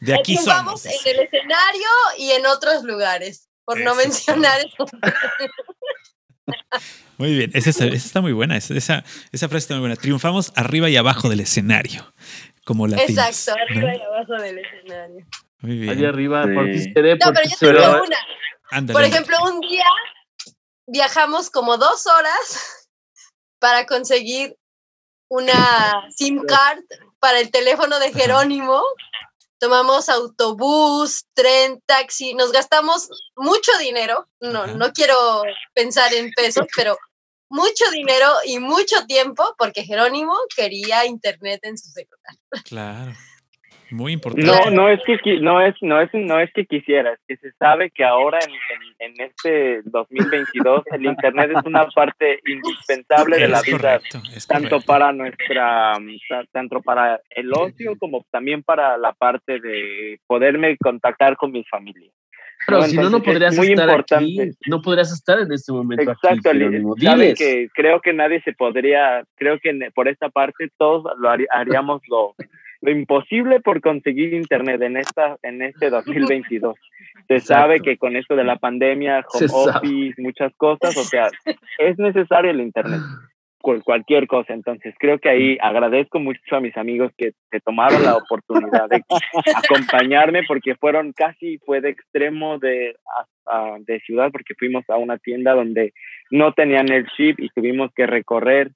De 0.00 0.14
aquí 0.14 0.34
triunfamos 0.34 0.82
somos. 0.82 1.04
en 1.06 1.14
el 1.14 1.20
escenario 1.26 1.88
y 2.18 2.30
en 2.30 2.46
otros 2.46 2.84
lugares, 2.84 3.48
por 3.64 3.78
no 3.80 3.92
Eso 3.92 4.00
mencionar 4.02 4.58
eso. 4.60 4.86
Muy 7.18 7.34
bien, 7.36 7.50
esa 7.52 7.68
está, 7.70 7.84
esa 7.84 7.96
está 7.96 8.20
muy 8.22 8.32
buena, 8.32 8.56
esa, 8.56 8.74
esa 8.74 9.48
frase 9.48 9.56
está 9.58 9.74
muy 9.74 9.80
buena. 9.80 9.96
Triunfamos 9.96 10.52
arriba 10.56 10.88
y 10.88 10.96
abajo 10.96 11.28
del 11.28 11.40
escenario, 11.40 12.14
como 12.68 12.86
latinos. 12.86 13.26
Exacto, 13.26 13.58
¿no? 13.58 13.62
arriba 13.64 13.96
y 13.96 14.00
abajo 14.02 14.32
del 14.42 14.58
escenario. 14.58 15.26
Muy 15.60 15.78
bien. 15.78 15.90
Allá 15.90 16.08
arriba, 16.10 16.44
Sí. 16.44 16.54
por 16.54 16.64
ti 16.66 16.78
seré, 16.92 17.12
No, 17.16 17.18
por 17.24 17.34
pero 17.34 17.48
yo 17.50 17.56
seré. 17.56 17.78
tengo 17.80 18.02
una. 18.04 18.16
Ándale, 18.70 18.92
Por 18.92 19.02
ejemplo, 19.04 19.36
un 19.44 19.60
día 19.60 19.86
viajamos 20.86 21.48
como 21.50 21.78
dos 21.78 22.06
horas 22.06 22.88
para 23.58 23.86
conseguir 23.86 24.54
una 25.30 26.04
SIM 26.14 26.44
card 26.44 26.82
para 27.18 27.40
el 27.40 27.50
teléfono 27.50 27.98
de 27.98 28.12
Jerónimo. 28.12 28.82
Tomamos 29.58 30.08
autobús, 30.10 31.24
tren, 31.34 31.82
taxi, 31.86 32.34
nos 32.34 32.52
gastamos 32.52 33.08
mucho 33.34 33.72
dinero. 33.78 34.28
No, 34.40 34.62
Ajá. 34.64 34.74
no 34.74 34.92
quiero 34.92 35.42
pensar 35.74 36.12
en 36.14 36.30
pesos, 36.32 36.66
pero 36.76 36.96
mucho 37.50 37.84
dinero 37.92 38.26
y 38.46 38.58
mucho 38.58 39.06
tiempo 39.06 39.42
porque 39.58 39.82
Jerónimo 39.84 40.34
quería 40.56 41.06
internet 41.06 41.60
en 41.62 41.76
su 41.78 41.90
celular. 41.90 42.64
Claro. 42.64 43.12
Muy 43.90 44.12
importante. 44.12 44.46
No, 44.50 44.70
no 44.70 44.90
es 44.90 45.00
que 45.24 45.40
no 45.40 45.62
es 45.62 45.74
no 45.80 45.98
es 45.98 46.10
no 46.12 46.38
es 46.40 46.50
que 46.52 46.66
quisiera, 46.66 47.14
es 47.14 47.20
que 47.26 47.36
se 47.38 47.52
sabe 47.58 47.90
que 47.90 48.04
ahora 48.04 48.38
en, 48.46 48.50
en, 48.50 49.16
en 49.18 49.26
este 49.30 49.80
2022 49.84 50.82
el 50.92 51.06
internet 51.06 51.52
es 51.56 51.64
una 51.64 51.86
parte 51.88 52.38
indispensable 52.46 53.38
de 53.38 53.48
la 53.48 53.62
vida, 53.62 53.98
tanto 54.46 54.68
correcto. 54.68 54.80
para 54.86 55.12
nuestra 55.14 55.94
ta- 56.28 56.44
tanto 56.52 56.82
para 56.82 57.18
el 57.30 57.50
ocio 57.54 57.96
como 57.98 58.26
también 58.30 58.62
para 58.62 58.98
la 58.98 59.14
parte 59.14 59.58
de 59.58 60.20
poderme 60.26 60.76
contactar 60.76 61.38
con 61.38 61.50
mi 61.52 61.64
familia. 61.64 62.10
Pero 62.68 62.82
si 62.82 62.96
no, 62.96 63.02
no 63.02 63.16
Entonces, 63.16 63.28
es 63.28 63.32
podrías 63.34 63.56
muy 63.56 63.66
estar 63.68 63.88
importante. 63.88 64.42
aquí. 64.42 64.50
No 64.66 64.82
podrías 64.82 65.12
estar 65.12 65.40
en 65.40 65.50
este 65.52 65.72
momento 65.72 66.02
Exacto, 66.02 66.50
aquí. 66.50 67.34
Que 67.34 67.68
creo 67.74 68.00
que 68.00 68.12
nadie 68.12 68.42
se 68.42 68.52
podría, 68.52 69.24
creo 69.36 69.58
que 69.58 69.90
por 69.94 70.06
esta 70.08 70.28
parte 70.28 70.68
todos 70.76 71.04
lo 71.18 71.30
harí- 71.30 71.46
haríamos 71.50 72.02
lo, 72.08 72.34
lo 72.82 72.90
imposible 72.90 73.60
por 73.60 73.80
conseguir 73.80 74.34
internet 74.34 74.82
en 74.82 74.98
esta 74.98 75.36
en 75.42 75.62
este 75.62 75.88
2022. 75.90 76.76
Se 77.26 77.34
Exacto. 77.34 77.42
sabe 77.62 77.80
que 77.80 77.96
con 77.96 78.16
esto 78.16 78.36
de 78.36 78.44
la 78.44 78.56
pandemia, 78.56 79.24
home 79.32 79.46
office, 79.50 80.20
muchas 80.22 80.52
cosas, 80.56 80.96
o 80.96 81.04
sea, 81.04 81.28
es 81.78 81.98
necesario 81.98 82.50
el 82.50 82.60
internet 82.60 83.00
cualquier 83.60 84.26
cosa. 84.26 84.52
Entonces, 84.54 84.94
creo 84.98 85.18
que 85.18 85.28
ahí 85.28 85.58
agradezco 85.60 86.18
mucho 86.20 86.38
a 86.56 86.60
mis 86.60 86.76
amigos 86.76 87.12
que 87.16 87.32
se 87.50 87.60
tomaron 87.60 88.02
la 88.04 88.16
oportunidad 88.16 88.88
de 88.88 89.02
acompañarme 89.64 90.42
porque 90.46 90.74
fueron 90.76 91.12
casi, 91.12 91.58
fue 91.58 91.80
de 91.80 91.90
extremo 91.90 92.58
de, 92.58 92.94
a- 93.46 93.74
a- 93.74 93.76
de 93.80 94.00
ciudad 94.00 94.30
porque 94.32 94.54
fuimos 94.58 94.84
a 94.88 94.96
una 94.96 95.18
tienda 95.18 95.54
donde 95.54 95.92
no 96.30 96.52
tenían 96.52 96.90
el 96.92 97.06
chip 97.16 97.40
y 97.40 97.48
tuvimos 97.50 97.90
que 97.94 98.06
recorrer, 98.06 98.70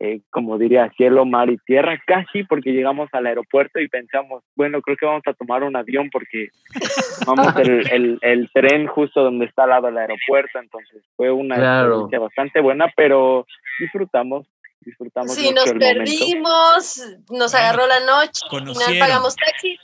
eh, 0.00 0.20
como 0.30 0.58
diría, 0.58 0.90
cielo, 0.96 1.24
mar 1.24 1.48
y 1.50 1.56
tierra, 1.58 2.00
casi 2.06 2.42
porque 2.44 2.72
llegamos 2.72 3.08
al 3.12 3.26
aeropuerto 3.26 3.78
y 3.78 3.88
pensamos, 3.88 4.42
bueno, 4.56 4.80
creo 4.82 4.96
que 4.96 5.06
vamos 5.06 5.22
a 5.26 5.34
tomar 5.34 5.62
un 5.62 5.76
avión 5.76 6.10
porque 6.10 6.48
vamos 7.26 7.54
el, 7.56 7.86
el, 7.92 8.18
el 8.22 8.50
tren 8.52 8.86
justo 8.88 9.22
donde 9.22 9.46
está 9.46 9.64
al 9.64 9.70
lado 9.70 9.86
del 9.86 9.98
aeropuerto, 9.98 10.58
entonces 10.58 11.02
fue 11.16 11.30
una 11.30 11.56
Claro. 11.56 11.84
experiencia 11.86 12.18
bastante 12.18 12.60
buena, 12.60 12.86
pero 12.96 13.46
disfrutamos, 13.78 14.46
disfrutamos 14.80 15.32
Sí, 15.34 15.42
mucho 15.46 15.54
nos 15.54 15.66
el 15.66 15.74
momento. 15.74 16.00
perdimos, 16.04 17.02
nos 17.30 17.54
agarró 17.54 17.86
la 17.86 18.00
noche, 18.00 18.40
al 18.50 18.66
final 18.74 18.98
pagamos 18.98 19.36
taxi, 19.36 19.78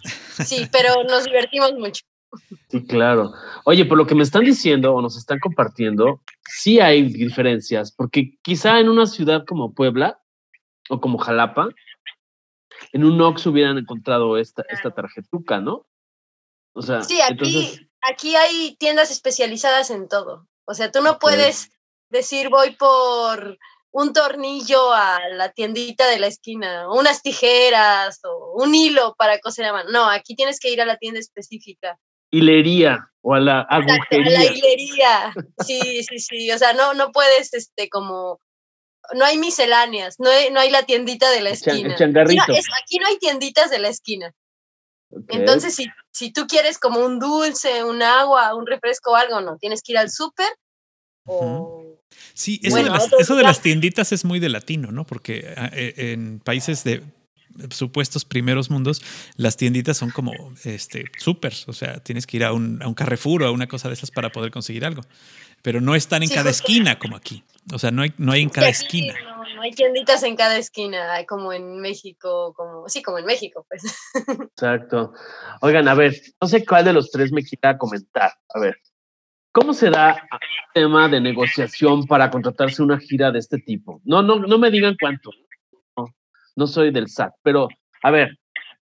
sí, 0.44 0.66
pero 0.72 1.04
nos 1.04 1.24
divertimos 1.24 1.72
mucho. 1.74 2.02
Sí, 2.68 2.86
claro. 2.86 3.32
Oye, 3.64 3.84
por 3.84 3.98
lo 3.98 4.06
que 4.06 4.14
me 4.14 4.22
están 4.22 4.44
diciendo 4.44 4.94
o 4.94 5.02
nos 5.02 5.16
están 5.16 5.38
compartiendo, 5.40 6.22
sí 6.48 6.80
hay 6.80 7.02
diferencias, 7.02 7.92
porque 7.92 8.38
quizá 8.42 8.78
en 8.78 8.88
una 8.88 9.06
ciudad 9.06 9.44
como 9.46 9.74
Puebla 9.74 10.20
o 10.88 11.00
como 11.00 11.18
Jalapa, 11.18 11.68
en 12.92 13.04
un 13.04 13.20
Ox 13.20 13.46
hubieran 13.46 13.78
encontrado 13.78 14.38
esta, 14.38 14.64
esta 14.68 14.90
tarjetuca, 14.90 15.60
¿no? 15.60 15.86
O 16.72 16.82
sea, 16.82 17.02
Sí, 17.02 17.20
aquí, 17.20 17.32
entonces, 17.32 17.86
aquí 18.00 18.36
hay 18.36 18.76
tiendas 18.76 19.10
especializadas 19.10 19.90
en 19.90 20.08
todo. 20.08 20.46
O 20.64 20.74
sea, 20.74 20.90
tú 20.90 21.00
no 21.02 21.18
puedes 21.18 21.70
decir 22.10 22.48
voy 22.48 22.70
por 22.72 23.58
un 23.92 24.12
tornillo 24.12 24.92
a 24.92 25.18
la 25.30 25.50
tiendita 25.50 26.08
de 26.08 26.20
la 26.20 26.28
esquina, 26.28 26.88
o 26.88 26.98
unas 26.98 27.22
tijeras 27.22 28.20
o 28.24 28.52
un 28.54 28.74
hilo 28.74 29.14
para 29.18 29.40
coser 29.40 29.66
a 29.66 29.72
mano. 29.72 29.90
No, 29.90 30.08
aquí 30.08 30.36
tienes 30.36 30.60
que 30.60 30.70
ir 30.70 30.80
a 30.80 30.86
la 30.86 30.96
tienda 30.96 31.18
específica. 31.18 31.98
Hilería 32.30 33.10
o 33.22 33.34
a 33.34 33.40
la 33.40 33.60
Exacto, 33.62 34.16
a 34.16 34.18
la 34.18 34.40
agujería. 34.40 34.52
hilería. 34.52 35.34
Sí, 35.66 36.02
sí, 36.04 36.18
sí. 36.18 36.50
O 36.50 36.58
sea, 36.58 36.72
no, 36.72 36.94
no 36.94 37.10
puedes, 37.12 37.52
este, 37.54 37.88
como, 37.88 38.40
no 39.14 39.24
hay 39.24 39.36
misceláneas, 39.38 40.16
no 40.18 40.30
hay, 40.30 40.50
no 40.50 40.60
hay 40.60 40.70
la 40.70 40.84
tiendita 40.84 41.30
de 41.30 41.40
la 41.42 41.50
chan- 41.54 41.74
esquina. 41.74 41.94
Aquí 41.94 42.36
no, 42.36 42.54
es- 42.54 42.66
aquí 42.82 42.98
no 42.98 43.06
hay 43.06 43.18
tienditas 43.18 43.70
de 43.70 43.78
la 43.78 43.88
esquina. 43.88 44.32
Entonces, 45.28 45.74
si, 45.74 45.86
si 46.12 46.32
tú 46.32 46.46
quieres 46.46 46.78
como 46.78 47.00
un 47.00 47.18
dulce, 47.18 47.82
un 47.84 48.00
agua, 48.02 48.54
un 48.54 48.66
refresco 48.66 49.10
o 49.12 49.16
algo, 49.16 49.40
no, 49.40 49.58
tienes 49.58 49.82
que 49.82 49.92
ir 49.92 49.98
al 49.98 50.10
súper 50.10 50.48
o... 51.26 52.00
Sí, 52.34 52.60
eso, 52.62 52.76
Bueno, 52.76 52.92
de, 52.92 52.98
las, 52.98 53.12
eso 53.12 53.36
de 53.36 53.42
las 53.42 53.60
tienditas 53.60 54.12
es 54.12 54.24
muy 54.24 54.40
de 54.40 54.48
latino, 54.48 54.90
¿no? 54.90 55.04
Porque 55.04 55.52
ah, 55.56 55.70
eh, 55.72 55.94
en 56.12 56.40
países 56.40 56.82
de 56.84 57.02
supuestos 57.70 58.24
primeros 58.24 58.70
mundos, 58.70 59.02
las 59.36 59.56
tienditas 59.56 59.96
son 59.96 60.10
como 60.10 60.32
este 60.64 61.04
supers, 61.18 61.68
o 61.68 61.72
sea, 61.72 62.00
tienes 62.00 62.26
que 62.26 62.36
ir 62.38 62.44
a 62.44 62.52
un, 62.52 62.82
a 62.82 62.88
un 62.88 62.94
Carrefour 62.94 63.42
o 63.42 63.46
a 63.46 63.50
una 63.50 63.66
cosa 63.66 63.88
de 63.88 63.94
esas 63.94 64.10
para 64.10 64.30
poder 64.30 64.50
conseguir 64.50 64.84
algo. 64.84 65.02
Pero 65.62 65.80
no 65.82 65.94
están 65.94 66.22
en 66.22 66.28
Sí, 66.28 66.34
cada 66.34 66.50
justo. 66.50 66.64
esquina 66.64 66.98
como 66.98 67.16
aquí. 67.16 67.44
O 67.72 67.78
sea, 67.78 67.90
no 67.90 68.00
hay, 68.02 68.14
no 68.16 68.32
hay 68.32 68.40
en 68.42 68.48
cada 68.48 68.70
esquina. 68.70 69.12
No, 69.22 69.44
no 69.56 69.60
hay 69.62 69.72
tienditas 69.72 70.22
en 70.22 70.34
cada 70.34 70.56
esquina, 70.56 71.12
hay 71.12 71.26
como 71.26 71.52
en 71.52 71.80
México, 71.80 72.54
como, 72.56 72.88
sí, 72.88 73.02
como 73.02 73.18
en 73.18 73.26
México, 73.26 73.66
pues. 73.68 73.82
Exacto. 74.56 75.12
Oigan, 75.60 75.86
a 75.86 75.94
ver, 75.94 76.18
no 76.40 76.48
sé 76.48 76.64
cuál 76.64 76.84
de 76.86 76.94
los 76.94 77.10
tres 77.10 77.30
me 77.30 77.42
quiera 77.42 77.76
comentar. 77.76 78.32
A 78.54 78.58
ver, 78.58 78.78
¿cómo 79.52 79.74
se 79.74 79.90
da 79.90 80.12
el 80.12 80.72
tema 80.72 81.08
de 81.08 81.20
negociación 81.20 82.06
para 82.06 82.30
contratarse 82.30 82.82
una 82.82 82.98
gira 82.98 83.30
de 83.30 83.40
este 83.40 83.58
tipo? 83.58 84.00
No, 84.04 84.22
no, 84.22 84.36
no 84.38 84.58
me 84.58 84.70
digan 84.70 84.96
cuánto. 84.98 85.30
No, 86.56 86.66
soy 86.66 86.90
del 86.90 87.08
SAT, 87.08 87.32
pero 87.42 87.68
a 88.02 88.10
ver, 88.10 88.38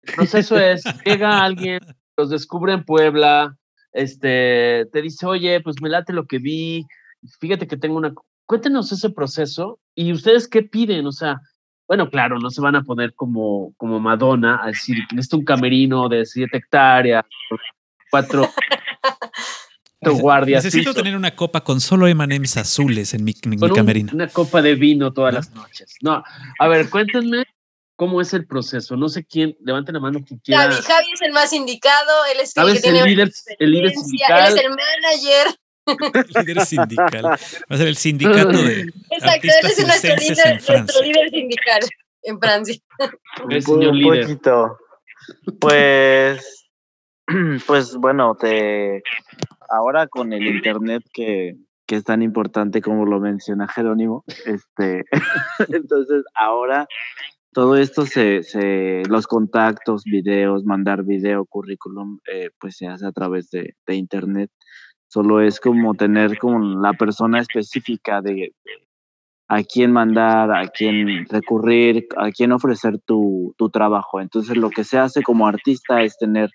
el 0.04 0.14
proceso 0.16 0.58
es, 0.58 0.84
llega 1.06 1.44
alguien, 1.44 1.80
los 2.16 2.30
descubre 2.30 2.74
en 2.74 2.84
Puebla, 2.84 3.56
este, 3.92 4.86
te 4.92 5.02
dice, 5.02 5.26
oye, 5.26 5.62
pues 5.62 5.78
me 5.82 5.90
late 5.90 6.14
lo 6.14 6.26
que 6.26 6.40
vi, 6.40 6.86
fíjate 7.40 7.68
que 7.68 7.78
tengo 7.78 7.98
una... 7.98 8.14
Cuéntenos 8.46 8.92
ese 8.92 9.10
proceso 9.10 9.80
y 9.94 10.14
ustedes 10.14 10.48
qué 10.48 10.64
piden, 10.64 11.06
o 11.06 11.12
sea, 11.12 11.42
bueno, 11.88 12.10
claro, 12.10 12.40
no 12.40 12.50
se 12.50 12.62
van 12.62 12.76
a 12.76 12.84
poner 12.84 13.14
como, 13.14 13.74
como 13.78 14.00
Madonna 14.00 14.60
a 14.62 14.68
decir, 14.68 14.98
necesito 15.12 15.38
un 15.38 15.46
camerino 15.46 16.08
de 16.10 16.26
siete 16.26 16.58
hectáreas, 16.58 17.26
cuatro, 18.12 18.50
cuatro 20.00 20.20
guardias. 20.22 20.64
Necesito 20.64 20.94
tener 20.94 21.16
una 21.16 21.36
copa 21.36 21.62
con 21.64 21.82
solo 21.82 22.08
M&M's 22.08 22.58
azules 22.58 23.14
en 23.14 23.24
mi, 23.24 23.36
en 23.42 23.50
mi 23.50 23.58
con 23.58 23.72
un- 23.72 23.76
camerino. 23.76 24.12
una 24.14 24.28
copa 24.28 24.62
de 24.62 24.76
vino 24.76 25.12
todas 25.14 25.34
¿No? 25.34 25.40
las 25.40 25.52
noches. 25.54 25.96
No, 26.02 26.24
a 26.60 26.68
ver, 26.68 26.90
cuéntenme 26.90 27.46
cómo 27.96 28.22
es 28.22 28.34
el 28.34 28.46
proceso. 28.46 28.96
No 28.96 29.10
sé 29.10 29.26
quién, 29.26 29.58
levanten 29.64 29.94
la 29.96 30.00
mano 30.02 30.20
quien 30.26 30.40
quiera. 30.40 30.64
Javi, 30.72 30.76
Javi 30.84 31.08
es 31.14 31.22
el 31.22 31.32
más 31.34 31.52
indicado, 31.54 32.12
él 32.32 32.40
es 32.42 32.56
el 32.56 32.82
que 32.82 32.90
el 32.90 33.04
líder- 33.06 33.32
el 33.60 33.72
líder 33.72 33.92
experiencia, 33.92 34.38
él 34.38 34.44
es 34.46 34.54
sindical. 34.54 34.60
el 34.60 34.70
manager. 34.70 35.60
Líder 36.46 36.66
sindical. 36.66 37.24
Va 37.26 37.34
a 37.70 37.78
ser 37.78 37.88
el 37.88 37.96
sindicato 37.96 38.50
de 38.62 38.82
Exacto, 39.10 39.48
él 39.48 39.52
artistas 39.52 39.80
es 39.80 39.88
nuestro 39.88 40.16
líder, 40.18 40.48
en 40.48 40.76
nuestro 40.84 41.02
líder 41.02 41.30
sindical 41.30 41.80
en 42.24 42.40
Francia. 42.42 42.76
El 43.50 43.64
señor 43.64 43.88
un 43.92 43.98
líder. 44.00 44.22
poquito. 44.24 44.78
Pues, 45.62 46.68
pues 47.68 47.96
bueno, 47.96 48.36
te 48.36 49.02
ahora 49.70 50.08
con 50.08 50.34
el 50.34 50.46
internet 50.48 51.04
que, 51.14 51.56
que 51.86 51.96
es 51.96 52.04
tan 52.04 52.22
importante 52.22 52.82
como 52.82 53.06
lo 53.06 53.20
menciona 53.20 53.68
Jerónimo, 53.68 54.24
este, 54.46 55.06
entonces 55.70 56.24
ahora 56.36 56.88
todo 57.54 57.76
esto 57.76 58.06
se, 58.06 58.44
se, 58.44 59.04
los 59.10 59.26
contactos, 59.26 60.04
videos, 60.04 60.64
mandar 60.64 61.04
video, 61.04 61.46
currículum, 61.46 62.20
eh, 62.32 62.50
pues 62.60 62.78
se 62.78 62.88
hace 62.88 63.08
a 63.08 63.12
través 63.12 63.50
de, 63.50 63.74
de 63.88 63.96
internet. 63.96 64.52
Solo 65.10 65.42
es 65.42 65.60
como 65.60 65.96
tener 65.96 66.38
como 66.38 66.60
la 66.60 66.94
persona 66.94 67.40
específica 67.40 68.22
de, 68.22 68.54
de 68.64 68.88
a 69.48 69.64
quién 69.64 69.92
mandar, 69.92 70.52
a 70.52 70.68
quién 70.68 71.26
recurrir, 71.30 72.08
a 72.18 72.32
quién 72.32 72.52
ofrecer 72.52 73.00
tu, 73.06 73.56
tu 73.58 73.70
trabajo. 73.70 74.20
Entonces 74.20 74.58
lo 74.58 74.70
que 74.70 74.84
se 74.84 74.98
hace 74.98 75.24
como 75.24 75.48
artista 75.48 76.02
es 76.02 76.18
tener 76.18 76.52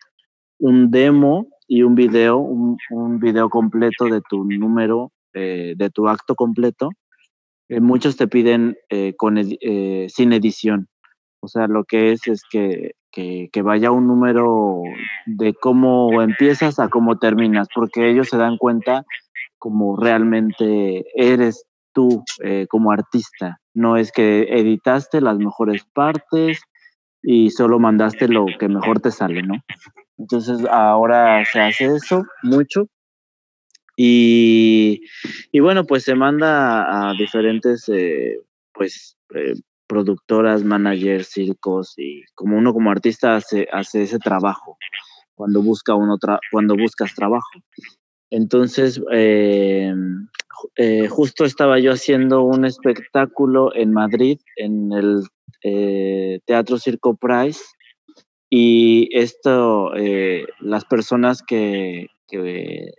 un 0.58 0.90
demo 0.90 1.48
y 1.66 1.82
un 1.82 1.94
video, 1.94 2.38
un, 2.38 2.76
un 2.90 3.18
video 3.18 3.48
completo 3.48 4.06
de 4.06 4.20
tu 4.28 4.44
número, 4.44 5.12
eh, 5.34 5.74
de 5.76 5.90
tu 5.90 6.08
acto 6.08 6.34
completo. 6.34 6.90
Eh, 7.68 7.80
muchos 7.80 8.16
te 8.16 8.28
piden 8.28 8.76
eh, 8.90 9.14
con 9.16 9.36
sin 10.08 10.32
edición. 10.32 10.88
O 11.40 11.48
sea, 11.48 11.66
lo 11.66 11.84
que 11.84 12.12
es 12.12 12.26
es 12.28 12.42
que, 12.50 12.92
que, 13.10 13.48
que 13.52 13.62
vaya 13.62 13.90
un 13.90 14.06
número 14.06 14.82
de 15.26 15.54
cómo 15.54 16.22
empiezas 16.22 16.78
a 16.78 16.88
cómo 16.88 17.18
terminas, 17.18 17.68
porque 17.74 18.08
ellos 18.10 18.28
se 18.28 18.36
dan 18.36 18.58
cuenta 18.58 19.04
como 19.58 19.96
realmente 19.96 21.04
eres 21.14 21.64
tú 21.92 22.24
eh, 22.42 22.66
como 22.68 22.90
artista. 22.90 23.60
No 23.74 23.96
es 23.96 24.12
que 24.12 24.42
editaste 24.50 25.20
las 25.20 25.38
mejores 25.38 25.84
partes 25.92 26.62
y 27.22 27.50
solo 27.50 27.78
mandaste 27.78 28.28
lo 28.28 28.46
que 28.58 28.68
mejor 28.68 29.00
te 29.00 29.10
sale, 29.10 29.42
¿no? 29.42 29.54
Entonces 30.22 30.64
ahora 30.70 31.44
se 31.44 31.60
hace 31.60 31.96
eso 31.96 32.24
mucho. 32.44 32.86
Y, 33.96 35.02
y 35.50 35.58
bueno, 35.58 35.84
pues 35.84 36.04
se 36.04 36.14
manda 36.14 37.10
a 37.10 37.12
diferentes 37.14 37.88
eh, 37.88 38.38
pues 38.72 39.16
eh, 39.34 39.54
productoras, 39.88 40.62
managers, 40.62 41.28
circos 41.28 41.94
y 41.96 42.22
como 42.36 42.56
uno 42.56 42.72
como 42.72 42.92
artista 42.92 43.34
hace, 43.34 43.66
hace 43.72 44.02
ese 44.02 44.20
trabajo 44.20 44.78
cuando 45.34 45.60
busca 45.60 45.96
uno 45.96 46.18
tra 46.18 46.38
cuando 46.52 46.76
buscas 46.76 47.14
trabajo. 47.16 47.50
Entonces, 48.30 49.02
eh, 49.12 49.92
eh, 50.76 51.08
justo 51.08 51.44
estaba 51.44 51.80
yo 51.80 51.92
haciendo 51.92 52.44
un 52.44 52.64
espectáculo 52.64 53.74
en 53.74 53.92
Madrid, 53.92 54.38
en 54.56 54.92
el 54.92 55.24
eh, 55.64 56.38
Teatro 56.46 56.78
Circo 56.78 57.16
Price, 57.16 57.60
y 58.54 59.08
esto, 59.12 59.96
eh, 59.96 60.44
las 60.60 60.84
personas 60.84 61.42
que, 61.42 62.08
que, 62.28 62.92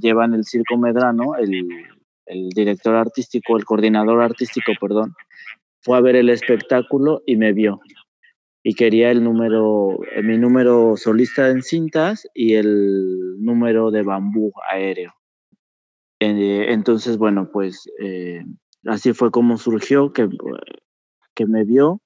llevan 0.00 0.32
el 0.32 0.46
Circo 0.46 0.78
Medrano, 0.78 1.34
el, 1.34 2.48
director 2.54 2.94
artístico, 2.94 3.58
el 3.58 3.66
coordinador 3.66 4.22
artístico, 4.22 4.72
perdón, 4.80 5.14
fue 5.82 5.98
a 5.98 6.00
ver 6.00 6.16
el 6.16 6.30
espectáculo 6.30 7.22
y 7.26 7.36
me 7.36 7.52
vio. 7.52 7.80
y 8.62 8.72
quería 8.72 9.10
el 9.10 9.22
número, 9.22 9.98
eh, 10.14 10.22
mi 10.22 10.38
número 10.38 10.96
solista 10.96 11.50
en 11.50 11.62
cintas 11.62 12.26
y 12.32 12.54
el 12.54 13.36
número 13.38 13.90
de 13.90 14.04
bambú 14.04 14.52
aéreo. 14.72 15.12
Eh, 16.18 16.72
entonces, 16.72 17.18
bueno, 17.18 17.50
pues 17.52 17.90
así 18.86 19.12
fue 19.12 19.30
como 19.30 19.58
surgió, 19.58 20.14
que, 20.14 20.30
que 21.34 21.44
me 21.44 21.64
vio, 21.64 22.00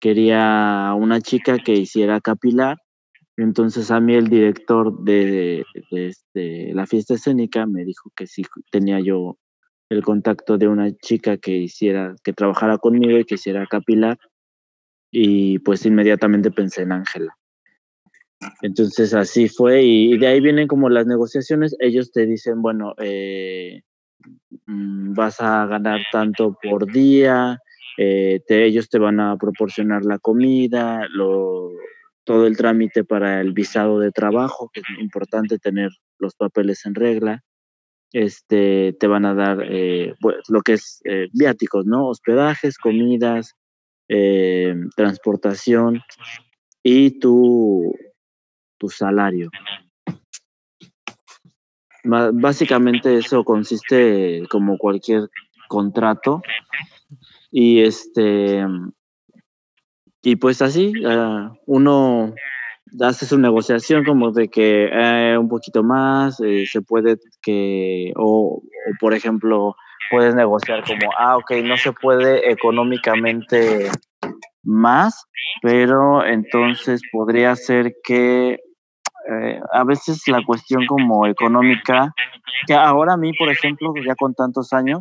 quería 0.00 0.92
una 0.96 1.20
chica 1.20 1.58
que 1.58 1.72
hiciera 1.72 2.20
capilar, 2.20 2.78
entonces 3.36 3.90
a 3.90 4.00
mí 4.00 4.14
el 4.14 4.28
director 4.28 5.02
de, 5.04 5.64
de 5.90 6.06
este, 6.06 6.72
la 6.74 6.86
fiesta 6.86 7.14
escénica 7.14 7.66
me 7.66 7.84
dijo 7.84 8.10
que 8.16 8.26
sí 8.26 8.42
tenía 8.70 9.00
yo 9.00 9.38
el 9.88 10.02
contacto 10.02 10.58
de 10.58 10.68
una 10.68 10.90
chica 10.96 11.36
que 11.36 11.52
hiciera, 11.52 12.14
que 12.24 12.32
trabajara 12.32 12.78
conmigo 12.78 13.18
y 13.18 13.24
que 13.24 13.36
hiciera 13.36 13.66
capilar 13.66 14.18
y 15.10 15.58
pues 15.60 15.86
inmediatamente 15.86 16.50
pensé 16.50 16.82
en 16.82 16.92
Ángela. 16.92 17.36
Entonces 18.62 19.14
así 19.14 19.48
fue 19.48 19.82
y, 19.82 20.18
de 20.18 20.26
ahí 20.26 20.40
vienen 20.40 20.68
como 20.68 20.88
las 20.88 21.06
negociaciones. 21.06 21.74
Ellos 21.78 22.12
te 22.12 22.26
dicen, 22.26 22.60
bueno, 22.60 22.94
eh, 22.98 23.82
mm, 24.66 25.14
vas 25.14 25.40
a 25.40 25.66
ganar 25.66 26.00
tanto 26.12 26.56
por 26.62 26.90
día, 26.90 27.58
eh, 27.96 28.40
ellos 28.48 28.88
te 28.88 28.98
van 28.98 29.20
a 29.20 29.36
proporcionar 29.36 30.04
la 30.04 30.18
comida, 30.18 31.06
todo 32.24 32.46
el 32.46 32.56
trámite 32.56 33.04
para 33.04 33.40
el 33.40 33.52
visado 33.52 33.98
de 34.00 34.10
trabajo, 34.10 34.70
que 34.72 34.80
es 34.80 34.86
importante 34.98 35.58
tener 35.58 35.90
los 36.18 36.34
papeles 36.34 36.84
en 36.86 36.94
regla. 36.94 37.42
Este, 38.12 38.94
te 38.98 39.06
van 39.06 39.24
a 39.24 39.34
dar 39.34 39.62
eh, 39.62 40.14
lo 40.48 40.62
que 40.62 40.74
es 40.74 41.02
viáticos, 41.32 41.86
¿no? 41.86 42.08
Hospedajes, 42.08 42.78
comidas, 42.78 43.54
eh, 44.08 44.72
transportación 44.94 46.00
y 46.80 47.18
tu, 47.18 47.92
tu 48.78 48.88
salario. 48.88 49.50
Básicamente 52.04 53.18
eso 53.18 53.42
consiste 53.42 54.44
como 54.48 54.78
cualquier 54.78 55.28
contrato 55.66 56.40
y 57.50 57.82
este 57.82 58.64
y 60.22 60.36
pues 60.36 60.62
así 60.62 60.92
uh, 61.04 61.54
uno 61.66 62.34
hace 63.00 63.26
su 63.26 63.38
negociación 63.38 64.04
como 64.04 64.32
de 64.32 64.48
que 64.48 64.88
eh, 64.92 65.36
un 65.38 65.48
poquito 65.48 65.82
más 65.82 66.40
eh, 66.40 66.66
se 66.66 66.82
puede 66.82 67.16
que 67.42 68.12
o, 68.16 68.60
o, 68.62 68.90
por 69.00 69.14
ejemplo 69.14 69.74
puedes 70.10 70.34
negociar 70.34 70.84
como, 70.84 71.10
ah, 71.18 71.36
ok, 71.36 71.52
no 71.64 71.76
se 71.76 71.92
puede 71.92 72.50
económicamente 72.50 73.90
más, 74.62 75.26
pero 75.62 76.24
entonces 76.24 77.00
podría 77.12 77.54
ser 77.56 77.94
que 78.04 78.58
eh, 79.28 79.60
a 79.72 79.84
veces 79.84 80.22
la 80.28 80.44
cuestión 80.44 80.86
como 80.86 81.26
económica, 81.26 82.12
que 82.66 82.74
ahora 82.74 83.14
a 83.14 83.16
mí, 83.16 83.32
por 83.36 83.48
ejemplo, 83.48 83.92
ya 84.04 84.14
con 84.14 84.34
tantos 84.34 84.72
años, 84.72 85.00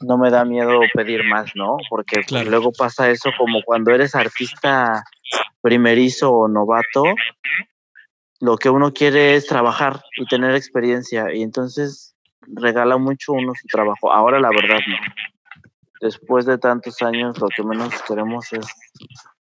no 0.00 0.18
me 0.18 0.30
da 0.30 0.44
miedo 0.44 0.80
pedir 0.94 1.24
más, 1.24 1.50
¿no? 1.54 1.76
Porque 1.88 2.20
pues, 2.28 2.46
luego 2.46 2.72
pasa 2.72 3.10
eso 3.10 3.30
como 3.36 3.62
cuando 3.64 3.92
eres 3.92 4.14
artista 4.14 5.02
primerizo 5.60 6.32
o 6.32 6.48
novato, 6.48 7.04
lo 8.40 8.56
que 8.56 8.70
uno 8.70 8.92
quiere 8.92 9.34
es 9.34 9.46
trabajar 9.46 10.02
y 10.16 10.26
tener 10.26 10.54
experiencia 10.54 11.34
y 11.34 11.42
entonces 11.42 12.14
regala 12.46 12.96
mucho 12.96 13.32
uno 13.32 13.52
su 13.60 13.66
trabajo. 13.66 14.12
Ahora 14.12 14.40
la 14.40 14.50
verdad 14.50 14.80
no. 14.86 14.96
Después 16.00 16.46
de 16.46 16.58
tantos 16.58 17.02
años 17.02 17.38
lo 17.40 17.48
que 17.48 17.64
menos 17.64 18.02
queremos 18.02 18.52
es 18.52 18.66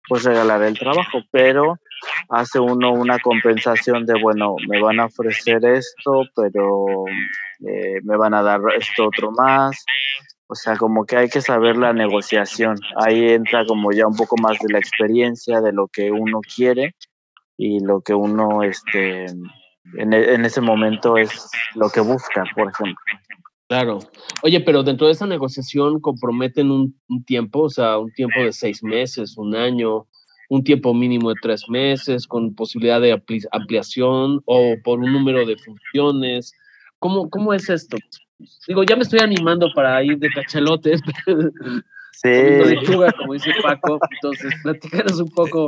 pues 0.08 0.24
regalar 0.24 0.62
el 0.64 0.78
trabajo, 0.78 1.20
pero 1.32 1.80
hace 2.30 2.60
uno 2.60 2.92
una 2.92 3.20
compensación 3.20 4.06
de, 4.06 4.20
bueno, 4.22 4.56
me 4.68 4.82
van 4.82 5.00
a 5.00 5.06
ofrecer 5.06 5.64
esto, 5.66 6.24
pero 6.36 6.86
eh, 7.66 8.00
me 8.04 8.18
van 8.18 8.34
a 8.34 8.44
dar 8.44 8.60
esto 8.78 9.08
otro 9.08 9.32
más. 9.32 9.84
O 10.54 10.56
sea, 10.56 10.78
como 10.78 11.04
que 11.06 11.18
hay 11.18 11.30
que 11.30 11.42
saber 11.42 11.78
la 11.78 11.94
negociación. 11.94 12.78
Ahí 12.96 13.30
entra 13.30 13.66
como 13.66 13.92
ya 13.92 14.06
un 14.06 14.16
poco 14.16 14.36
más 14.38 14.60
de 14.60 14.72
la 14.72 14.78
experiencia, 14.78 15.62
de 15.62 15.74
lo 15.74 15.88
que 15.88 16.12
uno 16.12 16.42
quiere 16.42 16.94
y 17.58 17.80
lo 17.80 18.02
que 18.02 18.14
uno, 18.14 18.62
este, 18.62 19.26
en, 19.26 20.14
e, 20.14 20.36
en 20.36 20.46
ese 20.46 20.62
momento 20.62 21.18
es 21.18 21.50
lo 21.74 21.90
que 21.90 22.02
busca, 22.02 22.44
por 22.56 22.70
ejemplo. 22.70 23.04
Claro. 23.68 23.98
Oye, 24.44 24.60
pero 24.62 24.84
dentro 24.84 25.08
de 25.08 25.14
esa 25.14 25.26
negociación 25.26 26.00
comprometen 26.00 26.70
un, 26.70 27.02
un, 27.10 27.26
tiempo, 27.26 27.62
o 27.62 27.70
sea, 27.70 27.98
un 27.98 28.14
tiempo 28.14 28.40
de 28.44 28.54
seis 28.54 28.84
meses, 28.84 29.36
un 29.36 29.56
año, 29.56 30.06
un 30.50 30.64
tiempo 30.64 30.94
mínimo 30.94 31.30
de 31.30 31.36
tres 31.42 31.68
meses, 31.68 32.28
con 32.28 32.54
posibilidad 32.54 33.02
de 33.02 33.20
ampliación 33.52 34.40
o 34.46 34.76
por 34.84 35.00
un 35.00 35.12
número 35.14 35.48
de 35.48 35.58
funciones. 35.58 36.54
¿Cómo, 37.04 37.30
cómo 37.30 37.54
es 37.54 37.70
esto? 37.70 37.98
Digo, 38.66 38.84
ya 38.84 38.96
me 38.96 39.02
estoy 39.02 39.20
animando 39.20 39.68
para 39.76 40.02
ir 40.02 40.18
de 40.20 40.30
cachalotes, 40.30 41.02
sí. 42.14 42.30
de 42.30 43.14
como 43.18 43.34
dice 43.34 43.52
Paco. 43.62 44.00
Entonces, 44.10 44.54
platícanos 44.64 45.20
un 45.20 45.30
poco 45.32 45.68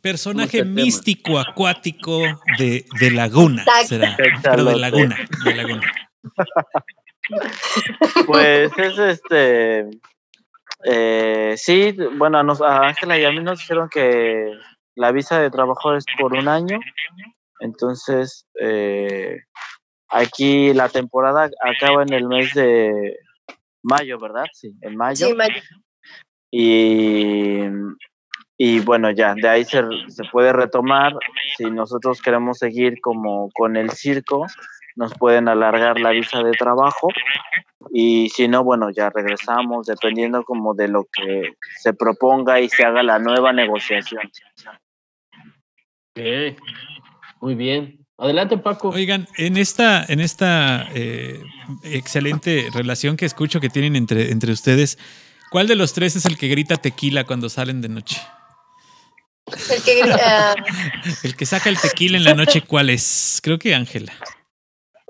Personaje 0.00 0.64
místico, 0.64 1.40
acuático 1.40 2.20
de, 2.56 2.84
de 3.00 3.10
Laguna. 3.10 3.64
Será. 3.84 4.16
Pero 4.44 4.64
de 4.64 4.76
Laguna. 4.76 5.16
De 5.44 5.54
Laguna. 5.56 5.92
Pues 8.26 8.70
es 8.78 8.98
este. 8.98 9.90
Eh, 10.84 11.54
sí, 11.56 11.96
bueno, 12.16 12.38
a 12.38 12.86
Ángela 12.86 13.18
y 13.18 13.24
a 13.24 13.32
mí 13.32 13.40
nos 13.40 13.58
dijeron 13.58 13.88
que 13.88 14.52
la 14.94 15.10
visa 15.10 15.40
de 15.40 15.50
trabajo 15.50 15.96
es 15.96 16.04
por 16.16 16.32
un 16.34 16.46
año. 16.46 16.78
Entonces, 17.58 18.46
eh, 18.60 19.40
aquí 20.10 20.72
la 20.74 20.88
temporada 20.88 21.50
acaba 21.64 22.02
en 22.02 22.12
el 22.12 22.26
mes 22.26 22.52
de 22.54 23.16
mayo, 23.82 24.18
¿verdad? 24.18 24.44
Sí, 24.52 24.74
en 24.82 24.96
mayo. 24.96 25.28
Sí, 25.28 25.34
mayo. 25.34 25.60
Y 26.50 27.64
y 28.62 28.80
bueno, 28.80 29.10
ya, 29.10 29.34
de 29.34 29.48
ahí 29.48 29.64
se, 29.64 29.82
se, 30.08 30.22
puede 30.30 30.52
retomar. 30.52 31.14
Si 31.56 31.64
nosotros 31.70 32.20
queremos 32.20 32.58
seguir 32.58 33.00
como 33.00 33.48
con 33.54 33.74
el 33.74 33.88
circo, 33.88 34.46
nos 34.96 35.14
pueden 35.14 35.48
alargar 35.48 35.98
la 35.98 36.10
visa 36.10 36.42
de 36.42 36.50
trabajo. 36.50 37.08
Y 37.90 38.28
si 38.28 38.48
no, 38.48 38.62
bueno, 38.62 38.90
ya 38.90 39.08
regresamos, 39.08 39.86
dependiendo 39.86 40.44
como 40.44 40.74
de 40.74 40.88
lo 40.88 41.06
que 41.10 41.54
se 41.78 41.94
proponga 41.94 42.60
y 42.60 42.68
se 42.68 42.84
haga 42.84 43.02
la 43.02 43.18
nueva 43.18 43.54
negociación. 43.54 44.30
Muy 47.40 47.54
bien. 47.54 47.99
Adelante, 48.20 48.58
Paco. 48.58 48.90
Oigan, 48.90 49.26
en 49.38 49.56
esta, 49.56 50.04
en 50.06 50.20
esta 50.20 50.86
eh, 50.94 51.42
excelente 51.84 52.68
relación 52.70 53.16
que 53.16 53.24
escucho 53.24 53.60
que 53.60 53.70
tienen 53.70 53.96
entre, 53.96 54.30
entre 54.30 54.52
ustedes, 54.52 54.98
¿cuál 55.50 55.66
de 55.66 55.74
los 55.74 55.94
tres 55.94 56.16
es 56.16 56.26
el 56.26 56.36
que 56.36 56.48
grita 56.48 56.76
tequila 56.76 57.24
cuando 57.24 57.48
salen 57.48 57.80
de 57.80 57.88
noche? 57.88 58.20
El 59.46 59.82
que, 59.82 60.02
uh... 60.04 61.18
el 61.22 61.34
que 61.34 61.46
saca 61.46 61.70
el 61.70 61.80
tequila 61.80 62.18
en 62.18 62.24
la 62.24 62.34
noche, 62.34 62.60
¿cuál 62.60 62.90
es? 62.90 63.40
Creo 63.42 63.58
que 63.58 63.74
Ángela. 63.74 64.12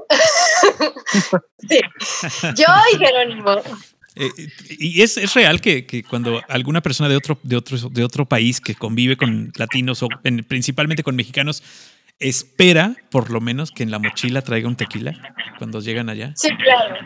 sí, 1.68 1.80
yo 2.56 2.66
y 2.94 2.96
Jerónimo. 2.96 3.60
Eh, 4.14 4.30
y 4.70 5.02
es, 5.02 5.16
es 5.16 5.34
real 5.34 5.60
que, 5.60 5.84
que, 5.84 6.04
cuando 6.04 6.40
alguna 6.48 6.80
persona 6.80 7.08
de 7.08 7.16
otro, 7.16 7.38
de, 7.42 7.56
otro, 7.56 7.76
de 7.90 8.04
otro 8.04 8.26
país 8.26 8.60
que 8.60 8.74
convive 8.76 9.16
con 9.16 9.52
latinos 9.56 10.02
o 10.02 10.08
en, 10.22 10.44
principalmente 10.44 11.02
con 11.02 11.16
mexicanos 11.16 11.62
espera, 12.20 12.94
por 13.10 13.30
lo 13.30 13.40
menos, 13.40 13.72
que 13.72 13.82
en 13.82 13.90
la 13.90 13.98
mochila 13.98 14.42
traiga 14.42 14.68
un 14.68 14.76
tequila 14.76 15.12
cuando 15.58 15.80
llegan 15.80 16.08
allá. 16.08 16.32
Sí, 16.36 16.50
claro. 16.56 16.96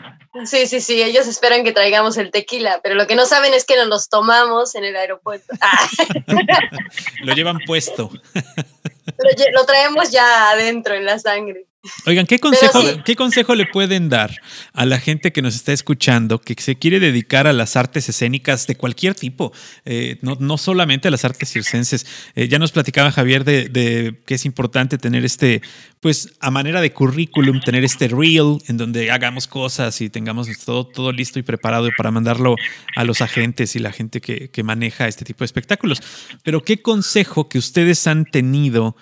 Sí, 0.43 0.67
sí, 0.67 0.81
sí, 0.81 1.01
ellos 1.01 1.27
esperan 1.27 1.63
que 1.63 1.71
traigamos 1.71 2.17
el 2.17 2.29
tequila, 2.29 2.81
pero 2.83 2.95
lo 2.95 3.07
que 3.07 3.15
no 3.15 3.25
saben 3.25 3.53
es 3.53 3.65
que 3.65 3.77
nos 3.77 3.87
los 3.87 4.09
tomamos 4.09 4.75
en 4.75 4.83
el 4.83 4.95
aeropuerto. 4.97 5.53
lo 7.23 7.33
llevan 7.33 7.59
puesto. 7.65 8.11
lo, 8.33 9.51
lo 9.53 9.65
traemos 9.65 10.11
ya 10.11 10.51
adentro 10.51 10.93
en 10.93 11.05
la 11.05 11.17
sangre. 11.17 11.65
Oigan, 12.05 12.25
¿qué 12.25 12.39
consejo, 12.39 12.81
¿qué 13.03 13.15
consejo 13.15 13.55
le 13.55 13.65
pueden 13.65 14.09
dar 14.09 14.41
a 14.73 14.85
la 14.85 14.99
gente 14.99 15.31
que 15.31 15.41
nos 15.41 15.55
está 15.55 15.73
escuchando 15.73 16.39
que 16.39 16.55
se 16.57 16.75
quiere 16.77 16.99
dedicar 16.99 17.47
a 17.47 17.53
las 17.53 17.75
artes 17.75 18.09
escénicas 18.09 18.67
de 18.67 18.75
cualquier 18.75 19.15
tipo? 19.15 19.53
Eh, 19.85 20.17
no, 20.21 20.37
no, 20.39 20.57
solamente 20.57 21.07
a 21.07 21.11
las 21.11 21.25
artes 21.25 21.51
circenses. 21.51 22.05
Eh, 22.35 22.47
ya 22.47 22.59
nos 22.59 22.71
platicaba 22.71 23.11
Javier 23.11 23.43
de, 23.43 23.69
de, 23.69 24.19
que 24.25 24.35
es 24.35 24.45
importante 24.45 24.97
tener 24.97 25.25
este, 25.25 25.61
pues 25.99 26.35
a 26.39 26.51
manera 26.51 26.81
de 26.81 26.91
currículum, 26.91 27.59
tener 27.61 27.83
este 27.83 28.07
reel 28.07 28.57
en 28.67 28.77
donde 28.77 29.11
hagamos 29.11 29.47
cosas 29.47 30.01
y 30.01 30.09
tengamos 30.09 30.47
todo, 30.65 30.85
todo 30.85 31.11
listo 31.11 31.39
y 31.39 31.43
preparado 31.43 31.89
para 31.95 32.11
mandarlo 32.11 32.55
a 32.95 33.03
los 33.03 33.21
agentes 33.21 33.75
y 33.75 33.79
la 33.79 33.91
gente 33.91 34.21
que, 34.21 34.49
que 34.49 34.63
maneja 34.63 35.07
este 35.07 35.25
tipo 35.25 35.39
de 35.39 35.45
espectáculos. 35.45 36.01
Pero 36.43 36.63
¿qué 36.63 36.81
consejo 36.81 37.47
que 37.49 37.57
ustedes 37.57 38.07
han 38.07 38.25
tenido? 38.25 38.95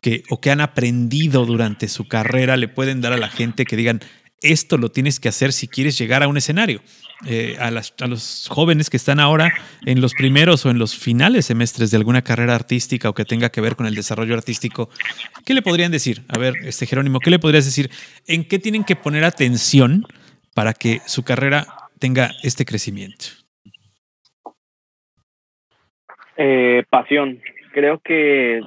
Que, 0.00 0.22
o 0.30 0.40
que 0.40 0.50
han 0.50 0.60
aprendido 0.60 1.44
durante 1.46 1.88
su 1.88 2.08
carrera 2.08 2.56
le 2.56 2.68
pueden 2.68 3.00
dar 3.00 3.12
a 3.12 3.18
la 3.18 3.28
gente 3.28 3.64
que 3.64 3.76
digan, 3.76 4.00
esto 4.42 4.78
lo 4.78 4.90
tienes 4.90 5.20
que 5.20 5.28
hacer 5.28 5.52
si 5.52 5.68
quieres 5.68 5.98
llegar 5.98 6.22
a 6.22 6.28
un 6.28 6.36
escenario. 6.36 6.80
Eh, 7.26 7.56
a, 7.60 7.66
a, 7.66 8.06
los 8.06 8.48
jóvenes 8.48 8.88
que 8.88 8.96
están 8.96 9.20
ahora 9.20 9.52
en 9.84 10.00
los 10.00 10.14
primeros 10.14 10.64
o 10.64 10.70
en 10.70 10.78
los 10.78 10.96
finales 10.96 11.44
semestres 11.44 11.90
de 11.90 11.98
alguna 11.98 12.22
carrera 12.22 12.54
artística 12.54 13.10
o 13.10 13.14
que 13.14 13.26
tenga 13.26 13.50
que 13.50 13.60
ver 13.60 13.76
con 13.76 13.84
el 13.84 13.94
desarrollo 13.94 14.34
artístico, 14.34 14.88
¿qué 15.44 15.52
le 15.52 15.60
podrían 15.60 15.92
decir? 15.92 16.22
A 16.28 16.38
ver, 16.38 16.54
este 16.64 16.86
Jerónimo, 16.86 17.20
¿qué 17.20 17.28
le 17.28 17.38
podrías 17.38 17.66
decir? 17.66 17.90
¿En 18.26 18.48
qué 18.48 18.58
tienen 18.58 18.84
que 18.84 18.96
poner 18.96 19.24
atención 19.24 20.06
para 20.54 20.72
que 20.72 21.00
su 21.04 21.22
carrera 21.22 21.66
tenga 21.98 22.30
este 22.42 22.64
crecimiento? 22.64 23.26
Eh, 26.38 26.84
pasión. 26.88 27.42
Creo 27.74 28.00
que 28.02 28.62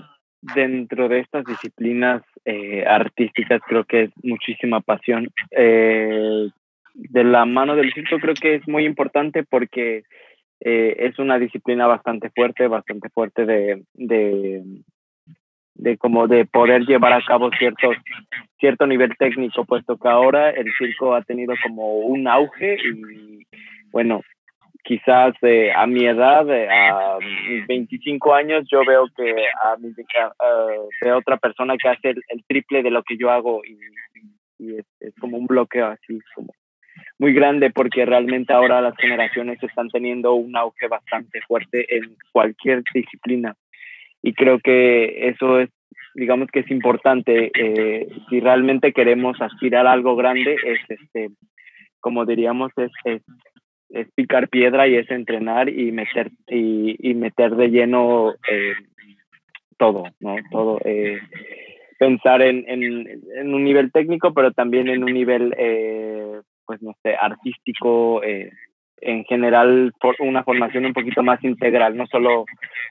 dentro 0.56 1.08
de 1.08 1.20
estas 1.20 1.46
disciplinas 1.46 2.22
eh, 2.46 2.84
artísticas 2.86 3.62
creo 3.66 3.86
que 3.86 4.04
es 4.04 4.12
muchísima 4.22 4.82
pasión. 4.82 5.30
Eh, 5.52 6.50
de 6.94 7.24
la 7.24 7.46
mano 7.46 7.76
del 7.76 7.92
circo 7.94 8.20
creo 8.20 8.36
que 8.36 8.56
es 8.56 8.68
muy 8.68 8.86
importante 8.86 9.44
porque 9.44 10.04
eh, 10.60 10.96
es 11.00 11.18
una 11.18 11.40
disciplina 11.40 11.88
bastante 11.88 12.30
fuerte, 12.30 12.68
bastante 12.68 13.10
fuerte 13.10 13.46
de, 13.46 13.84
de, 13.94 14.62
de 15.76 15.98
como 15.98 16.28
de 16.28 16.46
poder 16.46 16.84
llevar 16.86 17.14
a 17.14 17.26
cabo 17.26 17.50
ciertos, 17.58 17.96
cierto 18.60 18.86
nivel 18.86 19.16
técnico, 19.18 19.66
puesto 19.66 19.98
que 19.98 20.08
ahora 20.08 20.52
el 20.52 20.72
circo 20.78 21.16
ha 21.16 21.24
tenido 21.24 21.54
como 21.64 22.00
un 22.00 22.28
auge 22.28 22.78
y 22.94 23.48
bueno, 23.92 24.22
quizás 24.84 25.34
eh, 25.42 25.72
a 25.74 25.88
mi 25.88 26.06
edad, 26.06 26.50
eh, 26.50 26.68
a 26.70 27.18
mis 27.20 27.66
25 27.68 28.34
años, 28.34 28.66
yo 28.70 28.82
veo 28.86 29.06
que 29.16 29.48
a, 29.64 29.78
mi, 29.78 29.94
veo 31.02 31.18
otra 31.18 31.38
persona 31.38 31.76
que 31.78 31.90
hace 31.90 32.10
el, 32.10 32.44
triple 32.48 32.84
de 32.84 32.92
lo 32.92 33.04
que 33.04 33.18
yo 33.18 33.32
hago 33.32 33.62
y, 33.66 33.78
es, 34.78 34.86
como 35.20 35.38
un 35.38 35.48
bloqueo 35.48 35.88
así, 35.88 36.20
como 36.36 36.54
muy 37.20 37.34
grande 37.34 37.70
porque 37.70 38.06
realmente 38.06 38.54
ahora 38.54 38.82
las 38.82 38.96
generaciones 38.98 39.62
están 39.62 39.90
teniendo 39.90 40.34
un 40.34 40.56
auge 40.56 40.88
bastante 40.88 41.42
fuerte 41.42 41.86
en 41.96 42.16
cualquier 42.32 42.84
disciplina. 42.94 43.56
Y 44.22 44.34
creo 44.34 44.60
que 44.60 45.30
eso 45.30 45.60
es 45.60 45.70
digamos 46.16 46.50
que 46.52 46.60
es 46.60 46.70
importante 46.70 47.52
eh, 47.58 48.08
si 48.30 48.40
realmente 48.40 48.94
queremos 48.94 49.42
aspirar 49.42 49.88
a 49.88 49.94
algo 49.94 50.16
grande 50.16 50.56
es 50.64 50.80
este 50.88 51.30
como 52.00 52.26
diríamos 52.26 52.72
es 52.78 52.92
es 53.94 54.12
picar 54.16 54.50
piedra 54.50 54.88
y 54.88 54.96
es 54.96 55.10
entrenar 55.12 55.70
y 55.70 55.92
meter 55.92 56.32
y, 56.48 56.96
y 57.00 57.14
meter 57.14 57.56
de 57.56 57.70
lleno 57.70 58.34
eh, 58.50 58.74
todo, 59.78 60.06
¿no? 60.20 60.36
Todo. 60.52 60.80
Eh, 60.84 61.20
pensar 62.00 62.42
en, 62.42 62.66
en, 62.68 63.08
en, 63.36 63.54
un 63.54 63.64
nivel 63.64 63.92
técnico, 63.92 64.34
pero 64.34 64.52
también 64.52 64.90
en 64.90 65.04
un 65.04 65.14
nivel, 65.14 65.54
eh, 65.58 66.42
pues 66.66 66.82
no 66.82 66.94
sé, 67.04 67.16
artístico, 67.16 68.22
en 68.24 69.26
general, 69.26 69.94
por 70.00 70.16
una 70.20 70.44
formación 70.44 70.86
un 70.86 70.94
poquito 70.94 71.22
más 71.24 71.44
integral, 71.44 71.96
no 71.96 72.08
solo, 72.08 72.46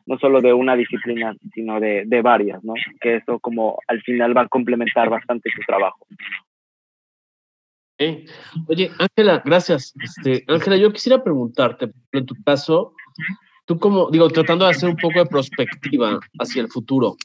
no 0.06 0.18
solo 0.18 0.40
de 0.40 0.52
una 0.52 0.76
disciplina, 0.76 1.34
sino 1.52 1.80
de, 1.80 2.04
de 2.06 2.22
varias, 2.22 2.62
¿no? 2.62 2.74
Que 3.00 3.16
eso 3.16 3.40
como 3.40 3.78
al 3.88 4.02
final 4.02 4.36
va 4.36 4.42
a 4.42 4.48
complementar 4.48 5.08
bastante 5.08 5.50
tu 5.50 5.62
trabajo. 5.66 6.06
Oye, 8.68 8.90
Ángela, 8.98 9.42
gracias. 9.44 9.92
Este, 10.02 10.44
Ángela, 10.48 10.76
yo 10.76 10.92
quisiera 10.92 11.22
preguntarte, 11.22 11.90
en 12.12 12.26
tu 12.26 12.34
caso, 12.44 12.94
tú 13.64 13.78
como, 13.78 14.10
digo, 14.10 14.28
tratando 14.30 14.64
de 14.64 14.72
hacer 14.72 14.88
un 14.88 14.96
poco 14.96 15.18
de 15.18 15.26
perspectiva 15.26 16.20
hacia 16.38 16.62
el 16.62 16.68
futuro, 16.68 17.16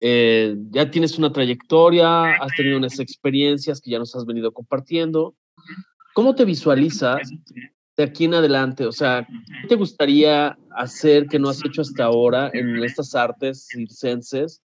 eh, 0.00 0.56
ya 0.70 0.90
tienes 0.90 1.18
una 1.18 1.32
trayectoria, 1.32 2.34
has 2.34 2.54
tenido 2.56 2.76
unas 2.76 2.98
experiencias 2.98 3.80
que 3.80 3.90
ya 3.90 3.98
nos 3.98 4.14
has 4.14 4.26
venido 4.26 4.52
compartiendo. 4.52 5.34
¿Cómo 6.14 6.34
te 6.34 6.44
visualizas 6.44 7.30
de 7.96 8.02
aquí 8.02 8.24
en 8.24 8.34
adelante? 8.34 8.86
O 8.86 8.92
sea, 8.92 9.26
¿qué 9.62 9.68
te 9.68 9.74
gustaría 9.76 10.58
hacer 10.76 11.26
que 11.26 11.38
no 11.38 11.48
has 11.48 11.64
hecho 11.64 11.82
hasta 11.82 12.04
ahora 12.04 12.50
en 12.52 12.82
estas 12.84 13.14
artes 13.14 13.66
circenses? 13.70 14.63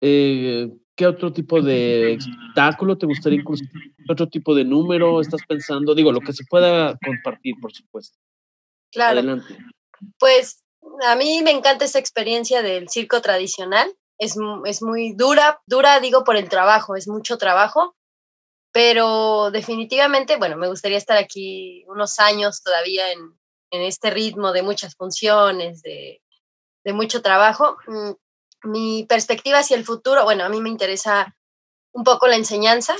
Eh, 0.00 0.70
¿Qué 0.96 1.06
otro 1.06 1.32
tipo 1.32 1.62
de 1.62 2.14
espectáculo 2.14 2.98
te 2.98 3.06
gustaría 3.06 3.40
incluir? 3.40 3.70
¿Qué 3.70 4.12
otro 4.12 4.28
tipo 4.28 4.54
de 4.54 4.64
número 4.64 5.20
estás 5.20 5.40
pensando? 5.48 5.94
Digo, 5.94 6.12
lo 6.12 6.20
que 6.20 6.34
se 6.34 6.44
pueda 6.44 6.98
compartir, 7.04 7.54
por 7.60 7.72
supuesto. 7.72 8.18
Claro. 8.92 9.18
Adelante. 9.18 9.56
Pues 10.18 10.62
a 11.06 11.16
mí 11.16 11.40
me 11.42 11.52
encanta 11.52 11.84
esa 11.84 11.98
experiencia 11.98 12.62
del 12.62 12.88
circo 12.88 13.22
tradicional. 13.22 13.90
Es, 14.18 14.36
es 14.66 14.82
muy 14.82 15.14
dura, 15.14 15.62
dura 15.66 16.00
digo 16.00 16.24
por 16.24 16.36
el 16.36 16.50
trabajo, 16.50 16.96
es 16.96 17.08
mucho 17.08 17.38
trabajo, 17.38 17.96
pero 18.72 19.50
definitivamente, 19.50 20.36
bueno, 20.36 20.58
me 20.58 20.68
gustaría 20.68 20.98
estar 20.98 21.16
aquí 21.16 21.84
unos 21.88 22.18
años 22.18 22.62
todavía 22.62 23.10
en, 23.12 23.38
en 23.70 23.82
este 23.82 24.10
ritmo 24.10 24.52
de 24.52 24.62
muchas 24.62 24.94
funciones, 24.94 25.80
de, 25.80 26.20
de 26.84 26.92
mucho 26.92 27.22
trabajo. 27.22 27.78
Mi 28.62 29.04
perspectiva 29.08 29.58
hacia 29.58 29.76
el 29.76 29.84
futuro, 29.84 30.24
bueno, 30.24 30.44
a 30.44 30.48
mí 30.48 30.60
me 30.60 30.68
interesa 30.68 31.34
un 31.92 32.04
poco 32.04 32.26
la 32.28 32.36
enseñanza, 32.36 32.94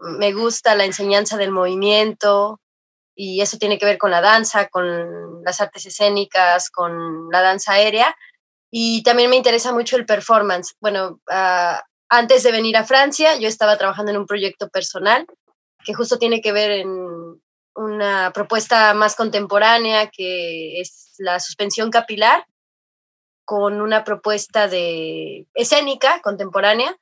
me 0.00 0.32
gusta 0.32 0.74
la 0.74 0.84
enseñanza 0.84 1.36
del 1.36 1.50
movimiento 1.50 2.60
y 3.14 3.40
eso 3.40 3.58
tiene 3.58 3.78
que 3.78 3.86
ver 3.86 3.98
con 3.98 4.10
la 4.10 4.20
danza, 4.20 4.68
con 4.68 5.42
las 5.44 5.60
artes 5.60 5.86
escénicas, 5.86 6.70
con 6.70 7.28
la 7.30 7.42
danza 7.42 7.72
aérea 7.72 8.16
y 8.70 9.02
también 9.02 9.30
me 9.30 9.36
interesa 9.36 9.72
mucho 9.72 9.96
el 9.96 10.06
performance. 10.06 10.74
Bueno, 10.80 11.20
uh, 11.28 11.80
antes 12.08 12.42
de 12.42 12.52
venir 12.52 12.76
a 12.76 12.84
Francia 12.84 13.36
yo 13.36 13.48
estaba 13.48 13.76
trabajando 13.76 14.12
en 14.12 14.18
un 14.18 14.26
proyecto 14.26 14.68
personal 14.68 15.26
que 15.84 15.94
justo 15.94 16.18
tiene 16.18 16.40
que 16.40 16.52
ver 16.52 16.70
en 16.70 17.40
una 17.74 18.32
propuesta 18.32 18.94
más 18.94 19.16
contemporánea 19.16 20.08
que 20.08 20.80
es 20.80 21.14
la 21.18 21.40
suspensión 21.40 21.90
capilar 21.90 22.44
con 23.50 23.80
una 23.80 24.04
propuesta 24.04 24.68
de 24.68 25.48
escénica 25.54 26.22
contemporánea. 26.22 26.96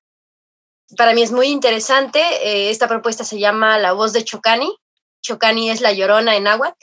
Para 0.96 1.12
mí 1.12 1.20
es 1.20 1.30
muy 1.30 1.48
interesante. 1.48 2.20
Eh, 2.20 2.70
esta 2.70 2.88
propuesta 2.88 3.22
se 3.22 3.38
llama 3.38 3.76
La 3.76 3.92
voz 3.92 4.14
de 4.14 4.24
Chocani. 4.24 4.74
Chocani 5.20 5.68
es 5.68 5.82
la 5.82 5.92
llorona 5.92 6.36
en 6.36 6.46
agua. 6.46 6.74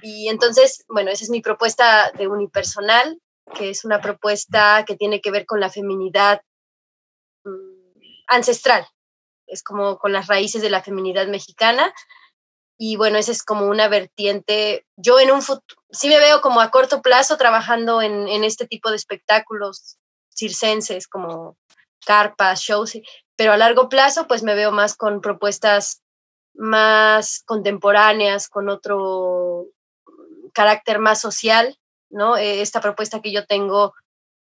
Y 0.00 0.30
entonces, 0.30 0.82
bueno, 0.88 1.10
esa 1.10 1.24
es 1.24 1.28
mi 1.28 1.42
propuesta 1.42 2.10
de 2.12 2.26
unipersonal, 2.26 3.20
que 3.54 3.68
es 3.68 3.84
una 3.84 4.00
propuesta 4.00 4.82
que 4.86 4.96
tiene 4.96 5.20
que 5.20 5.30
ver 5.30 5.44
con 5.44 5.60
la 5.60 5.68
feminidad 5.68 6.40
mm, 7.44 7.50
ancestral. 8.28 8.86
Es 9.46 9.62
como 9.62 9.98
con 9.98 10.14
las 10.14 10.28
raíces 10.28 10.62
de 10.62 10.70
la 10.70 10.82
feminidad 10.82 11.26
mexicana 11.26 11.92
y 12.84 12.96
bueno, 12.96 13.16
esa 13.16 13.30
es 13.30 13.44
como 13.44 13.66
una 13.66 13.86
vertiente. 13.86 14.84
Yo 14.96 15.20
en 15.20 15.30
un 15.30 15.40
futuro, 15.40 15.80
sí 15.92 16.08
me 16.08 16.18
veo 16.18 16.40
como 16.40 16.60
a 16.60 16.72
corto 16.72 17.00
plazo 17.00 17.36
trabajando 17.36 18.02
en, 18.02 18.26
en 18.26 18.42
este 18.42 18.66
tipo 18.66 18.90
de 18.90 18.96
espectáculos 18.96 19.98
circenses 20.34 21.06
como 21.06 21.56
carpas, 22.04 22.60
shows, 22.60 22.98
pero 23.36 23.52
a 23.52 23.56
largo 23.56 23.88
plazo 23.88 24.26
pues 24.26 24.42
me 24.42 24.56
veo 24.56 24.72
más 24.72 24.96
con 24.96 25.20
propuestas 25.20 26.02
más 26.54 27.44
contemporáneas, 27.46 28.48
con 28.48 28.68
otro 28.68 29.66
carácter 30.52 30.98
más 30.98 31.20
social, 31.20 31.78
¿no? 32.10 32.36
E, 32.36 32.62
esta 32.62 32.80
propuesta 32.80 33.22
que 33.22 33.30
yo 33.30 33.46
tengo 33.46 33.94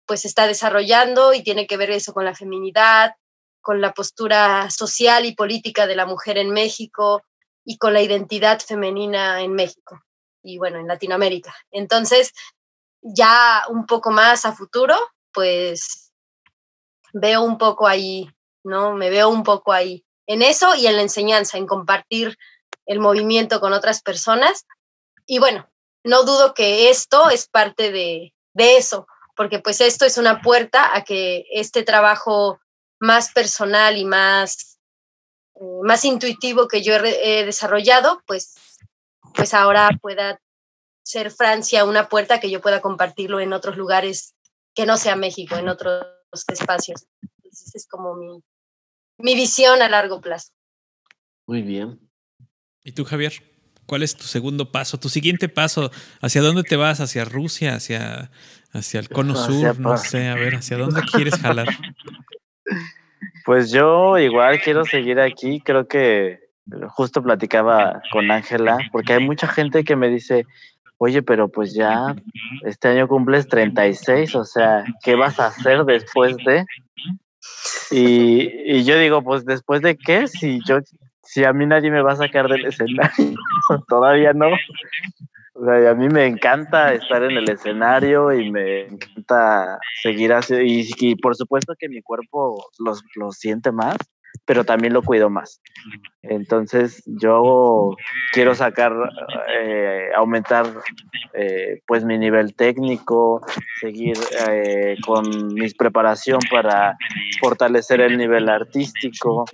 pues 0.05 0.25
está 0.25 0.45
desarrollando 0.45 1.33
y 1.33 1.41
tiene 1.41 1.65
que 1.65 1.77
ver 1.77 1.89
eso 1.89 2.13
con 2.13 2.23
la 2.23 2.35
feminidad, 2.35 3.15
con 3.61 3.81
la 3.81 3.95
postura 3.95 4.69
social 4.69 5.25
y 5.25 5.33
política 5.33 5.87
de 5.87 5.95
la 5.95 6.05
mujer 6.05 6.37
en 6.37 6.51
México, 6.51 7.23
y 7.69 7.77
con 7.77 7.93
la 7.93 8.01
identidad 8.01 8.61
femenina 8.61 9.41
en 9.41 9.51
México 9.51 10.01
y 10.41 10.57
bueno, 10.57 10.79
en 10.79 10.87
Latinoamérica. 10.87 11.53
Entonces, 11.69 12.31
ya 13.01 13.63
un 13.67 13.85
poco 13.85 14.09
más 14.09 14.45
a 14.45 14.53
futuro, 14.53 14.95
pues 15.33 16.13
veo 17.11 17.41
un 17.41 17.57
poco 17.57 17.85
ahí, 17.85 18.29
¿no? 18.63 18.93
Me 18.93 19.09
veo 19.09 19.27
un 19.27 19.43
poco 19.43 19.73
ahí 19.73 20.05
en 20.27 20.43
eso 20.43 20.75
y 20.75 20.87
en 20.87 20.95
la 20.95 21.01
enseñanza, 21.01 21.57
en 21.57 21.67
compartir 21.67 22.37
el 22.85 23.01
movimiento 23.01 23.59
con 23.59 23.73
otras 23.73 24.01
personas. 24.01 24.65
Y 25.25 25.39
bueno, 25.39 25.69
no 26.05 26.23
dudo 26.23 26.53
que 26.53 26.89
esto 26.89 27.29
es 27.29 27.49
parte 27.49 27.91
de, 27.91 28.33
de 28.53 28.77
eso, 28.77 29.07
porque 29.35 29.59
pues 29.59 29.81
esto 29.81 30.05
es 30.05 30.17
una 30.17 30.41
puerta 30.41 30.95
a 30.95 31.03
que 31.03 31.45
este 31.51 31.83
trabajo 31.83 32.61
más 32.97 33.33
personal 33.33 33.97
y 33.97 34.05
más 34.05 34.66
más 35.83 36.05
intuitivo 36.05 36.67
que 36.67 36.81
yo 36.81 36.95
he, 36.95 37.45
desarrollado, 37.45 38.21
pues, 38.25 38.55
pues 39.35 39.53
ahora 39.53 39.89
pueda 40.01 40.39
ser 41.03 41.31
Francia 41.31 41.85
una 41.85 42.09
puerta 42.09 42.39
que 42.39 42.49
yo 42.49 42.61
pueda 42.61 42.81
compartirlo 42.81 43.39
en 43.39 43.53
otros 43.53 43.77
lugares 43.77 44.35
que 44.75 44.85
no 44.85 44.97
sea 44.97 45.15
México, 45.15 45.55
en 45.55 45.69
otros 45.69 46.05
espacios. 46.47 47.07
Entonces 47.21 47.75
es 47.75 47.87
como 47.87 48.15
mi, 48.15 48.43
mi 49.17 49.35
visión 49.35 49.81
a 49.81 49.89
largo 49.89 50.21
plazo. 50.21 50.51
Muy 51.45 51.61
bien. 51.61 51.99
¿Y 52.83 52.91
tú, 52.91 53.05
Javier? 53.05 53.33
¿Cuál 53.85 54.03
es 54.03 54.15
tu 54.15 54.25
segundo 54.25 54.71
paso, 54.71 54.99
tu 54.99 55.07
siguiente 55.07 55.47
paso? 55.47 55.91
¿Hacia 56.21 56.41
dónde 56.41 56.63
te 56.63 56.75
vas? 56.75 56.99
¿Hacia 56.99 57.23
Rusia? 57.23 57.75
¿Hacia, 57.75 58.31
hacia 58.71 58.99
el 58.99 59.07
cono 59.07 59.35
sur? 59.35 59.79
No 59.79 59.97
sé, 59.97 60.27
a 60.27 60.35
ver, 60.35 60.55
¿hacia 60.55 60.77
dónde 60.77 61.01
quieres 61.03 61.35
jalar? 61.35 61.67
Pues 63.47 63.71
yo 63.71 64.17
igual 64.17 64.59
quiero 64.59 64.83
seguir 64.83 65.21
aquí, 65.21 65.61
creo 65.61 65.87
que 65.87 66.37
justo 66.89 67.23
platicaba 67.23 68.01
con 68.11 68.29
Ángela, 68.29 68.77
porque 68.91 69.13
hay 69.13 69.25
mucha 69.25 69.47
gente 69.47 69.85
que 69.85 69.95
me 69.95 70.09
dice, 70.09 70.45
oye, 70.97 71.23
pero 71.23 71.47
pues 71.47 71.73
ya 71.73 72.13
este 72.65 72.89
año 72.89 73.07
cumples 73.07 73.47
36, 73.47 74.35
o 74.35 74.43
sea, 74.43 74.83
¿qué 75.01 75.15
vas 75.15 75.39
a 75.39 75.45
hacer 75.45 75.85
después 75.85 76.35
de? 76.45 76.65
Y, 77.89 78.79
y 78.79 78.83
yo 78.83 78.99
digo, 78.99 79.21
pues 79.21 79.45
después 79.45 79.81
de 79.81 79.95
qué, 79.95 80.27
si 80.27 80.59
yo, 80.67 80.79
si 81.23 81.45
a 81.45 81.53
mí 81.53 81.65
nadie 81.65 81.89
me 81.89 82.01
va 82.01 82.11
a 82.11 82.17
sacar 82.17 82.49
del 82.49 82.65
escenario, 82.65 83.33
todavía 83.87 84.33
no. 84.33 84.47
O 85.59 85.65
sea, 85.65 85.91
a 85.91 85.95
mí 85.95 86.07
me 86.07 86.25
encanta 86.27 86.93
estar 86.93 87.23
en 87.23 87.31
el 87.31 87.49
escenario 87.49 88.31
y 88.31 88.51
me 88.51 88.81
encanta 88.81 89.79
seguir 90.03 90.31
haciendo, 90.33 90.63
y, 90.65 91.15
por 91.15 91.35
supuesto 91.35 91.73
que 91.79 91.89
mi 91.89 92.01
cuerpo 92.01 92.69
los, 92.77 93.03
lo 93.15 93.31
siente 93.31 93.71
más, 93.71 93.97
pero 94.45 94.63
también 94.63 94.93
lo 94.93 95.01
cuido 95.01 95.29
más. 95.29 95.61
Entonces 96.21 97.03
yo 97.05 97.95
quiero 98.33 98.53
sacar, 98.53 98.93
eh, 99.59 100.09
aumentar 100.15 100.65
eh, 101.33 101.81
pues 101.85 102.05
mi 102.05 102.17
nivel 102.17 102.53
técnico, 102.55 103.41
seguir 103.81 104.15
eh, 104.49 104.95
con 105.05 105.53
mi 105.53 105.69
preparación 105.71 106.39
para 106.51 106.97
fortalecer 107.41 108.01
el 108.01 108.17
nivel 108.17 108.47
artístico, 108.47 109.45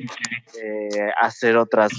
eh, 0.61 1.11
hacer 1.19 1.57
otras, 1.57 1.91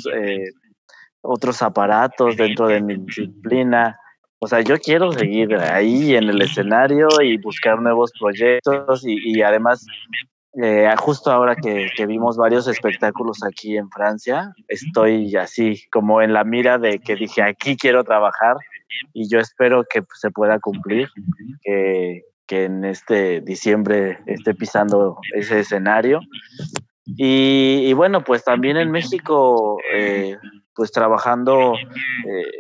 otros 1.25 1.63
aparatos 1.63 2.37
dentro 2.37 2.69
de 2.69 2.81
mi 2.81 2.97
disciplina. 2.97 3.99
O 4.39 4.47
sea, 4.47 4.61
yo 4.61 4.79
quiero 4.79 5.11
seguir 5.13 5.55
ahí 5.57 6.15
en 6.15 6.29
el 6.29 6.43
escenario 6.43 7.09
y 7.23 7.39
buscar 7.39 7.81
nuevos 7.81 8.13
proyectos 8.19 9.05
y, 9.07 9.17
y 9.25 9.43
además 9.43 9.87
eh, 10.63 10.89
justo 10.99 11.33
ahora 11.33 11.57
que, 11.57 11.89
que, 11.97 12.07
vimos 12.07 12.37
varios 12.37 12.69
espectáculos 12.69 13.43
aquí 13.43 13.77
en 13.77 13.91
Francia, 13.91 14.55
estoy 14.69 15.35
así 15.35 15.83
como 15.91 16.23
en 16.23 16.33
la 16.33 16.45
mira 16.45 16.79
de 16.79 17.01
que 17.01 17.17
dije, 17.17 17.43
aquí 17.43 17.77
quiero 17.77 18.05
trabajar 18.05 18.57
y 19.13 19.29
yo 19.29 19.41
espero 19.41 19.85
que 19.89 20.03
se 20.15 20.31
pueda 20.31 20.61
cumplir, 20.61 21.09
que, 21.63 22.23
que 22.47 22.65
en 22.65 22.85
este 22.85 23.41
diciembre 23.41 24.21
esté 24.27 24.55
pisando 24.55 25.19
ese 25.35 25.61
escenario. 25.61 26.21
Y, 27.05 27.87
y 27.87 27.93
bueno, 27.93 28.23
pues 28.23 28.45
también 28.45 28.77
en 28.77 28.93
México, 28.93 29.79
eh, 29.93 30.37
pues 30.75 30.93
trabajando 30.93 31.75
eh, 31.75 32.51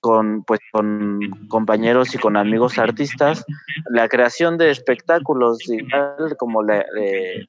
con, 0.00 0.42
pues, 0.44 0.60
con 0.72 1.20
compañeros 1.48 2.14
y 2.14 2.18
con 2.18 2.36
amigos 2.36 2.78
artistas, 2.78 3.44
la 3.90 4.08
creación 4.08 4.58
de 4.58 4.70
espectáculos, 4.70 5.58
igual 5.68 6.36
como 6.36 6.62
la, 6.62 6.84
eh, 7.00 7.46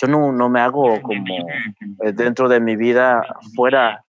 yo 0.00 0.08
no, 0.08 0.32
no, 0.32 0.48
me 0.48 0.60
hago 0.60 1.00
como 1.02 1.46
dentro 2.14 2.48
de 2.48 2.60
mi 2.60 2.76
vida 2.76 3.24
fuera 3.54 4.04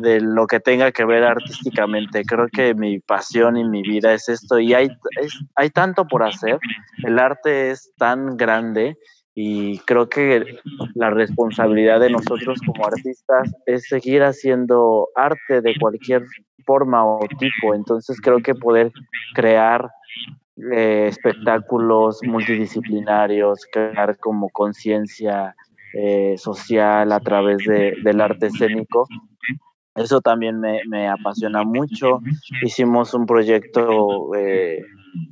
de 0.00 0.20
lo 0.20 0.46
que 0.46 0.60
tenga 0.60 0.92
que 0.92 1.04
ver 1.04 1.24
artísticamente. 1.24 2.24
Creo 2.24 2.48
que 2.48 2.74
mi 2.74 2.98
pasión 3.00 3.56
y 3.56 3.64
mi 3.64 3.82
vida 3.82 4.12
es 4.12 4.28
esto 4.28 4.58
y 4.58 4.74
hay, 4.74 4.88
es, 5.20 5.38
hay 5.54 5.70
tanto 5.70 6.06
por 6.06 6.22
hacer. 6.22 6.58
El 7.02 7.18
arte 7.18 7.70
es 7.70 7.92
tan 7.96 8.36
grande 8.36 8.96
y 9.38 9.78
creo 9.80 10.08
que 10.08 10.56
la 10.94 11.10
responsabilidad 11.10 12.00
de 12.00 12.08
nosotros 12.08 12.58
como 12.64 12.86
artistas 12.86 13.52
es 13.66 13.86
seguir 13.86 14.22
haciendo 14.22 15.08
arte 15.14 15.60
de 15.60 15.74
cualquier 15.78 16.24
forma 16.64 17.04
o 17.04 17.20
tipo. 17.38 17.74
Entonces 17.74 18.18
creo 18.22 18.40
que 18.40 18.54
poder 18.54 18.90
crear 19.34 19.90
eh, 20.72 21.08
espectáculos 21.08 22.20
multidisciplinarios, 22.24 23.66
crear 23.70 24.16
como 24.18 24.48
conciencia 24.48 25.54
eh, 25.92 26.38
social 26.38 27.12
a 27.12 27.20
través 27.20 27.58
de, 27.58 27.94
del 28.02 28.22
arte 28.22 28.46
escénico, 28.46 29.06
eso 29.96 30.20
también 30.20 30.60
me, 30.60 30.80
me, 30.88 31.08
apasiona 31.08 31.62
mucho. 31.62 32.20
Hicimos 32.62 33.14
un 33.14 33.24
proyecto, 33.24 34.34
eh, 34.34 34.82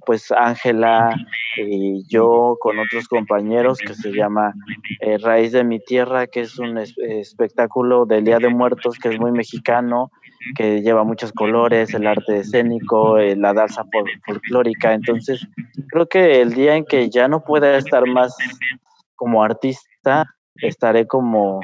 pues 0.07 0.31
Ángela 0.33 1.15
y 1.57 2.05
yo 2.09 2.57
con 2.61 2.79
otros 2.79 3.09
compañeros 3.09 3.79
que 3.79 3.95
se 3.95 4.13
llama 4.13 4.55
eh, 5.01 5.19
Raíz 5.19 5.53
de 5.53 5.65
mi 5.65 5.81
Tierra, 5.81 6.27
que 6.27 6.41
es 6.41 6.59
un 6.59 6.79
es, 6.79 6.95
espectáculo 6.99 8.07
del 8.07 8.25
Día 8.25 8.39
de 8.39 8.49
Muertos 8.49 8.99
que 8.99 9.09
es 9.09 9.19
muy 9.19 9.33
mexicano, 9.33 10.11
que 10.57 10.83
lleva 10.83 11.05
muchos 11.05 11.33
colores, 11.33 11.95
el 11.95 12.07
arte 12.07 12.39
escénico, 12.39 13.19
eh, 13.19 13.37
la 13.37 13.53
danza 13.53 13.85
folclórica. 14.27 14.93
Entonces, 14.95 15.47
creo 15.89 16.07
que 16.07 16.41
el 16.41 16.55
día 16.55 16.77
en 16.77 16.85
que 16.85 17.09
ya 17.09 17.29
no 17.29 17.43
pueda 17.43 17.77
estar 17.77 18.07
más 18.07 18.37
como 19.17 19.43
artista, 19.43 20.27
estaré 20.57 21.07
como, 21.07 21.61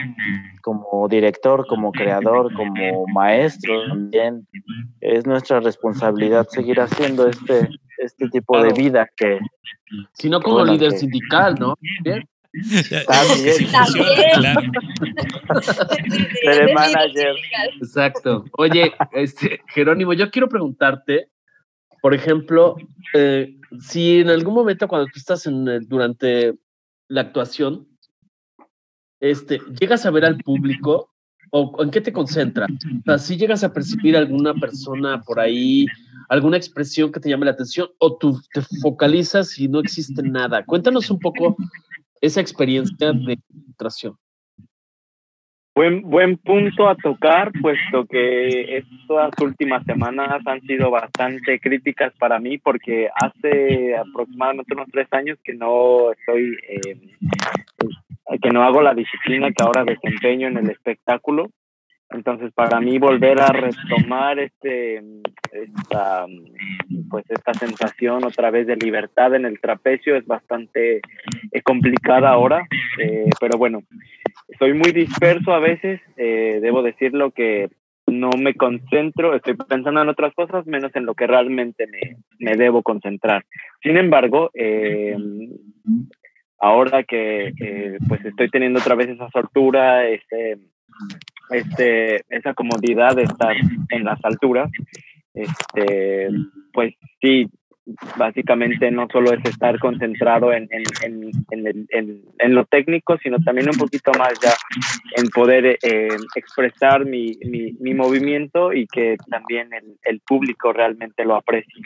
como 0.62 1.08
director, 1.08 1.66
como 1.66 1.92
creador, 1.92 2.52
como 2.54 3.06
maestro 3.14 3.86
también. 3.88 4.46
Es 5.00 5.26
nuestra 5.26 5.60
responsabilidad 5.60 6.46
seguir 6.48 6.80
haciendo 6.80 7.28
este, 7.28 7.68
este 7.98 8.28
tipo 8.28 8.54
claro. 8.54 8.68
de 8.68 8.82
vida 8.82 9.08
que... 9.16 9.38
Sino 10.12 10.40
como 10.40 10.56
bueno, 10.56 10.72
líder 10.72 10.92
que, 10.92 10.98
sindical, 10.98 11.56
¿no? 11.58 11.74
¿Bien? 12.02 12.24
También. 13.06 13.54
Sí 13.54 13.64
funciona, 13.66 14.14
claro. 14.34 14.60
Seré 16.42 16.74
manager. 16.74 17.36
Exacto. 17.80 18.44
Oye, 18.58 18.92
este, 19.12 19.60
Jerónimo, 19.68 20.12
yo 20.12 20.30
quiero 20.30 20.48
preguntarte, 20.48 21.28
por 22.02 22.14
ejemplo, 22.14 22.76
eh, 23.14 23.56
si 23.78 24.20
en 24.20 24.30
algún 24.30 24.54
momento 24.54 24.88
cuando 24.88 25.06
tú 25.06 25.18
estás 25.18 25.46
en 25.46 25.68
el, 25.68 25.88
durante 25.88 26.54
la 27.08 27.20
actuación, 27.22 27.86
este, 29.20 29.60
llegas 29.78 30.06
a 30.06 30.10
ver 30.10 30.24
al 30.24 30.38
público 30.38 31.10
o 31.50 31.82
en 31.82 31.90
qué 31.90 32.00
te 32.00 32.12
concentras? 32.12 32.70
O 32.70 33.02
sea, 33.04 33.18
si 33.18 33.36
llegas 33.36 33.62
a 33.62 33.72
percibir 33.72 34.16
alguna 34.16 34.54
persona 34.54 35.20
por 35.22 35.38
ahí, 35.38 35.86
alguna 36.28 36.56
expresión 36.56 37.12
que 37.12 37.20
te 37.20 37.28
llame 37.28 37.44
la 37.44 37.52
atención 37.52 37.88
o 37.98 38.16
tú 38.16 38.40
te 38.52 38.62
focalizas 38.82 39.58
y 39.58 39.68
no 39.68 39.80
existe 39.80 40.22
nada. 40.22 40.64
Cuéntanos 40.64 41.10
un 41.10 41.18
poco 41.18 41.56
esa 42.20 42.40
experiencia 42.40 43.12
de 43.12 43.38
concentración. 43.46 44.16
Buen, 45.74 46.02
buen 46.02 46.36
punto 46.36 46.88
a 46.88 46.96
tocar, 46.96 47.52
puesto 47.62 48.04
que 48.04 48.76
estas 48.78 49.30
últimas 49.40 49.84
semanas 49.84 50.42
han 50.44 50.60
sido 50.62 50.90
bastante 50.90 51.60
críticas 51.60 52.12
para 52.18 52.38
mí, 52.38 52.58
porque 52.58 53.08
hace 53.14 53.96
aproximadamente 53.96 54.74
unos 54.74 54.88
tres 54.92 55.06
años 55.12 55.38
que 55.42 55.54
no 55.54 56.12
estoy 56.12 56.56
eh, 56.68 56.98
que 58.38 58.50
no 58.50 58.62
hago 58.62 58.82
la 58.82 58.94
disciplina 58.94 59.50
que 59.50 59.62
ahora 59.62 59.84
desempeño 59.84 60.48
en 60.48 60.58
el 60.58 60.70
espectáculo. 60.70 61.50
Entonces, 62.10 62.52
para 62.52 62.80
mí 62.80 62.98
volver 62.98 63.40
a 63.40 63.48
retomar 63.48 64.40
este, 64.40 65.00
esta, 65.52 66.26
pues 67.08 67.24
esta 67.28 67.54
sensación 67.54 68.24
otra 68.24 68.50
vez 68.50 68.66
de 68.66 68.74
libertad 68.74 69.34
en 69.36 69.44
el 69.44 69.60
trapecio 69.60 70.16
es 70.16 70.26
bastante 70.26 70.96
eh, 70.96 71.62
complicada 71.62 72.30
ahora, 72.30 72.66
eh, 72.98 73.30
pero 73.40 73.58
bueno, 73.58 73.82
soy 74.58 74.74
muy 74.74 74.90
disperso 74.90 75.52
a 75.52 75.60
veces, 75.60 76.00
eh, 76.16 76.58
debo 76.60 76.82
decirlo 76.82 77.30
que 77.30 77.70
no 78.08 78.30
me 78.36 78.54
concentro, 78.54 79.36
estoy 79.36 79.54
pensando 79.54 80.02
en 80.02 80.08
otras 80.08 80.34
cosas 80.34 80.66
menos 80.66 80.90
en 80.96 81.06
lo 81.06 81.14
que 81.14 81.28
realmente 81.28 81.86
me, 81.86 82.16
me 82.40 82.56
debo 82.56 82.82
concentrar. 82.82 83.44
Sin 83.82 83.96
embargo, 83.96 84.50
eh, 84.54 85.16
ahora 86.60 87.02
que, 87.02 87.98
pues 88.06 88.24
estoy 88.24 88.50
teniendo 88.50 88.80
otra 88.80 88.94
vez 88.94 89.08
esa 89.08 89.28
soltura, 89.30 90.06
este, 90.06 90.58
este, 91.50 92.24
esa 92.28 92.54
comodidad 92.54 93.16
de 93.16 93.22
estar 93.22 93.54
en 93.90 94.04
las 94.04 94.22
alturas, 94.24 94.70
este, 95.34 96.28
pues 96.72 96.94
sí, 97.20 97.48
básicamente 98.16 98.90
no 98.90 99.08
solo 99.10 99.32
es 99.32 99.44
estar 99.44 99.78
concentrado 99.78 100.52
en, 100.52 100.68
en, 100.70 101.30
en, 101.50 102.22
en, 102.38 102.54
lo 102.54 102.64
técnico, 102.64 103.16
sino 103.22 103.38
también 103.40 103.68
un 103.68 103.76
poquito 103.76 104.12
más 104.18 104.32
ya 104.40 104.52
en 105.16 105.28
poder 105.28 105.78
eh, 105.82 106.08
expresar 106.34 107.04
mi, 107.04 107.32
mi, 107.44 107.72
mi, 107.80 107.94
movimiento 107.94 108.72
y 108.72 108.86
que 108.86 109.16
también 109.30 109.72
el, 109.72 109.96
el 110.02 110.20
público 110.20 110.72
realmente 110.72 111.24
lo 111.24 111.36
aprecie 111.36 111.82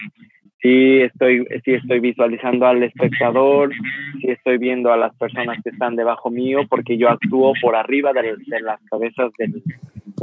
sí 0.65 1.03
estoy, 1.03 1.47
sí 1.63 1.75
estoy 1.75 2.01
visualizando 2.01 2.67
al 2.67 2.83
espectador, 2.83 3.71
sí 4.19 4.31
estoy 4.31 4.57
viendo 4.57 4.91
a 4.91 4.97
las 4.97 5.15
personas 5.17 5.63
que 5.63 5.69
están 5.69 5.95
debajo 5.95 6.31
mío, 6.31 6.61
porque 6.71 6.97
yo 6.97 7.11
actúo 7.11 7.53
por 7.61 7.77
arriba 7.77 8.15
de, 8.15 8.35
de 8.47 8.61
las 8.63 8.81
cabezas 8.91 9.31
de, 9.39 9.53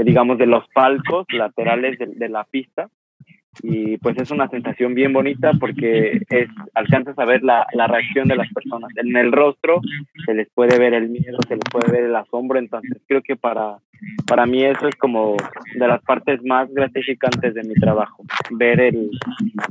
digamos, 0.03 0.39
de 0.39 0.47
los 0.47 0.67
palcos 0.69 1.27
laterales 1.31 1.99
de, 1.99 2.07
de, 2.07 2.27
la 2.27 2.43
pista. 2.45 2.89
Y 3.61 3.97
pues 3.97 4.17
es 4.17 4.31
una 4.31 4.47
sensación 4.47 4.95
bien 4.95 5.11
bonita 5.11 5.51
porque 5.59 6.21
es, 6.29 6.49
alcanzas 6.73 7.17
a 7.19 7.25
ver 7.25 7.43
la, 7.43 7.67
la 7.73 7.87
reacción 7.87 8.27
de 8.27 8.37
las 8.37 8.51
personas. 8.53 8.89
En 8.95 9.15
el 9.15 9.31
rostro 9.31 9.81
se 10.25 10.33
les 10.33 10.49
puede 10.53 10.79
ver 10.79 10.93
el 10.93 11.09
miedo, 11.09 11.37
se 11.47 11.55
les 11.55 11.63
puede 11.69 11.91
ver 11.91 12.05
el 12.05 12.15
asombro, 12.15 12.59
entonces 12.59 13.01
creo 13.07 13.21
que 13.21 13.35
para, 13.35 13.77
para 14.27 14.45
mí 14.45 14.63
eso 14.63 14.87
es 14.87 14.95
como 14.95 15.35
de 15.75 15.87
las 15.87 16.01
partes 16.03 16.41
más 16.43 16.73
gratificantes 16.73 17.53
de 17.53 17.63
mi 17.63 17.73
trabajo, 17.75 18.23
ver 18.51 18.79
el, 18.79 19.09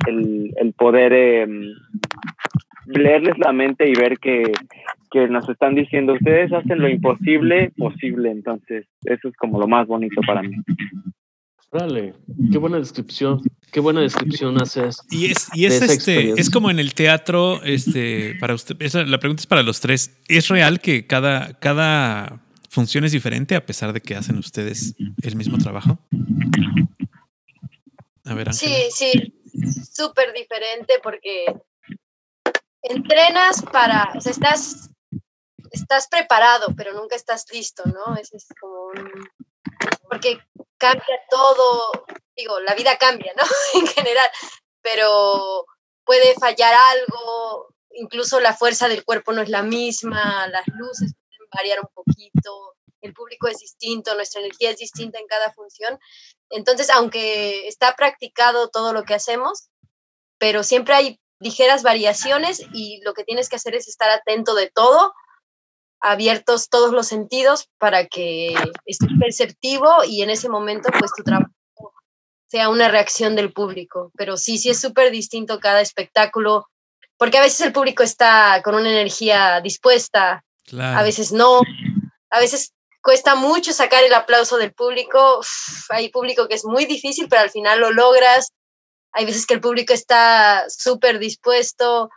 el, 0.06 0.52
el 0.56 0.72
poder 0.74 1.12
eh, 1.14 1.48
leerles 2.86 3.38
la 3.38 3.52
mente 3.52 3.88
y 3.88 3.94
ver 3.94 4.18
que, 4.18 4.52
que 5.10 5.28
nos 5.28 5.48
están 5.48 5.74
diciendo, 5.74 6.12
ustedes 6.12 6.52
hacen 6.52 6.80
lo 6.80 6.88
imposible 6.88 7.72
posible, 7.76 8.30
entonces 8.30 8.86
eso 9.04 9.28
es 9.28 9.36
como 9.36 9.58
lo 9.58 9.66
más 9.66 9.86
bonito 9.86 10.20
para 10.26 10.42
mí. 10.42 10.56
Vale, 11.72 12.14
qué 12.50 12.58
buena 12.58 12.78
descripción, 12.78 13.42
qué 13.70 13.78
buena 13.78 14.00
descripción 14.00 14.60
haces. 14.60 15.02
Y 15.08 15.30
es, 15.30 15.48
y 15.54 15.66
es 15.66 15.80
este, 15.80 16.32
es 16.32 16.50
como 16.50 16.68
en 16.68 16.80
el 16.80 16.94
teatro, 16.94 17.62
este, 17.62 18.34
para 18.40 18.54
usted, 18.54 18.74
esa, 18.80 19.04
la 19.04 19.20
pregunta 19.20 19.42
es 19.42 19.46
para 19.46 19.62
los 19.62 19.80
tres. 19.80 20.18
¿Es 20.26 20.48
real 20.48 20.80
que 20.80 21.06
cada, 21.06 21.54
cada 21.60 22.42
función 22.68 23.04
es 23.04 23.12
diferente 23.12 23.54
a 23.54 23.64
pesar 23.64 23.92
de 23.92 24.00
que 24.00 24.16
hacen 24.16 24.36
ustedes 24.36 24.96
el 25.22 25.36
mismo 25.36 25.58
trabajo? 25.58 26.00
A 28.24 28.34
ver, 28.34 28.52
Sí, 28.52 28.74
sí, 28.90 29.40
súper 29.92 30.32
diferente 30.32 30.94
porque 31.02 31.44
entrenas 32.82 33.62
para, 33.62 34.12
o 34.16 34.20
sea, 34.20 34.32
estás, 34.32 34.90
estás 35.70 36.08
preparado, 36.08 36.74
pero 36.76 36.94
nunca 36.94 37.14
estás 37.14 37.46
listo, 37.52 37.84
¿no? 37.86 38.16
Ese 38.16 38.38
es 38.38 38.48
como 38.60 38.86
un, 38.86 39.28
porque 40.08 40.38
cambia 40.80 41.20
todo, 41.30 41.92
digo, 42.36 42.58
la 42.60 42.74
vida 42.74 42.96
cambia, 42.98 43.32
¿no? 43.36 43.44
en 43.80 43.86
general, 43.86 44.28
pero 44.82 45.66
puede 46.04 46.34
fallar 46.34 46.74
algo, 46.74 47.68
incluso 47.92 48.40
la 48.40 48.54
fuerza 48.54 48.88
del 48.88 49.04
cuerpo 49.04 49.32
no 49.32 49.42
es 49.42 49.48
la 49.48 49.62
misma, 49.62 50.48
las 50.48 50.66
luces 50.66 51.12
pueden 51.14 51.48
variar 51.52 51.80
un 51.80 51.88
poquito, 51.94 52.74
el 53.00 53.14
público 53.14 53.46
es 53.46 53.58
distinto, 53.58 54.14
nuestra 54.14 54.40
energía 54.40 54.70
es 54.70 54.78
distinta 54.78 55.18
en 55.18 55.26
cada 55.26 55.52
función. 55.52 55.98
Entonces, 56.50 56.90
aunque 56.90 57.68
está 57.68 57.94
practicado 57.94 58.68
todo 58.68 58.92
lo 58.92 59.04
que 59.04 59.14
hacemos, 59.14 59.68
pero 60.38 60.62
siempre 60.64 60.94
hay 60.94 61.20
ligeras 61.38 61.82
variaciones 61.82 62.62
y 62.72 63.00
lo 63.02 63.14
que 63.14 63.24
tienes 63.24 63.48
que 63.48 63.56
hacer 63.56 63.74
es 63.74 63.88
estar 63.88 64.10
atento 64.10 64.54
de 64.54 64.70
todo, 64.70 65.14
abiertos 66.00 66.68
todos 66.68 66.92
los 66.92 67.06
sentidos 67.06 67.68
para 67.78 68.06
que 68.06 68.54
estés 68.86 69.10
perceptivo 69.18 70.04
y 70.06 70.22
en 70.22 70.30
ese 70.30 70.48
momento 70.48 70.88
pues 70.98 71.12
tu 71.16 71.22
trabajo 71.22 71.52
sea 72.48 72.68
una 72.68 72.88
reacción 72.88 73.36
del 73.36 73.52
público. 73.52 74.10
Pero 74.16 74.36
sí, 74.36 74.58
sí 74.58 74.70
es 74.70 74.80
súper 74.80 75.10
distinto 75.10 75.60
cada 75.60 75.80
espectáculo, 75.80 76.66
porque 77.16 77.38
a 77.38 77.42
veces 77.42 77.60
el 77.60 77.72
público 77.72 78.02
está 78.02 78.60
con 78.64 78.74
una 78.74 78.90
energía 78.90 79.60
dispuesta, 79.60 80.44
a 80.78 81.02
veces 81.02 81.32
no, 81.32 81.60
a 82.30 82.40
veces 82.40 82.72
cuesta 83.02 83.34
mucho 83.34 83.72
sacar 83.72 84.04
el 84.04 84.14
aplauso 84.14 84.56
del 84.56 84.72
público. 84.72 85.40
hay 85.90 86.10
público 86.10 86.48
que 86.48 86.54
es 86.54 86.64
muy 86.64 86.86
difícil, 86.86 87.28
pero 87.28 87.42
al 87.42 87.50
final 87.50 87.80
lo 87.80 87.90
logras. 87.92 88.52
Hay 89.12 89.24
veces 89.26 89.46
que 89.46 89.54
el 89.54 89.60
público 89.60 89.92
está 89.92 90.64
súper 90.68 91.18
dispuesto. 91.18 92.10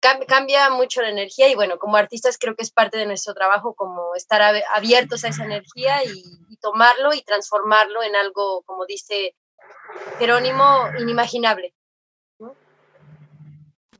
Cambia 0.00 0.70
mucho 0.70 1.02
la 1.02 1.10
energía 1.10 1.48
y 1.48 1.54
bueno, 1.54 1.78
como 1.78 1.96
artistas 1.96 2.38
creo 2.38 2.54
que 2.54 2.62
es 2.62 2.70
parte 2.70 2.98
de 2.98 3.06
nuestro 3.06 3.34
trabajo 3.34 3.74
como 3.74 4.14
estar 4.14 4.42
abiertos 4.74 5.24
a 5.24 5.28
esa 5.28 5.44
energía 5.44 6.04
y, 6.04 6.22
y 6.48 6.56
tomarlo 6.56 7.12
y 7.14 7.22
transformarlo 7.22 8.02
en 8.02 8.16
algo, 8.16 8.62
como 8.62 8.86
dice 8.86 9.34
Jerónimo, 10.18 10.88
inimaginable. 10.98 11.74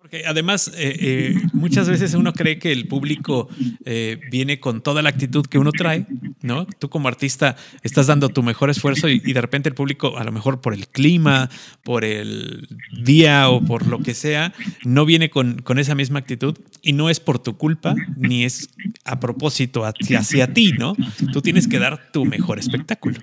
Porque 0.06 0.22
además, 0.24 0.68
eh, 0.76 0.96
eh, 1.00 1.34
muchas 1.52 1.88
veces 1.88 2.14
uno 2.14 2.32
cree 2.32 2.60
que 2.60 2.70
el 2.70 2.86
público 2.86 3.48
eh, 3.84 4.20
viene 4.30 4.60
con 4.60 4.80
toda 4.80 5.02
la 5.02 5.08
actitud 5.08 5.44
que 5.46 5.58
uno 5.58 5.72
trae, 5.72 6.06
¿no? 6.42 6.64
Tú 6.64 6.88
como 6.88 7.08
artista 7.08 7.56
estás 7.82 8.06
dando 8.06 8.28
tu 8.28 8.44
mejor 8.44 8.70
esfuerzo 8.70 9.08
y, 9.08 9.18
de 9.18 9.40
repente 9.40 9.68
el 9.68 9.74
público, 9.74 10.16
a 10.16 10.22
lo 10.22 10.30
mejor 10.30 10.60
por 10.60 10.74
el 10.74 10.86
clima, 10.86 11.50
por 11.82 12.04
el 12.04 12.68
día 13.02 13.50
o 13.50 13.60
por 13.64 13.88
lo 13.88 13.98
que 13.98 14.14
sea, 14.14 14.54
no 14.84 15.06
viene 15.06 15.28
con, 15.28 15.60
con 15.62 15.80
esa 15.80 15.96
misma 15.96 16.20
actitud 16.20 16.56
y 16.82 16.92
no 16.92 17.10
es 17.10 17.18
por 17.18 17.40
tu 17.40 17.56
culpa 17.56 17.96
ni 18.16 18.44
es 18.44 18.68
a 19.04 19.18
propósito 19.18 19.84
hacia, 19.84 20.20
hacia 20.20 20.54
ti, 20.54 20.70
¿no? 20.70 20.94
Tú 21.32 21.42
tienes 21.42 21.66
que 21.66 21.80
dar 21.80 22.12
tu 22.12 22.24
mejor 22.24 22.60
espectáculo. 22.60 23.18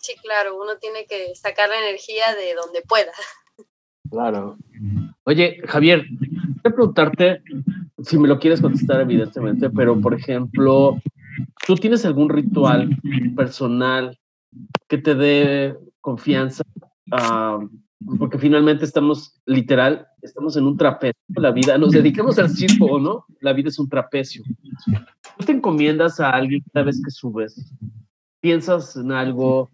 Sí, 0.00 0.14
claro, 0.24 0.60
uno 0.60 0.78
tiene 0.80 1.06
que 1.06 1.36
sacar 1.36 1.68
la 1.68 1.78
energía 1.78 2.34
de 2.34 2.52
donde 2.56 2.82
pueda. 2.82 3.12
Claro. 4.10 4.58
Oye, 5.24 5.60
Javier, 5.66 6.04
quiero 6.62 6.76
preguntarte, 6.76 7.42
si 8.02 8.18
me 8.18 8.26
lo 8.26 8.38
quieres 8.38 8.60
contestar, 8.60 9.00
evidentemente, 9.00 9.70
pero 9.70 10.00
por 10.00 10.14
ejemplo, 10.14 11.00
¿tú 11.66 11.76
tienes 11.76 12.04
algún 12.04 12.28
ritual 12.28 12.90
personal 13.36 14.18
que 14.88 14.98
te 14.98 15.14
dé 15.14 15.76
confianza? 16.00 16.64
Ah, 17.12 17.60
porque 18.18 18.38
finalmente 18.38 18.84
estamos, 18.84 19.40
literal, 19.46 20.06
estamos 20.22 20.56
en 20.56 20.66
un 20.66 20.76
trapecio. 20.76 21.20
La 21.36 21.52
vida, 21.52 21.78
nos 21.78 21.92
dedicamos 21.92 22.38
al 22.40 22.50
circo, 22.50 22.98
¿no? 22.98 23.24
La 23.40 23.52
vida 23.52 23.68
es 23.68 23.78
un 23.78 23.88
trapecio. 23.88 24.42
¿Tú 25.38 25.44
te 25.46 25.52
encomiendas 25.52 26.18
a 26.18 26.30
alguien 26.30 26.62
cada 26.72 26.86
vez 26.86 27.00
que 27.02 27.10
subes? 27.12 27.72
¿Piensas 28.40 28.96
en 28.96 29.12
algo? 29.12 29.70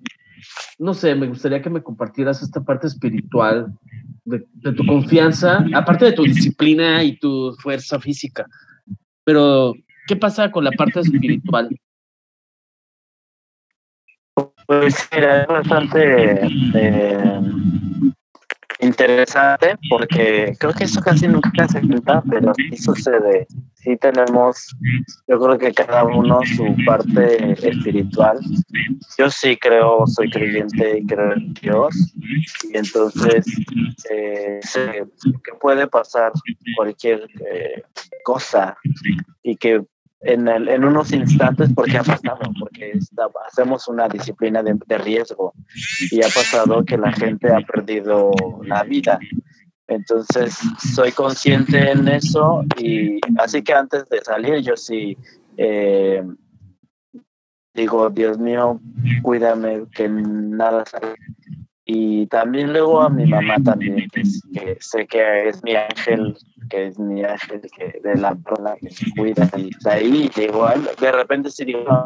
No 0.78 0.94
sé, 0.94 1.15
me 1.15 1.27
gustaría 1.27 1.62
que 1.62 1.70
me 1.70 1.82
compartieras 1.82 2.43
esta 2.43 2.62
parte 2.62 2.86
espiritual 2.86 3.73
de, 4.24 4.47
tu 4.73 4.86
confianza, 4.86 5.65
aparte 5.74 6.06
de 6.06 6.12
tu 6.12 6.24
disciplina 6.24 7.02
y 7.02 7.19
tu 7.19 7.55
fuerza 7.60 7.98
física. 7.98 8.47
Pero, 9.24 9.74
¿qué 10.06 10.16
pasa 10.16 10.51
con 10.51 10.65
la 10.65 10.73
parte 10.73 11.01
espiritual? 11.01 11.69
Pues 14.66 15.09
es 15.12 15.47
bastante 15.47 16.47
eh, 16.74 17.40
interesante 18.80 19.76
porque 19.88 20.52
creo 20.59 20.72
que 20.72 20.84
eso 20.84 21.00
casi 21.00 21.26
nunca 21.28 21.66
se 21.68 21.80
cuenta, 21.80 22.22
pero 22.28 22.52
sí 22.55 22.76
sucede. 22.76 23.46
Sí 23.74 23.96
tenemos, 23.96 24.76
yo 25.26 25.38
creo 25.40 25.59
que 25.59 25.72
cada 25.72 26.05
uno 26.05 26.40
su 26.56 26.76
parte 26.84 27.52
espiritual. 27.68 28.38
Yo 29.16 29.30
sí 29.30 29.56
creo, 29.56 30.06
soy 30.06 30.30
creyente 30.30 30.98
y 30.98 31.06
creo 31.06 31.32
en 31.32 31.55
Dios. 31.55 31.94
Y 32.72 32.76
entonces 32.76 33.46
eh, 34.10 34.59
sé 34.62 35.05
que 35.22 35.52
puede 35.60 35.86
pasar 35.86 36.32
cualquier 36.76 37.28
eh, 37.50 37.82
cosa 38.24 38.76
y 39.42 39.56
que 39.56 39.82
en, 40.20 40.48
el, 40.48 40.68
en 40.68 40.84
unos 40.84 41.12
instantes 41.12 41.70
porque 41.74 41.98
ha 41.98 42.02
pasado, 42.02 42.40
porque 42.58 42.98
hacemos 43.46 43.88
una 43.88 44.08
disciplina 44.08 44.62
de, 44.62 44.98
riesgo 44.98 45.54
y 46.10 46.22
ha 46.22 46.28
pasado 46.28 46.84
que 46.84 46.98
la 46.98 47.12
gente 47.12 47.52
ha 47.52 47.60
perdido 47.60 48.30
la 48.64 48.82
vida. 48.82 49.18
Entonces, 49.86 50.58
soy 50.94 51.12
consciente 51.12 51.92
en 51.92 52.08
eso 52.08 52.62
y 52.78 53.20
así 53.38 53.62
que 53.62 53.72
antes 53.72 54.08
de 54.08 54.20
salir 54.20 54.58
yo 54.60 54.76
sí 54.76 55.16
eh, 55.56 56.22
digo, 57.78 58.10
Dios 58.10 58.38
mío, 58.38 58.80
cuídame, 59.22 59.86
que 59.94 60.08
nada 60.08 60.84
salga 60.84 61.14
y 61.90 62.27
también 62.27 62.74
luego 62.74 63.01
a 63.01 63.09
mi 63.09 63.24
mamá 63.24 63.56
también, 63.65 64.10
que, 64.10 64.77
sé 64.78 65.06
que 65.06 65.48
es 65.48 65.65
mi 65.65 65.74
ángel, 65.74 66.36
que 66.69 66.89
es 66.89 66.98
mi 66.98 67.24
ángel 67.24 67.62
que 67.74 67.98
de 68.02 68.15
la 68.15 68.35
persona 68.35 68.77
que 68.77 68.90
se 68.90 69.06
cuida. 69.16 69.48
Y 69.56 69.70
ahí 69.89 70.31
igual, 70.36 70.86
de 71.01 71.12
repente 71.12 71.51
sí 71.51 71.65
digo, 71.65 72.05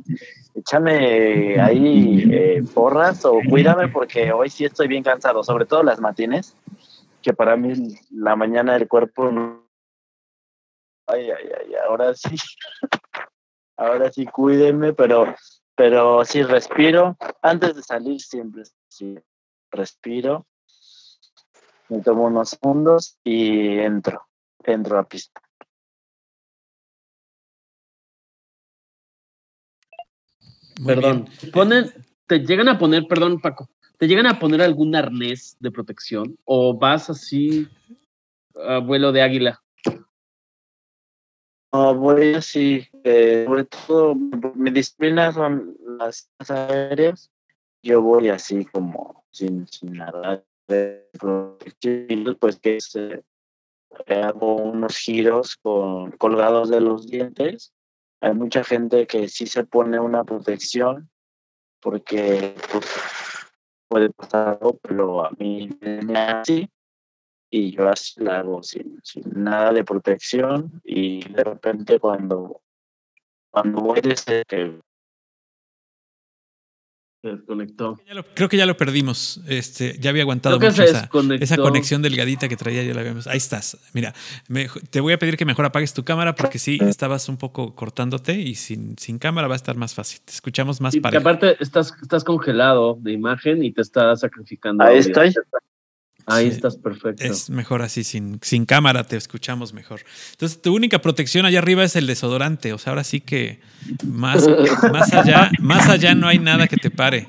échame 0.55 1.61
ahí 1.61 2.29
eh, 2.31 2.63
porras 2.73 3.25
o 3.25 3.41
cuídame 3.51 3.89
porque 3.89 4.31
hoy 4.31 4.51
sí 4.51 4.65
estoy 4.65 4.87
bien 4.87 5.03
cansado, 5.03 5.43
sobre 5.43 5.67
todo 5.67 5.83
las 5.83 5.99
matines, 5.99 6.57
que 7.21 7.33
para 7.33 7.57
mí 7.57 7.73
la 8.13 8.37
mañana 8.37 8.75
del 8.75 8.87
cuerpo 8.87 9.33
Ay, 11.09 11.29
ay, 11.29 11.51
ay, 11.59 11.75
ahora 11.89 12.15
sí. 12.15 12.37
ahora 13.77 14.13
sí 14.13 14.27
cuídenme, 14.27 14.93
pero, 14.93 15.35
pero 15.75 16.25
sí 16.25 16.45
respiro. 16.45 17.17
Antes 17.43 17.75
de 17.75 17.83
salir 17.83 18.21
siempre 18.21 18.63
sí 18.87 19.19
respiro, 19.73 20.47
me 21.89 22.01
tomo 22.01 22.24
unos 22.24 22.51
segundos 22.51 23.19
y 23.24 23.78
entro, 23.78 24.27
entro 24.65 24.99
a 24.99 25.05
pista. 25.05 25.40
perdón, 30.85 31.28
ponen, 31.53 31.93
te 32.27 32.40
llegan 32.40 32.69
a 32.69 32.78
poner, 32.78 33.07
perdón 33.07 33.40
Paco, 33.40 33.69
te 33.99 34.07
llegan 34.07 34.27
a 34.27 34.39
poner 34.39 34.62
algún 34.62 34.94
arnés 34.94 35.57
de 35.61 35.70
protección 35.70 36.36
o 36.44 36.77
vas 36.77 37.11
así 37.11 37.69
a 38.55 38.78
vuelo 38.78 39.12
de 39.12 39.23
águila. 39.23 39.62
No, 41.73 41.94
voy 41.94 42.35
así, 42.35 42.86
eh, 43.05 43.44
sobre 43.47 43.65
todo 43.65 44.15
mi 44.15 44.70
disciplina 44.70 45.32
son 45.32 45.74
las 45.99 46.28
aéreas, 46.51 47.31
yo 47.82 48.03
voy 48.03 48.28
así 48.28 48.65
como 48.66 49.22
sin, 49.33 49.67
nada 49.83 50.45
de 50.69 51.09
protección, 51.19 52.37
pues 52.39 52.61
que 52.61 52.79
hago 54.09 54.57
unos 54.57 54.97
giros 54.97 55.57
con, 55.57 56.13
colgados 56.13 56.71
de 56.71 56.81
los 56.81 57.07
dientes. 57.07 57.73
Hay 58.21 58.35
mucha 58.35 58.63
gente 58.65 59.07
que 59.07 59.29
sí 59.29 59.47
se 59.47 59.65
pone 59.65 59.99
una 59.99 60.25
protección 60.25 61.11
porque 61.81 62.55
pues, 62.71 62.87
puede 63.89 64.11
pasar 64.11 64.49
algo, 64.49 64.79
pero 64.81 65.25
a 65.25 65.31
mí 65.39 65.69
me 65.81 66.17
así. 66.17 66.71
y 67.51 67.73
yo 67.73 67.89
así 67.89 68.23
la 68.23 68.39
hago 68.39 68.63
sin, 68.63 69.01
sin 69.03 69.25
nada 69.35 69.73
de 69.73 69.85
protección 69.85 70.81
y 70.85 71.29
de 71.29 71.45
repente 71.45 71.99
cuando, 71.99 72.63
cuando 73.51 73.81
voy 73.81 74.01
desde 74.01 74.45
que 74.45 74.81
Se 77.23 77.28
desconectó. 77.28 78.01
Ya 78.07 78.15
lo- 78.15 78.24
creo 78.35 78.49
que 78.49 78.57
ya 78.57 78.66
lo 78.66 78.77
perdimos. 78.77 79.40
Este, 79.47 79.97
ya 80.01 80.11
había 80.11 80.23
aguantado 80.23 80.59
mucho 80.59 80.73
se 80.73 80.85
esa, 80.86 81.09
esa 81.40 81.57
conexión 81.57 82.03
delgadita 82.03 82.49
que 82.49 82.57
traía, 82.57 82.82
ya 82.82 82.93
la 82.94 83.03
vemos. 83.03 83.28
Ahí 83.28 83.36
estás. 83.36 83.78
Mira, 83.93 84.12
me- 84.49 84.69
te 84.90 84.99
voy 85.01 85.12
a 85.12 85.19
pedir 85.20 85.36
que 85.36 85.44
mejor 85.44 85.65
apagues 85.65 85.94
tu 85.94 86.03
cámara 86.05 86.35
porque 86.35 86.59
sí, 86.59 86.78
estabas 86.82 87.28
un 87.28 87.36
poco 87.36 87.77
cortándote 87.77 88.35
y 88.40 88.57
sin, 88.57 88.99
sin 88.99 89.19
cámara 89.20 89.47
va 89.47 89.55
a 89.55 89.57
estar 89.57 89.77
más 89.77 89.94
fácil. 89.94 90.20
Te 90.24 90.32
escuchamos 90.32 90.81
más 90.81 90.94
Y 90.97 91.01
parejo. 91.01 91.20
aparte 91.20 91.57
estás, 91.61 91.94
estás 92.03 92.24
congelado 92.24 92.99
de 93.01 93.12
imagen 93.12 93.62
y 93.62 93.70
te 93.73 93.82
estás 93.82 94.20
sacrificando. 94.20 94.82
ahí 94.82 94.99
audio. 94.99 95.01
estoy. 95.09 95.35
Ahí 96.27 96.49
Sí. 96.51 96.57
estás 96.57 96.77
perfecto. 96.77 97.24
Es 97.24 97.51
mejor 97.51 97.82
así, 97.82 98.05
sin, 98.05 98.39
sin 98.43 98.65
cámara 98.65 99.05
te 99.05 99.16
escuchamos 99.16 99.73
mejor. 99.74 100.01
Entonces, 100.32 100.62
tu 100.62 100.74
única 100.74 101.01
protección 101.01 101.47
allá 101.47 101.59
arriba 101.59 101.82
es 101.85 101.97
el 101.97 102.07
desodorante. 102.07 102.73
O 102.73 102.78
sea, 102.78 102.90
ahora 102.93 103.05
sí 103.05 103.20
que 103.20 103.61
más, 104.07 104.47
más 104.93 105.12
allá, 105.12 105.51
más 105.61 105.89
allá 105.89 106.15
no 106.15 106.28
hay 106.28 106.39
nada 106.39 106.69
que 106.69 106.77
te 106.77 106.90
pare. 106.90 107.27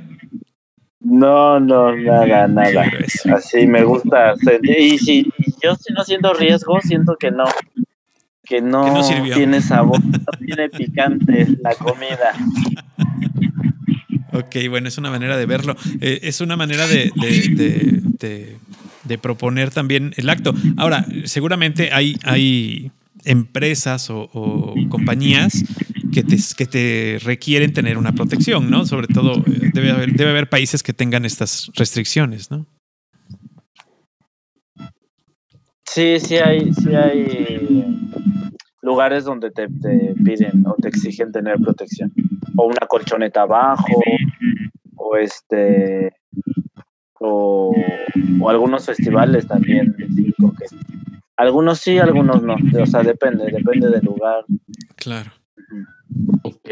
No, 0.99 1.59
no, 1.59 1.95
nada, 1.95 2.47
nada. 2.47 2.85
Así 3.35 3.67
me 3.67 3.83
gusta. 3.83 4.35
sentir- 4.37 4.77
Y 4.79 4.97
si 4.99 5.23
yo 5.61 5.71
estoy 5.71 5.93
no 5.95 6.03
siento 6.05 6.33
riesgo, 6.33 6.79
siento 6.81 7.17
que 7.19 7.29
no. 7.31 7.45
Que 8.45 8.61
no, 8.61 8.85
Que 8.85 8.91
no 8.91 9.03
sirvió. 9.03 9.35
tiene 9.35 9.61
sabor, 9.61 9.99
no 10.03 10.37
tiene 10.45 10.69
picante 10.69 11.47
la 11.61 11.73
comida. 11.75 12.33
Ok, 14.33 14.55
bueno, 14.69 14.87
es 14.87 14.97
una 14.97 15.11
manera 15.11 15.37
de 15.37 15.45
verlo. 15.45 15.75
Eh, 16.01 16.19
es 16.23 16.41
una 16.41 16.57
manera 16.57 16.87
de, 16.87 17.11
de- 17.15 17.49
de- 17.55 18.01
de- 18.19 18.57
de 19.03 19.17
proponer 19.17 19.71
también 19.71 20.13
el 20.17 20.29
acto. 20.29 20.53
Ahora, 20.77 21.05
seguramente 21.25 21.89
hay, 21.91 22.17
hay 22.23 22.91
empresas 23.25 24.09
o, 24.09 24.73
compañías 24.89 25.63
que 26.11 26.23
te, 26.23 26.37
que 26.57 26.65
te 26.65 27.19
requieren 27.23 27.73
tener 27.73 27.97
una 27.97 28.13
protección, 28.13 28.69
¿no? 28.69 28.85
Sobre 28.85 29.07
todo, 29.07 29.33
eh, 29.37 29.71
debe 29.73 29.91
haber, 29.91 30.13
debe 30.13 30.31
haber 30.31 30.49
países 30.49 30.83
que 30.83 30.93
tengan 30.93 31.25
estas 31.25 31.71
restricciones, 31.75 32.51
¿no? 32.51 32.65
Sí, 35.85 36.19
sí 36.19 36.37
hay, 36.37 36.73
sí 36.73 36.95
hay 36.95 37.85
lugares 38.81 39.25
donde 39.25 39.51
te, 39.51 39.67
te 39.67 40.15
piden 40.23 40.65
o 40.65 40.75
te 40.75 40.89
exigen 40.89 41.31
tener 41.31 41.57
protección. 41.57 42.11
O 42.55 42.65
una 42.65 42.87
colchoneta 42.87 43.41
abajo, 43.41 44.01
o 44.95 45.17
este 45.17 46.11
o, 47.23 47.73
o 48.41 48.49
algunos 48.49 48.85
festivales 48.85 49.47
también 49.47 49.95
que 49.97 50.07
algunos 51.37 51.79
sí, 51.79 51.97
algunos 51.97 52.43
no. 52.43 52.55
O 52.81 52.85
sea, 52.85 53.01
depende, 53.03 53.45
depende 53.51 53.89
del 53.89 54.05
lugar. 54.05 54.45
Claro. 54.95 55.31
Ok. 56.43 56.69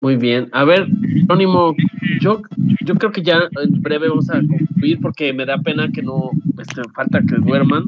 Muy 0.00 0.16
bien. 0.16 0.48
A 0.52 0.64
ver, 0.64 0.86
Anónimo, 1.28 1.74
yo, 2.20 2.42
yo 2.84 2.94
creo 2.96 3.12
que 3.12 3.22
ya 3.22 3.48
en 3.62 3.80
breve 3.82 4.08
vamos 4.08 4.28
a 4.30 4.34
concluir 4.40 4.98
porque 5.00 5.32
me 5.32 5.46
da 5.46 5.58
pena 5.58 5.88
que 5.92 6.02
no 6.02 6.30
este, 6.58 6.82
falta 6.94 7.20
que 7.20 7.36
duerman. 7.36 7.84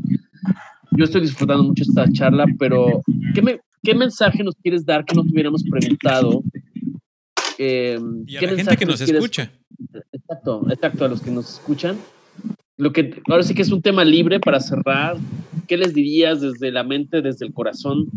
Yo 0.92 1.04
estoy 1.04 1.22
disfrutando 1.22 1.64
mucho 1.64 1.82
esta 1.82 2.10
charla, 2.12 2.46
pero 2.58 3.02
¿qué, 3.34 3.42
me, 3.42 3.60
qué 3.82 3.94
mensaje 3.94 4.44
nos 4.44 4.54
quieres 4.56 4.86
dar 4.86 5.04
que 5.04 5.14
no 5.14 5.24
tuviéramos 5.24 5.64
preguntado? 5.64 6.42
Eh, 7.58 7.98
Y 8.26 8.36
a 8.36 8.40
¿qué 8.40 8.46
la 8.46 8.50
gente 8.52 8.56
mensaje 8.56 8.76
que 8.78 8.86
nos 8.86 9.02
quieres- 9.02 9.22
escucha. 9.22 9.50
Exacto, 10.44 10.66
exacto, 10.70 11.04
a 11.06 11.08
los 11.08 11.22
que 11.22 11.30
nos 11.30 11.54
escuchan. 11.54 11.96
Lo 12.76 12.92
que 12.92 13.22
ahora 13.28 13.42
sí 13.42 13.54
que 13.54 13.62
es 13.62 13.70
un 13.70 13.80
tema 13.80 14.04
libre 14.04 14.40
para 14.40 14.60
cerrar. 14.60 15.16
¿Qué 15.66 15.78
les 15.78 15.94
dirías 15.94 16.40
desde 16.42 16.70
la 16.70 16.84
mente, 16.84 17.22
desde 17.22 17.46
el 17.46 17.54
corazón? 17.54 18.10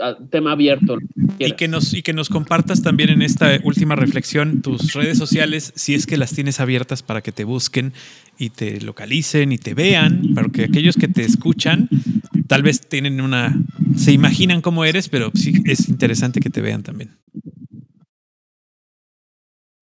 Ah, 0.00 0.16
tema 0.28 0.52
abierto. 0.52 0.98
que 1.38 1.48
Y 1.48 1.52
que, 1.52 1.68
nos, 1.68 1.94
y 1.94 2.02
que 2.02 2.12
nos 2.12 2.28
compartas 2.28 2.82
también 2.82 3.10
en 3.10 3.22
esta 3.22 3.60
última 3.62 3.94
reflexión 3.94 4.60
tus 4.60 4.92
redes 4.92 5.16
sociales, 5.16 5.72
si 5.76 5.94
es 5.94 6.06
que 6.06 6.16
las 6.16 6.32
tienes 6.32 6.58
abiertas 6.58 7.04
para 7.04 7.20
que 7.20 7.30
te 7.30 7.44
busquen 7.44 7.92
y 8.36 8.50
te 8.50 8.80
localicen 8.80 9.52
y 9.52 9.58
te 9.58 9.74
vean, 9.74 10.34
porque 10.34 10.64
aquellos 10.64 10.96
que 10.96 11.06
te 11.06 11.22
escuchan 11.22 11.88
tal 12.48 12.64
vez 12.64 12.80
tienen 12.80 13.20
una, 13.20 13.56
se 13.96 14.10
imaginan 14.10 14.62
cómo 14.62 14.84
eres, 14.84 15.08
pero 15.08 15.30
sí 15.34 15.62
es 15.64 15.88
interesante 15.88 16.40
que 16.40 16.50
te 16.50 16.60
vean 16.60 16.82
también. 16.82 17.10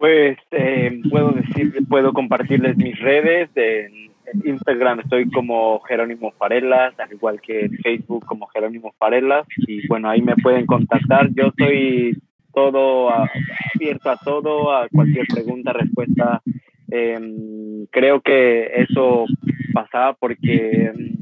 Pues 0.03 0.37
eh, 0.51 1.01
puedo 1.09 1.31
decir, 1.31 1.73
puedo 1.89 2.13
compartirles 2.13 2.77
mis 2.77 2.99
redes. 2.99 3.49
En, 3.55 4.11
Instagram 4.45 4.99
estoy 4.99 5.31
como 5.31 5.79
Jerónimo 5.81 6.33
Farelas, 6.33 6.99
al 6.99 7.13
igual 7.13 7.41
que 7.41 7.67
en 7.67 7.79
Facebook 7.79 8.27
como 8.27 8.49
Jerónimo 8.49 8.93
Farelas. 8.99 9.47
Y 9.59 9.87
bueno, 9.87 10.11
ahí 10.11 10.21
me 10.21 10.35
pueden 10.35 10.67
contactar. 10.67 11.29
Yo 11.35 11.53
soy 11.57 12.19
todo 12.53 13.11
abierto 13.11 14.11
a 14.11 14.17
todo, 14.17 14.75
a 14.75 14.89
cualquier 14.89 15.29
pregunta, 15.29 15.73
respuesta. 15.73 16.43
Em, 16.91 17.87
creo 17.93 18.23
que 18.23 18.73
eso 18.83 19.27
pasaba 19.73 20.15
porque 20.15 20.91
em, 20.93 21.17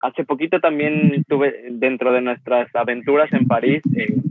hace 0.00 0.24
poquito 0.24 0.58
también 0.58 1.22
tuve 1.28 1.66
dentro 1.72 2.12
de 2.12 2.22
nuestras 2.22 2.74
aventuras 2.74 3.30
en 3.34 3.46
París. 3.46 3.82
em, 3.94 4.22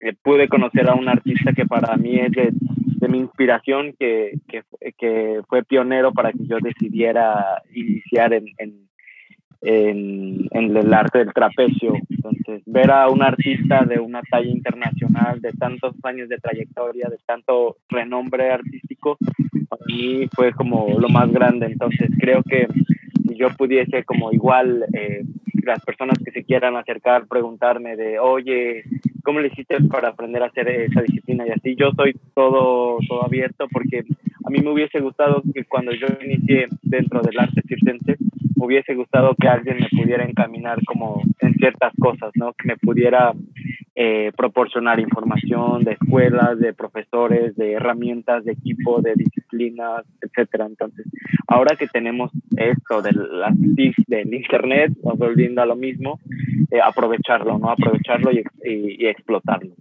eh, 0.00 0.14
pude 0.22 0.48
conocer 0.48 0.88
a 0.88 0.94
un 0.94 1.08
artista 1.08 1.52
que 1.52 1.66
para 1.66 1.96
mí 1.96 2.18
es 2.20 2.30
de, 2.30 2.52
de 3.00 3.08
mi 3.08 3.18
inspiración, 3.18 3.94
que, 3.98 4.38
que, 4.48 4.62
que 4.98 5.40
fue 5.48 5.62
pionero 5.62 6.12
para 6.12 6.32
que 6.32 6.44
yo 6.46 6.58
decidiera 6.60 7.62
iniciar 7.72 8.32
en, 8.32 8.46
en, 8.58 8.88
en, 10.50 10.76
el 10.76 10.92
arte 10.92 11.18
del 11.18 11.32
trapecio. 11.32 11.94
Entonces, 12.10 12.62
ver 12.66 12.90
a 12.90 13.08
un 13.08 13.22
artista 13.22 13.84
de 13.84 14.00
una 14.00 14.20
talla 14.22 14.50
internacional, 14.50 15.40
de 15.40 15.52
tantos 15.52 15.94
años 16.02 16.28
de 16.28 16.38
trayectoria, 16.38 17.08
de 17.08 17.18
tanto 17.24 17.76
renombre 17.88 18.50
artístico, 18.50 19.16
para 19.68 19.84
mí 19.86 20.26
fue 20.34 20.52
como 20.52 20.98
lo 20.98 21.08
más 21.08 21.30
grande. 21.30 21.66
Entonces, 21.66 22.10
creo 22.18 22.42
que 22.42 22.66
si 23.28 23.36
yo 23.36 23.50
pudiese 23.56 24.04
como 24.04 24.32
igual 24.32 24.84
eh, 24.92 25.22
las 25.68 25.84
personas 25.84 26.18
que 26.24 26.30
se 26.30 26.44
quieran 26.44 26.76
acercar, 26.76 27.28
preguntarme 27.28 27.94
de, 27.94 28.18
oye, 28.18 28.84
¿cómo 29.22 29.40
le 29.40 29.48
hiciste 29.48 29.76
para 29.82 30.08
aprender 30.08 30.42
a 30.42 30.46
hacer 30.46 30.68
esa 30.68 31.02
disciplina? 31.02 31.46
Y 31.46 31.50
así 31.50 31.76
yo 31.76 31.90
soy 31.94 32.14
todo, 32.34 32.98
todo 33.06 33.24
abierto 33.24 33.68
porque 33.70 34.04
a 34.44 34.50
mí 34.50 34.60
me 34.60 34.70
hubiese 34.70 34.98
gustado 35.00 35.42
que 35.54 35.64
cuando 35.64 35.92
yo 35.92 36.06
inicié 36.24 36.68
dentro 36.82 37.20
del 37.20 37.38
arte 37.38 37.62
circense, 37.68 38.16
me 38.56 38.66
hubiese 38.66 38.94
gustado 38.94 39.36
que 39.38 39.46
alguien 39.46 39.76
me 39.78 39.88
pudiera 39.90 40.24
encaminar 40.24 40.78
como 40.86 41.22
en 41.40 41.54
ciertas 41.54 41.92
cosas, 42.00 42.30
¿no? 42.34 42.54
Que 42.54 42.68
me 42.68 42.76
pudiera 42.76 43.32
eh, 44.00 44.30
proporcionar 44.36 45.00
información 45.00 45.82
de 45.82 45.94
escuelas, 45.94 46.60
de 46.60 46.72
profesores, 46.72 47.56
de 47.56 47.72
herramientas, 47.72 48.44
de 48.44 48.52
equipo, 48.52 49.02
de 49.02 49.14
disciplinas, 49.16 50.04
etcétera. 50.20 50.66
Entonces, 50.66 51.04
ahora 51.48 51.74
que 51.74 51.88
tenemos 51.88 52.30
esto 52.56 53.02
de 53.02 53.10
las 53.12 53.52
TIC 53.74 53.96
del 54.06 54.32
internet, 54.32 54.92
nos 55.02 55.18
volviendo 55.18 55.62
a 55.62 55.66
lo 55.66 55.74
mismo, 55.74 56.20
eh, 56.70 56.78
aprovecharlo, 56.80 57.58
¿no? 57.58 57.70
Aprovecharlo 57.70 58.30
y, 58.30 58.44
y, 58.62 59.04
y 59.04 59.06
explotarlo. 59.08 59.74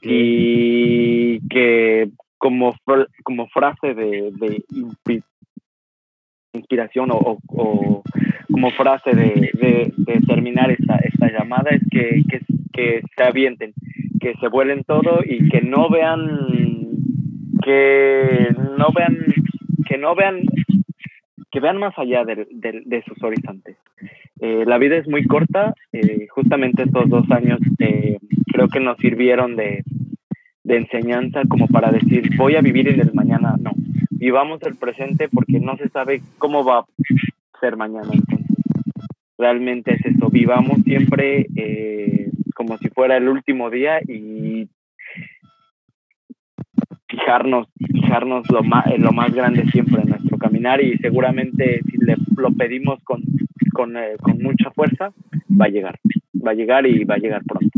Y 0.00 1.46
que 1.48 2.08
como, 2.38 2.74
como 3.22 3.48
frase 3.48 3.92
de, 3.92 4.32
inspiración 6.52 7.10
o, 7.10 7.38
o- 7.48 8.02
como 8.50 8.70
frase 8.72 9.10
de, 9.14 9.50
de- 9.54 9.92
terminar 10.26 10.70
esta, 10.70 10.96
esta 10.96 11.30
llamada 11.30 11.70
es 11.70 11.82
que, 11.90 12.22
que, 12.72 13.02
se 13.16 13.22
avienten, 13.24 13.72
que 14.20 14.34
se 14.40 14.48
vuelen 14.48 14.84
todo 14.84 15.20
y 15.24 15.48
que 15.48 15.60
no 15.62 15.88
vean, 15.90 16.20
que 17.64 18.48
no 18.78 18.88
vean, 18.94 19.16
que 19.86 19.98
no 19.98 20.14
vean, 20.14 20.42
que 21.50 21.60
vean 21.60 21.78
más 21.78 21.96
allá 21.98 22.24
de, 22.24 22.46
de- 22.50 22.82
de 22.84 23.02
sus 23.02 23.22
horizontes. 23.22 23.76
Eh, 24.40 24.64
la 24.66 24.78
vida 24.78 24.96
es 24.96 25.08
muy 25.08 25.24
corta, 25.24 25.74
eh, 25.92 26.26
justamente 26.30 26.84
estos 26.84 27.08
dos 27.08 27.28
años 27.30 27.58
eh, 27.80 28.18
creo 28.52 28.68
que 28.68 28.80
nos 28.80 28.96
sirvieron 28.98 29.56
de, 29.56 29.82
de 30.62 30.76
enseñanza 30.76 31.42
como 31.48 31.66
para 31.66 31.90
decir 31.90 32.30
voy 32.36 32.54
a 32.56 32.60
vivir 32.60 32.88
en 32.88 33.00
el 33.00 33.12
mañana, 33.14 33.56
no, 33.58 33.72
vivamos 34.18 34.60
el 34.62 34.76
presente 34.76 35.28
porque 35.28 35.60
no 35.60 35.76
se 35.76 35.88
sabe 35.88 36.22
cómo 36.38 36.64
va 36.64 36.80
a 36.80 36.86
ser 37.60 37.76
mañana, 37.76 38.10
entonces 38.12 38.46
realmente 39.38 39.94
es 39.94 40.04
eso, 40.04 40.28
vivamos 40.30 40.82
siempre 40.82 41.46
eh, 41.56 42.30
como 42.54 42.76
si 42.78 42.88
fuera 42.88 43.16
el 43.16 43.28
último 43.28 43.70
día 43.70 44.00
y 44.02 44.68
fijarnos, 47.08 47.68
fijarnos 47.92 48.50
lo 48.50 48.62
más, 48.62 48.84
lo 48.98 49.12
más 49.12 49.32
grande 49.32 49.64
siempre 49.70 50.02
en 50.02 50.08
nuestro 50.08 50.38
caminar 50.38 50.82
y 50.82 50.98
seguramente 50.98 51.80
si 51.88 51.96
le, 51.98 52.16
lo 52.36 52.50
pedimos 52.52 53.02
con, 53.04 53.22
con, 53.72 53.96
eh, 53.96 54.16
con 54.20 54.38
mucha 54.42 54.70
fuerza, 54.72 55.12
va 55.48 55.66
a 55.66 55.68
llegar, 55.68 55.98
va 56.44 56.50
a 56.50 56.54
llegar 56.54 56.86
y 56.86 57.04
va 57.04 57.14
a 57.14 57.18
llegar 57.18 57.42
pronto. 57.44 57.70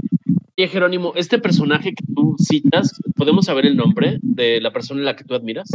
Oye, 0.57 0.69
Jerónimo, 0.69 1.13
este 1.15 1.39
personaje 1.39 1.95
que 1.95 2.05
tú 2.15 2.37
citas, 2.39 3.01
¿podemos 3.17 3.47
saber 3.47 3.67
el 3.67 3.77
nombre 3.77 4.19
de 4.23 4.61
la 4.61 4.73
persona 4.73 5.01
en 5.01 5.07
la 5.07 5.17
que 5.17 5.25
tú 5.25 5.35
admiras? 5.35 5.71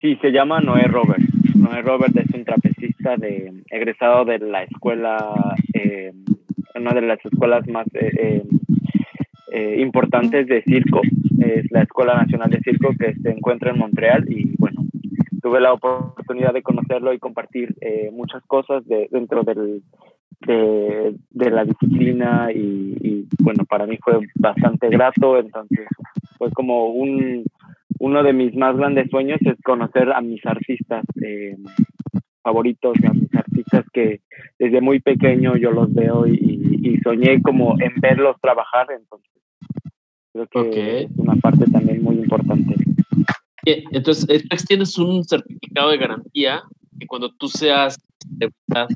Sí, 0.00 0.16
se 0.22 0.32
llama 0.32 0.60
Noé 0.60 0.84
Robert. 0.84 1.22
Noé 1.54 1.82
Robert 1.82 2.16
es 2.16 2.34
un 2.34 2.44
trapecista 2.44 3.16
de, 3.18 3.52
egresado 3.70 4.24
de 4.24 4.38
la 4.38 4.62
escuela, 4.62 5.34
eh, 5.74 6.12
una 6.74 6.92
de 6.92 7.02
las 7.02 7.22
escuelas 7.22 7.68
más 7.68 7.86
eh, 7.92 8.42
importantes 9.76 10.46
de 10.46 10.62
circo, 10.62 11.02
es 11.40 11.70
la 11.70 11.82
Escuela 11.82 12.14
Nacional 12.14 12.48
de 12.50 12.60
Circo 12.60 12.94
que 12.98 13.14
se 13.14 13.30
encuentra 13.30 13.72
en 13.72 13.78
Montreal 13.78 14.24
y 14.28 14.54
bueno, 14.56 14.84
tuve 15.42 15.60
la 15.60 15.72
oportunidad 15.74 16.54
de 16.54 16.62
conocerlo 16.62 17.12
y 17.12 17.18
compartir 17.18 17.74
muchas 18.12 18.42
cosas 18.46 18.86
de, 18.86 19.08
dentro 19.10 19.42
del, 19.42 19.82
de, 20.46 21.14
de 21.30 21.50
la 21.50 21.64
disciplina 21.64 22.50
y, 22.54 22.96
y, 23.02 23.28
bueno, 23.42 23.64
para 23.64 23.86
mí 23.86 23.98
fue 24.02 24.18
bastante 24.36 24.88
grato, 24.88 25.38
entonces 25.38 25.86
fue 26.38 26.50
como 26.52 26.86
un, 26.86 27.44
uno 28.00 28.22
de 28.22 28.32
mis 28.32 28.54
más 28.56 28.76
grandes 28.76 29.10
sueños 29.10 29.38
es 29.42 29.60
conocer 29.62 30.10
a 30.12 30.20
mis 30.20 30.44
artistas 30.44 31.04
eh, 31.22 31.56
favoritos, 32.42 32.96
a 33.06 33.12
mis 33.12 33.32
artistas 33.34 33.84
que 33.92 34.22
desde 34.58 34.80
muy 34.80 35.00
pequeño 35.00 35.56
yo 35.56 35.70
los 35.70 35.92
veo 35.94 36.26
y, 36.26 36.80
y 36.82 36.98
soñé 37.02 37.42
como 37.42 37.76
en 37.80 37.92
verlos 38.00 38.36
trabajar, 38.40 38.88
entonces 38.90 39.30
creo 40.32 40.70
que 40.70 41.02
es 41.02 41.10
una 41.16 41.34
parte 41.36 41.66
también 41.70 42.02
muy 42.02 42.16
importante. 42.16 42.74
Entonces, 43.64 44.42
tienes 44.66 44.96
un 44.98 45.22
certificado 45.24 45.90
de 45.90 45.98
garantía 45.98 46.62
que 46.98 47.06
cuando 47.06 47.30
tú 47.34 47.48
seas 47.48 47.98
de 48.26 48.50
verdad 48.66 48.88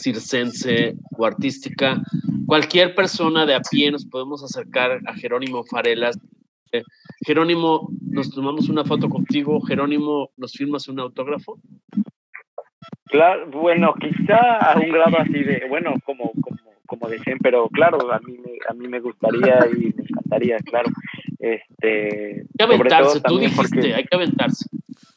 circense 0.00 0.96
o 1.16 1.26
artística, 1.26 2.02
cualquier 2.46 2.94
persona 2.94 3.44
de 3.46 3.54
a 3.54 3.60
pie 3.60 3.90
nos 3.90 4.06
podemos 4.06 4.42
acercar 4.42 5.00
a 5.06 5.14
Jerónimo 5.14 5.64
Farelas 5.64 6.18
Jerónimo, 7.24 7.88
nos 8.02 8.30
tomamos 8.30 8.68
una 8.68 8.84
foto 8.84 9.08
contigo. 9.08 9.60
Jerónimo, 9.60 10.30
¿nos 10.36 10.52
firmas 10.52 10.88
un 10.88 11.00
autógrafo? 11.00 11.60
Claro, 13.06 13.50
bueno, 13.50 13.94
quizá 13.94 14.58
a 14.58 14.78
un 14.78 14.90
grado 14.90 15.18
así 15.18 15.42
de, 15.44 15.66
bueno, 15.68 15.94
como, 16.04 16.32
como, 16.40 16.72
como 16.86 17.08
decían, 17.08 17.38
pero 17.40 17.68
claro, 17.68 18.12
a 18.12 18.18
mí, 18.20 18.36
me, 18.38 18.58
a 18.68 18.74
mí 18.74 18.88
me 18.88 19.00
gustaría 19.00 19.58
y 19.72 19.94
me 19.94 20.02
encantaría, 20.02 20.58
claro. 20.58 20.90
Este, 21.38 22.40
hay 22.40 22.46
que 22.58 22.64
aventarse, 22.64 23.20
tú 23.20 23.38
dijiste, 23.38 23.94
hay 23.94 24.04
que 24.04 24.16
aventarse. 24.16 24.68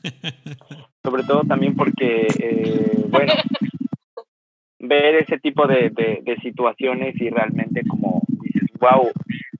Sobre 1.03 1.23
todo 1.23 1.43
también 1.43 1.75
porque, 1.75 2.27
eh, 2.39 3.05
bueno, 3.09 3.33
ver 4.79 5.15
ese 5.15 5.39
tipo 5.39 5.67
de, 5.67 5.89
de, 5.89 6.19
de 6.23 6.35
situaciones 6.41 7.19
y 7.19 7.29
realmente 7.29 7.83
como 7.87 8.21
dices, 8.41 8.69
wow, 8.79 9.09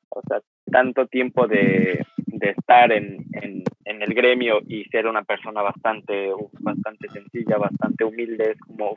o 0.10 0.22
sea, 0.28 0.40
tanto 0.72 1.08
tiempo 1.08 1.48
de, 1.48 2.06
de 2.26 2.50
estar 2.50 2.92
en, 2.92 3.26
en, 3.34 3.64
en, 3.86 4.02
el 4.02 4.14
gremio 4.14 4.60
y 4.68 4.86
ser 4.86 5.08
una 5.08 5.24
persona 5.24 5.62
bastante, 5.62 6.32
bastante 6.60 7.10
sencilla, 7.10 7.58
bastante 7.58 8.04
humilde, 8.04 8.52
es 8.52 8.60
como 8.60 8.94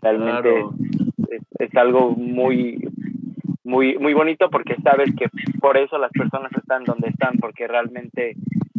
realmente 0.00 0.64
es, 1.30 1.42
es, 1.58 1.76
algo 1.76 2.10
muy, 2.10 2.78
muy, 3.64 3.96
muy 3.98 4.12
bonito 4.14 4.50
porque 4.50 4.76
sabes 4.82 5.14
que 5.16 5.26
por 5.60 5.76
eso 5.76 5.98
las 5.98 6.10
personas 6.12 6.52
están 6.52 6.84
donde 6.84 7.08
están, 7.08 7.38
porque 7.38 7.66
realmente 7.68 8.34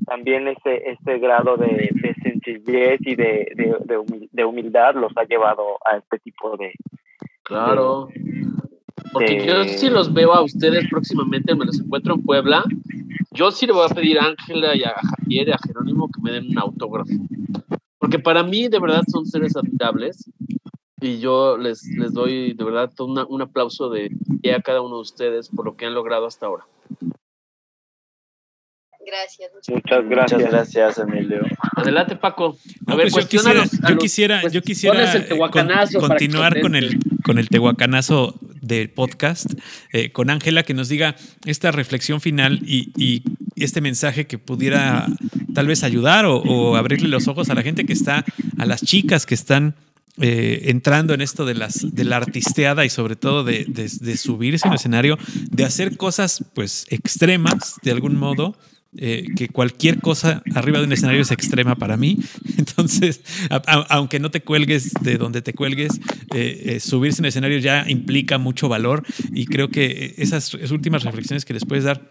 también 0.06 0.48
ese, 0.48 0.92
ese 0.92 1.20
grado 1.20 1.58
de, 1.58 1.90
de 1.92 2.14
sencillez 2.22 3.00
y 3.02 3.16
de, 3.16 3.52
de, 3.56 4.28
de, 4.32 4.46
humildad 4.46 4.96
los 4.96 5.12
ha 5.18 5.24
llevado 5.24 5.78
a 5.86 5.98
este 5.98 6.20
tipo 6.20 6.58
de... 6.58 6.74
Claro. 7.44 8.10
Porque 9.14 9.46
yo 9.46 9.64
sí 9.66 9.90
los 9.90 10.14
veo 10.14 10.34
a 10.34 10.42
ustedes 10.42 10.88
próximamente, 10.90 11.56
me 11.56 11.66
los 11.66 11.80
encuentro 11.80 12.16
en 12.16 12.24
Puebla. 12.24 12.64
Yo 13.32 13.52
sí 13.52 13.66
le 13.66 13.74
voy 13.74 13.86
a 13.90 13.94
pedir 13.94 14.20
a 14.20 14.26
Ángela 14.26 14.76
y 14.76 14.84
a 14.84 14.94
Javier 14.94 15.48
y 15.48 15.52
a 15.52 15.58
Jerónimo 15.66 16.10
que 16.10 16.22
me 16.22 16.32
den 16.32 16.50
un 16.50 16.60
autógrafo. 16.60 17.12
Porque 17.98 18.20
para 18.20 18.44
mí 18.44 18.68
de 18.68 18.80
verdad 18.80 19.04
son 19.08 19.26
seres 19.26 19.56
admirables 19.56 20.30
y 21.00 21.20
yo 21.20 21.58
les, 21.58 21.84
les 21.98 22.14
doy 22.14 22.54
de 22.54 22.64
verdad 22.64 22.92
una, 23.00 23.26
un 23.26 23.42
aplauso 23.42 23.90
de 23.90 24.10
a 24.56 24.62
cada 24.62 24.82
uno 24.82 24.96
de 24.96 25.02
ustedes 25.02 25.50
por 25.50 25.66
lo 25.66 25.76
que 25.76 25.86
han 25.86 25.94
logrado 25.94 26.28
hasta 26.28 26.46
ahora. 26.48 26.66
Gracias. 29.06 29.52
Muchas 29.54 30.10
gracias. 30.10 30.40
Muchas 30.40 30.52
gracias, 30.52 31.00
Emilio. 31.00 31.42
Adelante, 31.76 32.16
Paco. 32.16 32.58
A 32.88 32.92
no, 32.92 32.98
ver, 32.98 33.10
pues 33.12 33.26
yo 33.26 33.30
quisiera, 33.30 33.64
yo 33.90 33.98
quisiera, 33.98 34.42
pues, 34.42 34.54
yo 34.54 34.62
quisiera 34.62 35.28
con, 35.52 35.70
continuar 36.00 36.62
con 36.62 36.76
el, 36.76 36.98
con 37.24 37.38
el 37.38 37.50
tehuacanazo 37.50 38.40
del 38.64 38.90
podcast, 38.90 39.54
eh, 39.92 40.12
con 40.12 40.30
Ángela, 40.30 40.64
que 40.64 40.74
nos 40.74 40.90
diga 40.90 41.16
esta 41.46 41.72
reflexión 41.72 42.22
final 42.22 42.60
y, 42.66 43.24
este 43.56 43.82
mensaje 43.82 44.26
que 44.26 44.40
pudiera 44.40 45.08
tal 45.54 45.68
vez 45.68 45.84
ayudar 45.84 46.26
o, 46.26 46.76
abrirle 46.76 47.08
los 47.08 47.28
ojos 47.28 47.52
a 47.52 47.54
la 47.54 47.62
gente 47.62 47.86
que 47.86 47.94
está, 47.94 48.26
a 48.58 48.66
las 48.66 48.82
chicas 48.82 49.28
que 49.28 49.36
están 49.36 49.76
eh, 50.20 50.64
entrando 50.66 51.14
en 51.14 51.22
esto 51.22 51.46
de, 51.46 51.54
las, 51.54 51.94
de 51.94 52.04
la 52.04 52.18
artisteada 52.18 52.84
y 52.84 52.90
sobre 52.90 53.16
todo 53.16 53.44
de, 53.44 53.66
de, 53.68 53.90
de 54.02 54.18
subirse 54.18 54.68
en 54.68 54.74
el 54.74 54.78
escenario, 54.78 55.20
de 55.52 55.64
hacer 55.64 55.98
cosas 55.98 56.44
pues 56.56 56.86
extremas 56.90 57.76
de 57.84 57.92
algún 57.92 58.18
modo 58.18 58.58
eh, 58.96 59.26
que 59.36 59.50
cualquier 59.50 60.00
cosa 60.00 60.44
arriba 60.54 60.78
de 60.78 60.86
un 60.86 60.94
escenario 60.94 61.22
es 61.22 61.32
extrema 61.32 61.76
para 61.76 61.98
mí. 61.98 62.20
Entonces, 62.58 63.22
aunque 63.90 64.20
no 64.20 64.30
te 64.30 64.42
cuelgues 64.42 64.94
de 65.02 65.18
donde 65.18 65.42
te 65.42 65.54
cuelgues, 65.54 66.00
eh, 66.34 66.64
eh, 66.66 66.80
subirse 66.80 67.22
en 67.22 67.26
el 67.26 67.30
escenario 67.30 67.58
ya 67.58 67.86
implica 67.88 68.38
mucho 68.38 68.70
valor 68.70 69.04
y 69.32 69.46
creo 69.48 69.70
que 69.70 70.14
esas, 70.18 70.54
últimas 70.54 71.04
reflexiones 71.04 71.44
que 71.44 71.54
les 71.54 71.66
puedes 71.66 71.86
dar 71.86 72.08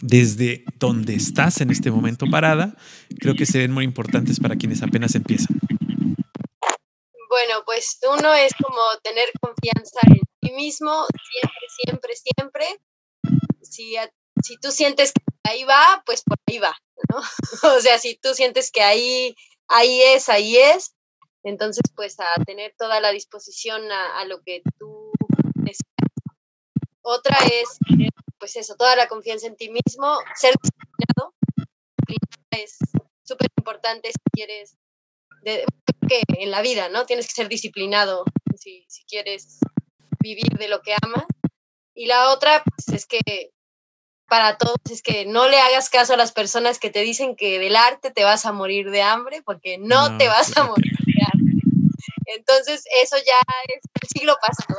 desde 0.00 0.64
donde 0.78 1.14
estás 1.14 1.60
en 1.62 1.70
este 1.70 1.90
momento 1.90 2.26
parada, 2.26 2.76
creo 3.18 3.34
que 3.34 3.46
serían 3.46 3.72
muy 3.72 3.84
importantes 3.84 4.38
para 4.38 4.56
quienes 4.56 4.82
apenas 4.82 5.14
empiezan. 5.14 5.58
Bueno, 7.30 7.62
pues 7.64 7.98
uno 8.18 8.34
es 8.34 8.52
como 8.62 8.80
tener 9.02 9.26
confianza 9.40 10.00
en 10.06 10.20
ti 10.40 10.52
mismo, 10.54 11.06
siempre, 11.30 11.66
siempre, 11.82 12.12
siempre. 12.14 12.66
Si, 13.62 13.94
si 14.42 14.56
tú 14.58 14.70
sientes 14.70 15.12
que 15.12 15.35
ahí 15.48 15.64
va, 15.64 16.02
pues 16.04 16.22
por 16.22 16.38
ahí 16.46 16.58
va, 16.58 16.76
¿no? 17.10 17.18
o 17.76 17.80
sea, 17.80 17.98
si 17.98 18.16
tú 18.16 18.34
sientes 18.34 18.70
que 18.70 18.82
ahí, 18.82 19.34
ahí 19.68 20.00
es, 20.02 20.28
ahí 20.28 20.56
es, 20.56 20.94
entonces 21.42 21.82
pues 21.94 22.18
a 22.20 22.44
tener 22.44 22.74
toda 22.78 23.00
la 23.00 23.10
disposición 23.10 23.90
a, 23.90 24.24
lo 24.24 24.42
que 24.42 24.62
tú 24.78 25.12
deseas. 25.54 25.86
Otra 27.02 27.36
es, 27.46 27.78
pues 28.38 28.56
eso, 28.56 28.74
toda 28.76 28.96
la 28.96 29.08
confianza 29.08 29.46
en 29.46 29.56
ti 29.56 29.70
mismo, 29.70 30.18
ser 30.34 30.54
disciplinado, 30.60 31.34
es 32.50 32.78
súper 33.22 33.48
importante 33.56 34.10
si 34.10 34.30
quieres, 34.32 34.76
de, 35.42 35.64
que 36.08 36.22
en 36.38 36.50
la 36.50 36.62
vida, 36.62 36.88
¿no? 36.88 37.06
Tienes 37.06 37.28
que 37.28 37.34
ser 37.34 37.48
disciplinado 37.48 38.24
si, 38.58 38.84
si 38.88 39.04
quieres 39.04 39.58
vivir 40.20 40.48
de 40.58 40.68
lo 40.68 40.82
que 40.82 40.94
amas. 41.00 41.26
Y 41.94 42.06
la 42.06 42.30
otra, 42.30 42.62
pues 42.64 42.88
es 42.88 43.06
que 43.06 43.52
para 44.28 44.56
todos 44.58 44.76
es 44.90 45.02
que 45.02 45.24
no 45.26 45.48
le 45.48 45.58
hagas 45.60 45.88
caso 45.90 46.14
a 46.14 46.16
las 46.16 46.32
personas 46.32 46.78
que 46.78 46.90
te 46.90 47.00
dicen 47.00 47.36
que 47.36 47.58
del 47.58 47.76
arte 47.76 48.10
te 48.10 48.24
vas 48.24 48.44
a 48.46 48.52
morir 48.52 48.90
de 48.90 49.02
hambre, 49.02 49.42
porque 49.42 49.78
no, 49.78 50.10
no 50.10 50.18
te 50.18 50.28
vas 50.28 50.52
claro. 50.52 50.68
a 50.68 50.70
morir 50.70 50.92
de 51.04 51.22
hambre. 51.32 51.54
Entonces, 52.26 52.84
eso 53.02 53.16
ya 53.18 53.40
es 53.68 53.80
el 54.02 54.08
siglo 54.08 54.36
pasado. 54.40 54.78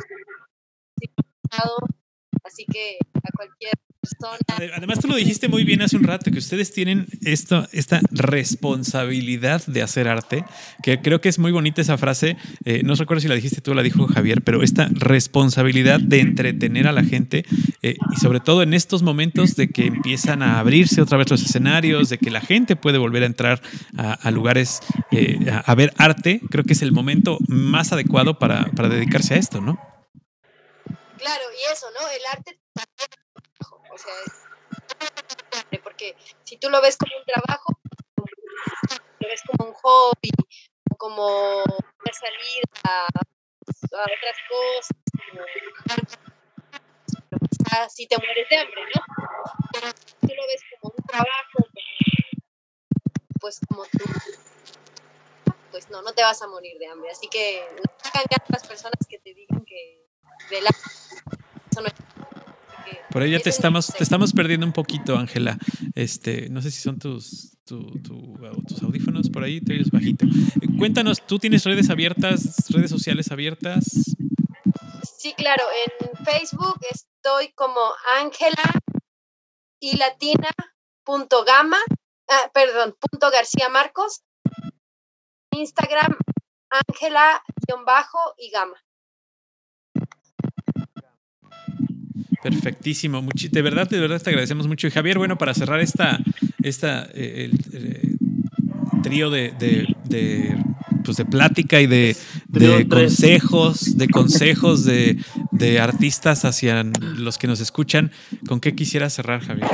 Así 2.44 2.65
que 2.65 2.98
a 3.15 3.30
cualquier 3.36 3.74
persona. 4.07 4.73
Además, 4.75 4.99
tú 4.99 5.07
lo 5.07 5.15
dijiste 5.15 5.47
muy 5.47 5.63
bien 5.63 5.81
hace 5.81 5.97
un 5.97 6.03
rato, 6.03 6.31
que 6.31 6.39
ustedes 6.39 6.71
tienen 6.71 7.07
esto, 7.21 7.67
esta 7.71 8.01
responsabilidad 8.11 9.65
de 9.65 9.81
hacer 9.81 10.07
arte, 10.07 10.45
que 10.84 11.01
creo 11.01 11.21
que 11.21 11.29
es 11.29 11.39
muy 11.39 11.51
bonita 11.51 11.81
esa 11.81 11.97
frase. 11.97 12.38
Eh, 12.65 12.81
no 12.84 12.95
recuerdo 12.95 13.21
si 13.21 13.27
la 13.27 13.35
dijiste 13.35 13.61
tú 13.61 13.71
o 13.71 13.73
la 13.73 13.84
dijo 13.84 14.07
Javier, 14.07 14.41
pero 14.41 14.63
esta 14.63 14.89
responsabilidad 14.91 15.99
de 15.99 16.19
entretener 16.19 16.88
a 16.88 16.91
la 16.91 17.03
gente 17.03 17.45
eh, 17.81 17.95
y 18.11 18.19
sobre 18.19 18.39
todo 18.39 18.63
en 18.63 18.73
estos 18.73 19.03
momentos 19.03 19.55
de 19.55 19.69
que 19.69 19.85
empiezan 19.85 20.41
a 20.41 20.59
abrirse 20.59 21.01
otra 21.01 21.17
vez 21.17 21.29
los 21.29 21.43
escenarios, 21.43 22.09
de 22.09 22.17
que 22.17 22.31
la 22.31 22.41
gente 22.41 22.75
puede 22.75 22.97
volver 22.97 23.23
a 23.23 23.27
entrar 23.27 23.61
a, 23.97 24.13
a 24.13 24.31
lugares 24.31 24.79
eh, 25.11 25.39
a, 25.51 25.59
a, 25.59 25.75
ver 25.75 25.93
arte, 25.97 26.41
creo 26.49 26.63
que 26.63 26.73
es 26.73 26.81
el 26.81 26.91
momento 26.91 27.38
más 27.47 27.91
adecuado 27.91 28.39
para, 28.39 28.65
para 28.71 28.89
dedicarse 28.89 29.35
a 29.35 29.38
esto, 29.38 29.61
¿no? 29.61 29.79
Claro, 31.17 31.43
y 31.51 31.73
eso, 31.73 31.88
¿no? 31.99 32.07
El 32.09 32.21
arte 32.31 32.59
porque 35.84 36.15
si 36.44 36.57
tú 36.57 36.69
lo 36.69 36.82
ves 36.82 36.98
como 36.98 37.15
un 37.18 37.26
trabajo, 37.26 37.80
lo 39.19 39.28
ves 39.28 39.41
como 39.48 39.69
un 39.69 39.76
hobby, 39.76 40.30
como 40.98 41.64
una 41.64 42.14
salida 42.14 42.64
a, 42.84 43.07
otras 43.91 44.38
cosas, 44.49 44.98
como, 45.32 45.45
si 47.90 48.07
te 48.07 48.18
mueres 48.18 48.49
de 48.49 48.57
hambre, 48.57 48.82
¿no? 48.95 49.02
Si 50.22 50.28
tú 50.28 50.34
lo 50.34 50.48
ves 50.48 50.61
como 50.80 50.94
un 50.98 51.03
trabajo, 51.06 51.68
pues 53.40 53.60
como 53.68 53.84
tú, 53.86 54.06
pues 55.72 55.90
no, 55.90 56.02
no 56.02 56.14
te 56.14 56.24
vas 56.24 56.41
a 56.41 56.48
morir 56.48 56.78
de 56.80 56.88
hambre. 56.88 57.11
Así 57.11 57.28
que 57.28 57.68
no 57.76 57.84
hagan 58.03 58.26
a 58.32 58.44
las 58.49 58.68
personas 58.68 58.99
que 59.07 59.19
te 59.19 59.34
digan 59.34 59.64
que 59.65 60.07
de 60.49 60.61
la 60.61 60.69
eso 60.69 61.82
no 61.82 61.88
es 61.88 61.94
por 63.11 63.22
ahí 63.22 63.31
ya 63.31 63.39
te 63.39 63.49
estamos, 63.49 63.88
te 63.88 64.03
estamos 64.03 64.34
perdiendo 64.34 64.65
un 64.65 64.73
poquito, 64.73 65.18
Ángela. 65.18 65.57
Este, 65.95 66.49
no 66.49 66.61
sé 66.61 66.72
si 66.72 66.81
son 66.81 66.99
tus, 66.99 67.57
tus 67.65 68.84
audífonos 68.84 69.30
por 69.30 69.43
ahí, 69.43 69.61
te 69.61 69.73
oyes 69.73 69.91
bajito. 69.91 70.26
Cuéntanos, 70.77 71.26
¿tú 71.26 71.39
tienes 71.39 71.64
redes 71.64 71.89
abiertas, 71.89 72.65
redes 72.69 72.89
sociales 72.89 73.31
abiertas? 73.31 73.85
Sí, 75.18 75.34
claro, 75.34 75.64
en 75.85 76.26
Facebook 76.26 76.80
estoy 76.89 77.51
como 77.53 77.80
Ángela 78.19 78.64
y 79.80 79.97
latina 79.97 80.49
punto 81.03 81.43
gama, 81.45 81.77
ah, 82.30 82.51
perdón, 82.53 82.95
punto 82.99 83.31
García 83.31 83.69
Marcos. 83.69 84.23
Instagram 85.51 86.15
Ángela-bajo 86.69 88.19
y 88.38 88.49
gama. 88.49 88.76
Perfectísimo. 92.43 93.22
de 93.22 93.61
verdad, 93.61 93.89
de 93.89 93.99
verdad 93.99 94.22
te 94.22 94.30
agradecemos 94.30 94.68
mucho. 94.68 94.88
Y 94.88 94.91
Javier, 94.91 95.18
bueno, 95.18 95.38
para 95.38 95.53
cerrar 95.53 95.80
esta, 95.80 96.19
esta 96.64 97.07
eh, 97.14 97.49
el, 97.51 97.59
eh, 97.73 98.15
trío 99.03 99.30
de, 99.30 99.53
de, 99.57 100.57
pues 101.03 101.18
de 101.18 101.26
plática 101.26 101.81
y 101.81 101.88
de, 101.88 102.15
consejos, 102.89 103.97
de 103.97 104.07
consejos 104.07 104.85
de, 104.85 105.18
de, 105.51 105.80
artistas 105.80 106.45
hacia 106.45 106.84
los 106.84 107.38
que 107.38 107.47
nos 107.47 107.59
escuchan, 107.59 108.11
¿con 108.47 108.59
qué 108.59 108.76
quisiera 108.76 109.09
cerrar, 109.09 109.41
Javier? 109.41 109.68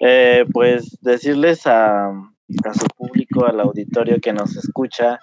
Eh, 0.00 0.46
pues 0.52 0.96
decirles 1.02 1.66
a, 1.66 2.08
a 2.08 2.74
su 2.74 2.86
público, 2.96 3.46
al 3.46 3.60
auditorio 3.60 4.18
que 4.20 4.32
nos 4.32 4.56
escucha, 4.56 5.20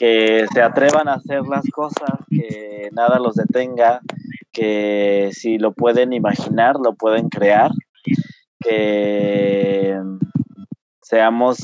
que 0.00 0.46
se 0.54 0.62
atrevan 0.62 1.08
a 1.08 1.16
hacer 1.16 1.42
las 1.42 1.68
cosas, 1.70 2.08
que 2.30 2.88
nada 2.92 3.18
los 3.18 3.34
detenga, 3.34 4.00
que 4.50 5.28
si 5.34 5.58
lo 5.58 5.72
pueden 5.72 6.14
imaginar, 6.14 6.76
lo 6.82 6.94
pueden 6.94 7.28
crear, 7.28 7.70
que 8.60 10.00
seamos 11.02 11.58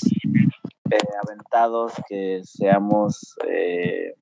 eh, 0.90 0.98
aventados, 1.26 1.94
que 2.10 2.42
seamos, 2.44 3.36
eh, 3.48 4.12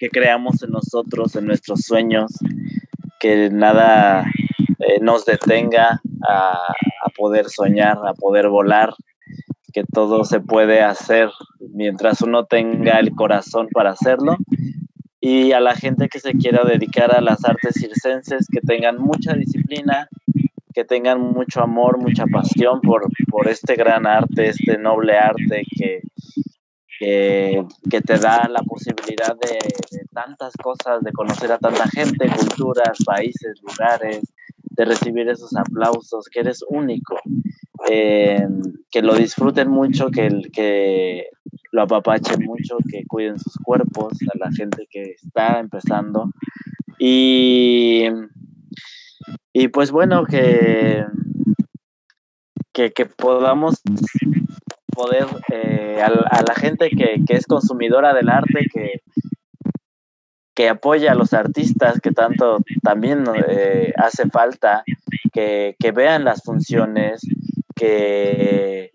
que 0.00 0.08
creamos 0.08 0.64
en 0.64 0.72
nosotros, 0.72 1.36
en 1.36 1.46
nuestros 1.46 1.82
sueños, 1.82 2.32
que 3.20 3.50
nada 3.50 4.24
eh, 4.80 4.98
nos 5.00 5.24
detenga 5.24 6.00
a, 6.28 6.72
a 7.04 7.08
poder 7.16 7.50
soñar, 7.50 7.98
a 8.04 8.14
poder 8.14 8.48
volar, 8.48 8.94
que 9.72 9.84
todo 9.84 10.24
se 10.24 10.40
puede 10.40 10.82
hacer 10.82 11.30
mientras 11.76 12.22
uno 12.22 12.46
tenga 12.46 12.98
el 12.98 13.12
corazón 13.12 13.68
para 13.70 13.90
hacerlo. 13.90 14.38
Y 15.20 15.52
a 15.52 15.60
la 15.60 15.74
gente 15.74 16.08
que 16.08 16.20
se 16.20 16.32
quiera 16.32 16.64
dedicar 16.64 17.14
a 17.14 17.20
las 17.20 17.44
artes 17.44 17.74
circenses, 17.74 18.46
que 18.50 18.60
tengan 18.60 18.98
mucha 18.98 19.34
disciplina, 19.34 20.08
que 20.72 20.84
tengan 20.84 21.20
mucho 21.20 21.62
amor, 21.62 21.98
mucha 21.98 22.24
pasión 22.26 22.80
por, 22.80 23.06
por 23.28 23.48
este 23.48 23.76
gran 23.76 24.06
arte, 24.06 24.48
este 24.48 24.78
noble 24.78 25.18
arte 25.18 25.64
que, 25.76 26.00
que, 26.98 28.00
te 28.00 28.18
da 28.18 28.48
la 28.48 28.60
posibilidad 28.60 29.36
de, 29.36 29.58
tantas 30.12 30.54
cosas, 30.56 31.02
de 31.02 31.12
conocer 31.12 31.52
a 31.52 31.58
tanta 31.58 31.88
gente, 31.88 32.28
culturas, 32.28 32.98
países, 33.04 33.60
lugares, 33.62 34.22
de 34.62 34.84
recibir 34.84 35.28
esos 35.28 35.54
aplausos, 35.56 36.26
que 36.30 36.40
eres 36.40 36.60
único. 36.68 37.16
Eh, 37.90 38.46
que 38.90 39.02
lo 39.02 39.14
disfruten 39.14 39.68
mucho, 39.68 40.10
que, 40.10 40.28
que 40.52 41.26
lo 41.72 41.82
apapachen 41.82 42.44
mucho, 42.44 42.78
que 42.90 43.04
cuiden 43.06 43.38
sus 43.38 43.56
cuerpos, 43.62 44.12
a 44.32 44.38
la 44.38 44.50
gente 44.52 44.86
que 44.90 45.16
está 45.22 45.60
empezando. 45.60 46.30
Y, 46.98 48.06
y 49.52 49.68
pues 49.68 49.90
bueno, 49.90 50.24
que, 50.24 51.04
que, 52.72 53.06
podamos 53.06 53.80
poder, 54.86 55.26
eh, 55.52 56.00
a, 56.02 56.42
la 56.42 56.54
gente 56.54 56.90
que, 56.90 57.22
es 57.28 57.46
consumidora 57.46 58.14
del 58.14 58.28
arte, 58.28 58.66
que, 58.72 59.02
que 60.54 60.68
apoya 60.68 61.12
a 61.12 61.16
los 61.16 61.34
artistas, 61.34 62.00
que 62.00 62.12
tanto 62.12 62.58
también 62.82 63.24
eh, 63.48 63.92
hace 63.96 64.28
falta, 64.30 64.84
que, 65.32 65.76
que, 65.78 65.92
vean 65.92 66.24
las 66.24 66.42
funciones, 66.42 67.20
que, 67.74 68.92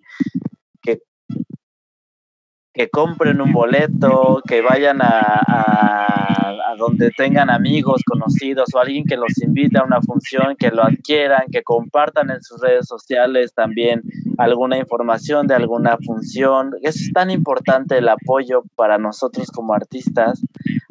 que, 2.74 2.90
compren 2.90 3.42
un 3.42 3.52
boleto, 3.52 4.42
que 4.48 4.62
vayan 4.62 5.02
a, 5.02 5.42
a, 5.48 6.76
donde 6.78 7.12
tengan 7.12 7.50
amigos, 7.50 8.02
conocidos 8.06 8.74
o 8.74 8.80
alguien 8.80 9.06
que 9.06 9.18
los 9.18 9.42
invite 9.42 9.78
a 9.78 9.84
una 9.84 10.02
función, 10.02 10.56
que 10.58 10.72
lo 10.72 10.84
adquieran, 10.84 11.44
que 11.52 11.64
compartan 11.64 12.32
en 12.32 12.42
sus 12.42 12.62
redes 12.62 12.88
sociales 12.88 13.54
también 13.54 14.02
alguna 14.38 14.78
información 14.78 15.48
de 15.48 15.56
alguna 15.56 15.98
función. 16.06 16.72
Es 16.82 17.12
tan 17.14 17.30
importante 17.30 17.98
el 17.98 18.10
apoyo 18.10 18.64
para 18.76 18.98
nosotros 18.98 19.52
como 19.52 19.74
artistas, 19.74 20.42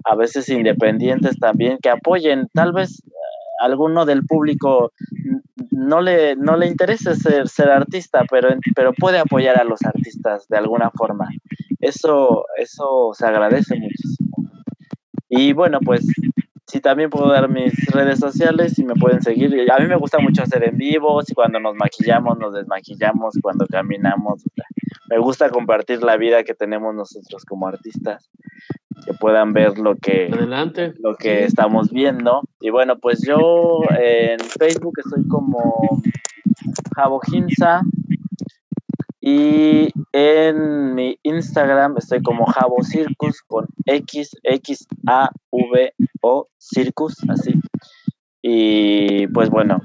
a 0.05 0.15
veces 0.15 0.49
independientes 0.49 1.39
también, 1.39 1.79
que 1.83 1.91
apoyen. 1.91 2.49
Tal 2.53 2.73
vez 2.73 3.03
eh, 3.05 3.11
alguno 3.61 4.07
del 4.07 4.25
público 4.25 4.93
no 5.71 6.01
le, 6.01 6.37
no 6.37 6.57
le 6.57 6.67
interesa 6.67 7.15
ser, 7.15 7.49
ser 7.49 7.71
artista, 7.71 8.25
pero, 8.31 8.49
pero 8.75 8.93
puede 8.93 9.19
apoyar 9.19 9.59
a 9.59 9.65
los 9.65 9.83
artistas 9.83 10.47
de 10.49 10.59
alguna 10.59 10.91
forma. 10.91 11.29
Eso, 11.81 12.45
eso 12.59 13.11
se 13.15 13.27
agradece 13.27 13.75
muchísimo. 13.77 14.31
Y 15.29 15.53
bueno, 15.53 15.79
pues 15.81 16.07
sí, 16.67 16.81
también 16.81 17.11
puedo 17.11 17.29
dar 17.29 17.49
mis 17.49 17.75
redes 17.87 18.19
sociales 18.19 18.79
y 18.79 18.85
me 18.85 18.95
pueden 18.95 19.23
seguir. 19.23 19.71
A 19.71 19.79
mí 19.79 19.87
me 19.87 19.97
gusta 19.97 20.19
mucho 20.19 20.43
hacer 20.43 20.65
en 20.65 20.77
vivos 20.77 21.31
y 21.31 21.35
cuando 21.35 21.61
nos 21.61 21.75
maquillamos, 21.77 22.39
nos 22.39 22.55
desmaquillamos, 22.55 23.39
cuando 23.43 23.67
caminamos. 23.67 24.43
me 25.09 25.19
gusta 25.19 25.51
compartir 25.51 26.03
la 26.03 26.17
vida 26.17 26.45
que 26.45 26.55
tenemos 26.55 26.95
nosotros 26.95 27.45
como 27.45 27.69
artistas 27.69 28.31
que 29.05 29.15
puedan 29.15 29.53
ver 29.53 29.79
lo 29.79 29.97
que, 29.97 30.31
Adelante. 30.33 30.95
Lo 31.01 31.17
que 31.17 31.45
estamos 31.45 31.91
viendo. 31.91 32.43
Y 32.61 32.71
bueno, 32.71 32.99
pues 32.99 33.23
yo 33.27 33.81
en 33.99 34.41
Facebook 34.41 34.99
estoy 35.05 35.27
como 35.27 36.03
Javo 36.95 37.21
y 39.21 39.89
en 40.13 40.95
mi 40.95 41.19
Instagram 41.23 41.97
estoy 41.99 42.23
como 42.23 42.47
Javo 42.47 42.83
Circus 42.83 43.43
con 43.47 43.67
X, 43.85 44.31
X, 44.43 44.87
A, 45.07 45.31
V, 45.51 45.93
O, 46.23 46.47
Circus, 46.59 47.17
así. 47.29 47.53
Y 48.43 49.27
pues 49.29 49.51
bueno, 49.51 49.81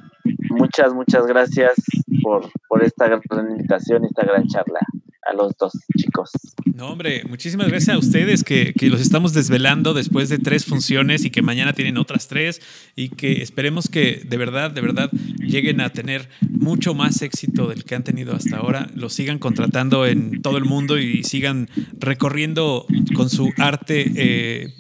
muchas, 0.51 0.93
muchas 0.93 1.27
gracias 1.27 1.75
por, 2.23 2.49
por 2.69 2.83
esta 2.83 3.07
gran 3.07 3.51
invitación 3.51 4.05
esta 4.05 4.23
gran 4.25 4.47
charla 4.47 4.79
a 5.25 5.33
los 5.33 5.53
dos 5.57 5.73
chicos. 5.97 6.31
No, 6.73 6.89
hombre, 6.89 7.23
muchísimas 7.27 7.67
gracias 7.67 7.95
a 7.95 7.99
ustedes 7.99 8.43
que, 8.43 8.73
los 8.81 9.01
estamos 9.01 9.33
desvelando 9.33 9.93
después 9.93 10.29
de 10.29 10.37
tres 10.37 10.65
funciones 10.65 11.25
y 11.25 11.31
que 11.31 11.41
mañana 11.41 11.73
tienen 11.73 11.97
otras 11.97 12.27
tres 12.27 12.61
y 12.95 13.09
que 13.09 13.41
esperemos 13.41 13.89
que 13.89 14.21
de 14.25 14.37
verdad, 14.37 14.71
de 14.71 14.81
verdad 14.81 15.09
lleguen 15.39 15.81
a 15.81 15.89
tener 15.89 16.29
mucho 16.41 16.93
más 16.93 17.21
éxito 17.21 17.67
del 17.67 17.83
que 17.83 17.95
han 17.95 18.03
tenido 18.03 18.35
hasta 18.35 18.57
ahora, 18.57 18.89
los 18.93 19.13
sigan 19.13 19.39
contratando 19.39 20.05
en 20.05 20.41
todo 20.41 20.57
el 20.57 20.65
mundo 20.65 20.99
y 20.99 21.23
sigan 21.23 21.69
recorriendo 21.97 22.85
con 23.15 23.29
su 23.29 23.51
arte. 23.57 24.11
Eh, 24.15 24.73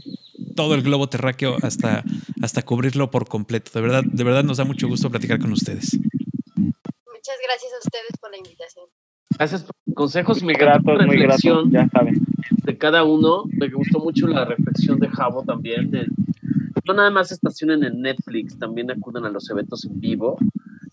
todo 0.55 0.73
el 0.73 0.83
globo 0.83 1.09
terráqueo 1.09 1.57
hasta, 1.61 2.03
hasta 2.41 2.61
cubrirlo 2.61 3.11
por 3.11 3.27
completo. 3.27 3.71
De 3.73 3.81
verdad, 3.81 4.03
de 4.05 4.23
verdad 4.23 4.43
nos 4.43 4.57
da 4.57 4.63
mucho 4.63 4.87
gusto 4.87 5.09
platicar 5.09 5.37
con 5.39 5.51
ustedes. 5.51 5.97
Muchas 6.55 7.37
gracias 7.43 7.73
a 7.73 7.79
ustedes 7.83 8.17
por 8.21 8.31
la 8.31 8.37
invitación. 8.37 8.85
Gracias 9.37 9.63
por 9.63 9.75
consejos. 9.95 10.43
Me 10.43 10.53
gratos, 10.53 11.05
muy 11.07 11.17
gratos, 11.17 11.67
ya 11.71 11.87
saben. 11.89 12.15
De 12.63 12.77
cada 12.77 13.03
uno. 13.03 13.45
Me 13.47 13.69
gustó 13.69 13.99
mucho 13.99 14.27
la 14.27 14.45
reflexión 14.45 14.99
de 14.99 15.09
Javo 15.09 15.43
también. 15.43 15.91
no 16.85 16.93
nada 16.93 17.09
más 17.09 17.31
estacionen 17.31 17.83
en 17.83 18.01
Netflix, 18.01 18.59
también 18.59 18.91
acuden 18.91 19.25
a 19.25 19.29
los 19.29 19.49
eventos 19.49 19.85
en 19.85 19.99
vivo. 19.99 20.37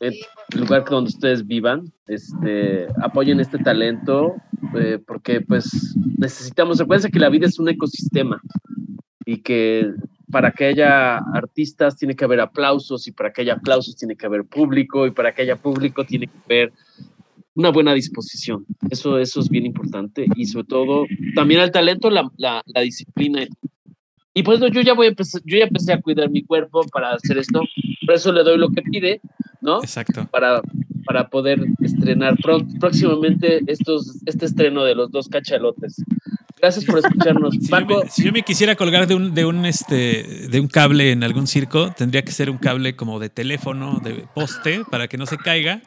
En 0.00 0.14
el 0.54 0.60
lugar 0.60 0.84
donde 0.88 1.10
ustedes 1.10 1.46
vivan, 1.46 1.92
este, 2.06 2.86
apoyen 3.02 3.38
este 3.38 3.58
talento, 3.58 4.34
eh, 4.74 4.98
porque 5.06 5.40
pues 5.42 5.94
necesitamos, 6.18 6.80
acuérdense 6.80 7.10
que 7.10 7.20
la 7.20 7.28
vida 7.28 7.46
es 7.46 7.58
un 7.58 7.68
ecosistema 7.68 8.40
y 9.24 9.42
que 9.42 9.92
para 10.32 10.50
que 10.50 10.64
haya 10.64 11.18
artistas 11.18 11.96
tiene 11.96 12.16
que 12.16 12.24
haber 12.24 12.40
aplausos 12.40 13.06
y 13.06 13.12
para 13.12 13.32
que 13.32 13.42
haya 13.42 13.54
aplausos 13.54 13.94
tiene 13.94 14.16
que 14.16 14.26
haber 14.26 14.44
público 14.44 15.06
y 15.06 15.10
para 15.10 15.34
que 15.34 15.42
haya 15.42 15.56
público 15.56 16.04
tiene 16.04 16.26
que 16.26 16.38
haber 16.46 16.72
una 17.54 17.70
buena 17.70 17.94
disposición. 17.94 18.64
Eso, 18.90 19.18
eso 19.18 19.40
es 19.40 19.48
bien 19.48 19.66
importante 19.66 20.26
y 20.36 20.46
sobre 20.46 20.66
todo 20.66 21.04
también 21.34 21.60
el 21.60 21.70
talento, 21.70 22.10
la, 22.10 22.30
la, 22.36 22.62
la 22.66 22.80
disciplina. 22.80 23.46
Y 24.34 24.42
pues 24.42 24.60
yo 24.60 24.80
ya 24.80 24.94
voy 24.94 25.06
a 25.06 25.10
empezar, 25.10 25.42
yo 25.44 25.58
ya 25.58 25.64
empecé 25.64 25.92
a 25.92 26.00
cuidar 26.00 26.30
mi 26.30 26.42
cuerpo 26.42 26.82
para 26.90 27.12
hacer 27.12 27.36
esto, 27.36 27.62
por 28.06 28.14
eso 28.14 28.32
le 28.32 28.42
doy 28.42 28.56
lo 28.56 28.70
que 28.70 28.80
pide, 28.80 29.20
¿no? 29.60 29.82
Exacto. 29.82 30.26
Para, 30.30 30.62
para 31.04 31.28
poder 31.28 31.62
estrenar 31.80 32.36
próximamente 32.80 33.60
estos, 33.66 34.22
este 34.24 34.46
estreno 34.46 34.84
de 34.84 34.94
los 34.94 35.10
dos 35.10 35.28
cachalotes. 35.28 36.02
Gracias 36.62 36.84
por 36.84 36.98
escucharnos. 37.00 37.54
Si 37.60 37.66
yo, 37.66 37.70
Paco, 37.70 38.02
me, 38.04 38.10
si 38.10 38.24
yo 38.24 38.32
me 38.32 38.42
quisiera 38.42 38.76
colgar 38.76 39.06
de 39.06 39.16
un, 39.16 39.34
de 39.34 39.44
un 39.44 39.66
este 39.66 40.48
de 40.48 40.60
un 40.60 40.68
cable 40.68 41.10
en 41.10 41.24
algún 41.24 41.46
circo, 41.46 41.92
tendría 41.92 42.22
que 42.22 42.30
ser 42.30 42.50
un 42.50 42.58
cable 42.58 42.94
como 42.94 43.18
de 43.18 43.28
teléfono, 43.28 44.00
de 44.02 44.24
poste, 44.32 44.82
para 44.90 45.08
que 45.08 45.18
no 45.18 45.26
se 45.26 45.36
caiga, 45.38 45.82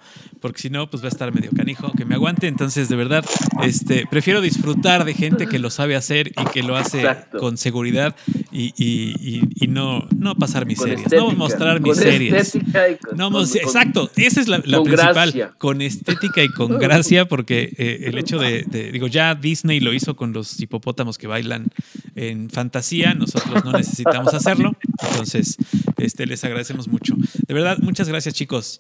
porque 0.46 0.62
si 0.62 0.70
no, 0.70 0.88
pues 0.88 1.02
va 1.02 1.08
a 1.08 1.10
estar 1.10 1.34
medio 1.34 1.50
canijo, 1.58 1.92
que 1.98 2.06
me 2.06 2.14
aguante. 2.14 2.46
Entonces, 2.46 2.88
de 2.88 2.96
verdad, 2.96 3.26
este, 3.64 4.06
prefiero 4.08 4.42
disfrutar 4.42 5.04
de 5.04 5.16
gente 5.16 5.48
que 5.48 5.58
lo 5.58 5.72
sabe 5.72 5.96
hacer 5.96 6.28
y 6.28 6.46
que 6.54 6.62
lo 6.62 6.76
hace 6.78 7.00
Exacto. 7.00 7.40
con 7.40 7.58
seguridad 7.58 8.16
y, 8.52 8.66
y- 8.78 9.16
y- 9.20 9.42
y 9.56 9.68
no, 9.68 10.08
no 10.16 10.36
pasar 10.36 10.68
miserias, 10.68 11.00
estética, 11.02 11.24
no 11.24 11.32
mostrar 11.32 11.82
miserias. 11.82 12.54
estética 12.54 12.90
y 12.90 12.98
con- 12.98 13.18
No, 13.18 13.32
con- 13.32 13.42
exacto, 13.42 14.12
esa 14.18 14.40
es 14.40 14.48
la, 14.48 14.62
la 14.66 14.78
con 14.78 14.86
principal, 14.86 15.14
gracia. 15.32 15.54
con 15.58 15.82
estética 15.82 16.44
y 16.44 16.50
con 16.50 16.78
gracia, 16.80 17.26
porque 17.28 17.74
eh, 17.80 18.02
el 18.04 18.16
hecho 18.20 18.38
de, 18.38 18.66
de- 18.68 18.92
digo, 18.92 19.08
ya 19.08 19.34
Disney 19.34 19.80
lo 19.80 19.94
hizo 19.94 20.16
con 20.16 20.32
los 20.32 20.60
hipopótamos 20.62 21.18
que 21.18 21.26
bailan 21.26 21.70
en 22.16 22.52
fantasía, 22.52 23.16
nosotros 23.16 23.66
no 23.66 23.72
necesitamos 23.72 24.32
hacerlo, 24.36 24.76
entonces 25.10 25.58
este, 25.98 26.28
les 26.28 26.44
agradecemos 26.44 26.88
mucho. 26.88 27.16
De 27.48 27.54
verdad, 27.56 27.80
muchas 27.80 28.08
gracias 28.08 28.36
chicos. 28.36 28.80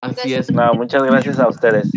Así 0.00 0.34
es. 0.34 0.50
No, 0.50 0.72
muchas 0.74 1.02
gracias 1.02 1.38
a 1.38 1.48
ustedes. 1.48 1.90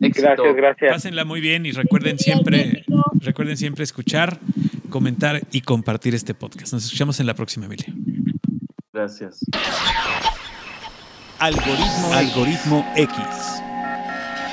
Éxito. 0.00 0.28
Gracias, 0.28 0.56
gracias. 0.56 0.92
Pásenla 0.92 1.24
muy 1.24 1.40
bien 1.40 1.66
y 1.66 1.72
recuerden 1.72 2.18
siempre, 2.18 2.84
recuerden 3.20 3.56
siempre 3.56 3.84
escuchar, 3.84 4.38
comentar 4.90 5.40
y 5.50 5.62
compartir 5.62 6.14
este 6.14 6.34
podcast. 6.34 6.72
Nos 6.72 6.84
escuchamos 6.84 7.18
en 7.20 7.26
la 7.26 7.34
próxima, 7.34 7.66
Emilia. 7.66 7.92
Gracias. 8.92 9.44
Algoritmo, 11.38 12.12
Algoritmo 12.12 12.92
X. 12.96 13.18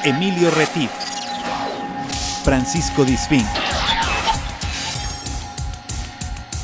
Emilio 0.03 0.51
Retif. 0.51 0.91
Francisco 2.43 3.03
Disfín. 3.03 3.43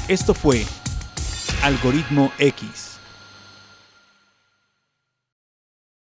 Esto 0.07 0.33
fue 0.33 0.63
Algoritmo 1.63 2.31
X. 2.37 2.90